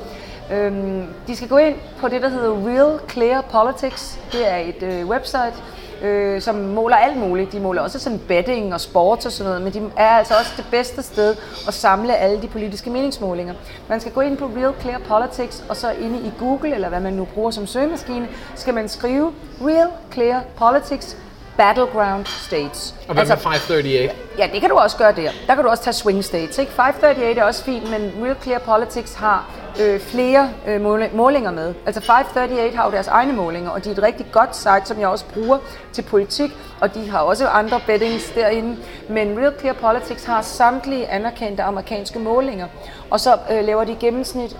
Øhm, 0.51 1.03
de 1.27 1.35
skal 1.35 1.47
gå 1.47 1.57
ind 1.57 1.75
på 1.99 2.07
det, 2.07 2.21
der 2.21 2.29
hedder 2.29 2.67
Real 2.67 2.99
Clear 3.11 3.41
Politics. 3.41 4.19
Det 4.31 4.51
er 4.51 4.57
et 4.57 4.83
øh, 4.83 5.05
website, 5.05 5.53
øh, 6.01 6.41
som 6.41 6.55
måler 6.55 6.95
alt 6.95 7.17
muligt. 7.17 7.51
De 7.51 7.59
måler 7.59 7.81
også 7.81 7.99
sådan 7.99 8.19
betting 8.27 8.73
og 8.73 8.81
sport 8.81 9.25
og 9.25 9.31
sådan 9.31 9.49
noget, 9.49 9.61
men 9.61 9.73
de 9.73 9.91
er 9.97 10.09
altså 10.09 10.33
også 10.39 10.51
det 10.57 10.65
bedste 10.71 11.03
sted 11.03 11.35
at 11.67 11.73
samle 11.73 12.15
alle 12.15 12.41
de 12.41 12.47
politiske 12.47 12.89
meningsmålinger. 12.89 13.53
Man 13.89 13.99
skal 13.99 14.11
gå 14.11 14.21
ind 14.21 14.37
på 14.37 14.45
Real 14.45 14.73
Clear 14.81 14.99
Politics, 14.99 15.63
og 15.69 15.75
så 15.77 15.91
inde 15.91 16.19
i 16.19 16.31
Google, 16.39 16.75
eller 16.75 16.89
hvad 16.89 16.99
man 16.99 17.13
nu 17.13 17.25
bruger 17.25 17.51
som 17.51 17.67
søgemaskine, 17.67 18.27
skal 18.55 18.73
man 18.73 18.89
skrive 18.89 19.33
Real 19.61 19.89
Clear 20.13 20.43
Politics 20.57 21.17
battleground 21.57 22.25
states. 22.25 22.95
Og 23.07 23.13
hvad 23.13 23.21
altså, 23.21 23.35
med 23.35 23.41
538? 23.41 24.11
Ja, 24.37 24.49
det 24.53 24.61
kan 24.61 24.69
du 24.69 24.75
også 24.75 24.97
gøre 24.97 25.11
der. 25.15 25.31
Der 25.47 25.55
kan 25.55 25.63
du 25.63 25.69
også 25.69 25.83
tage 25.83 25.93
swing 25.93 26.23
states. 26.23 26.57
Ikke? 26.57 26.71
538 26.71 27.41
er 27.41 27.43
også 27.43 27.63
fint, 27.63 27.91
men 27.91 28.01
Real 28.23 28.35
Clear 28.43 28.59
Politics 28.59 29.13
har 29.13 29.49
øh, 29.81 29.99
flere 29.99 30.49
øh, 30.67 30.81
målinger 31.15 31.51
med. 31.51 31.73
Altså 31.85 32.01
538 32.01 32.77
har 32.77 32.85
jo 32.85 32.91
deres 32.91 33.07
egne 33.07 33.33
målinger, 33.33 33.69
og 33.69 33.83
de 33.83 33.89
er 33.89 33.93
et 33.93 34.03
rigtig 34.03 34.25
godt 34.31 34.55
site, 34.55 34.81
som 34.85 34.99
jeg 34.99 35.07
også 35.07 35.25
bruger 35.33 35.57
til 35.93 36.01
politik, 36.01 36.51
og 36.81 36.95
de 36.95 37.09
har 37.09 37.19
også 37.19 37.47
andre 37.47 37.79
bettings 37.85 38.31
derinde. 38.35 38.77
Men 39.09 39.39
Real 39.39 39.53
Clear 39.59 39.73
Politics 39.73 40.23
har 40.23 40.41
samtlige 40.41 41.07
anerkendte 41.07 41.63
amerikanske 41.63 42.19
målinger, 42.19 42.67
og 43.09 43.19
så 43.19 43.37
øh, 43.51 43.65
laver 43.65 43.83
de 43.83 43.95
gennemsnit 43.99 44.57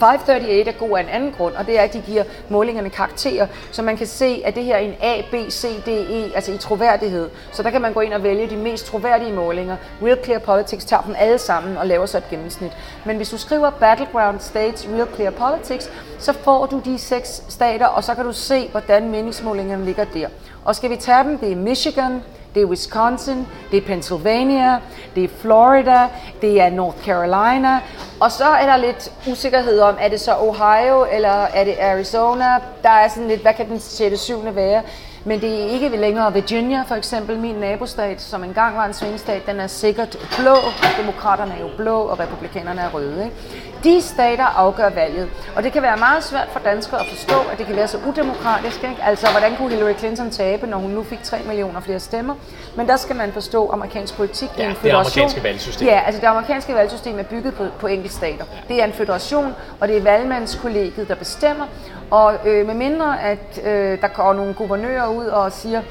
538 0.00 0.68
er 0.68 0.72
god 0.72 0.98
af 0.98 1.02
en 1.02 1.08
anden 1.08 1.32
grund, 1.32 1.54
og 1.54 1.66
det 1.66 1.78
er, 1.78 1.82
at 1.82 1.92
de 1.92 2.02
giver 2.06 2.24
målingerne 2.48 2.90
karakterer, 2.90 3.46
så 3.70 3.82
man 3.82 3.96
kan 3.96 4.06
se, 4.06 4.42
at 4.44 4.54
det 4.54 4.64
her 4.64 4.74
er 4.74 4.78
en 4.78 4.94
A, 5.00 5.20
B, 5.30 5.34
C, 5.50 5.82
D, 5.86 5.88
E, 5.88 6.34
altså 6.34 6.52
i 6.52 6.58
troværdighed. 6.58 7.30
Så 7.52 7.62
der 7.62 7.70
kan 7.70 7.82
man 7.82 7.92
gå 7.92 8.00
ind 8.00 8.14
og 8.14 8.22
vælge 8.22 8.50
de 8.50 8.56
mest 8.56 8.86
troværdige 8.86 9.32
målinger. 9.32 9.76
Real 10.02 10.18
Clear 10.24 10.38
Politics 10.38 10.84
tager 10.84 11.02
dem 11.02 11.14
alle 11.18 11.38
sammen 11.38 11.76
og 11.76 11.86
laver 11.86 12.06
så 12.06 12.18
et 12.18 12.28
gennemsnit. 12.30 12.72
Men 13.04 13.16
hvis 13.16 13.30
du 13.30 13.38
skriver 13.38 13.70
Battleground 13.70 14.40
States 14.40 14.88
Real 14.94 15.08
Clear 15.14 15.30
Politics, 15.30 15.90
så 16.18 16.32
får 16.32 16.66
du 16.66 16.80
de 16.84 16.98
seks 16.98 17.42
stater, 17.48 17.86
og 17.86 18.04
så 18.04 18.14
kan 18.14 18.24
du 18.24 18.32
se, 18.32 18.68
hvordan 18.68 19.10
meningsmålingerne 19.10 19.84
ligger 19.84 20.04
der. 20.04 20.28
Og 20.64 20.76
skal 20.76 20.90
vi 20.90 20.96
tage 20.96 21.24
dem? 21.24 21.38
Det 21.38 21.52
er 21.52 21.56
Michigan, 21.56 22.22
det 22.54 22.62
er 22.62 22.66
Wisconsin, 22.66 23.46
det 23.70 23.76
er 23.76 23.86
Pennsylvania, 23.86 24.78
det 25.14 25.24
er 25.24 25.28
Florida, 25.40 26.08
det 26.40 26.60
er 26.60 26.70
North 26.70 27.04
Carolina, 27.04 27.80
og 28.20 28.32
så 28.32 28.44
er 28.44 28.66
der 28.66 28.76
lidt 28.76 29.12
usikkerhed 29.30 29.80
om, 29.80 29.96
er 30.00 30.08
det 30.08 30.20
så 30.20 30.36
Ohio 30.36 31.06
eller 31.12 31.28
er 31.28 31.64
det 31.64 31.74
Arizona? 31.80 32.44
Der 32.82 32.90
er 32.90 33.08
sådan 33.08 33.28
lidt, 33.28 33.42
hvad 33.42 33.54
kan 33.54 33.68
den 33.68 33.80
6. 33.80 34.20
7. 34.20 34.38
være? 34.54 34.82
Men 35.26 35.40
det 35.40 35.62
er 35.62 35.68
ikke 35.68 35.88
længere 35.88 36.32
Virginia, 36.32 36.82
for 36.88 36.94
eksempel 36.94 37.38
min 37.38 37.54
nabostat, 37.54 38.22
som 38.22 38.44
engang 38.44 38.76
var 38.76 38.84
en 38.84 38.94
svingstat, 38.94 39.46
den 39.46 39.60
er 39.60 39.66
sikkert 39.66 40.18
blå. 40.38 40.54
Demokraterne 40.98 41.54
er 41.54 41.60
jo 41.60 41.68
blå, 41.76 42.00
og 42.00 42.18
republikanerne 42.18 42.80
er 42.80 42.88
røde. 42.94 43.24
Ikke? 43.24 43.36
De 43.84 44.00
stater 44.00 44.44
afgør 44.44 44.88
valget. 44.90 45.28
Og 45.56 45.62
det 45.62 45.72
kan 45.72 45.82
være 45.82 45.96
meget 45.96 46.24
svært 46.24 46.48
for 46.52 46.60
danskere 46.60 47.00
at 47.00 47.06
forstå, 47.06 47.34
at 47.52 47.58
det 47.58 47.66
kan 47.66 47.76
være 47.76 47.88
så 47.88 47.98
udemokratisk. 48.08 48.84
Ikke? 48.84 48.96
Altså, 49.02 49.30
hvordan 49.30 49.56
kunne 49.56 49.70
Hillary 49.70 49.94
Clinton 49.98 50.30
tabe, 50.30 50.66
når 50.66 50.78
hun 50.78 50.90
nu 50.90 51.02
fik 51.02 51.22
3 51.22 51.36
millioner 51.46 51.80
flere 51.80 52.00
stemmer? 52.00 52.34
Men 52.76 52.88
der 52.88 52.96
skal 52.96 53.16
man 53.16 53.32
forstå 53.32 53.70
amerikansk 53.70 54.16
politik. 54.16 54.48
Det 54.56 54.64
er 54.64 54.68
en 54.68 54.76
federation. 54.76 55.04
det 55.04 55.14
amerikanske 55.14 55.42
valgsystem. 55.42 55.88
Ja, 55.88 56.00
altså 56.06 56.20
det 56.20 56.26
amerikanske 56.26 56.74
valgsystem 56.74 57.18
er 57.18 57.22
bygget 57.22 57.54
på, 57.54 57.64
på 57.80 57.88
stater. 58.08 58.44
Ja. 58.52 58.74
Det 58.74 58.82
er 58.82 58.84
en 58.86 58.92
federation, 58.92 59.54
og 59.80 59.88
det 59.88 59.96
er 59.96 60.02
valgmandskollegiet, 60.02 61.08
der 61.08 61.14
bestemmer. 61.14 61.66
Og 62.10 62.34
øh, 62.44 62.66
med 62.66 62.74
mindre, 62.74 63.22
at 63.22 63.60
øh, 63.64 64.00
der 64.00 64.08
går 64.08 64.32
nogle 64.32 64.54
guvernører 64.54 65.08
ud 65.08 65.26
og 65.26 65.52
siger, 65.52 65.82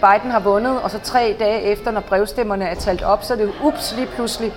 Biden 0.00 0.30
har 0.30 0.40
vundet, 0.40 0.80
og 0.82 0.90
så 0.90 0.98
tre 0.98 1.36
dage 1.38 1.60
efter, 1.60 1.90
når 1.90 2.00
brevstemmerne 2.00 2.64
er 2.64 2.74
talt 2.74 3.02
op, 3.02 3.24
så 3.24 3.32
er 3.32 3.36
det 3.36 3.52
ups 3.64 3.94
lige 3.96 4.06
pludselig 4.06 4.52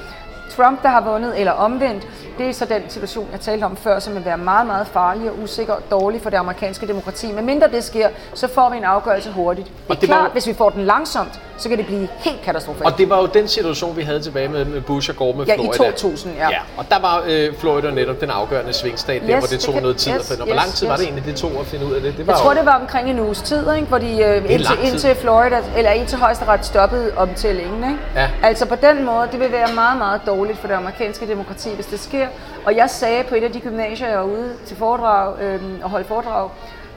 Trump, 0.58 0.84
der 0.84 0.89
har 0.89 1.01
vundet, 1.01 1.39
eller 1.39 1.51
omvendt. 1.51 2.08
det 2.38 2.49
er 2.49 2.53
så 2.53 2.66
den 2.66 2.82
situation, 2.89 3.28
jeg 3.32 3.39
talte 3.39 3.64
om 3.64 3.76
før, 3.78 3.99
som 3.99 4.16
vil 4.16 4.26
være 4.26 4.38
meget, 4.38 4.68
meget 4.68 4.88
farlig 4.88 5.30
og 5.30 5.36
usikker 5.43 5.74
og 5.74 5.82
dårlig 5.91 6.22
for 6.22 6.30
det 6.30 6.38
amerikanske 6.38 6.88
demokrati. 6.88 7.32
Men 7.32 7.45
mindre 7.45 7.68
det 7.68 7.84
sker, 7.84 8.10
så 8.34 8.47
får 8.47 8.70
vi 8.70 8.78
en 8.78 8.84
afgørelse 8.84 9.32
hurtigt. 9.32 9.68
Det 9.68 9.74
er 9.89 9.89
Og 9.95 10.01
det 10.01 10.10
klart, 10.10 10.24
var- 10.24 10.30
hvis 10.30 10.47
vi 10.47 10.53
får 10.53 10.70
den 10.70 10.86
langsomt, 10.86 11.39
så 11.58 11.70
kan 11.70 11.78
det 11.78 11.86
blive 11.86 12.08
helt 12.18 12.41
katastrofalt. 12.45 12.86
Og 12.86 12.97
det 12.97 13.10
var 13.10 13.20
jo 13.22 13.26
den 13.26 13.47
situation, 13.47 13.97
vi 13.97 14.01
havde 14.01 14.20
tilbage 14.20 14.47
med, 14.47 14.82
Bush 14.82 15.10
og 15.10 15.16
Gore 15.16 15.34
med 15.38 15.45
Ja, 15.45 15.53
i 15.53 15.58
Florida. 15.58 15.91
2000, 15.91 16.34
ja. 16.38 16.49
ja. 16.49 16.58
Og 16.78 16.86
der 16.89 16.99
var 16.99 17.24
øh, 17.28 17.53
Florida 17.58 17.91
netop 17.91 18.22
den 18.22 18.30
afgørende 18.30 18.74
svingstat, 18.74 19.22
der 19.22 19.30
Yes, 19.30 19.38
hvor 19.39 19.47
det 19.47 19.60
tog 19.60 19.68
det 19.68 19.74
kan- 19.74 19.82
noget 19.82 19.97
tid 19.97 20.12
yes, 20.14 20.20
at 20.20 20.26
finde. 20.26 20.41
Og 20.41 20.45
hvor 20.47 20.56
yes, 20.56 20.64
lang 20.64 20.74
tid 20.74 20.88
var 20.88 20.93
yes. 20.93 20.99
det 20.99 21.06
egentlig, 21.08 21.26
det 21.26 21.36
tog 21.36 21.51
at 21.60 21.66
finde 21.66 21.86
ud 21.86 21.91
af 21.93 22.01
det? 22.01 22.18
Det 22.18 22.28
var 22.28 22.34
Jeg 22.34 22.39
tror, 22.41 22.51
jo, 22.53 22.58
det 22.58 22.66
var 22.66 22.80
omkring 22.82 23.10
en 23.10 23.20
uges 23.20 23.41
tid, 23.41 23.74
ikke? 23.76 23.88
hvor 23.88 23.97
de 23.97 24.22
øh, 24.24 24.51
indtil, 24.51 24.78
indtil 24.84 25.16
Florida, 25.16 25.58
eller 25.78 25.91
indtil 25.91 26.18
højesteret 26.18 26.66
stoppede 26.66 27.12
omtællingen. 27.18 27.84
Ikke? 27.84 27.97
Ja. 28.16 28.30
Altså 28.43 28.66
på 28.66 28.76
den 28.76 29.06
måde, 29.06 29.28
det 29.32 29.39
vil 29.39 29.51
være 29.51 29.68
meget, 29.76 29.97
meget 29.97 30.22
dårligt 30.28 30.45
for 30.54 30.68
det 30.68 30.76
amerikanske 30.76 31.28
demokrati, 31.28 31.70
hvis 31.76 31.86
det 31.86 32.00
sker. 32.00 32.28
Og 32.66 32.76
jeg 32.76 32.89
sagde 32.89 33.24
på 33.24 33.36
et 33.36 33.43
af 33.43 33.52
de 33.52 33.60
gymnasier, 33.60 34.08
jeg 34.08 34.18
var 34.18 34.26
ude 34.26 34.54
til 34.66 34.78
foredrag 34.78 35.41
øh, 35.41 35.62
og 35.84 35.89
holde 35.89 36.06
foredrag 36.06 36.50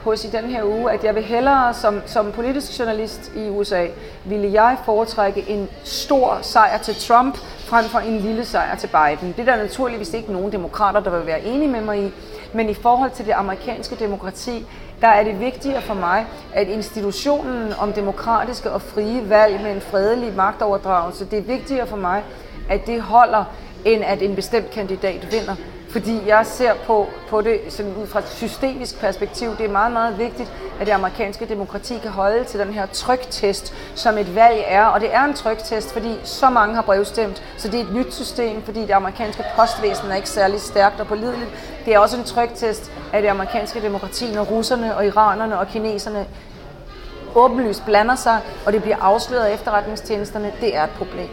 hos 0.03 0.25
i 0.25 0.27
den 0.27 0.45
her 0.45 0.63
uge, 0.63 0.91
at 0.91 1.03
jeg 1.03 1.15
vil 1.15 1.23
hellere 1.23 1.73
som, 1.73 2.01
som 2.05 2.31
politisk 2.31 2.79
journalist 2.79 3.31
i 3.35 3.49
USA, 3.49 3.87
ville 4.25 4.53
jeg 4.53 4.77
foretrække 4.85 5.49
en 5.49 5.69
stor 5.83 6.39
sejr 6.41 6.77
til 6.77 6.95
Trump, 6.95 7.37
frem 7.37 7.85
for 7.85 7.99
en 7.99 8.17
lille 8.17 8.45
sejr 8.45 8.75
til 8.75 8.87
Biden. 8.87 9.33
Det 9.37 9.47
er 9.47 9.55
der 9.55 9.63
naturligvis 9.63 10.13
ikke 10.13 10.33
nogen 10.33 10.51
demokrater, 10.51 10.99
der 10.99 11.17
vil 11.17 11.25
være 11.27 11.41
enige 11.41 11.71
med 11.71 11.81
mig 11.81 11.99
i. 11.99 12.11
Men 12.53 12.69
i 12.69 12.73
forhold 12.73 13.11
til 13.11 13.25
det 13.25 13.31
amerikanske 13.31 13.95
demokrati, 13.95 14.65
der 15.01 15.07
er 15.07 15.23
det 15.23 15.39
vigtigere 15.39 15.81
for 15.81 15.93
mig, 15.93 16.25
at 16.53 16.67
institutionen 16.67 17.73
om 17.79 17.93
demokratiske 17.93 18.71
og 18.71 18.81
frie 18.81 19.29
valg 19.29 19.61
med 19.61 19.71
en 19.71 19.81
fredelig 19.81 20.33
magtoverdragelse, 20.35 21.25
det 21.25 21.39
er 21.39 21.43
vigtigere 21.43 21.87
for 21.87 21.97
mig, 21.97 22.23
at 22.69 22.87
det 22.87 23.01
holder, 23.01 23.43
end 23.85 24.03
at 24.03 24.21
en 24.21 24.35
bestemt 24.35 24.71
kandidat 24.71 25.31
vinder. 25.31 25.55
Fordi 25.89 26.21
jeg 26.27 26.45
ser 26.45 26.73
på, 26.73 27.07
på 27.29 27.41
det 27.41 27.59
sådan 27.69 27.95
ud 28.01 28.07
fra 28.07 28.19
et 28.19 28.27
systemisk 28.27 28.99
perspektiv. 28.99 29.57
Det 29.57 29.65
er 29.65 29.69
meget, 29.69 29.91
meget 29.91 30.17
vigtigt, 30.17 30.51
at 30.79 30.87
det 30.87 30.93
amerikanske 30.93 31.45
demokrati 31.45 31.97
kan 32.01 32.11
holde 32.11 32.43
til 32.43 32.59
den 32.59 32.73
her 32.73 32.85
tryktest, 32.85 33.73
som 33.95 34.17
et 34.17 34.35
valg 34.35 34.63
er. 34.67 34.85
Og 34.85 35.01
det 35.01 35.13
er 35.13 35.23
en 35.23 35.33
tryktest, 35.33 35.93
fordi 35.93 36.15
så 36.23 36.49
mange 36.49 36.75
har 36.75 36.81
brevstemt. 36.81 37.43
Så 37.57 37.67
det 37.67 37.79
er 37.79 37.83
et 37.83 37.93
nyt 37.93 38.13
system, 38.13 38.61
fordi 38.61 38.81
det 38.81 38.91
amerikanske 38.91 39.43
postvæsen 39.55 40.11
er 40.11 40.15
ikke 40.15 40.29
særlig 40.29 40.61
stærkt 40.61 40.99
og 40.99 41.07
pålideligt. 41.07 41.49
Det 41.85 41.93
er 41.93 41.99
også 41.99 42.17
en 42.17 42.23
tryktest 42.23 42.91
af 43.13 43.21
det 43.21 43.29
amerikanske 43.29 43.81
demokrati, 43.81 44.31
når 44.33 44.43
russerne 44.43 44.95
og 44.95 45.05
iranerne 45.05 45.59
og 45.59 45.67
kineserne 45.67 46.25
åbenlyst 47.35 47.85
blander 47.85 48.15
sig, 48.15 48.39
og 48.65 48.73
det 48.73 48.81
bliver 48.81 48.97
afsløret 49.01 49.45
af 49.45 49.53
efterretningstjenesterne. 49.53 50.51
Det 50.61 50.75
er 50.75 50.83
et 50.83 50.89
problem. 50.89 51.29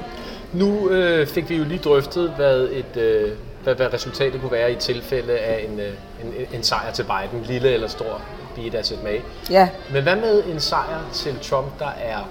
Nu 0.57 0.91
øh, 0.91 1.27
fik 1.27 1.49
vi 1.51 1.57
jo 1.57 1.65
lige 1.65 1.79
drøftet, 1.85 2.31
hvad, 2.37 2.69
et, 2.73 2.97
øh, 2.97 3.33
hvad, 3.63 3.75
hvad 3.75 3.93
resultatet 3.95 4.41
kunne 4.41 4.53
være 4.53 4.73
i 4.73 4.75
tilfælde 4.75 5.39
af 5.39 5.67
en, 5.69 5.81
øh, 5.81 5.87
en, 6.25 6.47
en 6.55 6.63
sejr 6.63 6.93
til 6.93 7.03
Biden, 7.03 7.45
lille 7.47 7.73
eller 7.73 7.89
stor, 7.89 8.21
be 8.55 8.63
it 8.63 8.75
as 8.75 8.91
it 8.91 9.03
may. 9.05 9.21
Ja, 9.51 9.69
Men 9.93 10.03
hvad 10.03 10.17
med 10.17 10.45
en 10.45 10.61
sejr 10.61 11.01
til 11.13 11.39
Trump, 11.43 11.79
der 11.79 11.89
er 12.05 12.29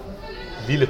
lille? 0.67 0.85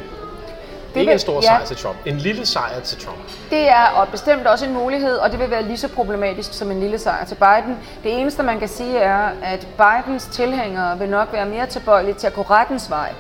Det 0.94 1.02
Ikke 1.02 1.10
vil- 1.10 1.14
en 1.14 1.20
stor 1.20 1.36
ja. 1.36 1.42
sejr 1.42 1.66
til 1.66 1.78
Trump, 1.78 1.98
en 2.06 2.18
lille 2.18 2.46
sejr 2.46 2.80
til 2.80 2.98
Trump. 3.06 3.18
Det 3.50 3.70
er 3.70 3.86
og 3.96 4.08
bestemt 4.08 4.48
også 4.48 4.66
en 4.66 4.74
mulighed, 4.74 5.18
og 5.18 5.32
det 5.32 5.40
vil 5.40 5.52
være 5.52 5.64
lige 5.64 5.78
så 5.78 5.88
problematisk 5.88 6.54
som 6.54 6.72
en 6.72 6.80
lille 6.80 7.00
sejr 7.00 7.26
til 7.26 7.36
Biden. 7.36 7.78
Det 8.04 8.20
eneste, 8.20 8.44
man 8.44 8.60
kan 8.60 8.68
sige, 8.68 8.98
er, 8.98 9.30
at 9.44 9.68
Bidens 9.78 10.26
tilhængere 10.26 11.00
vil 11.00 11.10
nok 11.10 11.28
være 11.34 11.46
mere 11.46 11.66
tilbøjelige 11.68 12.14
til 12.14 12.28
at 12.28 12.34
gå 12.34 12.42
rettens 12.42 12.90
vej. 12.90 13.14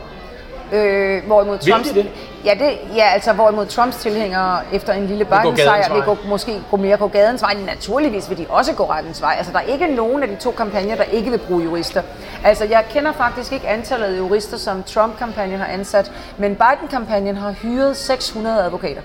Øh, 0.71 1.25
hvorimod 1.27 1.57
Vil 1.63 1.73
Trumps, 1.73 1.89
de 1.89 1.95
det? 1.95 2.11
Ja, 2.45 2.53
det, 2.59 2.77
ja, 2.95 3.03
altså 3.13 3.33
hvorimod 3.33 3.65
Trumps 3.65 3.95
tilhængere 3.95 4.59
efter 4.73 4.93
en 4.93 5.05
lille 5.07 5.25
Biden-sejr 5.25 5.93
vil 5.93 6.03
gå, 6.03 6.17
måske 6.27 6.61
gå 6.71 6.77
mere 6.77 6.97
gå 6.97 7.07
gadens 7.07 7.41
vej. 7.41 7.53
Naturligvis 7.65 8.29
vil 8.29 8.37
de 8.37 8.45
også 8.49 8.73
gå 8.73 8.85
rettens 8.85 9.21
vej. 9.21 9.35
Altså 9.37 9.51
der 9.51 9.59
er 9.59 9.63
ikke 9.63 9.87
nogen 9.87 10.23
af 10.23 10.29
de 10.29 10.35
to 10.35 10.51
kampagner, 10.51 10.95
der 10.95 11.03
ikke 11.03 11.31
vil 11.31 11.37
bruge 11.37 11.63
jurister. 11.63 12.01
Altså 12.43 12.65
jeg 12.65 12.85
kender 12.89 13.11
faktisk 13.11 13.51
ikke 13.53 13.67
antallet 13.67 14.05
af 14.05 14.17
jurister, 14.17 14.57
som 14.57 14.83
Trump-kampagnen 14.83 15.59
har 15.59 15.67
ansat, 15.67 16.11
men 16.37 16.55
Biden-kampagnen 16.55 17.37
har 17.37 17.51
hyret 17.51 17.97
600 17.97 18.63
advokater. 18.63 19.01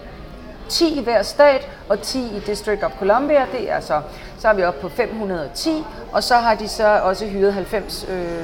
10 0.71 0.99
i 1.01 1.03
hver 1.03 1.23
stat 1.23 1.68
og 1.89 2.03
10 2.03 2.18
i 2.18 2.41
District 2.47 2.85
of 2.85 2.93
Columbia. 2.99 3.47
Det 3.53 3.71
er 3.71 3.81
så, 3.81 4.01
så 4.39 4.49
er 4.49 4.55
vi 4.55 4.62
oppe 4.62 4.81
på 4.81 4.89
510, 4.89 5.85
og 6.12 6.23
så 6.23 6.35
har 6.35 6.55
de 6.55 6.68
så 6.68 7.01
også 7.03 7.27
hyret 7.27 7.55
90 7.55 8.07
øh, 8.11 8.41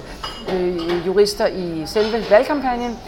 øh, 0.53 1.07
jurister 1.07 1.47
i 1.47 1.83
selve 1.87 2.25
valgkampagnen. 2.31 2.99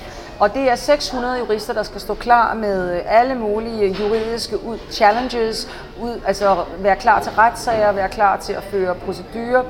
Og 0.41 0.55
det 0.55 0.71
er 0.71 0.75
600 0.77 1.39
jurister, 1.39 1.73
der 1.73 1.83
skal 1.83 2.01
stå 2.01 2.15
klar 2.15 2.55
med 2.55 2.95
øh, 2.95 3.01
alle 3.07 3.35
mulige 3.35 3.97
juridiske 4.01 4.65
ud, 4.65 4.79
challenges, 4.91 5.69
ud, 6.01 6.21
altså 6.27 6.65
være 6.79 6.97
klar 6.97 7.23
til 7.23 7.33
retssager, 7.33 7.93
være 7.93 8.09
klar 8.09 8.37
til 8.37 8.53
at 8.53 8.63
føre 8.63 8.95
procedurer. 8.95 9.63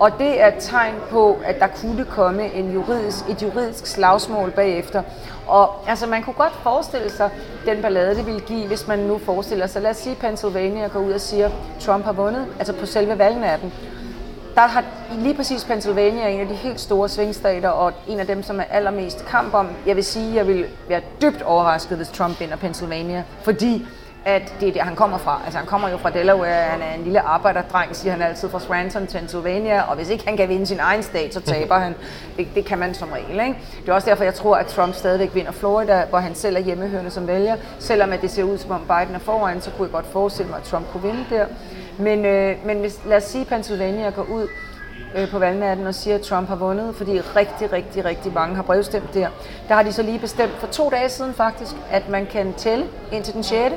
Og 0.00 0.10
det 0.18 0.40
er 0.42 0.46
et 0.46 0.54
tegn 0.58 0.94
på, 1.10 1.38
at 1.44 1.60
der 1.60 1.66
kunne 1.66 2.04
komme 2.04 2.52
en 2.52 2.72
juridisk, 2.72 3.28
et 3.28 3.42
juridisk 3.42 3.86
slagsmål 3.86 4.50
bagefter. 4.50 5.02
Og 5.46 5.74
altså, 5.88 6.06
man 6.06 6.22
kunne 6.22 6.34
godt 6.34 6.52
forestille 6.62 7.10
sig 7.10 7.30
den 7.66 7.82
ballade, 7.82 8.16
det 8.16 8.26
ville 8.26 8.40
give, 8.40 8.66
hvis 8.66 8.88
man 8.88 8.98
nu 8.98 9.18
forestiller 9.18 9.66
sig, 9.66 9.82
lad 9.82 9.90
os 9.90 9.96
sige, 9.96 10.16
Pennsylvania 10.16 10.86
går 10.86 11.00
ud 11.00 11.12
og 11.12 11.20
siger, 11.20 11.50
Trump 11.80 12.04
har 12.04 12.12
vundet, 12.12 12.46
altså 12.58 12.72
på 12.72 12.86
selve 12.86 13.18
valgnatten. 13.18 13.72
Der 14.54 14.60
har 14.60 14.84
lige 15.18 15.34
præcis 15.34 15.64
Pennsylvania 15.64 16.28
en 16.28 16.40
af 16.40 16.48
de 16.48 16.54
helt 16.54 16.80
store 16.80 17.08
svingstater, 17.08 17.68
og 17.68 17.92
en 18.08 18.20
af 18.20 18.26
dem, 18.26 18.42
som 18.42 18.60
er 18.60 18.64
allermest 18.70 19.26
kamp 19.26 19.54
om. 19.54 19.68
Jeg 19.86 19.96
vil 19.96 20.04
sige, 20.04 20.28
at 20.28 20.34
jeg 20.34 20.46
vil 20.46 20.66
være 20.88 21.00
dybt 21.22 21.42
overrasket, 21.42 21.96
hvis 21.96 22.08
Trump 22.08 22.40
vinder 22.40 22.56
Pennsylvania, 22.56 23.24
fordi 23.42 23.86
at 24.24 24.54
det 24.60 24.68
er 24.68 24.72
der, 24.72 24.82
han 24.82 24.96
kommer 24.96 25.18
fra. 25.18 25.40
Altså 25.44 25.58
han 25.58 25.66
kommer 25.66 25.88
jo 25.88 25.96
fra 25.96 26.10
Delaware, 26.10 26.62
han 26.62 26.82
er 26.82 26.94
en 26.94 27.04
lille 27.04 27.20
arbejderdreng, 27.20 27.96
siger 27.96 28.12
han 28.12 28.22
altid, 28.22 28.50
fra 28.50 28.60
Scranton, 28.60 29.06
Pennsylvania, 29.06 29.82
og 29.82 29.96
hvis 29.96 30.08
ikke 30.08 30.24
han 30.26 30.36
kan 30.36 30.48
vinde 30.48 30.66
sin 30.66 30.80
egen 30.80 31.02
stat, 31.02 31.34
så 31.34 31.40
taber 31.40 31.78
han. 31.78 31.94
Det, 32.36 32.48
det 32.54 32.64
kan 32.64 32.78
man 32.78 32.94
som 32.94 33.08
regel, 33.12 33.40
ikke? 33.40 33.58
Det 33.82 33.88
er 33.88 33.92
også 33.92 34.10
derfor, 34.10 34.24
jeg 34.24 34.34
tror, 34.34 34.56
at 34.56 34.66
Trump 34.66 34.94
stadigvæk 34.94 35.34
vinder 35.34 35.52
Florida, 35.52 36.04
hvor 36.10 36.18
han 36.18 36.34
selv 36.34 36.56
er 36.56 36.60
hjemmehørende 36.60 37.10
som 37.10 37.26
vælger. 37.26 37.56
Selvom 37.78 38.12
at 38.12 38.22
det 38.22 38.30
ser 38.30 38.44
ud, 38.44 38.58
som 38.58 38.70
om 38.70 38.80
Biden 38.80 39.14
er 39.14 39.18
foran, 39.18 39.60
så 39.60 39.70
kunne 39.70 39.86
jeg 39.86 39.92
godt 39.92 40.06
forestille 40.06 40.50
mig, 40.50 40.58
at 40.58 40.64
Trump 40.64 40.86
kunne 40.92 41.02
vinde 41.02 41.24
der. 41.30 41.46
Men, 41.98 42.24
øh, 42.24 42.56
men 42.66 42.80
hvis, 42.80 43.00
lad 43.06 43.16
os 43.16 43.24
sige, 43.24 43.42
at 43.42 43.48
Pennsylvania 43.48 44.10
går 44.10 44.22
ud 44.22 44.48
øh, 45.14 45.30
på 45.30 45.38
valgnatten 45.38 45.86
og 45.86 45.94
siger, 45.94 46.16
at 46.16 46.22
Trump 46.22 46.48
har 46.48 46.56
vundet, 46.56 46.94
fordi 46.94 47.20
rigtig, 47.20 47.72
rigtig, 47.72 48.04
rigtig 48.04 48.32
mange 48.32 48.56
har 48.56 48.62
brevstemt 48.62 49.14
der. 49.14 49.28
Der 49.68 49.74
har 49.74 49.82
de 49.82 49.92
så 49.92 50.02
lige 50.02 50.18
bestemt 50.18 50.52
for 50.52 50.66
to 50.66 50.90
dage 50.90 51.08
siden 51.08 51.34
faktisk, 51.34 51.72
at 51.90 52.08
man 52.08 52.26
kan 52.26 52.54
tælle 52.54 52.86
indtil 53.12 53.34
den 53.34 53.42
6. 53.42 53.74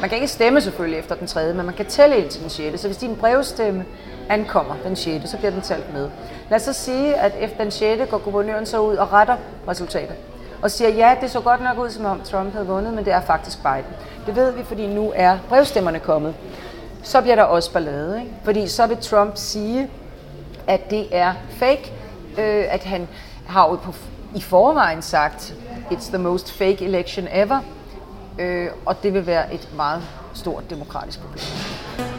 Man 0.00 0.08
kan 0.08 0.18
ikke 0.18 0.28
stemme 0.28 0.60
selvfølgelig 0.60 0.98
efter 0.98 1.14
den 1.14 1.26
3., 1.26 1.54
men 1.54 1.66
man 1.66 1.74
kan 1.74 1.86
tælle 1.86 2.16
indtil 2.16 2.40
den 2.40 2.50
6. 2.50 2.80
Så 2.80 2.88
hvis 2.88 2.96
din 2.96 3.16
brevstemme 3.16 3.84
ankommer 4.28 4.74
den 4.84 4.96
6., 4.96 5.30
så 5.30 5.36
bliver 5.36 5.50
den 5.50 5.60
talt 5.60 5.92
med. 5.92 6.10
Lad 6.50 6.56
os 6.56 6.62
så 6.62 6.72
sige, 6.72 7.14
at 7.14 7.32
efter 7.40 7.62
den 7.62 7.70
6. 7.70 8.10
går 8.10 8.18
guvernøren 8.18 8.66
så 8.66 8.80
ud 8.80 8.96
og 8.96 9.12
retter 9.12 9.36
resultatet. 9.68 10.16
Og 10.62 10.70
siger, 10.70 10.88
ja, 10.90 11.16
det 11.20 11.30
så 11.30 11.40
godt 11.40 11.62
nok 11.62 11.78
ud, 11.78 11.90
som 11.90 12.04
om 12.04 12.20
Trump 12.20 12.52
havde 12.52 12.66
vundet, 12.66 12.94
men 12.94 13.04
det 13.04 13.12
er 13.12 13.20
faktisk 13.20 13.58
Biden. 13.62 13.96
Det 14.26 14.36
ved 14.36 14.52
vi, 14.52 14.62
fordi 14.64 14.86
nu 14.86 15.12
er 15.14 15.38
brevstemmerne 15.48 15.98
kommet. 16.00 16.34
Så 17.02 17.20
bliver 17.20 17.36
der 17.36 17.42
også 17.42 17.72
ballade, 17.72 18.20
ikke? 18.20 18.32
Fordi 18.44 18.66
så 18.68 18.86
vil 18.86 18.96
Trump 18.96 19.32
sige, 19.34 19.90
at 20.66 20.90
det 20.90 21.06
er 21.10 21.34
fake, 21.50 21.92
øh, 22.38 22.64
at 22.68 22.84
han 22.84 23.08
har 23.46 23.68
jo 23.68 23.76
på, 23.76 23.94
i 24.34 24.40
forvejen 24.40 25.02
sagt, 25.02 25.54
it's 25.90 26.08
the 26.08 26.18
most 26.18 26.52
fake 26.52 26.84
election 26.84 27.28
ever, 27.32 27.60
øh, 28.38 28.70
og 28.86 29.02
det 29.02 29.14
vil 29.14 29.26
være 29.26 29.54
et 29.54 29.68
meget 29.76 30.02
stort 30.34 30.70
demokratisk 30.70 31.20
problem. 31.20 32.11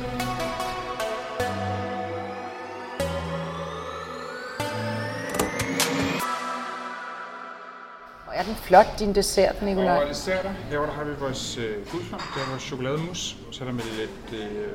Og 8.34 8.40
er 8.40 8.44
den 8.44 8.56
flot, 8.56 9.00
din 9.00 9.16
dessert, 9.16 9.62
Nicolaj? 9.62 10.04
Og 10.04 10.10
desserter, 10.10 10.52
herovre 10.70 10.88
der 10.88 10.94
har 10.94 11.04
vi 11.04 11.12
vores 11.20 11.58
øh, 11.58 11.92
guldsvamp, 11.92 12.24
der 12.36 12.42
er 12.42 12.50
vores 12.50 12.64
chokolademus, 12.64 13.38
så 13.52 13.64
er 13.64 13.66
der 13.66 13.74
med 13.74 13.84
lidt 13.84 14.42
øh, 14.42 14.68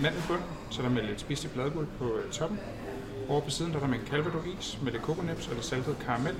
mandelbund, 0.00 0.40
så 0.70 0.80
er 0.80 0.86
der 0.86 0.94
med 0.94 1.02
lidt 1.02 1.20
spist 1.20 1.48
bladguld 1.54 1.86
på 1.98 2.04
øh, 2.04 2.32
toppen. 2.32 2.60
Over 3.28 3.40
på 3.40 3.50
siden 3.50 3.70
der 3.70 3.76
er 3.76 3.80
der 3.80 3.88
med 3.88 3.98
en 3.98 4.06
calvados 4.06 4.78
med 4.82 4.92
lidt 4.92 5.02
kokonips 5.02 5.48
og 5.48 5.54
lidt 5.54 5.64
saltet 5.64 5.96
karamel. 6.06 6.34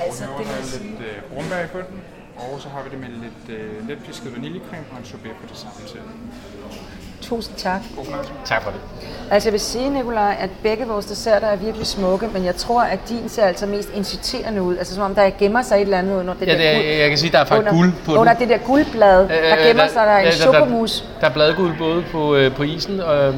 Altså, 0.00 0.24
Herovre 0.24 0.44
der 0.44 0.50
er 0.50 0.82
lidt 0.82 1.00
øh, 1.00 1.22
brumbær 1.32 1.64
i 1.64 1.68
bunden, 1.72 2.02
og 2.36 2.60
så 2.60 2.68
har 2.68 2.82
vi 2.82 2.90
det 2.90 2.98
med 3.00 3.08
lidt 3.08 3.58
øh, 3.58 3.88
let 3.88 3.98
pisket 4.06 4.36
vaniljecreme 4.36 4.86
og 4.92 4.98
en 4.98 5.04
sorbet 5.04 5.32
på 5.40 5.46
det 5.48 5.56
samme 5.56 5.80
til. 5.88 6.00
Tusind 7.32 7.56
tak. 7.56 7.80
God. 7.96 8.04
Tak 8.44 8.62
for 8.62 8.70
det. 8.70 8.80
Altså 9.30 9.48
jeg 9.48 9.52
vil 9.52 9.60
sige, 9.60 9.90
Nikolaj, 9.90 10.36
at 10.40 10.50
begge 10.62 10.86
vores 10.86 11.06
desserter 11.06 11.46
er 11.46 11.56
virkelig 11.56 11.86
smukke, 11.86 12.28
men 12.32 12.44
jeg 12.44 12.56
tror, 12.56 12.82
at 12.82 12.98
din 13.08 13.28
ser 13.28 13.44
altså 13.44 13.66
mest 13.66 13.88
inciterende 13.94 14.62
ud. 14.62 14.76
Altså 14.76 14.94
som 14.94 15.02
om 15.02 15.14
der 15.14 15.30
gemmer 15.38 15.62
sig 15.62 15.74
et 15.76 15.80
eller 15.80 15.98
andet 15.98 16.20
under 16.20 16.34
det 16.34 16.46
Ja, 16.46 16.52
der 16.52 16.58
det 16.58 16.68
er, 16.68 16.74
guld. 16.74 16.86
jeg 16.86 17.08
kan 17.08 17.18
sige, 17.18 17.32
der 17.32 17.38
er 17.38 17.44
faktisk 17.44 17.58
under, 17.72 17.82
guld 17.82 17.92
på 18.06 18.14
Under 18.14 18.32
den. 18.32 18.40
det 18.40 18.48
der 18.48 18.66
guldblad, 18.66 19.28
der 19.28 19.66
gemmer 19.66 19.86
sig 19.86 20.06
der 20.06 20.16
en 20.16 20.24
ja, 20.24 20.30
chokomus. 20.30 21.00
Der, 21.00 21.20
der 21.20 21.26
er 21.26 21.32
bladguld 21.32 21.78
både 21.78 22.04
på, 22.12 22.34
øh, 22.34 22.54
på 22.54 22.62
isen 22.62 23.00
og, 23.00 23.34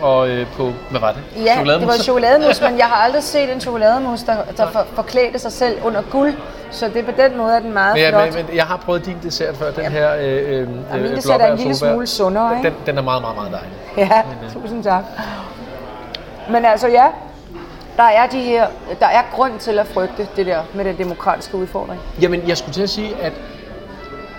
og 0.00 0.28
øh, 0.28 0.46
på, 0.56 0.72
hvad 0.90 1.00
var 1.00 1.12
det? 1.12 1.44
Ja, 1.44 1.74
det 1.78 1.86
var 1.86 1.92
chokolademus, 1.92 2.60
men 2.60 2.78
jeg 2.78 2.86
har 2.86 2.96
aldrig 3.04 3.22
set 3.22 3.52
en 3.52 3.60
chokolademus, 3.66 4.22
der, 4.22 4.36
der 4.56 4.70
for, 4.70 4.86
forklædte 4.94 5.38
sig 5.38 5.52
selv 5.52 5.78
under 5.84 6.02
guld. 6.10 6.34
Så 6.70 6.88
det 6.88 6.96
er 6.96 7.04
på 7.04 7.20
den 7.22 7.36
måde, 7.36 7.56
at 7.56 7.62
den 7.62 7.72
meget 7.72 7.94
Men, 7.94 8.08
flot. 8.08 8.22
jeg, 8.24 8.32
men, 8.34 8.46
men 8.46 8.56
jeg 8.56 8.64
har 8.64 8.76
prøvet 8.76 9.06
din 9.06 9.16
dessert 9.22 9.56
før, 9.56 9.70
den 9.70 9.84
her 9.84 10.14
øh, 10.14 10.22
øh, 10.22 10.58
Ja, 10.58 10.64
min 10.96 11.04
øh, 11.04 11.16
dessert 11.16 11.40
er 11.40 11.52
en 11.52 11.58
lille 11.58 11.74
smule 11.74 12.06
sundere, 12.06 12.56
ikke? 12.56 12.68
Den, 12.68 12.76
den 12.86 12.98
er 12.98 13.02
meget, 13.02 13.22
meget, 13.22 13.36
meget 13.36 13.52
dejlig. 13.52 13.70
Ja, 13.96 14.22
tusind 14.60 14.84
tak. 14.84 15.04
Men 16.50 16.64
altså 16.64 16.88
ja, 16.88 17.06
der 17.96 18.02
er 18.02 18.26
de 18.26 18.40
her, 18.40 18.66
der 19.00 19.06
er 19.06 19.22
grund 19.32 19.58
til 19.58 19.78
at 19.78 19.86
frygte 19.86 20.28
det 20.36 20.46
der 20.46 20.58
med 20.74 20.84
den 20.84 20.98
demokratiske 20.98 21.56
udfordring. 21.56 22.00
Jamen, 22.20 22.48
jeg 22.48 22.56
skulle 22.56 22.74
til 22.74 22.82
at 22.82 22.90
sige, 22.90 23.16
at 23.22 23.32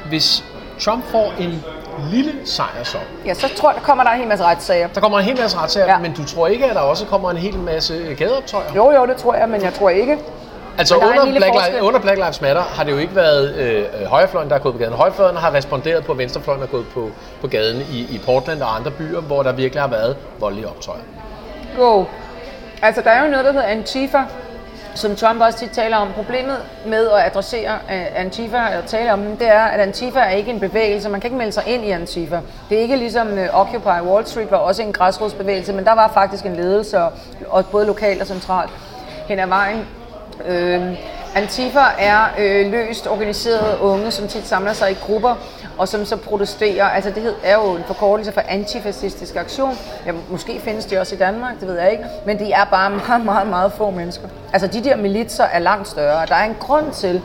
hvis 0.09 0.43
Trump 0.79 1.05
får 1.05 1.33
en 1.39 1.63
lille 2.11 2.31
sejr 2.45 2.83
så, 2.83 2.97
Ja, 3.25 3.33
så 3.33 3.47
tror 3.55 3.71
der 3.71 3.79
kommer 3.79 4.03
der 4.03 4.11
en 4.11 4.19
hel 4.19 4.27
masse 4.27 4.45
retssager. 4.45 4.87
der 4.87 5.01
kommer 5.01 5.19
en 5.19 5.25
hel 5.25 5.39
masse 5.41 5.57
retssager, 5.57 5.85
Ja. 5.87 5.91
ja. 5.93 5.99
men 5.99 6.13
du 6.13 6.25
tror 6.25 6.47
ikke, 6.47 6.65
at 6.65 6.75
der 6.75 6.81
også 6.81 7.05
kommer 7.05 7.31
en 7.31 7.37
hel 7.37 7.57
masse 7.59 8.15
gadeoptøjer? 8.17 8.73
Jo, 8.75 8.91
jo, 8.91 9.05
det 9.05 9.15
tror 9.17 9.35
jeg, 9.35 9.49
men 9.49 9.61
jeg 9.61 9.73
tror 9.73 9.89
ikke. 9.89 10.17
Altså 10.77 10.95
er 10.95 10.99
under 10.99 11.25
Black. 11.25 11.53
Lives, 11.53 11.81
under 11.81 11.99
Black 11.99 12.17
Lives 12.17 12.41
Matter 12.41 12.61
har 12.61 12.83
det 12.83 12.91
jo 12.91 12.97
ikke 12.97 13.15
været 13.15 13.55
øh, 13.55 13.83
øh, 14.01 14.07
højrefløjen, 14.07 14.49
der 14.49 14.55
er 14.55 14.59
gået 14.59 14.73
på 14.73 14.79
gaden. 14.79 14.93
Højrefløjen 14.93 15.37
har 15.37 15.53
responderet 15.53 16.05
på, 16.05 16.11
at 16.11 16.17
venstrefløjen 16.17 16.63
er 16.63 16.67
gået 16.67 16.85
på, 16.93 17.09
på 17.41 17.47
gaden 17.47 17.81
i, 17.91 17.99
i 17.99 18.21
Portland 18.25 18.61
og 18.61 18.75
andre 18.75 18.91
byer, 18.91 19.21
hvor 19.21 19.43
der 19.43 19.51
virkelig 19.51 19.81
har 19.81 19.89
været 19.89 20.17
voldelige 20.39 20.67
optøjer. 20.67 21.01
Jo, 21.77 22.05
altså 22.81 23.01
der 23.01 23.09
er 23.09 23.23
jo 23.23 23.31
noget, 23.31 23.45
der 23.45 23.51
hedder 23.51 23.67
Antifa, 23.67 24.23
som 24.95 25.15
Trump 25.15 25.41
også 25.41 25.59
tit 25.59 25.69
taler 25.71 25.97
om. 25.97 26.07
Problemet 26.15 26.57
med 26.85 27.09
at 27.09 27.25
adressere 27.25 27.73
uh, 27.73 28.21
Antifa 28.21 28.57
og 28.57 28.85
tale 28.85 29.13
om 29.13 29.21
dem, 29.21 29.37
det 29.37 29.47
er, 29.47 29.63
at 29.63 29.79
Antifa 29.79 30.19
er 30.19 30.29
ikke 30.29 30.51
en 30.51 30.59
bevægelse. 30.59 31.09
Man 31.09 31.21
kan 31.21 31.27
ikke 31.27 31.37
melde 31.37 31.51
sig 31.51 31.63
ind 31.67 31.85
i 31.85 31.91
Antifa. 31.91 32.39
Det 32.69 32.77
er 32.77 32.81
ikke 32.81 32.95
ligesom 32.95 33.27
uh, 33.33 33.61
Occupy 33.61 34.07
Wall 34.07 34.27
Street 34.27 34.51
var 34.51 34.57
også 34.57 34.81
en 34.81 34.93
græsrodsbevægelse, 34.93 35.73
men 35.73 35.85
der 35.85 35.95
var 35.95 36.11
faktisk 36.13 36.45
en 36.45 36.55
ledelse, 36.55 36.99
og, 36.99 37.11
og 37.47 37.65
både 37.65 37.85
lokalt 37.85 38.21
og 38.21 38.27
centralt 38.27 38.71
hen 39.27 39.39
ad 39.39 39.47
vejen. 39.47 39.87
Øh, 40.45 40.81
Antifa 41.35 41.79
er 41.99 42.19
øh, 42.39 42.71
løst 42.71 43.07
organiserede 43.07 43.81
unge, 43.81 44.11
som 44.11 44.27
tit 44.27 44.47
samler 44.47 44.73
sig 44.73 44.91
i 44.91 44.97
grupper, 45.05 45.35
og 45.77 45.87
som 45.87 46.05
så 46.05 46.17
protesterer. 46.17 46.85
Altså 46.85 47.09
det 47.11 47.23
hed- 47.23 47.35
er 47.43 47.53
jo 47.53 47.71
en 47.75 47.83
forkortelse 47.87 48.31
for 48.31 48.41
antifascistisk 48.47 49.35
aktion. 49.35 49.77
Ja, 50.05 50.11
måske 50.29 50.59
findes 50.59 50.85
det 50.85 50.99
også 50.99 51.15
i 51.15 51.17
Danmark, 51.17 51.59
det 51.59 51.67
ved 51.67 51.79
jeg 51.79 51.91
ikke. 51.91 52.03
Men 52.25 52.39
de 52.39 52.51
er 52.51 52.65
bare 52.65 52.89
meget, 52.89 53.25
meget, 53.25 53.47
meget 53.47 53.71
få 53.73 53.89
mennesker. 53.89 54.27
Altså 54.53 54.67
de 54.67 54.83
der 54.83 54.95
militser 54.95 55.43
er 55.43 55.59
langt 55.59 55.87
større. 55.87 56.25
Der 56.25 56.35
er 56.35 56.43
en 56.45 56.55
grund 56.59 56.91
til, 56.91 57.21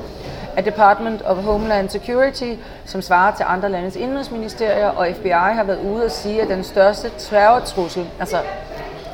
at 0.57 0.65
Department 0.65 1.23
of 1.27 1.37
Homeland 1.37 1.89
Security, 1.89 2.53
som 2.87 3.03
svarer 3.03 3.35
til 3.37 3.45
andre 3.49 3.69
landes 3.69 3.97
indrigsministerier, 3.97 4.89
og 4.89 5.09
FBI 5.17 5.29
har 5.29 5.65
været 5.65 5.79
ude 5.81 6.05
og 6.05 6.11
sige, 6.11 6.43
at 6.43 6.49
den 6.49 6.65
største 6.65 7.11
terrortrussel, 7.19 8.07
altså 8.21 8.37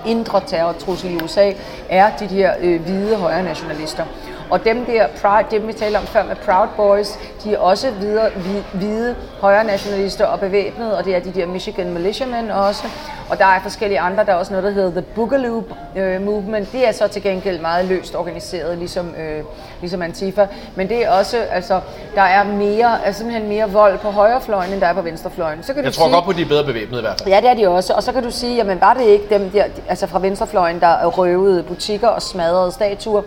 indre 0.06 0.40
terrortrussel 0.46 1.10
i 1.10 1.16
USA, 1.24 1.52
er 1.88 2.16
de 2.16 2.26
her 2.26 2.52
øh, 2.60 2.80
hvide 2.80 3.16
højre 3.16 3.42
nationalister. 3.42 4.04
Og 4.50 4.64
dem 4.64 4.84
der, 4.84 5.06
Pride, 5.22 5.46
dem 5.50 5.68
vi 5.68 5.72
talte 5.72 5.96
om 5.96 6.06
før 6.06 6.24
med 6.24 6.36
Proud 6.36 6.68
Boys, 6.76 7.18
de 7.44 7.54
er 7.54 7.58
også 7.58 7.90
videre, 7.90 8.30
hvide, 8.72 9.14
højre 9.40 9.64
nationalister 9.64 10.26
og 10.26 10.40
bevæbnede, 10.40 10.98
og 10.98 11.04
det 11.04 11.16
er 11.16 11.20
de 11.20 11.32
der 11.32 11.46
Michigan 11.46 11.92
Militiamen 11.92 12.50
også. 12.50 12.82
Og 13.30 13.38
der 13.38 13.44
er 13.44 13.60
forskellige 13.62 14.00
andre, 14.00 14.24
der 14.24 14.32
er 14.32 14.36
også 14.36 14.52
noget, 14.52 14.64
der 14.64 14.70
hedder 14.70 14.90
The 14.90 15.02
Boogaloo 15.02 15.62
øh, 15.96 16.22
Movement. 16.22 16.72
Det 16.72 16.88
er 16.88 16.92
så 16.92 17.08
til 17.08 17.22
gengæld 17.22 17.60
meget 17.60 17.84
løst 17.84 18.14
organiseret, 18.14 18.78
ligesom, 18.78 19.14
øh, 19.18 19.42
ligesom 19.80 20.02
Antifa. 20.02 20.46
Men 20.74 20.88
det 20.88 21.04
er 21.04 21.10
også, 21.10 21.36
altså, 21.50 21.80
der 22.14 22.22
er 22.22 22.44
mere, 22.44 22.98
er 23.04 23.12
simpelthen 23.12 23.48
mere 23.48 23.70
vold 23.70 23.98
på 23.98 24.10
højrefløjen, 24.10 24.72
end 24.72 24.80
der 24.80 24.86
er 24.86 24.94
på 24.94 25.02
venstrefløjen. 25.02 25.62
Så 25.62 25.74
kan 25.74 25.84
Jeg 25.84 25.92
du 25.92 25.96
tror 25.96 26.04
sige, 26.04 26.14
godt 26.14 26.24
på, 26.24 26.30
at 26.30 26.36
de 26.36 26.42
er 26.42 26.48
bedre 26.48 26.64
bevæbnet 26.64 26.98
i 26.98 27.00
hvert 27.00 27.20
fald. 27.20 27.28
Ja, 27.28 27.40
det 27.40 27.50
er 27.50 27.54
de 27.54 27.68
også. 27.68 27.92
Og 27.92 28.02
så 28.02 28.12
kan 28.12 28.22
du 28.22 28.30
sige, 28.30 28.56
jamen 28.56 28.80
var 28.80 28.94
det 28.94 29.04
ikke 29.04 29.24
dem 29.30 29.50
der, 29.50 29.64
altså 29.88 30.06
fra 30.06 30.18
venstrefløjen, 30.18 30.80
der 30.80 31.06
røvede 31.06 31.62
butikker 31.62 32.08
og 32.08 32.22
smadrede 32.22 32.72
statuer? 32.72 33.22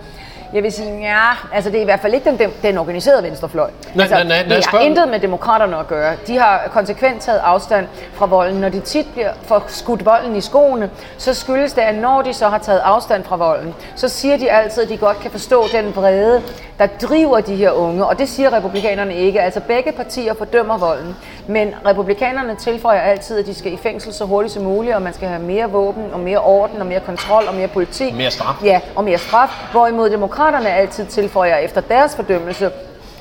Jeg 0.54 0.64
vil 0.64 0.72
sige, 0.72 1.00
ja, 1.00 1.30
altså 1.54 1.70
det 1.70 1.78
er 1.78 1.82
i 1.82 1.86
hvert 1.86 2.00
fald 2.00 2.14
ikke 2.14 2.30
den, 2.30 2.52
den, 2.64 2.78
organiserede 2.78 3.24
venstrefløj. 3.24 3.70
Nej, 3.96 4.04
altså, 4.04 4.16
nej, 4.16 4.24
nej, 4.24 4.48
nej, 4.48 4.56
det 4.56 4.66
har 4.66 4.80
intet 4.80 5.08
med 5.08 5.20
demokraterne 5.20 5.78
at 5.78 5.88
gøre. 5.88 6.16
De 6.28 6.38
har 6.38 6.70
konsekvent 6.74 7.22
taget 7.22 7.40
afstand 7.40 7.88
fra 8.14 8.26
volden. 8.26 8.62
Når 8.62 8.70
de 8.70 8.80
tit 8.80 9.08
bliver 9.14 9.32
for 9.44 9.64
skudt 9.68 10.06
volden 10.06 10.36
i 10.36 10.42
skoene, 10.42 10.90
så 11.18 11.34
skyldes 11.34 11.74
det, 11.74 11.82
at 11.82 11.96
når 11.96 12.22
de 12.22 12.34
så 12.34 12.48
har 12.48 12.58
taget 12.58 12.80
afstand 12.80 13.24
fra 13.24 13.36
volden, 13.36 13.74
så 13.96 14.10
siger 14.10 14.38
de 14.38 14.52
altid, 14.52 14.84
at 14.84 14.90
de 14.90 14.98
godt 14.98 15.20
kan 15.20 15.32
forstå 15.32 15.66
den 15.72 15.96
vrede, 15.96 16.42
der 16.80 16.88
driver 17.02 17.40
de 17.40 17.56
her 17.56 17.72
unge. 17.72 18.06
Og 18.06 18.20
det 18.20 18.30
siger 18.30 18.54
republikanerne 18.54 19.16
ikke. 19.16 19.42
Altså 19.42 19.60
begge 19.60 19.92
partier 19.92 20.34
fordømmer 20.34 20.78
volden. 20.78 21.16
Men 21.48 21.76
republikanerne 21.86 22.56
tilføjer 22.56 23.02
altid, 23.02 23.40
at 23.40 23.46
de 23.46 23.54
skal 23.54 23.74
i 23.74 23.78
fængsel 23.78 24.14
så 24.14 24.26
hurtigt 24.26 24.54
som 24.54 24.64
muligt, 24.64 24.96
og 24.96 25.02
man 25.02 25.14
skal 25.14 25.28
have 25.28 25.42
mere 25.42 25.70
våben, 25.70 26.04
og 26.14 26.20
mere 26.20 26.40
orden, 26.40 26.82
og 26.82 26.86
mere 26.86 27.00
kontrol, 27.00 27.44
og 27.48 27.56
mere 27.56 27.68
politi. 27.68 28.12
Mere 28.12 28.32
straf. 28.32 28.64
Ja, 28.64 28.80
og 28.96 29.04
mere 29.04 29.18
straf. 29.18 29.50
Hvorimod 29.72 30.10
demokraterne 30.10 30.41
altid 30.50 31.06
tilføjer 31.06 31.58
efter 31.58 31.82
deres 31.82 32.16
fordømmelse, 32.16 32.72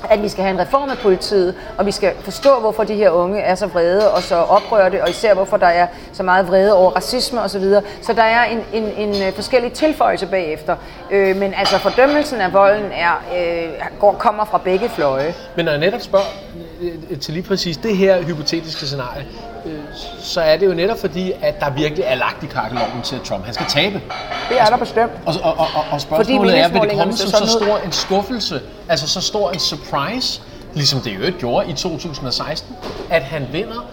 at 0.09 0.23
vi 0.23 0.29
skal 0.29 0.43
have 0.43 0.53
en 0.53 0.59
reform 0.59 0.89
af 0.89 0.97
politiet, 0.97 1.55
og 1.77 1.85
vi 1.85 1.91
skal 1.91 2.11
forstå, 2.23 2.59
hvorfor 2.59 2.83
de 2.83 2.95
her 2.95 3.09
unge 3.09 3.39
er 3.39 3.55
så 3.55 3.67
vrede 3.67 4.11
og 4.11 4.23
så 4.23 4.35
oprørte, 4.35 5.03
og 5.03 5.09
især 5.09 5.33
hvorfor 5.33 5.57
der 5.57 5.67
er 5.67 5.87
så 6.13 6.23
meget 6.23 6.47
vrede 6.47 6.73
over 6.73 6.91
racisme 6.91 7.41
osv. 7.41 7.63
Så 8.01 8.13
der 8.13 8.23
er 8.23 8.45
en, 8.45 8.59
en, 8.73 8.83
en 8.83 9.27
øh, 9.27 9.33
forskellig 9.33 9.73
tilføjelse 9.73 10.27
bagefter. 10.27 10.75
Øh, 11.11 11.35
men 11.35 11.53
altså 11.53 11.77
fordømmelsen 11.77 12.41
af 12.41 12.53
volden 12.53 12.91
er, 12.91 13.23
øh, 13.37 13.69
går, 13.99 14.13
kommer 14.13 14.45
fra 14.45 14.57
begge 14.57 14.89
fløje. 14.89 15.33
Men 15.55 15.65
når 15.65 15.71
jeg 15.71 15.79
netop 15.79 16.01
spørger 16.01 16.25
øh, 16.81 16.91
øh, 17.09 17.19
til 17.19 17.33
lige 17.33 17.43
præcis 17.43 17.77
det 17.77 17.97
her 17.97 18.21
hypotetiske 18.21 18.85
scenarie, 18.85 19.25
så 20.19 20.41
er 20.41 20.57
det 20.57 20.65
jo 20.65 20.73
netop 20.73 20.99
fordi, 20.99 21.31
at 21.41 21.59
der 21.59 21.69
virkelig 21.69 22.03
er 22.07 22.15
lagt 22.15 22.43
i 22.43 22.45
kakkeloven 22.47 23.01
til, 23.03 23.15
at 23.15 23.21
Trump 23.21 23.45
han 23.45 23.53
skal 23.53 23.65
tabe. 23.69 24.01
Det 24.49 24.59
er 24.61 24.65
der 24.65 24.77
bestemt. 24.77 25.11
Og, 25.25 25.33
og, 25.43 25.53
og, 25.57 25.83
og 25.91 26.01
spørgsmålet 26.01 26.59
er, 26.59 26.67
vil 26.67 26.81
det 26.81 26.91
komme 26.91 27.13
som 27.13 27.29
så 27.47 27.57
stor 27.61 27.77
en 27.77 27.91
skuffelse, 27.91 28.61
altså 28.89 29.07
så 29.07 29.21
stor 29.21 29.51
en 29.51 29.59
surprise, 29.59 30.41
ligesom 30.73 30.99
det 30.99 31.13
jo 31.15 31.31
gjorde 31.39 31.69
i 31.69 31.73
2016, 31.73 32.75
at 33.09 33.21
han 33.23 33.47
vinder, 33.51 33.85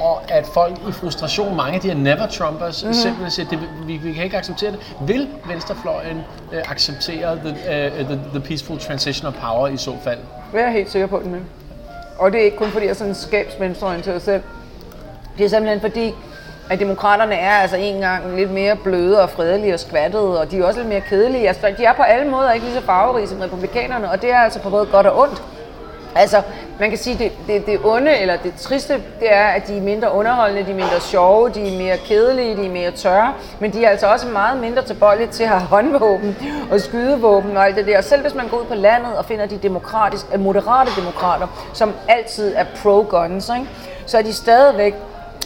og 0.00 0.22
at 0.28 0.46
folk 0.54 0.78
i 0.88 0.92
frustration, 0.92 1.56
mange 1.56 1.74
af 1.74 1.80
de 1.80 1.88
her 1.88 1.94
never-Trumpers, 1.96 2.82
Mhm. 2.82 2.88
mm. 2.88 2.94
simpelthen 2.94 3.30
siger, 3.30 3.48
det, 3.48 3.58
vi, 3.86 3.96
vi 3.96 4.12
kan 4.12 4.24
ikke 4.24 4.36
acceptere 4.36 4.70
det. 4.70 4.78
Vil 5.00 5.28
venstrefløjen 5.48 6.20
øh, 6.52 6.62
acceptere 6.70 7.36
the, 7.44 7.50
uh, 8.00 8.06
the, 8.06 8.20
the 8.30 8.40
peaceful 8.40 8.78
transition 8.78 9.26
of 9.26 9.34
power 9.40 9.68
i 9.68 9.76
så 9.76 9.96
fald? 10.04 10.18
Det 10.52 10.60
er 10.60 10.64
jeg 10.64 10.72
helt 10.72 10.90
sikker 10.90 11.06
på, 11.06 11.20
den 11.24 11.32
vil. 11.32 11.40
Og 12.18 12.32
det 12.32 12.40
er 12.40 12.44
ikke 12.44 12.56
kun 12.56 12.70
fordi, 12.70 12.84
jeg 12.84 12.90
er 12.90 12.94
sådan 12.94 13.14
skabsvenstreorienteret 13.14 14.22
selv. 14.22 14.42
Det 15.40 15.46
er 15.46 15.50
simpelthen 15.50 15.80
fordi, 15.80 16.14
at 16.70 16.80
demokraterne 16.80 17.34
er 17.34 17.50
altså 17.50 17.76
en 17.76 18.00
gang 18.00 18.36
lidt 18.36 18.50
mere 18.50 18.76
bløde 18.76 19.22
og 19.22 19.30
fredelige 19.30 19.74
og 19.74 19.80
skvattede, 19.80 20.40
og 20.40 20.50
de 20.50 20.58
er 20.58 20.64
også 20.64 20.78
lidt 20.78 20.88
mere 20.88 21.00
kedelige. 21.00 21.48
Altså, 21.48 21.74
de 21.78 21.84
er 21.84 21.92
på 21.92 22.02
alle 22.02 22.30
måder 22.30 22.52
ikke 22.52 22.66
lige 22.66 22.76
så 22.76 22.82
farverige 22.82 23.28
som 23.28 23.40
republikanerne, 23.40 24.10
og 24.10 24.22
det 24.22 24.32
er 24.32 24.38
altså 24.38 24.60
på 24.60 24.70
både 24.70 24.86
godt 24.86 25.06
og 25.06 25.20
ondt. 25.20 25.42
Altså, 26.14 26.42
man 26.80 26.88
kan 26.88 26.98
sige, 26.98 27.18
det, 27.18 27.32
det, 27.46 27.66
det 27.66 27.80
onde, 27.84 28.16
eller 28.16 28.36
det 28.36 28.54
triste, 28.54 28.94
det 28.94 29.32
er, 29.32 29.44
at 29.44 29.68
de 29.68 29.76
er 29.76 29.80
mindre 29.80 30.12
underholdende, 30.12 30.64
de 30.64 30.70
er 30.70 30.74
mindre 30.74 31.00
sjove, 31.00 31.50
de 31.50 31.74
er 31.74 31.78
mere 31.78 31.96
kedelige, 31.96 32.56
de 32.56 32.66
er 32.66 32.70
mere 32.70 32.90
tørre, 32.90 33.34
men 33.60 33.72
de 33.72 33.84
er 33.84 33.90
altså 33.90 34.06
også 34.06 34.28
meget 34.28 34.60
mindre 34.60 34.82
tilbøjelige 34.82 35.28
til 35.28 35.42
at 35.42 35.48
have 35.48 35.60
håndvåben 35.60 36.36
og 36.70 36.80
skydevåben 36.80 37.56
og 37.56 37.66
alt 37.66 37.76
det 37.76 37.86
der. 37.86 37.98
Og 37.98 38.04
selv 38.04 38.22
hvis 38.22 38.34
man 38.34 38.48
går 38.48 38.56
ud 38.56 38.64
på 38.64 38.74
landet 38.74 39.12
og 39.16 39.24
finder 39.24 39.46
de 39.46 39.58
demokratisk, 39.62 40.38
moderate 40.38 40.90
demokrater, 40.96 41.46
som 41.74 41.92
altid 42.08 42.54
er 42.56 42.64
pro-guns, 42.82 43.56
ikke? 43.56 43.68
så 44.06 44.18
er 44.18 44.22
de 44.22 44.32
stadigvæk 44.32 44.94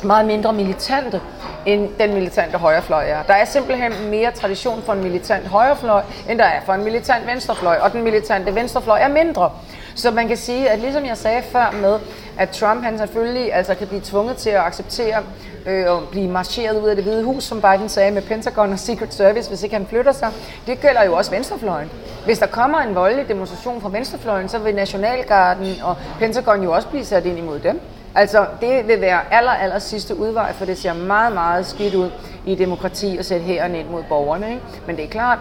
meget 0.03 0.27
mindre 0.27 0.53
militante 0.53 1.21
end 1.67 1.89
den 2.01 2.15
militante 2.15 2.59
højrefløj 2.59 3.09
er. 3.09 3.23
Der 3.23 3.35
er 3.35 3.45
simpelthen 3.45 3.93
mere 4.11 4.31
tradition 4.31 4.83
for 4.83 4.93
en 4.93 5.03
militant 5.03 5.47
højrefløj, 5.47 6.03
end 6.29 6.39
der 6.39 6.45
er 6.45 6.61
for 6.67 6.73
en 6.73 6.85
militant 6.85 7.27
venstrefløj, 7.27 7.77
og 7.77 7.93
den 7.93 8.03
militante 8.03 8.55
venstrefløj 8.55 8.99
er 9.01 9.09
mindre. 9.09 9.51
Så 9.95 10.11
man 10.11 10.29
kan 10.29 10.37
sige, 10.37 10.71
at 10.71 10.79
ligesom 10.79 11.05
jeg 11.05 11.17
sagde 11.17 11.43
før 11.43 11.75
med, 11.83 11.99
at 12.39 12.51
Trump 12.51 12.85
han 12.85 12.99
selvfølgelig 12.99 13.55
altså 13.55 13.75
kan 13.75 13.87
blive 13.87 14.01
tvunget 14.05 14.37
til 14.37 14.51
at 14.51 14.61
acceptere 14.61 15.23
øh, 15.67 15.91
og 15.91 16.03
blive 16.11 16.29
marcheret 16.29 16.83
ud 16.83 16.89
af 16.89 16.97
det 16.97 17.05
hvide 17.05 17.25
hus, 17.25 17.45
som 17.45 17.61
Biden 17.61 17.89
sagde 17.89 18.11
med 18.11 18.23
Pentagon 18.23 18.73
og 18.73 18.79
Secret 18.79 19.15
Service, 19.15 19.49
hvis 19.49 19.63
ikke 19.63 19.77
han 19.77 19.87
flytter 19.87 20.13
sig. 20.13 20.31
Det 20.67 20.81
gælder 20.81 21.05
jo 21.05 21.17
også 21.17 21.31
venstrefløjen. 21.31 21.91
Hvis 22.25 22.39
der 22.39 22.47
kommer 22.47 22.79
en 22.79 22.95
voldelig 22.95 23.29
demonstration 23.29 23.81
fra 23.81 23.89
venstrefløjen, 23.89 24.49
så 24.49 24.59
vil 24.59 24.75
Nationalgarden 24.75 25.75
og 25.83 25.97
Pentagon 26.19 26.63
jo 26.63 26.73
også 26.73 26.89
blive 26.89 27.05
sat 27.05 27.27
ind 27.27 27.39
imod 27.39 27.59
dem. 27.59 27.81
Altså, 28.17 28.47
det 28.61 28.89
vil 28.89 29.01
være 29.01 29.21
aller, 29.31 29.51
aller 29.51 29.79
sidste 29.79 30.19
udvej, 30.19 30.53
for 30.53 30.65
det 30.65 30.79
ser 30.79 30.93
meget, 30.93 31.33
meget 31.33 31.67
skidt 31.67 31.95
ud 31.95 32.11
i 32.47 32.55
demokrati 32.55 33.16
at 33.16 33.27
sætte 33.27 33.47
hæren 33.47 33.74
ind 33.74 33.89
mod 33.89 34.03
borgerne. 34.09 34.51
Ikke? 34.51 34.62
Men 34.86 34.97
det 34.97 35.05
er 35.05 35.09
klart, 35.09 35.39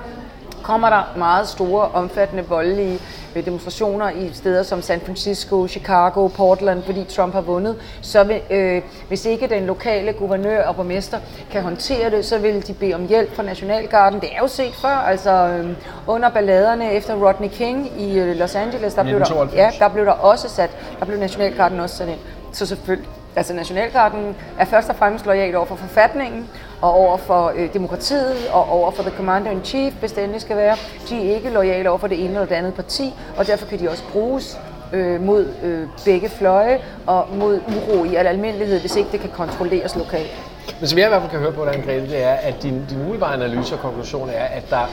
kommer 0.63 0.89
der 0.89 1.13
meget 1.17 1.47
store, 1.47 1.87
omfattende 1.93 2.43
voldelige 2.47 2.99
øh, 3.35 3.45
demonstrationer 3.45 4.09
i 4.09 4.29
steder 4.33 4.63
som 4.63 4.81
San 4.81 5.01
Francisco, 5.05 5.67
Chicago, 5.67 6.27
Portland, 6.27 6.83
fordi 6.83 7.03
Trump 7.03 7.33
har 7.33 7.41
vundet, 7.41 7.75
så 8.01 8.23
vil, 8.23 8.41
øh, 8.49 8.81
hvis 9.07 9.25
ikke 9.25 9.47
den 9.47 9.65
lokale 9.65 10.13
guvernør 10.13 10.63
og 10.67 10.75
borgmester 10.75 11.19
kan 11.51 11.61
håndtere 11.63 12.09
det, 12.09 12.25
så 12.25 12.37
vil 12.37 12.67
de 12.67 12.73
bede 12.73 12.93
om 12.93 13.07
hjælp 13.07 13.35
fra 13.35 13.43
Nationalgarden. 13.43 14.19
Det 14.21 14.29
er 14.35 14.39
jo 14.41 14.47
set 14.47 14.73
før, 14.73 14.89
altså 14.89 15.31
øh, 15.31 15.69
under 16.07 16.29
balladerne 16.29 16.91
efter 16.93 17.27
Rodney 17.27 17.49
King 17.49 18.01
i 18.01 18.19
øh, 18.19 18.35
Los 18.35 18.55
Angeles, 18.55 18.93
der 18.93 19.03
blev, 19.03 19.15
der, 19.15 19.25
1992. 19.25 19.57
ja, 19.57 19.85
der 19.85 19.93
blev 19.93 20.05
der 20.05 20.11
også 20.11 20.49
sat, 20.49 20.69
der 20.99 21.05
blev 21.05 21.19
Nationalgarden 21.19 21.79
også 21.79 21.95
sat 21.95 22.07
ind. 22.07 22.19
Så 22.53 22.65
selvfølgelig, 22.65 23.09
Altså 23.35 23.53
Nationalgarden 23.53 24.35
er 24.59 24.65
først 24.65 24.89
og 24.89 24.95
fremmest 24.95 25.25
lojal 25.25 25.55
over 25.55 25.65
for 25.65 25.75
forfatningen, 25.75 26.49
og 26.81 26.93
over 26.93 27.17
for 27.17 27.53
øh, 27.55 27.73
demokratiet, 27.73 28.47
og 28.51 28.69
over 28.69 28.91
for 28.91 29.03
the 29.03 29.11
commander-in-chief, 29.17 29.93
hvis 29.93 30.11
det 30.11 30.23
endelig 30.23 30.41
skal 30.41 30.57
være. 30.57 30.75
De 31.09 31.29
er 31.29 31.35
ikke 31.35 31.49
lojale 31.49 31.89
over 31.89 31.99
for 31.99 32.07
det 32.07 32.19
ene 32.19 32.29
eller 32.29 32.45
det 32.45 32.55
andet 32.55 32.73
parti, 32.73 33.13
og 33.37 33.47
derfor 33.47 33.65
kan 33.65 33.79
de 33.79 33.89
også 33.89 34.03
bruges 34.11 34.57
øh, 34.93 35.21
mod 35.21 35.47
øh, 35.63 35.87
begge 36.05 36.29
fløje, 36.29 36.79
og 37.07 37.27
mod 37.33 37.59
uro 37.67 38.03
i 38.03 38.15
al 38.15 38.27
almindelighed, 38.27 38.79
hvis 38.79 38.95
ikke 38.95 39.09
det 39.11 39.19
kan 39.19 39.29
kontrolleres 39.29 39.95
lokalt. 39.95 40.31
Men 40.79 40.87
som 40.87 40.99
jeg 40.99 41.05
i 41.05 41.09
hvert 41.09 41.21
fald 41.21 41.31
kan 41.31 41.39
høre 41.39 41.51
på 41.51 41.65
dig, 41.65 41.83
Grete, 41.85 42.07
det 42.07 42.23
er, 42.23 42.33
at 42.33 42.55
din, 42.63 42.85
din 42.89 42.99
umiddelbare 43.01 43.33
analyse 43.33 43.75
og 43.75 43.81
konklusion 43.81 44.29
er, 44.29 44.45
at 44.45 44.69
der 44.69 44.89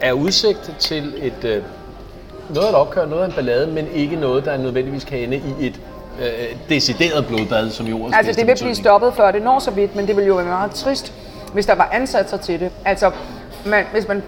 er 0.00 0.12
udsigt 0.12 0.74
til 0.78 1.14
et, 1.16 1.44
øh, 1.44 1.62
noget 2.54 2.74
af 2.74 3.02
et 3.02 3.08
noget 3.08 3.22
af 3.22 3.26
en 3.26 3.32
ballade, 3.32 3.66
men 3.66 3.88
ikke 3.94 4.16
noget, 4.16 4.44
der 4.44 4.56
nødvendigvis 4.56 5.04
kan 5.04 5.18
ende 5.18 5.36
i 5.36 5.66
et 5.66 5.80
øh, 6.20 6.56
decideret 6.68 7.26
blodbad, 7.26 7.70
som 7.70 7.86
i 7.86 7.92
ordets 7.92 8.16
Altså 8.16 8.32
det 8.32 8.46
vil 8.46 8.56
blive 8.60 8.74
stoppet 8.74 9.14
før 9.14 9.30
det 9.30 9.42
når 9.42 9.58
så 9.58 9.70
vidt, 9.70 9.96
men 9.96 10.06
det 10.06 10.16
vil 10.16 10.26
jo 10.26 10.34
være 10.34 10.44
meget 10.44 10.70
trist, 10.70 11.12
hvis 11.52 11.66
der 11.66 11.74
var 11.74 11.88
ansatser 11.92 12.36
til 12.36 12.60
det. 12.60 12.70
Altså, 12.84 13.10
man, 13.64 13.84
hvis 13.92 14.08
man 14.08 14.22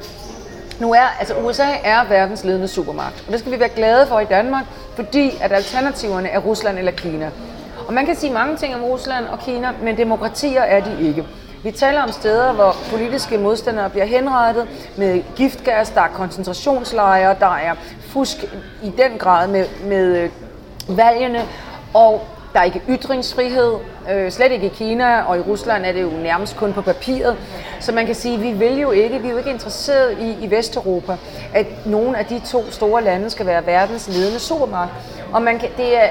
nu 0.81 0.93
er, 0.93 1.17
altså 1.19 1.35
USA 1.35 1.67
er 1.85 2.05
verdens 2.09 2.45
ledende 2.45 2.69
supermagt, 2.69 3.25
og 3.27 3.33
det 3.33 3.41
skal 3.41 3.53
vi 3.53 3.61
være 3.61 3.69
glade 3.69 4.07
for 4.07 4.21
i 4.21 4.25
Danmark, 4.25 4.65
fordi 4.95 5.31
at 5.41 5.53
alternativerne 5.53 6.29
er 6.29 6.39
Rusland 6.39 6.79
eller 6.79 6.93
Kina. 6.93 7.31
Og 7.87 7.95
man 7.95 8.07
kan 8.07 8.17
sige 8.17 8.33
mange 8.33 8.57
ting 8.57 8.75
om 8.75 8.83
Rusland 8.83 9.27
og 9.27 9.39
Kina, 9.39 9.69
men 9.83 9.97
demokratier 9.97 10.61
er 10.61 10.81
de 10.81 11.09
ikke. 11.09 11.25
Vi 11.65 11.71
taler 11.71 12.03
om 12.03 12.13
steder, 12.13 12.53
hvor 12.53 12.77
politiske 12.91 13.39
modstandere 13.39 13.91
bliver 13.91 14.07
henrettet 14.07 14.67
med 14.97 15.23
giftgas, 15.37 15.91
der 15.91 16.01
er 16.01 16.09
koncentrationslejre, 16.09 17.37
der 17.41 17.57
er 17.57 17.75
fusk 18.01 18.45
i 18.83 18.93
den 18.99 19.19
grad 19.19 19.49
med, 19.49 19.65
med 19.85 20.17
øh, 20.17 20.31
valgene, 20.89 21.43
og 21.95 22.27
der 22.53 22.61
er 22.61 22.65
ikke 22.65 22.83
ytringsfrihed, 22.89 23.73
øh, 24.13 24.33
slet 24.33 24.53
ikke 24.53 24.67
i 24.67 24.69
Kina, 24.69 25.23
og 25.23 25.39
i 25.39 25.41
Rusland 25.41 25.87
er 25.87 25.93
det 25.93 26.03
jo 26.03 26.11
nærmest 26.11 26.57
kun 26.57 26.73
på 26.73 26.83
papiret. 26.83 27.37
Så 27.81 27.93
man 27.93 28.07
kan 28.07 28.15
sige, 28.15 28.35
at 28.35 28.43
vi 28.43 28.53
vil 28.53 28.81
jo 28.81 28.91
ikke, 28.91 29.19
vi 29.19 29.29
er 29.29 29.33
jo 29.33 29.39
ikke 29.39 29.51
interesseret 29.51 30.19
i, 30.21 30.45
i 30.45 30.51
Vesteuropa, 30.51 31.17
at 31.55 31.67
nogle 31.87 32.19
af 32.19 32.27
de 32.27 32.41
to 32.47 32.71
store 32.71 33.05
lande 33.05 33.31
skal 33.31 33.47
være 33.47 33.67
verdens 33.67 34.09
ledende 34.09 34.39
supermagt. 34.39 34.91
Og 35.33 35.43
man 35.43 35.59
kan, 35.59 35.69
det 35.77 35.97
er 35.97 36.09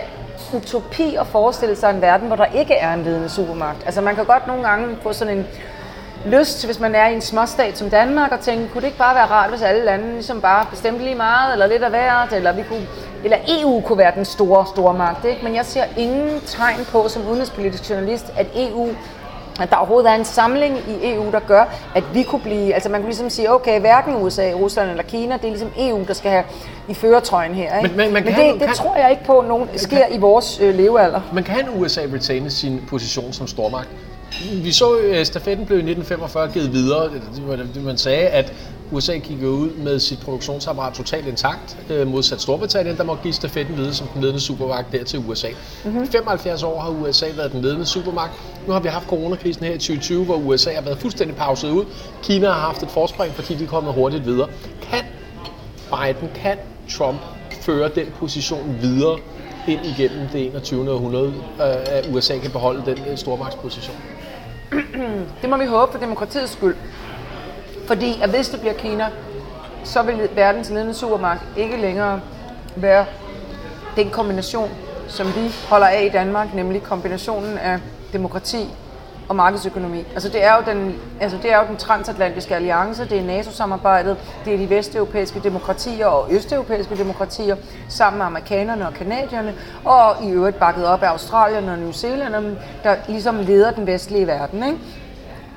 utopi 0.54 1.16
at 1.16 1.28
forestille 1.28 1.76
sig 1.76 1.90
en 1.90 2.02
verden, 2.02 2.28
hvor 2.28 2.36
der 2.36 2.46
ikke 2.46 2.74
er 2.74 2.94
en 2.94 3.04
ledende 3.04 3.30
supermagt. 3.30 3.86
Altså 3.86 4.02
man 4.02 4.16
kan 4.16 4.26
godt 4.26 4.48
nogle 4.48 4.64
gange 4.64 4.98
få 5.04 5.14
sådan 5.14 5.38
en 5.38 5.48
lyst, 6.26 6.66
hvis 6.66 6.80
man 6.80 6.96
er 6.96 7.08
i 7.08 7.14
en 7.14 7.22
småstat 7.22 7.78
som 7.78 7.90
Danmark, 7.90 8.32
og 8.32 8.40
tænke, 8.40 8.68
kunne 8.68 8.82
det 8.82 8.88
ikke 8.88 8.98
bare 8.98 9.16
være 9.16 9.26
rart, 9.26 9.50
hvis 9.50 9.62
alle 9.62 9.86
lande 9.86 10.14
ligesom 10.14 10.42
bare 10.42 10.66
bestemte 10.72 11.04
lige 11.04 11.16
meget, 11.16 11.54
eller 11.54 11.68
lidt 11.68 11.84
af 11.84 11.90
hvert, 11.90 12.34
eller, 12.34 12.52
vi 12.52 12.64
kunne, 12.64 12.88
eller 13.34 13.62
EU 13.62 13.82
kunne 13.82 13.98
være 13.98 14.12
den 14.16 14.26
store, 14.26 14.66
store 14.76 14.94
magt. 14.94 15.26
Ikke? 15.26 15.40
Men 15.44 15.56
jeg 15.56 15.66
ser 15.66 15.84
ingen 15.98 16.42
tegn 16.46 16.86
på, 16.92 17.08
som 17.10 17.22
udenrigspolitisk 17.30 17.90
journalist, 17.90 18.26
at 18.38 18.48
EU 18.56 18.88
at 19.62 19.70
der 19.70 19.76
overhovedet 19.76 20.12
er 20.12 20.16
en 20.16 20.26
samling 20.26 20.78
i 20.78 21.14
EU, 21.14 21.32
der 21.32 21.40
gør, 21.40 21.66
at 21.96 22.04
vi 22.14 22.24
kunne 22.24 22.42
blive, 22.42 22.74
altså 22.74 22.90
man 22.90 23.00
kunne 23.02 23.10
ligesom 23.10 23.30
sige, 23.30 23.52
okay, 23.54 23.80
hverken 23.80 24.16
USA, 24.16 24.52
Rusland 24.52 24.90
eller 24.90 25.04
Kina, 25.04 25.34
det 25.38 25.44
er 25.44 25.48
ligesom 25.50 25.72
EU, 25.80 26.04
der 26.08 26.14
skal 26.14 26.32
have 26.32 26.44
i 26.90 26.94
føretrøjen 26.94 27.54
her. 27.56 27.78
Ikke? 27.78 27.90
Men- 27.90 27.98
men 27.98 28.14
man 28.14 28.24
men 28.24 28.34
kan- 28.34 28.46
det, 28.46 28.54
det 28.60 28.68
kan- 28.68 28.76
tror 28.76 28.96
jeg 28.96 29.12
ikke 29.12 29.24
på, 29.26 29.44
nogen 29.48 29.70
sker 29.76 30.06
i 30.12 30.18
vores 30.18 30.60
øh, 30.62 30.76
levealder. 30.76 31.22
Men 31.34 31.44
kan 31.44 31.68
USA 31.78 32.02
retaine 32.14 32.50
sin 32.50 32.82
position 32.90 33.34
som 33.34 33.48
stormagt? 33.48 33.88
Vi 34.64 34.72
så, 34.72 34.98
at 35.14 35.28
stafetten 35.28 35.66
blev 35.66 35.78
i 35.78 35.82
1945 35.82 36.48
givet 36.48 36.74
videre. 36.74 37.04
Det 37.04 37.70
det, 37.76 37.84
man 37.84 37.98
sagde, 37.98 38.28
at 38.28 38.54
USA 38.92 39.18
gik 39.18 39.42
jo 39.42 39.48
ud 39.48 39.70
med 39.70 40.00
sit 40.00 40.20
produktionsapparat 40.20 40.94
totalt 40.94 41.28
intakt, 41.28 41.78
øh, 41.90 42.08
modsat 42.08 42.42
Storbritannien, 42.42 42.98
der 42.98 43.04
må 43.04 43.16
give 43.24 43.34
stafetten 43.34 43.78
videre 43.78 43.94
som 43.94 44.08
den 44.08 44.22
ledende 44.22 44.40
supermagt 44.40 44.92
der 44.92 45.04
til 45.04 45.24
USA. 45.28 45.48
Mm-hmm. 45.86 46.08
75 46.08 46.64
år 46.64 46.82
har 46.82 46.90
USA 46.90 47.26
været 47.36 47.52
den 47.52 47.62
ledende 47.62 47.86
supermagt. 47.86 48.32
Nu 48.68 48.74
har 48.74 48.80
vi 48.80 48.88
haft 48.88 49.08
coronakrisen 49.08 49.66
her 49.66 49.74
i 49.74 49.78
2020, 49.78 50.26
hvor 50.26 50.36
USA 50.36 50.74
har 50.74 50.82
været 50.82 50.98
fuldstændig 50.98 51.36
pauset 51.38 51.70
ud. 51.70 51.86
Kina 52.24 52.48
har 52.48 52.54
haft 52.54 52.84
et 52.84 52.90
forspring, 52.90 53.34
fordi 53.34 53.56
de 53.56 53.64
er 53.64 53.68
kommet 53.68 53.94
hurtigt 53.94 54.26
videre. 54.26 54.48
Kan 54.82 55.04
Biden, 55.90 56.30
kan 56.36 56.58
Trump 56.90 57.20
føre 57.62 57.90
den 57.96 58.06
position 58.20 58.78
videre 58.82 59.18
ind 59.68 59.86
igennem 59.86 60.28
det 60.34 60.46
21. 60.46 60.92
århundrede, 60.92 61.28
øh, 61.28 61.76
at 61.88 62.10
USA 62.14 62.38
kan 62.38 62.52
beholde 62.52 62.84
den 62.86 62.98
øh, 63.12 63.18
stormagtsposition? 63.18 63.98
Det 65.42 65.50
må 65.50 65.58
vi 65.58 65.66
håbe 65.66 65.92
for 65.92 66.00
demokratiets 66.00 66.52
skyld. 66.52 66.76
Fordi 67.88 68.22
at 68.22 68.30
hvis 68.30 68.50
det 68.50 68.60
bliver 68.60 68.74
Kina, 68.74 69.10
så 69.84 70.02
vil 70.04 70.30
verdens 70.36 70.70
ledende 70.70 70.94
supermagt 70.94 71.42
ikke 71.58 71.78
længere 71.78 72.22
være 72.76 73.06
den 73.96 74.10
kombination, 74.10 74.70
som 75.08 75.28
vi 75.28 75.56
holder 75.70 75.88
af 75.88 76.04
i 76.04 76.10
Danmark, 76.10 76.54
nemlig 76.54 76.84
kombinationen 76.84 77.58
af 77.58 77.80
demokrati 78.14 78.70
og 79.30 79.36
markedsøkonomi. 79.36 80.04
Altså 80.14 80.30
det 80.30 80.44
er 80.44 80.56
jo 80.56 80.64
den, 80.72 80.96
altså 81.20 81.38
det 81.44 81.52
er 81.52 81.58
jo 81.58 81.64
den 81.68 81.78
transatlantiske 81.78 82.56
alliance, 82.56 83.10
det 83.10 83.18
er 83.18 83.24
NATO-samarbejdet, 83.24 84.18
det 84.46 84.54
er 84.54 84.58
de 84.58 84.70
vesteuropæiske 84.70 85.40
demokratier 85.40 86.06
og 86.06 86.28
østeuropæiske 86.32 86.98
demokratier, 86.98 87.56
sammen 87.90 88.18
med 88.18 88.26
amerikanerne 88.26 88.88
og 88.88 88.94
kanadierne, 88.94 89.54
og 89.86 90.16
i 90.24 90.30
øvrigt 90.30 90.60
bakket 90.60 90.86
op 90.86 91.04
af 91.04 91.10
Australien 91.10 91.70
og 91.70 91.78
New 91.78 91.92
Zealand, 91.92 92.58
der 92.84 92.96
ligesom 93.08 93.40
leder 93.40 93.72
den 93.72 93.88
vestlige 93.88 94.28
verden. 94.28 94.64
Ikke? 94.64 94.78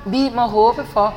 Vi 0.05 0.31
må 0.35 0.41
håbe 0.41 0.83
for, 0.93 1.13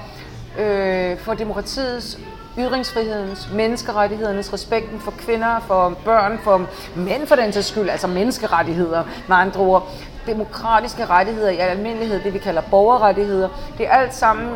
øh, 0.58 1.18
for 1.18 1.34
demokratiets, 1.34 2.18
ytringsfrihedens, 2.58 3.48
menneskerettighedernes, 3.52 4.52
respekten 4.52 5.00
for 5.00 5.10
kvinder, 5.10 5.60
for 5.60 5.96
børn, 6.04 6.38
for 6.44 6.66
mænd 6.96 7.26
for 7.26 7.36
den 7.36 7.52
til 7.52 7.64
skyld, 7.64 7.88
altså 7.88 8.06
menneskerettigheder 8.06 9.04
med 9.28 9.36
andre 9.36 9.60
ord, 9.60 9.88
demokratiske 10.26 11.06
rettigheder 11.06 11.50
i 11.50 11.56
almindelighed, 11.56 12.20
det 12.22 12.34
vi 12.34 12.38
kalder 12.38 12.62
borgerrettigheder. 12.70 13.48
Det 13.78 13.86
er 13.86 13.90
alt 13.90 14.14
sammen 14.14 14.54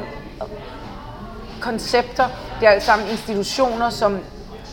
koncepter, 1.61 2.25
det 2.61 2.67
er 2.67 2.71
alt 2.71 2.83
sammen 2.83 3.09
institutioner, 3.11 3.91
som 3.91 4.19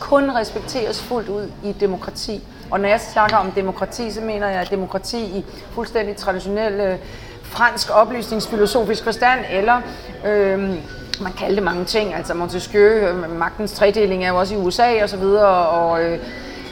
kun 0.00 0.30
respekteres 0.30 1.02
fuldt 1.02 1.28
ud 1.28 1.50
i 1.64 1.72
demokrati. 1.72 2.42
Og 2.70 2.80
når 2.80 2.88
jeg 2.88 3.00
snakker 3.00 3.36
om 3.36 3.52
demokrati, 3.52 4.10
så 4.10 4.20
mener 4.20 4.48
jeg 4.48 4.70
demokrati 4.70 5.18
i 5.18 5.44
fuldstændig 5.70 6.16
traditionel 6.16 6.72
øh, 6.72 6.98
fransk 7.42 7.90
oplysningsfilosofisk 7.90 9.04
forstand, 9.04 9.40
eller 9.50 9.80
øh, 10.26 10.74
man 11.20 11.32
kalder 11.32 11.54
det 11.54 11.62
mange 11.62 11.84
ting, 11.84 12.14
altså 12.14 12.34
Montesquieu, 12.34 12.82
øh, 12.82 13.38
magtens 13.38 13.72
tredeling 13.72 14.24
er 14.24 14.28
jo 14.28 14.36
også 14.36 14.54
i 14.54 14.58
USA 14.58 15.02
og 15.02 15.08
så 15.08 15.16
videre, 15.16 15.68
og 15.68 16.04
øh, 16.04 16.18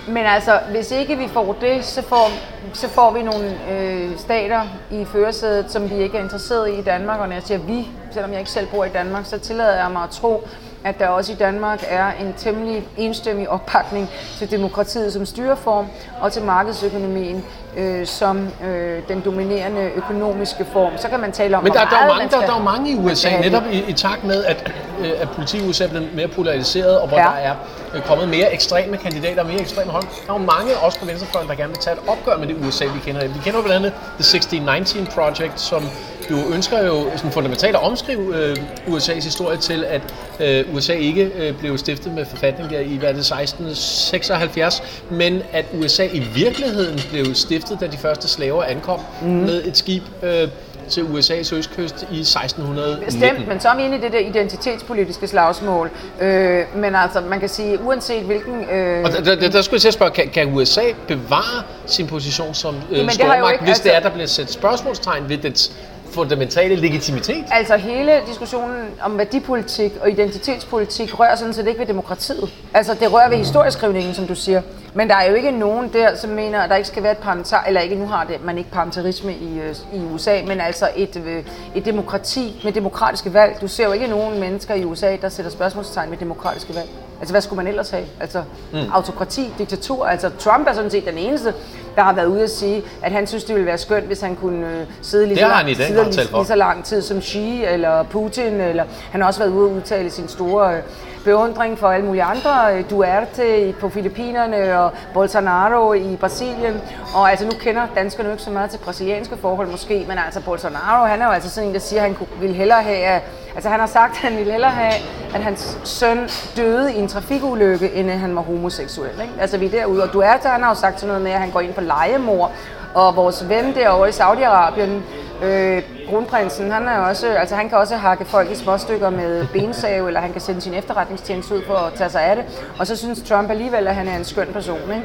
men 0.09 0.27
altså, 0.27 0.61
hvis 0.71 0.91
ikke 0.91 1.17
vi 1.17 1.29
får 1.29 1.57
det, 1.61 1.85
så 1.85 2.03
får, 2.03 2.31
så 2.73 2.89
får 2.89 3.13
vi 3.13 3.23
nogle 3.23 3.59
øh, 3.71 4.19
stater 4.19 4.63
i 4.91 5.05
førersædet, 5.05 5.71
som 5.73 5.91
vi 5.91 5.95
ikke 5.95 6.19
er 6.19 6.23
interesseret 6.23 6.71
i 6.71 6.79
i 6.79 6.83
Danmark. 6.83 7.21
Og 7.21 7.29
når 7.29 7.35
jeg 7.35 7.43
siger 7.43 7.59
vi, 7.59 7.89
selvom 8.11 8.31
jeg 8.31 8.39
ikke 8.39 8.51
selv 8.51 8.67
bor 8.67 8.85
i 8.85 8.89
Danmark, 8.89 9.27
så 9.27 9.39
tillader 9.39 9.83
jeg 9.83 9.91
mig 9.91 10.03
at 10.03 10.11
tro, 10.11 10.49
at 10.85 10.99
der 10.99 11.09
også 11.09 11.33
i 11.33 11.35
Danmark 11.35 11.85
er 11.89 12.13
en 12.21 12.35
temmelig 12.37 12.89
enstemmig 12.97 13.49
opbakning 13.49 14.09
til 14.39 14.51
demokratiet 14.51 15.13
som 15.13 15.27
styreform 15.27 15.87
og 16.21 16.33
til 16.33 16.43
markedsøkonomien 16.43 17.45
øh, 17.77 18.07
som 18.07 18.49
øh, 18.65 19.03
den 19.09 19.21
dominerende 19.25 19.91
økonomiske 19.97 20.67
form. 20.73 20.93
Så 20.97 21.09
kan 21.09 21.21
man 21.21 21.33
tale 21.33 21.57
om, 21.57 21.63
Men 21.63 21.73
der, 21.73 21.79
er 21.81 21.85
jo 21.85 21.91
meget 21.91 22.09
mange, 22.09 22.23
man 22.23 22.41
der, 22.41 22.53
er 22.55 22.59
jo 22.59 22.65
mange 22.65 22.91
i 22.93 22.95
USA, 22.95 23.41
netop 23.41 23.63
i, 23.73 23.85
i 23.89 23.93
takt 23.93 24.25
med, 24.25 24.45
at, 24.45 24.73
øh, 25.01 25.11
at 25.19 25.29
politik 25.31 25.61
i 25.63 25.69
USA 25.69 25.85
er 25.85 25.89
blevet 25.89 26.15
mere 26.15 26.29
polariseret, 26.29 27.01
og 27.01 27.09
hvor 27.09 27.19
Ja. 27.19 27.23
der 27.25 27.31
er 27.31 27.55
øh, 27.95 28.03
kommet 28.03 28.29
mere 28.29 28.53
ekstreme 28.53 28.97
kandidater 28.97 29.41
og 29.43 29.47
mere 29.49 29.61
ekstreme 29.61 29.91
hold. 29.91 30.05
Der 30.27 30.33
er 30.35 30.39
jo 30.39 30.47
mange, 30.47 30.77
også 30.77 30.99
på 30.99 31.07
venstrefløjen, 31.07 31.49
der 31.49 31.55
gerne 31.55 31.69
vil 31.73 31.79
tage 31.79 31.97
et 31.97 32.03
opgør 32.09 32.37
med 32.37 32.47
det 32.49 32.57
USA, 32.67 32.85
vi 32.85 33.01
kender. 33.05 33.21
Vi 33.29 33.41
kender 33.45 33.63
blandt 33.63 33.77
andet 33.87 33.93
The 33.93 34.37
1619 34.37 35.07
Project, 35.07 35.61
som 35.61 35.83
jo 36.31 36.37
ønsker 36.55 36.87
jo 36.87 37.11
sådan 37.17 37.31
fundamentalt 37.33 37.77
at 37.77 37.83
omskrive 37.83 38.37
øh, 38.37 38.57
USA's 38.87 39.25
historie 39.25 39.57
til, 39.59 39.85
at 39.85 40.03
øh, 40.41 40.75
USA 40.75 40.93
ikke 40.93 41.31
øh, 41.39 41.59
blev 41.59 41.79
stiftet 41.79 42.13
med 42.15 42.25
forfatning 42.27 42.71
der 42.71 42.79
i 42.81 42.97
hvad 42.97 43.15
det, 43.15 43.19
1676, 43.19 44.83
men 45.11 45.43
at 45.53 45.65
USA 45.83 46.05
i 46.13 46.19
virkeligheden 46.35 47.01
blev 47.11 47.35
stiftet, 47.35 47.81
da 47.81 47.87
de 47.87 47.97
første 47.97 48.29
slaver 48.29 48.65
ankom 48.65 49.01
mm. 49.23 49.29
med 49.29 49.65
et 49.65 49.77
skib 49.77 50.03
øh, 50.23 50.49
til 50.89 51.01
USA's 51.01 51.55
østkyst 51.55 52.07
i 52.13 52.21
1619. 52.21 53.05
Bestemt, 53.05 53.49
men 53.49 53.61
så 53.61 53.69
er 53.69 53.77
vi 53.77 53.83
inde 53.83 53.97
i 53.97 54.01
det 54.01 54.13
der 54.13 54.19
identitetspolitiske 54.19 55.27
slagsmål. 55.29 55.91
Øh, 56.21 56.63
men 56.77 56.95
altså, 56.95 57.21
man 57.21 57.41
kan 57.41 57.49
sige, 57.49 57.83
uanset 57.83 58.23
hvilken... 58.23 58.65
Øh, 58.65 59.05
Og 59.05 59.13
der, 59.13 59.35
der, 59.35 59.49
der 59.51 59.63
skulle 59.63 59.75
jeg 59.77 59.81
til 59.81 59.89
at 59.89 59.95
spørge, 59.95 60.11
kan, 60.11 60.29
kan 60.29 60.55
USA 60.55 60.83
bevare 61.09 61.63
sin 61.87 62.07
position 62.07 62.55
som 62.55 62.75
øh, 62.91 62.99
det 62.99 63.13
stormagt, 63.13 63.53
ikke- 63.53 63.65
hvis 63.65 63.79
det 63.81 63.91
altså- 63.91 63.93
er, 63.93 64.01
der 64.01 64.11
bliver 64.11 64.27
sat 64.27 64.53
spørgsmålstegn 64.53 65.29
ved 65.29 65.39
dets 65.39 65.73
fundamentale 66.15 66.77
legitimitet? 66.77 67.45
Altså 67.51 67.77
hele 67.77 68.13
diskussionen 68.29 68.87
om 69.03 69.19
værdipolitik 69.19 69.93
og 70.01 70.11
identitetspolitik 70.11 71.19
rører 71.21 71.37
sådan 71.37 71.55
set 71.55 71.67
ikke 71.67 71.81
ved 71.81 71.87
demokratiet. 71.87 72.51
Altså 72.75 72.95
det 72.95 73.13
rører 73.13 73.29
ved 73.29 73.37
historieskrivningen, 73.37 74.15
som 74.15 74.27
du 74.27 74.35
siger. 74.35 74.63
Men 74.97 75.09
der 75.09 75.15
er 75.15 75.29
jo 75.29 75.35
ikke 75.35 75.51
nogen 75.51 75.93
der, 75.93 76.17
som 76.17 76.31
mener, 76.31 76.61
at 76.61 76.71
der 76.71 76.77
ikke 76.77 76.89
skal 76.89 77.03
være 77.03 77.13
et 77.13 77.19
parlamentar, 77.19 77.65
eller 77.65 77.81
ikke, 77.81 77.95
nu 77.95 78.07
har 78.07 78.25
det, 78.25 78.45
man 78.45 78.59
ikke 78.59 78.71
parlamentarisme 78.71 79.33
i, 79.33 79.61
øh, 79.61 79.75
i 79.93 80.05
USA, 80.15 80.41
men 80.47 80.61
altså 80.61 80.89
et, 80.97 81.23
øh, 81.27 81.45
et 81.75 81.85
demokrati 81.85 82.61
med 82.65 82.73
demokratiske 82.73 83.35
valg. 83.35 83.57
Du 83.61 83.69
ser 83.69 83.85
jo 83.85 83.93
ikke 83.93 84.07
nogen 84.07 84.41
mennesker 84.41 84.75
i 84.75 84.85
USA, 84.85 85.17
der 85.23 85.29
sætter 85.29 85.51
spørgsmålstegn 85.51 86.11
med 86.11 86.19
demokratiske 86.19 86.75
valg. 86.75 86.89
Altså, 87.21 87.33
hvad 87.33 87.41
skulle 87.41 87.57
man 87.57 87.67
ellers 87.67 87.91
have? 87.91 88.05
Altså, 88.21 88.43
mm. 88.73 88.79
autokrati, 88.93 89.53
diktatur. 89.59 90.07
Altså, 90.07 90.31
Trump 90.39 90.69
er 90.69 90.73
sådan 90.73 90.91
set 90.91 91.05
den 91.05 91.19
eneste, 91.19 91.55
der 91.97 92.03
har 92.03 92.13
været 92.13 92.27
ude 92.27 92.43
at 92.43 92.51
sige, 92.51 92.83
at 93.03 93.13
han 93.13 93.27
synes, 93.27 93.45
det 93.45 93.55
ville 93.55 93.67
være 93.67 93.79
skønt, 93.79 94.05
hvis 94.05 94.21
han 94.21 94.37
kunne 94.37 94.67
øh, 94.67 94.87
sidde 95.03 95.27
lige, 95.27 95.39
så 95.39 95.49
lang, 95.49 95.77
sidde 95.77 96.05
lige, 96.05 96.27
lige 96.33 96.47
så 96.47 96.55
lang 96.55 96.85
tid 96.85 97.03
som 97.03 97.23
Xi 97.23 97.65
eller 97.65 98.03
Putin. 98.03 98.61
Eller, 98.61 98.85
han 99.11 99.21
har 99.21 99.29
også 99.29 99.41
været 99.41 99.51
ude 99.51 99.71
at 99.71 99.77
udtale 99.77 100.11
sin 100.11 100.29
store... 100.29 100.77
Øh, 100.77 100.83
beundring 101.25 101.79
for 101.79 101.89
alle 101.89 102.07
mulige 102.07 102.23
andre, 102.23 102.77
øh, 102.77 102.91
Duarte 102.91 103.75
på 103.81 103.89
Filippinerne 103.89 104.79
og 104.79 104.93
Bolsonaro 105.15 105.93
i 105.93 106.17
Brasilien. 106.17 106.81
Og 107.15 107.31
altså 107.31 107.45
nu 107.47 107.53
kender 107.61 107.83
danskerne 107.95 108.29
jo 108.29 108.33
ikke 108.33 108.45
så 108.45 108.51
meget 108.51 108.71
til 108.71 108.79
brasilianske 108.79 109.37
forhold 109.37 109.69
måske, 109.69 110.05
men 110.09 110.19
altså 110.19 110.41
Bolsonaro, 110.41 111.07
han 111.07 111.23
er 111.23 111.27
jo 111.27 111.33
altså 111.33 111.51
sådan 111.51 111.69
en, 111.69 111.75
der 111.75 111.81
siger, 111.81 112.03
at 112.03 112.09
han 112.09 112.27
ville 112.41 112.57
hellere 112.57 112.83
have, 112.83 113.21
altså 113.55 113.69
han 113.69 113.81
har 113.81 113.87
sagt, 113.87 114.13
at 114.13 114.19
han 114.19 114.37
ville 114.39 114.53
hellere 114.53 114.71
have, 114.71 114.95
at 115.35 115.43
hans 115.43 115.79
søn 115.85 116.29
døde 116.57 116.95
i 116.95 116.99
en 116.99 117.09
trafikulykke, 117.09 117.93
end 117.93 118.11
at 118.11 118.19
han 118.19 118.37
var 118.37 118.43
homoseksuel. 118.43 119.21
Ikke? 119.23 119.35
Altså 119.41 119.59
vi 119.59 119.67
er 119.67 119.71
derude, 119.71 120.03
og 120.03 120.13
Duarte 120.13 120.49
han 120.49 120.63
har 120.63 120.69
jo 120.69 120.75
sagt 120.75 121.01
sådan 121.01 121.09
noget 121.09 121.23
med, 121.23 121.31
at 121.33 121.41
han 121.41 121.51
går 121.51 121.61
ind 121.61 121.75
på 121.75 121.81
legemord, 121.81 122.53
og 122.95 123.17
vores 123.17 123.49
ven 123.49 123.75
derovre 123.75 124.09
i 124.09 124.13
Saudi-Arabien, 124.13 125.03
Øh, 125.43 125.83
kronprinsen, 126.09 126.71
han, 126.71 126.89
er 126.89 126.99
også, 126.99 127.27
altså 127.27 127.55
han 127.55 127.69
kan 127.69 127.79
også 127.79 127.97
hakke 127.97 128.25
folk 128.25 128.51
i 128.51 128.55
småstykker 128.55 129.11
med 129.11 129.47
bensave, 129.53 130.07
eller 130.07 130.21
han 130.21 130.33
kan 130.33 130.41
sende 130.41 130.61
sin 130.61 130.75
efterretningstjeneste 130.75 131.55
ud 131.55 131.63
for 131.67 131.75
at 131.75 131.93
tage 131.93 132.11
sig 132.11 132.23
af 132.23 132.37
det. 132.37 132.45
Og 132.79 132.87
så 132.87 132.97
synes 132.97 133.23
Trump 133.23 133.51
alligevel, 133.51 133.87
at 133.87 133.95
han 133.95 134.09
er 134.09 134.17
en 134.17 134.25
skøn 134.25 134.47
person. 134.53 134.81
Ikke? 134.91 135.05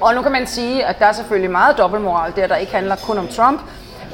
Og 0.00 0.14
nu 0.14 0.22
kan 0.22 0.32
man 0.32 0.46
sige, 0.46 0.84
at 0.84 0.98
der 0.98 1.06
er 1.06 1.12
selvfølgelig 1.12 1.50
meget 1.50 1.78
dobbeltmoral 1.78 2.32
der, 2.36 2.46
der 2.46 2.56
ikke 2.56 2.72
handler 2.72 2.96
kun 2.96 3.18
om 3.18 3.28
Trump, 3.28 3.60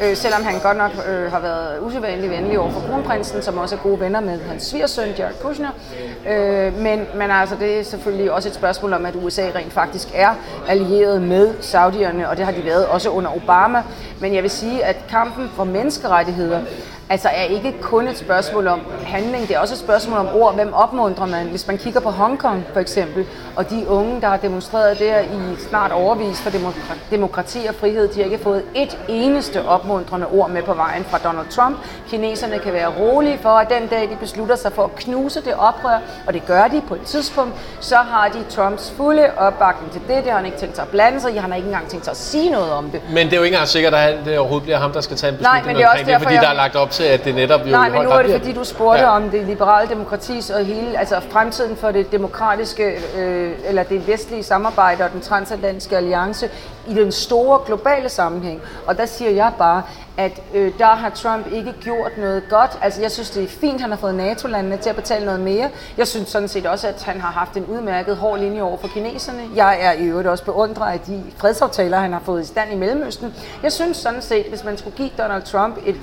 Øh, 0.03 0.17
selvom 0.17 0.45
han 0.45 0.61
godt 0.61 0.77
nok 0.77 0.91
øh, 1.09 1.33
har 1.33 1.41
været 1.41 1.81
usædvanligt 1.81 2.33
venlig 2.33 2.59
over 2.59 2.71
for 2.71 2.81
kronprinsen, 2.81 3.43
som 3.43 3.59
også 3.59 3.75
er 3.75 3.79
gode 3.79 4.01
venner 4.01 4.21
med 4.21 4.41
hans 4.41 4.63
svigersøn, 4.63 5.09
Jared 5.19 5.35
Kushner. 5.43 5.71
Øh, 6.29 6.79
men, 6.79 7.07
men 7.15 7.31
altså, 7.31 7.57
det 7.61 7.79
er 7.79 7.85
selvfølgelig 7.85 8.33
også 8.33 8.49
et 8.49 8.55
spørgsmål 8.55 8.93
om, 8.93 9.07
at 9.07 9.15
USA 9.17 9.43
rent 9.55 9.73
faktisk 9.73 10.09
er 10.15 10.35
allieret 10.69 11.23
med 11.23 11.55
saudierne, 11.61 12.29
og 12.29 12.37
det 12.37 12.45
har 12.45 12.53
de 12.53 12.65
været 12.65 12.87
også 12.87 13.11
under 13.11 13.37
Obama. 13.37 13.83
Men 14.21 14.35
jeg 14.35 14.43
vil 14.43 14.51
sige, 14.51 14.85
at 14.85 14.97
kampen 15.09 15.51
for 15.57 15.65
menneskerettigheder 15.65 16.61
altså 17.11 17.29
er 17.29 17.43
ikke 17.43 17.75
kun 17.81 18.09
et 18.09 18.19
spørgsmål 18.19 18.67
om 18.67 18.81
handling, 19.05 19.49
det 19.49 19.57
er 19.57 19.61
også 19.61 19.75
et 19.75 19.81
spørgsmål 19.81 20.19
om 20.19 20.29
ord. 20.35 20.55
Hvem 20.55 20.73
opmuntrer 20.75 21.27
man? 21.27 21.47
Hvis 21.47 21.67
man 21.67 21.79
kigger 21.79 22.01
på 22.01 22.11
Hongkong 22.11 22.65
for 22.73 22.81
eksempel, 22.81 23.27
og 23.57 23.71
de 23.71 23.89
unge, 23.89 24.21
der 24.21 24.29
har 24.29 24.37
demonstreret 24.37 24.99
der 24.99 25.21
i 25.21 25.57
snart 25.69 25.93
overvis 25.93 26.41
for 26.41 26.51
demokrati 27.11 27.59
og 27.69 27.75
frihed, 27.75 28.09
de 28.09 28.15
har 28.15 28.25
ikke 28.25 28.39
fået 28.45 28.63
et 28.75 28.99
eneste 29.09 29.69
opmuntrende 29.69 30.27
ord 30.27 30.51
med 30.51 30.63
på 30.63 30.75
vejen 30.75 31.05
fra 31.05 31.19
Donald 31.19 31.47
Trump. 31.51 31.77
Kineserne 32.09 32.59
kan 32.59 32.73
være 32.73 32.89
rolige 32.89 33.39
for, 33.43 33.49
at 33.49 33.71
den 33.71 33.89
dag 33.89 34.03
de 34.03 34.17
beslutter 34.21 34.57
sig 34.57 34.73
for 34.73 34.85
at 34.85 34.95
knuse 34.97 35.41
det 35.45 35.55
oprør, 35.55 35.99
og 36.27 36.35
det 36.35 36.47
gør 36.47 36.69
de 36.69 36.83
på 36.89 36.95
et 36.95 37.03
tidspunkt, 37.03 37.55
så 37.81 37.97
har 37.97 38.29
de 38.29 38.39
Trumps 38.51 38.93
fulde 38.97 39.31
opbakning 39.37 39.93
til 39.93 40.01
det. 40.09 40.25
Det 40.25 40.31
har 40.31 40.37
han 40.37 40.47
ikke 40.47 40.59
tænkt 40.59 40.75
sig 40.75 40.83
at 40.83 40.89
blande 40.89 41.21
sig 41.21 41.35
i. 41.35 41.37
Han 41.37 41.51
har 41.51 41.57
ikke 41.57 41.67
engang 41.67 41.89
tænkt 41.89 42.05
sig 42.05 42.13
at 42.13 42.17
sige 42.17 42.51
noget 42.51 42.73
om 42.73 42.91
det. 42.91 43.01
Men 43.11 43.27
det 43.27 43.33
er 43.33 43.37
jo 43.37 43.43
ikke 43.43 43.55
engang 43.55 43.69
sikkert, 43.69 43.95
at 43.95 44.15
det 44.25 44.39
overhovedet 44.39 44.63
bliver 44.63 44.79
ham, 44.79 44.93
der 44.93 45.01
skal 45.01 45.17
tage 45.17 45.31
en 45.31 45.37
beslutning 45.37 45.65
Nej, 45.65 45.73
men 45.73 45.77
det 45.77 45.85
er 45.85 45.89
også 45.89 46.05
derfor, 46.05 46.19
det, 46.19 46.23
fordi 46.23 46.35
jeg... 46.35 46.43
der 46.43 46.49
er 46.49 46.55
lagt 46.55 46.77
op 46.77 46.91
til, 46.99 47.05
at 47.05 47.25
det 47.25 47.35
netop 47.35 47.61
jo 47.61 47.71
Nej, 47.71 47.89
men 47.89 48.03
nu 48.03 48.11
er 48.11 48.23
det 48.23 48.33
fordi, 48.33 48.53
du 48.53 48.65
spurgte 48.65 49.03
ja. 49.03 49.17
om 49.17 49.31
det 49.31 49.47
liberale 49.47 49.89
demokratis 49.89 50.51
og 50.51 50.65
hele, 50.65 50.99
altså 50.99 51.21
fremtiden 51.31 51.77
for 51.77 51.91
det 51.91 52.13
demokratiske, 52.13 52.85
øh, 53.19 53.53
eller 53.65 53.83
det 53.83 54.07
vestlige 54.07 54.43
samarbejde 54.43 55.05
og 55.05 55.13
den 55.13 55.21
transatlantiske 55.21 55.97
alliance 55.97 56.51
i 56.89 56.95
den 56.95 57.13
store 57.13 57.61
globale 57.67 58.09
sammenhæng. 58.09 58.61
Og 58.87 58.97
der 58.97 59.07
siger 59.07 59.31
jeg 59.31 59.53
bare, 59.59 59.83
at 60.17 60.43
øh, 60.55 60.73
der 60.79 60.87
har 60.87 61.11
Trump 61.11 61.53
ikke 61.53 61.75
gjort 61.81 62.19
noget 62.19 62.43
godt. 62.51 62.79
Altså 62.83 63.03
jeg 63.03 63.11
synes, 63.11 63.31
det 63.31 63.43
er 63.43 63.49
fint, 63.49 63.75
at 63.75 63.81
han 63.81 63.91
har 63.91 63.99
fået 63.99 64.15
NATO-landene 64.15 64.77
til 64.77 64.91
at 64.91 64.97
betale 64.97 65.25
noget 65.25 65.41
mere. 65.41 65.69
Jeg 65.99 66.09
synes 66.09 66.29
sådan 66.29 66.49
set 66.49 66.67
også, 66.67 66.89
at 66.89 67.03
han 67.03 67.21
har 67.21 67.31
haft 67.31 67.57
en 67.57 67.65
udmærket 67.65 68.17
hård 68.17 68.39
linje 68.39 68.63
over 68.63 68.77
for 68.77 68.89
kineserne. 68.89 69.43
Jeg 69.57 69.79
er 69.81 69.93
i 69.93 70.05
øvrigt 70.05 70.29
også 70.29 70.45
beundret 70.45 70.93
af 70.93 71.01
de 71.01 71.23
fredsaftaler, 71.37 71.99
han 71.99 72.13
har 72.13 72.23
fået 72.25 72.43
i 72.43 72.47
stand 72.47 72.73
i 72.73 72.77
Mellemøsten. 72.77 73.35
Jeg 73.63 73.73
synes 73.73 73.97
sådan 73.97 74.23
set, 74.23 74.47
hvis 74.47 74.65
man 74.65 74.79
skulle 74.79 74.97
give 74.97 75.11
Donald 75.19 75.43
Trump 75.43 75.77
et 75.87 75.97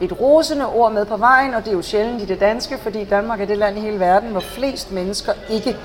et 0.00 0.20
rosende 0.20 0.66
ord 0.66 0.92
med 0.92 1.04
på 1.04 1.16
vejen, 1.16 1.54
og 1.54 1.64
det 1.64 1.70
er 1.70 1.76
jo 1.76 1.82
sjældent 1.82 2.22
i 2.22 2.24
det 2.24 2.40
danske, 2.40 2.78
fordi 2.78 3.04
Danmark 3.04 3.40
er 3.40 3.44
det 3.44 3.58
land 3.58 3.78
i 3.78 3.80
hele 3.80 4.00
verden, 4.00 4.30
hvor 4.30 4.40
flest 4.40 4.92
mennesker 4.92 5.32
ikke 5.50 5.76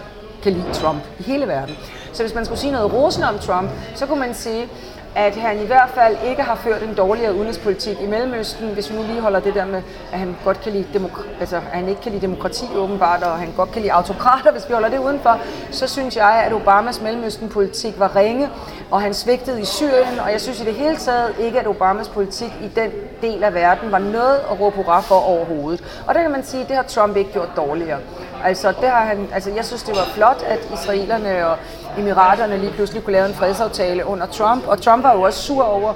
kan 0.44 0.52
lide 0.52 0.74
Trump 0.74 1.02
i 1.20 1.24
hele 1.24 1.48
verden. 1.48 1.76
Så 2.14 2.24
hvis 2.24 2.36
man 2.36 2.46
skulle 2.46 2.60
sige 2.60 2.72
noget 2.72 2.94
rosende 2.94 3.30
om 3.30 3.40
Trump, 3.40 3.70
så 3.96 4.06
kunne 4.06 4.20
man 4.20 4.34
sige, 4.34 4.70
at 5.16 5.36
han 5.36 5.60
i 5.60 5.66
hvert 5.66 5.90
fald 5.96 6.18
ikke 6.26 6.42
har 6.42 6.56
ført 6.56 6.84
en 6.84 6.94
dårligere 6.96 7.34
udenrigspolitik 7.34 8.02
i 8.02 8.06
Mellemøsten, 8.06 8.68
hvis 8.68 8.92
vi 8.92 8.96
nu 8.96 9.04
lige 9.04 9.22
holder 9.22 9.40
det 9.40 9.54
der 9.54 9.66
med, 9.66 9.82
at 10.12 10.20
han 10.20 10.36
godt 10.46 10.62
kan 10.62 10.72
lide 10.72 10.86
demok- 10.94 11.40
altså, 11.40 11.56
at 11.56 11.62
han 11.62 11.90
ikke 11.90 12.02
kan 12.02 12.12
lide 12.12 12.22
demokrati 12.22 12.66
åbenbart, 12.76 13.24
og 13.24 13.38
han 13.40 13.54
godt 13.58 13.72
kan 13.72 13.82
lide 13.82 13.94
autokrater, 13.94 14.52
hvis 14.52 14.70
vi 14.70 14.74
holder 14.74 14.90
det 14.90 15.00
udenfor, 15.00 15.40
så 15.72 15.88
synes 15.88 16.16
jeg, 16.16 16.44
at 16.46 16.54
Obamas 16.54 17.02
Mellemøsten-politik 17.02 18.00
var 18.00 18.16
ringe, 18.16 18.50
og 18.92 19.02
han 19.02 19.14
svigtede 19.14 19.62
i 19.62 19.66
Syrien, 19.66 20.20
og 20.26 20.32
jeg 20.32 20.42
synes 20.42 20.62
i 20.62 20.66
det 20.66 20.74
hele 20.74 20.98
taget 20.98 21.36
ikke, 21.40 21.60
at 21.60 21.68
Obamas 21.68 22.08
politik 22.08 22.52
i 22.62 22.68
den 22.76 22.92
del 23.22 23.44
af 23.44 23.54
verden 23.54 23.92
var 23.92 24.00
noget 24.00 24.40
at 24.52 24.60
råbe 24.60 24.76
hurra 24.76 25.00
for 25.00 25.16
overhovedet. 25.16 25.84
Og 26.08 26.16
der 26.16 26.22
kan 26.22 26.32
man 26.32 26.44
sige, 26.44 26.64
at 26.64 26.68
det 26.68 26.76
har 26.76 26.84
Trump 26.84 27.18
ikke 27.18 27.32
gjort 27.32 27.50
dårligere. 27.56 28.00
Altså, 28.44 28.74
det 28.82 28.90
har 28.90 29.02
han, 29.06 29.30
altså, 29.34 29.52
jeg 29.56 29.66
synes, 29.66 29.84
det 29.84 29.96
var 29.96 30.06
flot, 30.06 30.44
at 30.48 30.60
israelerne 30.74 31.48
og 31.48 31.58
emiraterne 31.98 32.58
lige 32.58 32.72
pludselig 32.72 33.04
kunne 33.04 33.14
lave 33.14 33.28
en 33.28 33.34
fredsaftale 33.34 34.06
under 34.06 34.26
Trump, 34.26 34.68
og 34.68 34.82
Trump 34.82 35.04
var 35.04 35.14
jo 35.14 35.22
også 35.22 35.42
sur 35.42 35.64
over, 35.64 35.94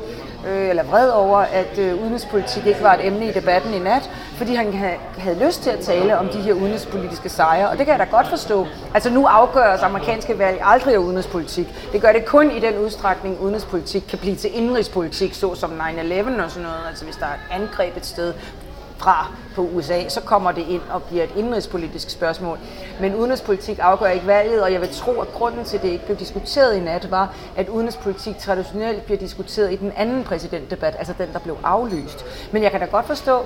øh, 0.48 0.70
eller 0.70 0.84
vred 0.84 1.10
over, 1.10 1.38
at 1.38 1.78
øh, 1.78 2.02
udenrigspolitik 2.02 2.66
ikke 2.66 2.84
var 2.84 2.94
et 2.94 3.06
emne 3.08 3.28
i 3.28 3.32
debatten 3.32 3.74
i 3.74 3.80
nat, 3.80 4.10
fordi 4.36 4.56
han 4.56 4.74
havde 5.18 5.46
lyst 5.46 5.64
til 5.64 5.70
at 5.70 5.80
tale 5.80 6.18
om 6.18 6.28
de 6.28 6.38
her 6.38 6.54
udenrigspolitiske 6.54 7.30
sejre, 7.30 7.70
og 7.70 7.78
det 7.78 7.86
kan 7.86 7.98
jeg 7.98 8.08
da 8.08 8.18
godt 8.18 8.28
forstå. 8.28 8.68
Altså 8.94 9.10
nu 9.10 9.26
afgøres 9.26 9.82
amerikanske 9.82 10.40
valg 10.40 10.62
aldrig 10.64 10.94
af 10.94 10.98
udenrigspolitik. 10.98 11.68
Det 11.92 12.02
gør 12.02 12.12
det 12.12 12.26
kun 12.26 12.52
i 12.52 12.60
den 12.60 12.78
udstrækning, 12.78 13.40
udenrigspolitik 13.42 14.04
kan 14.10 14.20
blive 14.20 14.36
til 14.36 14.58
indrigspolitik, 14.58 15.34
såsom 15.34 15.72
9-11 15.72 16.44
og 16.44 16.52
sådan 16.52 16.64
noget. 16.64 16.80
Altså 16.90 17.06
hvis 17.06 17.16
der 17.16 17.26
er 17.26 17.34
et 17.34 17.62
angreb 17.62 17.98
et 17.98 18.06
sted, 18.06 18.34
fra 18.98 19.32
på 19.56 19.70
USA, 19.74 20.10
så 20.10 20.22
kommer 20.22 20.52
det 20.52 20.66
ind 20.70 20.82
og 20.90 21.04
bliver 21.04 21.24
et 21.24 21.30
indrigspolitisk 21.36 22.10
spørgsmål. 22.10 22.60
Men 23.02 23.16
udenrigspolitik 23.16 23.80
afgør 23.82 24.08
ikke 24.08 24.28
valget, 24.28 24.64
og 24.64 24.74
jeg 24.74 24.82
vil 24.82 24.90
tro, 24.94 25.22
at 25.22 25.34
grunden 25.34 25.66
til, 25.66 25.78
at 25.78 25.84
det 25.84 25.90
ikke 25.90 26.06
blev 26.06 26.18
diskuteret 26.18 26.76
i 26.76 26.80
nat, 26.80 27.12
var, 27.12 27.34
at 27.56 27.70
udenrigspolitik 27.70 28.38
traditionelt 28.38 29.04
bliver 29.04 29.20
diskuteret 29.20 29.74
i 29.74 29.76
den 29.76 29.92
anden 29.96 30.24
præsidentdebat, 30.24 30.96
altså 30.98 31.14
den, 31.18 31.34
der 31.34 31.40
blev 31.40 31.58
aflyst. 31.64 32.26
Men 32.52 32.64
jeg 32.64 32.72
kan 32.72 32.80
da 32.80 32.86
godt 32.86 33.06
forstå, 33.06 33.42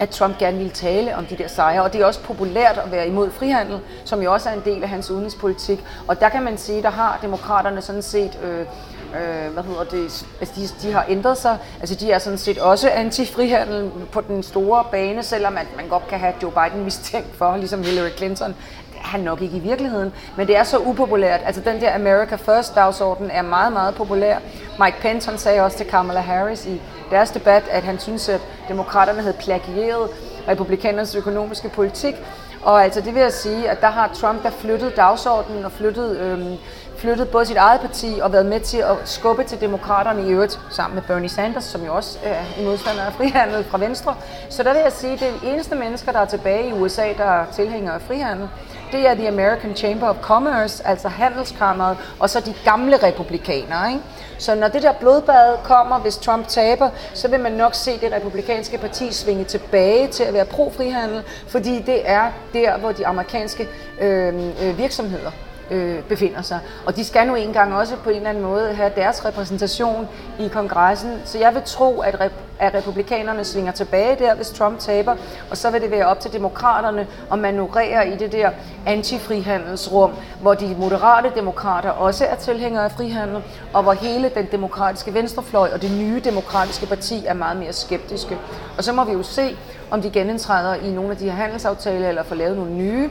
at 0.00 0.08
Trump 0.08 0.38
gerne 0.38 0.56
ville 0.56 0.72
tale 0.72 1.16
om 1.16 1.26
de 1.26 1.36
der 1.36 1.48
sejre, 1.48 1.82
og 1.82 1.92
det 1.92 2.00
er 2.00 2.06
også 2.06 2.20
populært 2.20 2.78
at 2.78 2.92
være 2.92 3.08
imod 3.08 3.30
frihandel, 3.30 3.80
som 4.04 4.22
jo 4.22 4.32
også 4.32 4.48
er 4.48 4.52
en 4.52 4.62
del 4.64 4.82
af 4.82 4.88
hans 4.88 5.10
udenrigspolitik. 5.10 5.84
Og 6.08 6.20
der 6.20 6.28
kan 6.28 6.42
man 6.42 6.58
sige, 6.58 6.82
der 6.82 6.90
har 6.90 7.18
demokraterne 7.22 7.82
sådan 7.82 8.02
set 8.02 8.38
øh, 8.42 8.66
øh, 9.14 9.52
hvad 9.52 9.62
hedder 9.62 9.84
det, 9.84 10.26
altså 10.40 10.54
de, 10.56 10.88
de 10.88 10.92
har 10.92 11.04
ændret 11.08 11.38
sig. 11.38 11.58
Altså 11.80 11.94
de 11.94 12.12
er 12.12 12.18
sådan 12.18 12.38
set 12.38 12.58
også 12.58 12.90
anti-frihandel 12.90 13.90
på 14.12 14.20
den 14.20 14.42
store 14.42 14.84
bane, 14.90 15.22
selvom 15.22 15.56
at 15.56 15.66
man 15.76 15.88
godt 15.88 16.08
kan 16.08 16.18
have 16.18 16.32
Joe 16.42 16.52
Biden 16.52 16.84
mistænkt 16.84 17.36
for, 17.36 17.56
ligesom 17.56 17.82
Hillary 17.82 18.10
Clinton. 18.16 18.48
Det 18.92 19.04
er 19.04 19.08
han 19.08 19.20
nok 19.20 19.42
ikke 19.42 19.56
i 19.56 19.60
virkeligheden, 19.60 20.12
men 20.36 20.46
det 20.46 20.56
er 20.56 20.64
så 20.64 20.78
upopulært. 20.78 21.40
Altså 21.44 21.62
den 21.62 21.80
der 21.80 21.94
America 21.94 22.36
First 22.36 22.74
dagsorden 22.74 23.30
er 23.30 23.42
meget, 23.42 23.72
meget 23.72 23.94
populær. 23.94 24.38
Mike 24.84 24.96
Pence 25.00 25.30
han 25.30 25.38
sagde 25.38 25.60
også 25.60 25.76
til 25.76 25.86
Kamala 25.86 26.20
Harris 26.20 26.66
i 26.66 26.80
deres 27.10 27.30
debat, 27.30 27.62
at 27.70 27.82
han 27.82 27.98
synes, 27.98 28.28
at 28.28 28.40
demokraterne 28.68 29.20
havde 29.20 29.36
plagieret 29.40 30.10
republikanernes 30.48 31.14
økonomiske 31.14 31.68
politik. 31.68 32.14
Og 32.62 32.84
altså 32.84 33.00
det 33.00 33.14
vil 33.14 33.22
jeg 33.22 33.32
sige, 33.32 33.70
at 33.70 33.80
der 33.80 33.86
har 33.86 34.10
Trump 34.14 34.42
der 34.42 34.50
flyttet 34.50 34.96
dagsordenen 34.96 35.64
og 35.64 35.72
flyttet 35.72 36.16
øhm, 36.18 36.56
flyttet 36.98 37.28
både 37.28 37.46
sit 37.46 37.56
eget 37.56 37.80
parti 37.80 38.18
og 38.22 38.32
været 38.32 38.46
med 38.46 38.60
til 38.60 38.78
at 38.78 38.96
skubbe 39.04 39.44
til 39.44 39.60
demokraterne 39.60 40.28
i 40.28 40.32
øvrigt, 40.32 40.60
sammen 40.70 40.94
med 40.94 41.02
Bernie 41.02 41.28
Sanders, 41.28 41.64
som 41.64 41.84
jo 41.84 41.94
også 41.94 42.18
er 42.22 42.40
en 42.58 42.64
modstander 42.64 43.02
af 43.02 43.12
frihandel 43.12 43.64
fra 43.64 43.78
Venstre. 43.78 44.14
Så 44.50 44.62
der 44.62 44.72
vil 44.72 44.80
jeg 44.84 44.92
sige, 44.92 45.12
at 45.12 45.20
det 45.20 45.52
eneste 45.52 45.74
mennesker, 45.74 46.12
der 46.12 46.18
er 46.18 46.24
tilbage 46.24 46.68
i 46.68 46.72
USA, 46.72 47.12
der 47.18 47.24
er 47.24 47.46
tilhængere 47.52 47.94
af 47.94 48.02
frihandel, 48.02 48.48
det 48.92 49.08
er 49.08 49.14
The 49.14 49.28
American 49.28 49.76
Chamber 49.76 50.08
of 50.08 50.16
Commerce, 50.22 50.86
altså 50.86 51.08
handelskammeret, 51.08 51.96
og 52.18 52.30
så 52.30 52.40
de 52.40 52.54
gamle 52.64 52.96
republikanere. 52.96 53.88
Ikke? 53.88 54.02
Så 54.38 54.54
når 54.54 54.68
det 54.68 54.82
der 54.82 54.92
blodbad 54.92 55.56
kommer, 55.64 55.98
hvis 55.98 56.16
Trump 56.16 56.48
taber, 56.48 56.90
så 57.14 57.28
vil 57.28 57.40
man 57.40 57.52
nok 57.52 57.74
se 57.74 58.00
det 58.00 58.12
republikanske 58.12 58.78
parti 58.78 59.12
svinge 59.12 59.44
tilbage 59.44 60.08
til 60.08 60.24
at 60.24 60.34
være 60.34 60.44
pro-frihandel, 60.44 61.22
fordi 61.48 61.82
det 61.82 62.10
er 62.10 62.30
der, 62.52 62.78
hvor 62.78 62.92
de 62.92 63.06
amerikanske 63.06 63.68
øhm, 64.00 64.52
øh, 64.62 64.78
virksomheder 64.78 65.30
øh, 65.70 66.02
befinder 66.02 66.42
sig. 66.42 66.60
Og 66.86 66.96
de 66.96 67.04
skal 67.04 67.26
nu 67.26 67.34
engang 67.34 67.74
også 67.74 67.96
på 67.96 68.10
en 68.10 68.16
eller 68.16 68.30
anden 68.30 68.44
måde 68.44 68.74
have 68.74 68.92
deres 68.96 69.24
repræsentation 69.24 70.08
i 70.40 70.48
kongressen. 70.48 71.12
Så 71.24 71.38
jeg 71.38 71.54
vil 71.54 71.62
tro, 71.64 72.00
at, 72.00 72.14
rep- 72.14 72.42
at 72.58 72.74
republikanerne 72.74 73.44
svinger 73.44 73.72
tilbage 73.72 74.16
der, 74.18 74.34
hvis 74.34 74.50
Trump 74.50 74.78
taber, 74.78 75.16
og 75.50 75.56
så 75.56 75.70
vil 75.70 75.80
det 75.80 75.90
være 75.90 76.06
op 76.06 76.20
til 76.20 76.32
demokraterne 76.32 77.06
at 77.32 77.38
manøvrere 77.38 78.08
i 78.08 78.16
det 78.16 78.32
der 78.32 78.50
antifrihandelsrum, 78.86 80.12
hvor 80.40 80.54
de 80.54 80.76
moderate 80.78 81.32
demokrater 81.36 81.90
også 81.90 82.24
er 82.24 82.34
tilhængere 82.34 82.84
af 82.84 82.92
frihandel, 82.92 83.42
og 83.72 83.82
hvor 83.82 83.92
hele 83.92 84.30
den 84.34 84.48
demokratiske 84.52 85.14
venstrefløj 85.14 85.70
og 85.74 85.82
det 85.82 85.90
nye 85.90 86.20
demokratiske 86.24 86.86
parti 86.86 87.26
er 87.26 87.34
meget 87.34 87.56
mere 87.56 87.72
skeptiske. 87.72 88.38
Og 88.76 88.84
så 88.84 88.92
må 88.92 89.04
vi 89.04 89.12
jo 89.12 89.22
se, 89.22 89.56
om 89.90 90.02
de 90.02 90.10
genindtræder 90.10 90.74
i 90.74 90.90
nogle 90.90 91.10
af 91.10 91.16
de 91.16 91.24
her 91.24 91.32
handelsaftaler 91.32 92.08
eller 92.08 92.22
får 92.22 92.34
lavet 92.34 92.56
nogle 92.56 92.72
nye. 92.72 93.10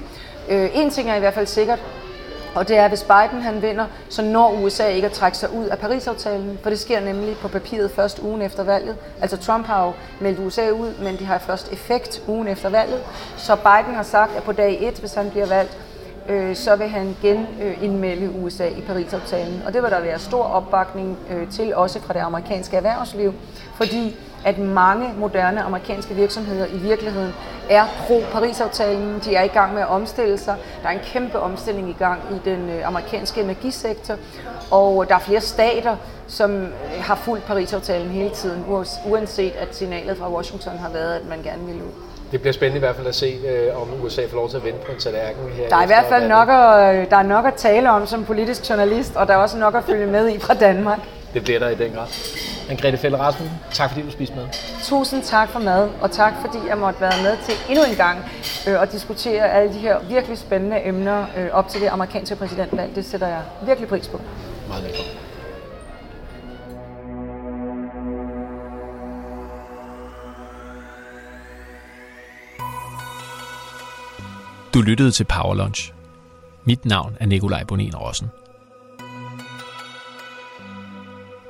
Øh, 0.49 0.69
en 0.73 0.89
ting 0.89 1.09
er 1.09 1.15
i 1.15 1.19
hvert 1.19 1.33
fald 1.33 1.47
sikkert, 1.47 1.79
og 2.55 2.67
det 2.67 2.77
er, 2.77 2.83
at 2.83 2.91
hvis 2.91 3.03
Biden 3.03 3.41
han 3.41 3.61
vinder, 3.61 3.85
så 4.09 4.21
når 4.21 4.51
USA 4.63 4.87
ikke 4.87 5.05
at 5.05 5.11
trække 5.13 5.37
sig 5.37 5.53
ud 5.53 5.65
af 5.65 5.77
Paris-aftalen, 5.77 6.59
for 6.63 6.69
det 6.69 6.79
sker 6.79 6.99
nemlig 6.99 7.35
på 7.35 7.47
papiret 7.47 7.91
først 7.91 8.19
ugen 8.19 8.41
efter 8.41 8.63
valget. 8.63 8.95
Altså 9.21 9.37
Trump 9.37 9.65
har 9.65 9.85
jo 9.85 9.91
meldt 10.19 10.39
USA 10.39 10.69
ud, 10.69 10.93
men 11.03 11.17
de 11.19 11.25
har 11.25 11.37
først 11.37 11.71
effekt 11.73 12.21
ugen 12.27 12.47
efter 12.47 12.69
valget. 12.69 12.99
Så 13.37 13.55
Biden 13.55 13.95
har 13.95 14.03
sagt, 14.03 14.35
at 14.35 14.43
på 14.43 14.51
dag 14.51 14.77
1, 14.81 14.99
hvis 14.99 15.13
han 15.13 15.29
bliver 15.29 15.47
valgt, 15.47 15.77
øh, 16.29 16.55
så 16.55 16.75
vil 16.75 16.87
han 16.87 17.15
genindmelde 17.21 18.25
øh, 18.25 18.43
USA 18.43 18.67
i 18.67 18.81
Paris-aftalen. 18.87 19.61
Og 19.65 19.73
det 19.73 19.83
vil 19.83 19.91
der 19.91 20.01
være 20.01 20.19
stor 20.19 20.43
opbakning 20.43 21.17
øh, 21.31 21.49
til, 21.49 21.75
også 21.75 21.99
fra 22.01 22.13
det 22.13 22.19
amerikanske 22.19 22.77
erhvervsliv, 22.77 23.33
fordi 23.75 24.15
at 24.47 24.57
mange 24.57 25.13
moderne 25.17 25.61
amerikanske 25.61 26.13
virksomheder 26.15 26.65
i 26.65 26.77
virkeligheden 26.77 27.33
er 27.69 27.85
pro-Paris-aftalen. 28.07 29.21
De 29.25 29.35
er 29.35 29.43
i 29.43 29.47
gang 29.47 29.73
med 29.73 29.81
at 29.81 29.87
omstille 29.87 30.37
sig. 30.37 30.55
Der 30.83 30.89
er 30.89 30.93
en 30.93 30.99
kæmpe 31.03 31.39
omstilling 31.39 31.89
i 31.89 31.95
gang 31.99 32.21
i 32.31 32.49
den 32.49 32.69
øh, 32.69 32.87
amerikanske 32.87 33.41
energisektor, 33.41 34.15
og 34.71 35.09
der 35.09 35.15
er 35.15 35.19
flere 35.19 35.41
stater, 35.41 35.95
som 36.27 36.51
øh, 36.61 36.69
har 36.99 37.15
fulgt 37.15 37.45
Paris-aftalen 37.45 38.09
hele 38.09 38.29
tiden, 38.29 38.65
uanset 39.05 39.53
at 39.55 39.75
signalet 39.75 40.17
fra 40.17 40.31
Washington 40.31 40.77
har 40.77 40.89
været, 40.89 41.13
at 41.15 41.29
man 41.29 41.41
gerne 41.43 41.65
vil 41.65 41.75
ud. 41.75 41.91
Det 42.31 42.41
bliver 42.41 42.53
spændende 42.53 42.77
i 42.77 42.79
hvert 42.79 42.95
fald 42.95 43.07
at 43.07 43.15
se, 43.15 43.39
øh, 43.47 43.81
om 43.81 43.87
USA 44.03 44.21
får 44.29 44.35
lov 44.35 44.49
til 44.49 44.57
at 44.57 44.65
vinde 44.65 44.79
på 44.85 44.91
en 44.91 44.99
tallerken 44.99 45.49
her. 45.49 45.69
Der 45.69 45.75
er 45.75 45.83
i 45.83 45.87
hvert 45.87 46.05
fald 46.05 46.27
nok 46.27 46.49
at, 46.49 47.09
der 47.09 47.17
er 47.17 47.23
nok 47.23 47.45
at 47.45 47.53
tale 47.53 47.91
om 47.91 48.07
som 48.07 48.25
politisk 48.25 48.69
journalist, 48.69 49.15
og 49.15 49.27
der 49.27 49.33
er 49.33 49.37
også 49.37 49.57
nok 49.57 49.75
at 49.75 49.83
følge 49.83 50.05
med 50.05 50.29
i 50.29 50.39
fra 50.39 50.53
Danmark. 50.53 50.99
Det 51.33 51.43
bliver 51.43 51.59
der 51.59 51.69
i 51.69 51.75
den 51.75 51.91
grad. 51.91 52.07
Anne-Grethe 52.69 52.95
Fælde 52.95 53.17
Rasmussen, 53.17 53.57
tak 53.71 53.89
fordi 53.89 54.05
du 54.05 54.11
spiste 54.11 54.35
med. 54.35 54.47
Tusind 54.83 55.23
tak 55.23 55.49
for 55.49 55.59
mad, 55.59 55.89
og 56.01 56.11
tak 56.11 56.33
fordi 56.41 56.57
jeg 56.67 56.77
måtte 56.77 57.01
være 57.01 57.23
med 57.23 57.37
til 57.45 57.53
endnu 57.69 57.83
en 57.85 57.95
gang 57.95 58.19
øh, 58.67 58.81
at 58.81 58.91
diskutere 58.91 59.51
alle 59.51 59.73
de 59.73 59.79
her 59.79 59.99
virkelig 60.09 60.37
spændende 60.37 60.85
emner 60.85 61.25
øh, 61.37 61.49
op 61.51 61.69
til 61.69 61.81
det 61.81 61.87
amerikanske 61.87 62.35
præsidentvalg. 62.35 62.95
Det 62.95 63.05
sætter 63.05 63.27
jeg 63.27 63.41
virkelig 63.65 63.89
pris 63.89 64.07
på. 64.07 64.21
Meget 64.67 64.83
velkommen. 64.83 65.13
Du 74.73 74.81
lyttede 74.81 75.11
til 75.11 75.23
Power 75.23 75.55
Lunch. 75.55 75.93
Mit 76.65 76.85
navn 76.85 77.17
er 77.19 77.25
Nikolaj 77.25 77.63
Bonin 77.63 77.95
Rossen. 77.95 78.29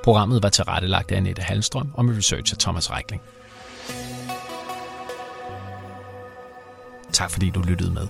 Programmet 0.07 0.43
var 0.43 0.49
tilrettelagt 0.49 1.11
af 1.11 1.17
Annette 1.17 1.41
Halstrøm 1.41 1.91
og 1.93 2.05
med 2.05 2.17
research 2.17 2.53
af 2.53 2.57
Thomas 2.57 2.91
Reikling. 2.91 3.21
Tak 7.13 7.31
fordi 7.31 7.49
du 7.49 7.61
lyttede 7.61 7.93
med. 7.93 8.07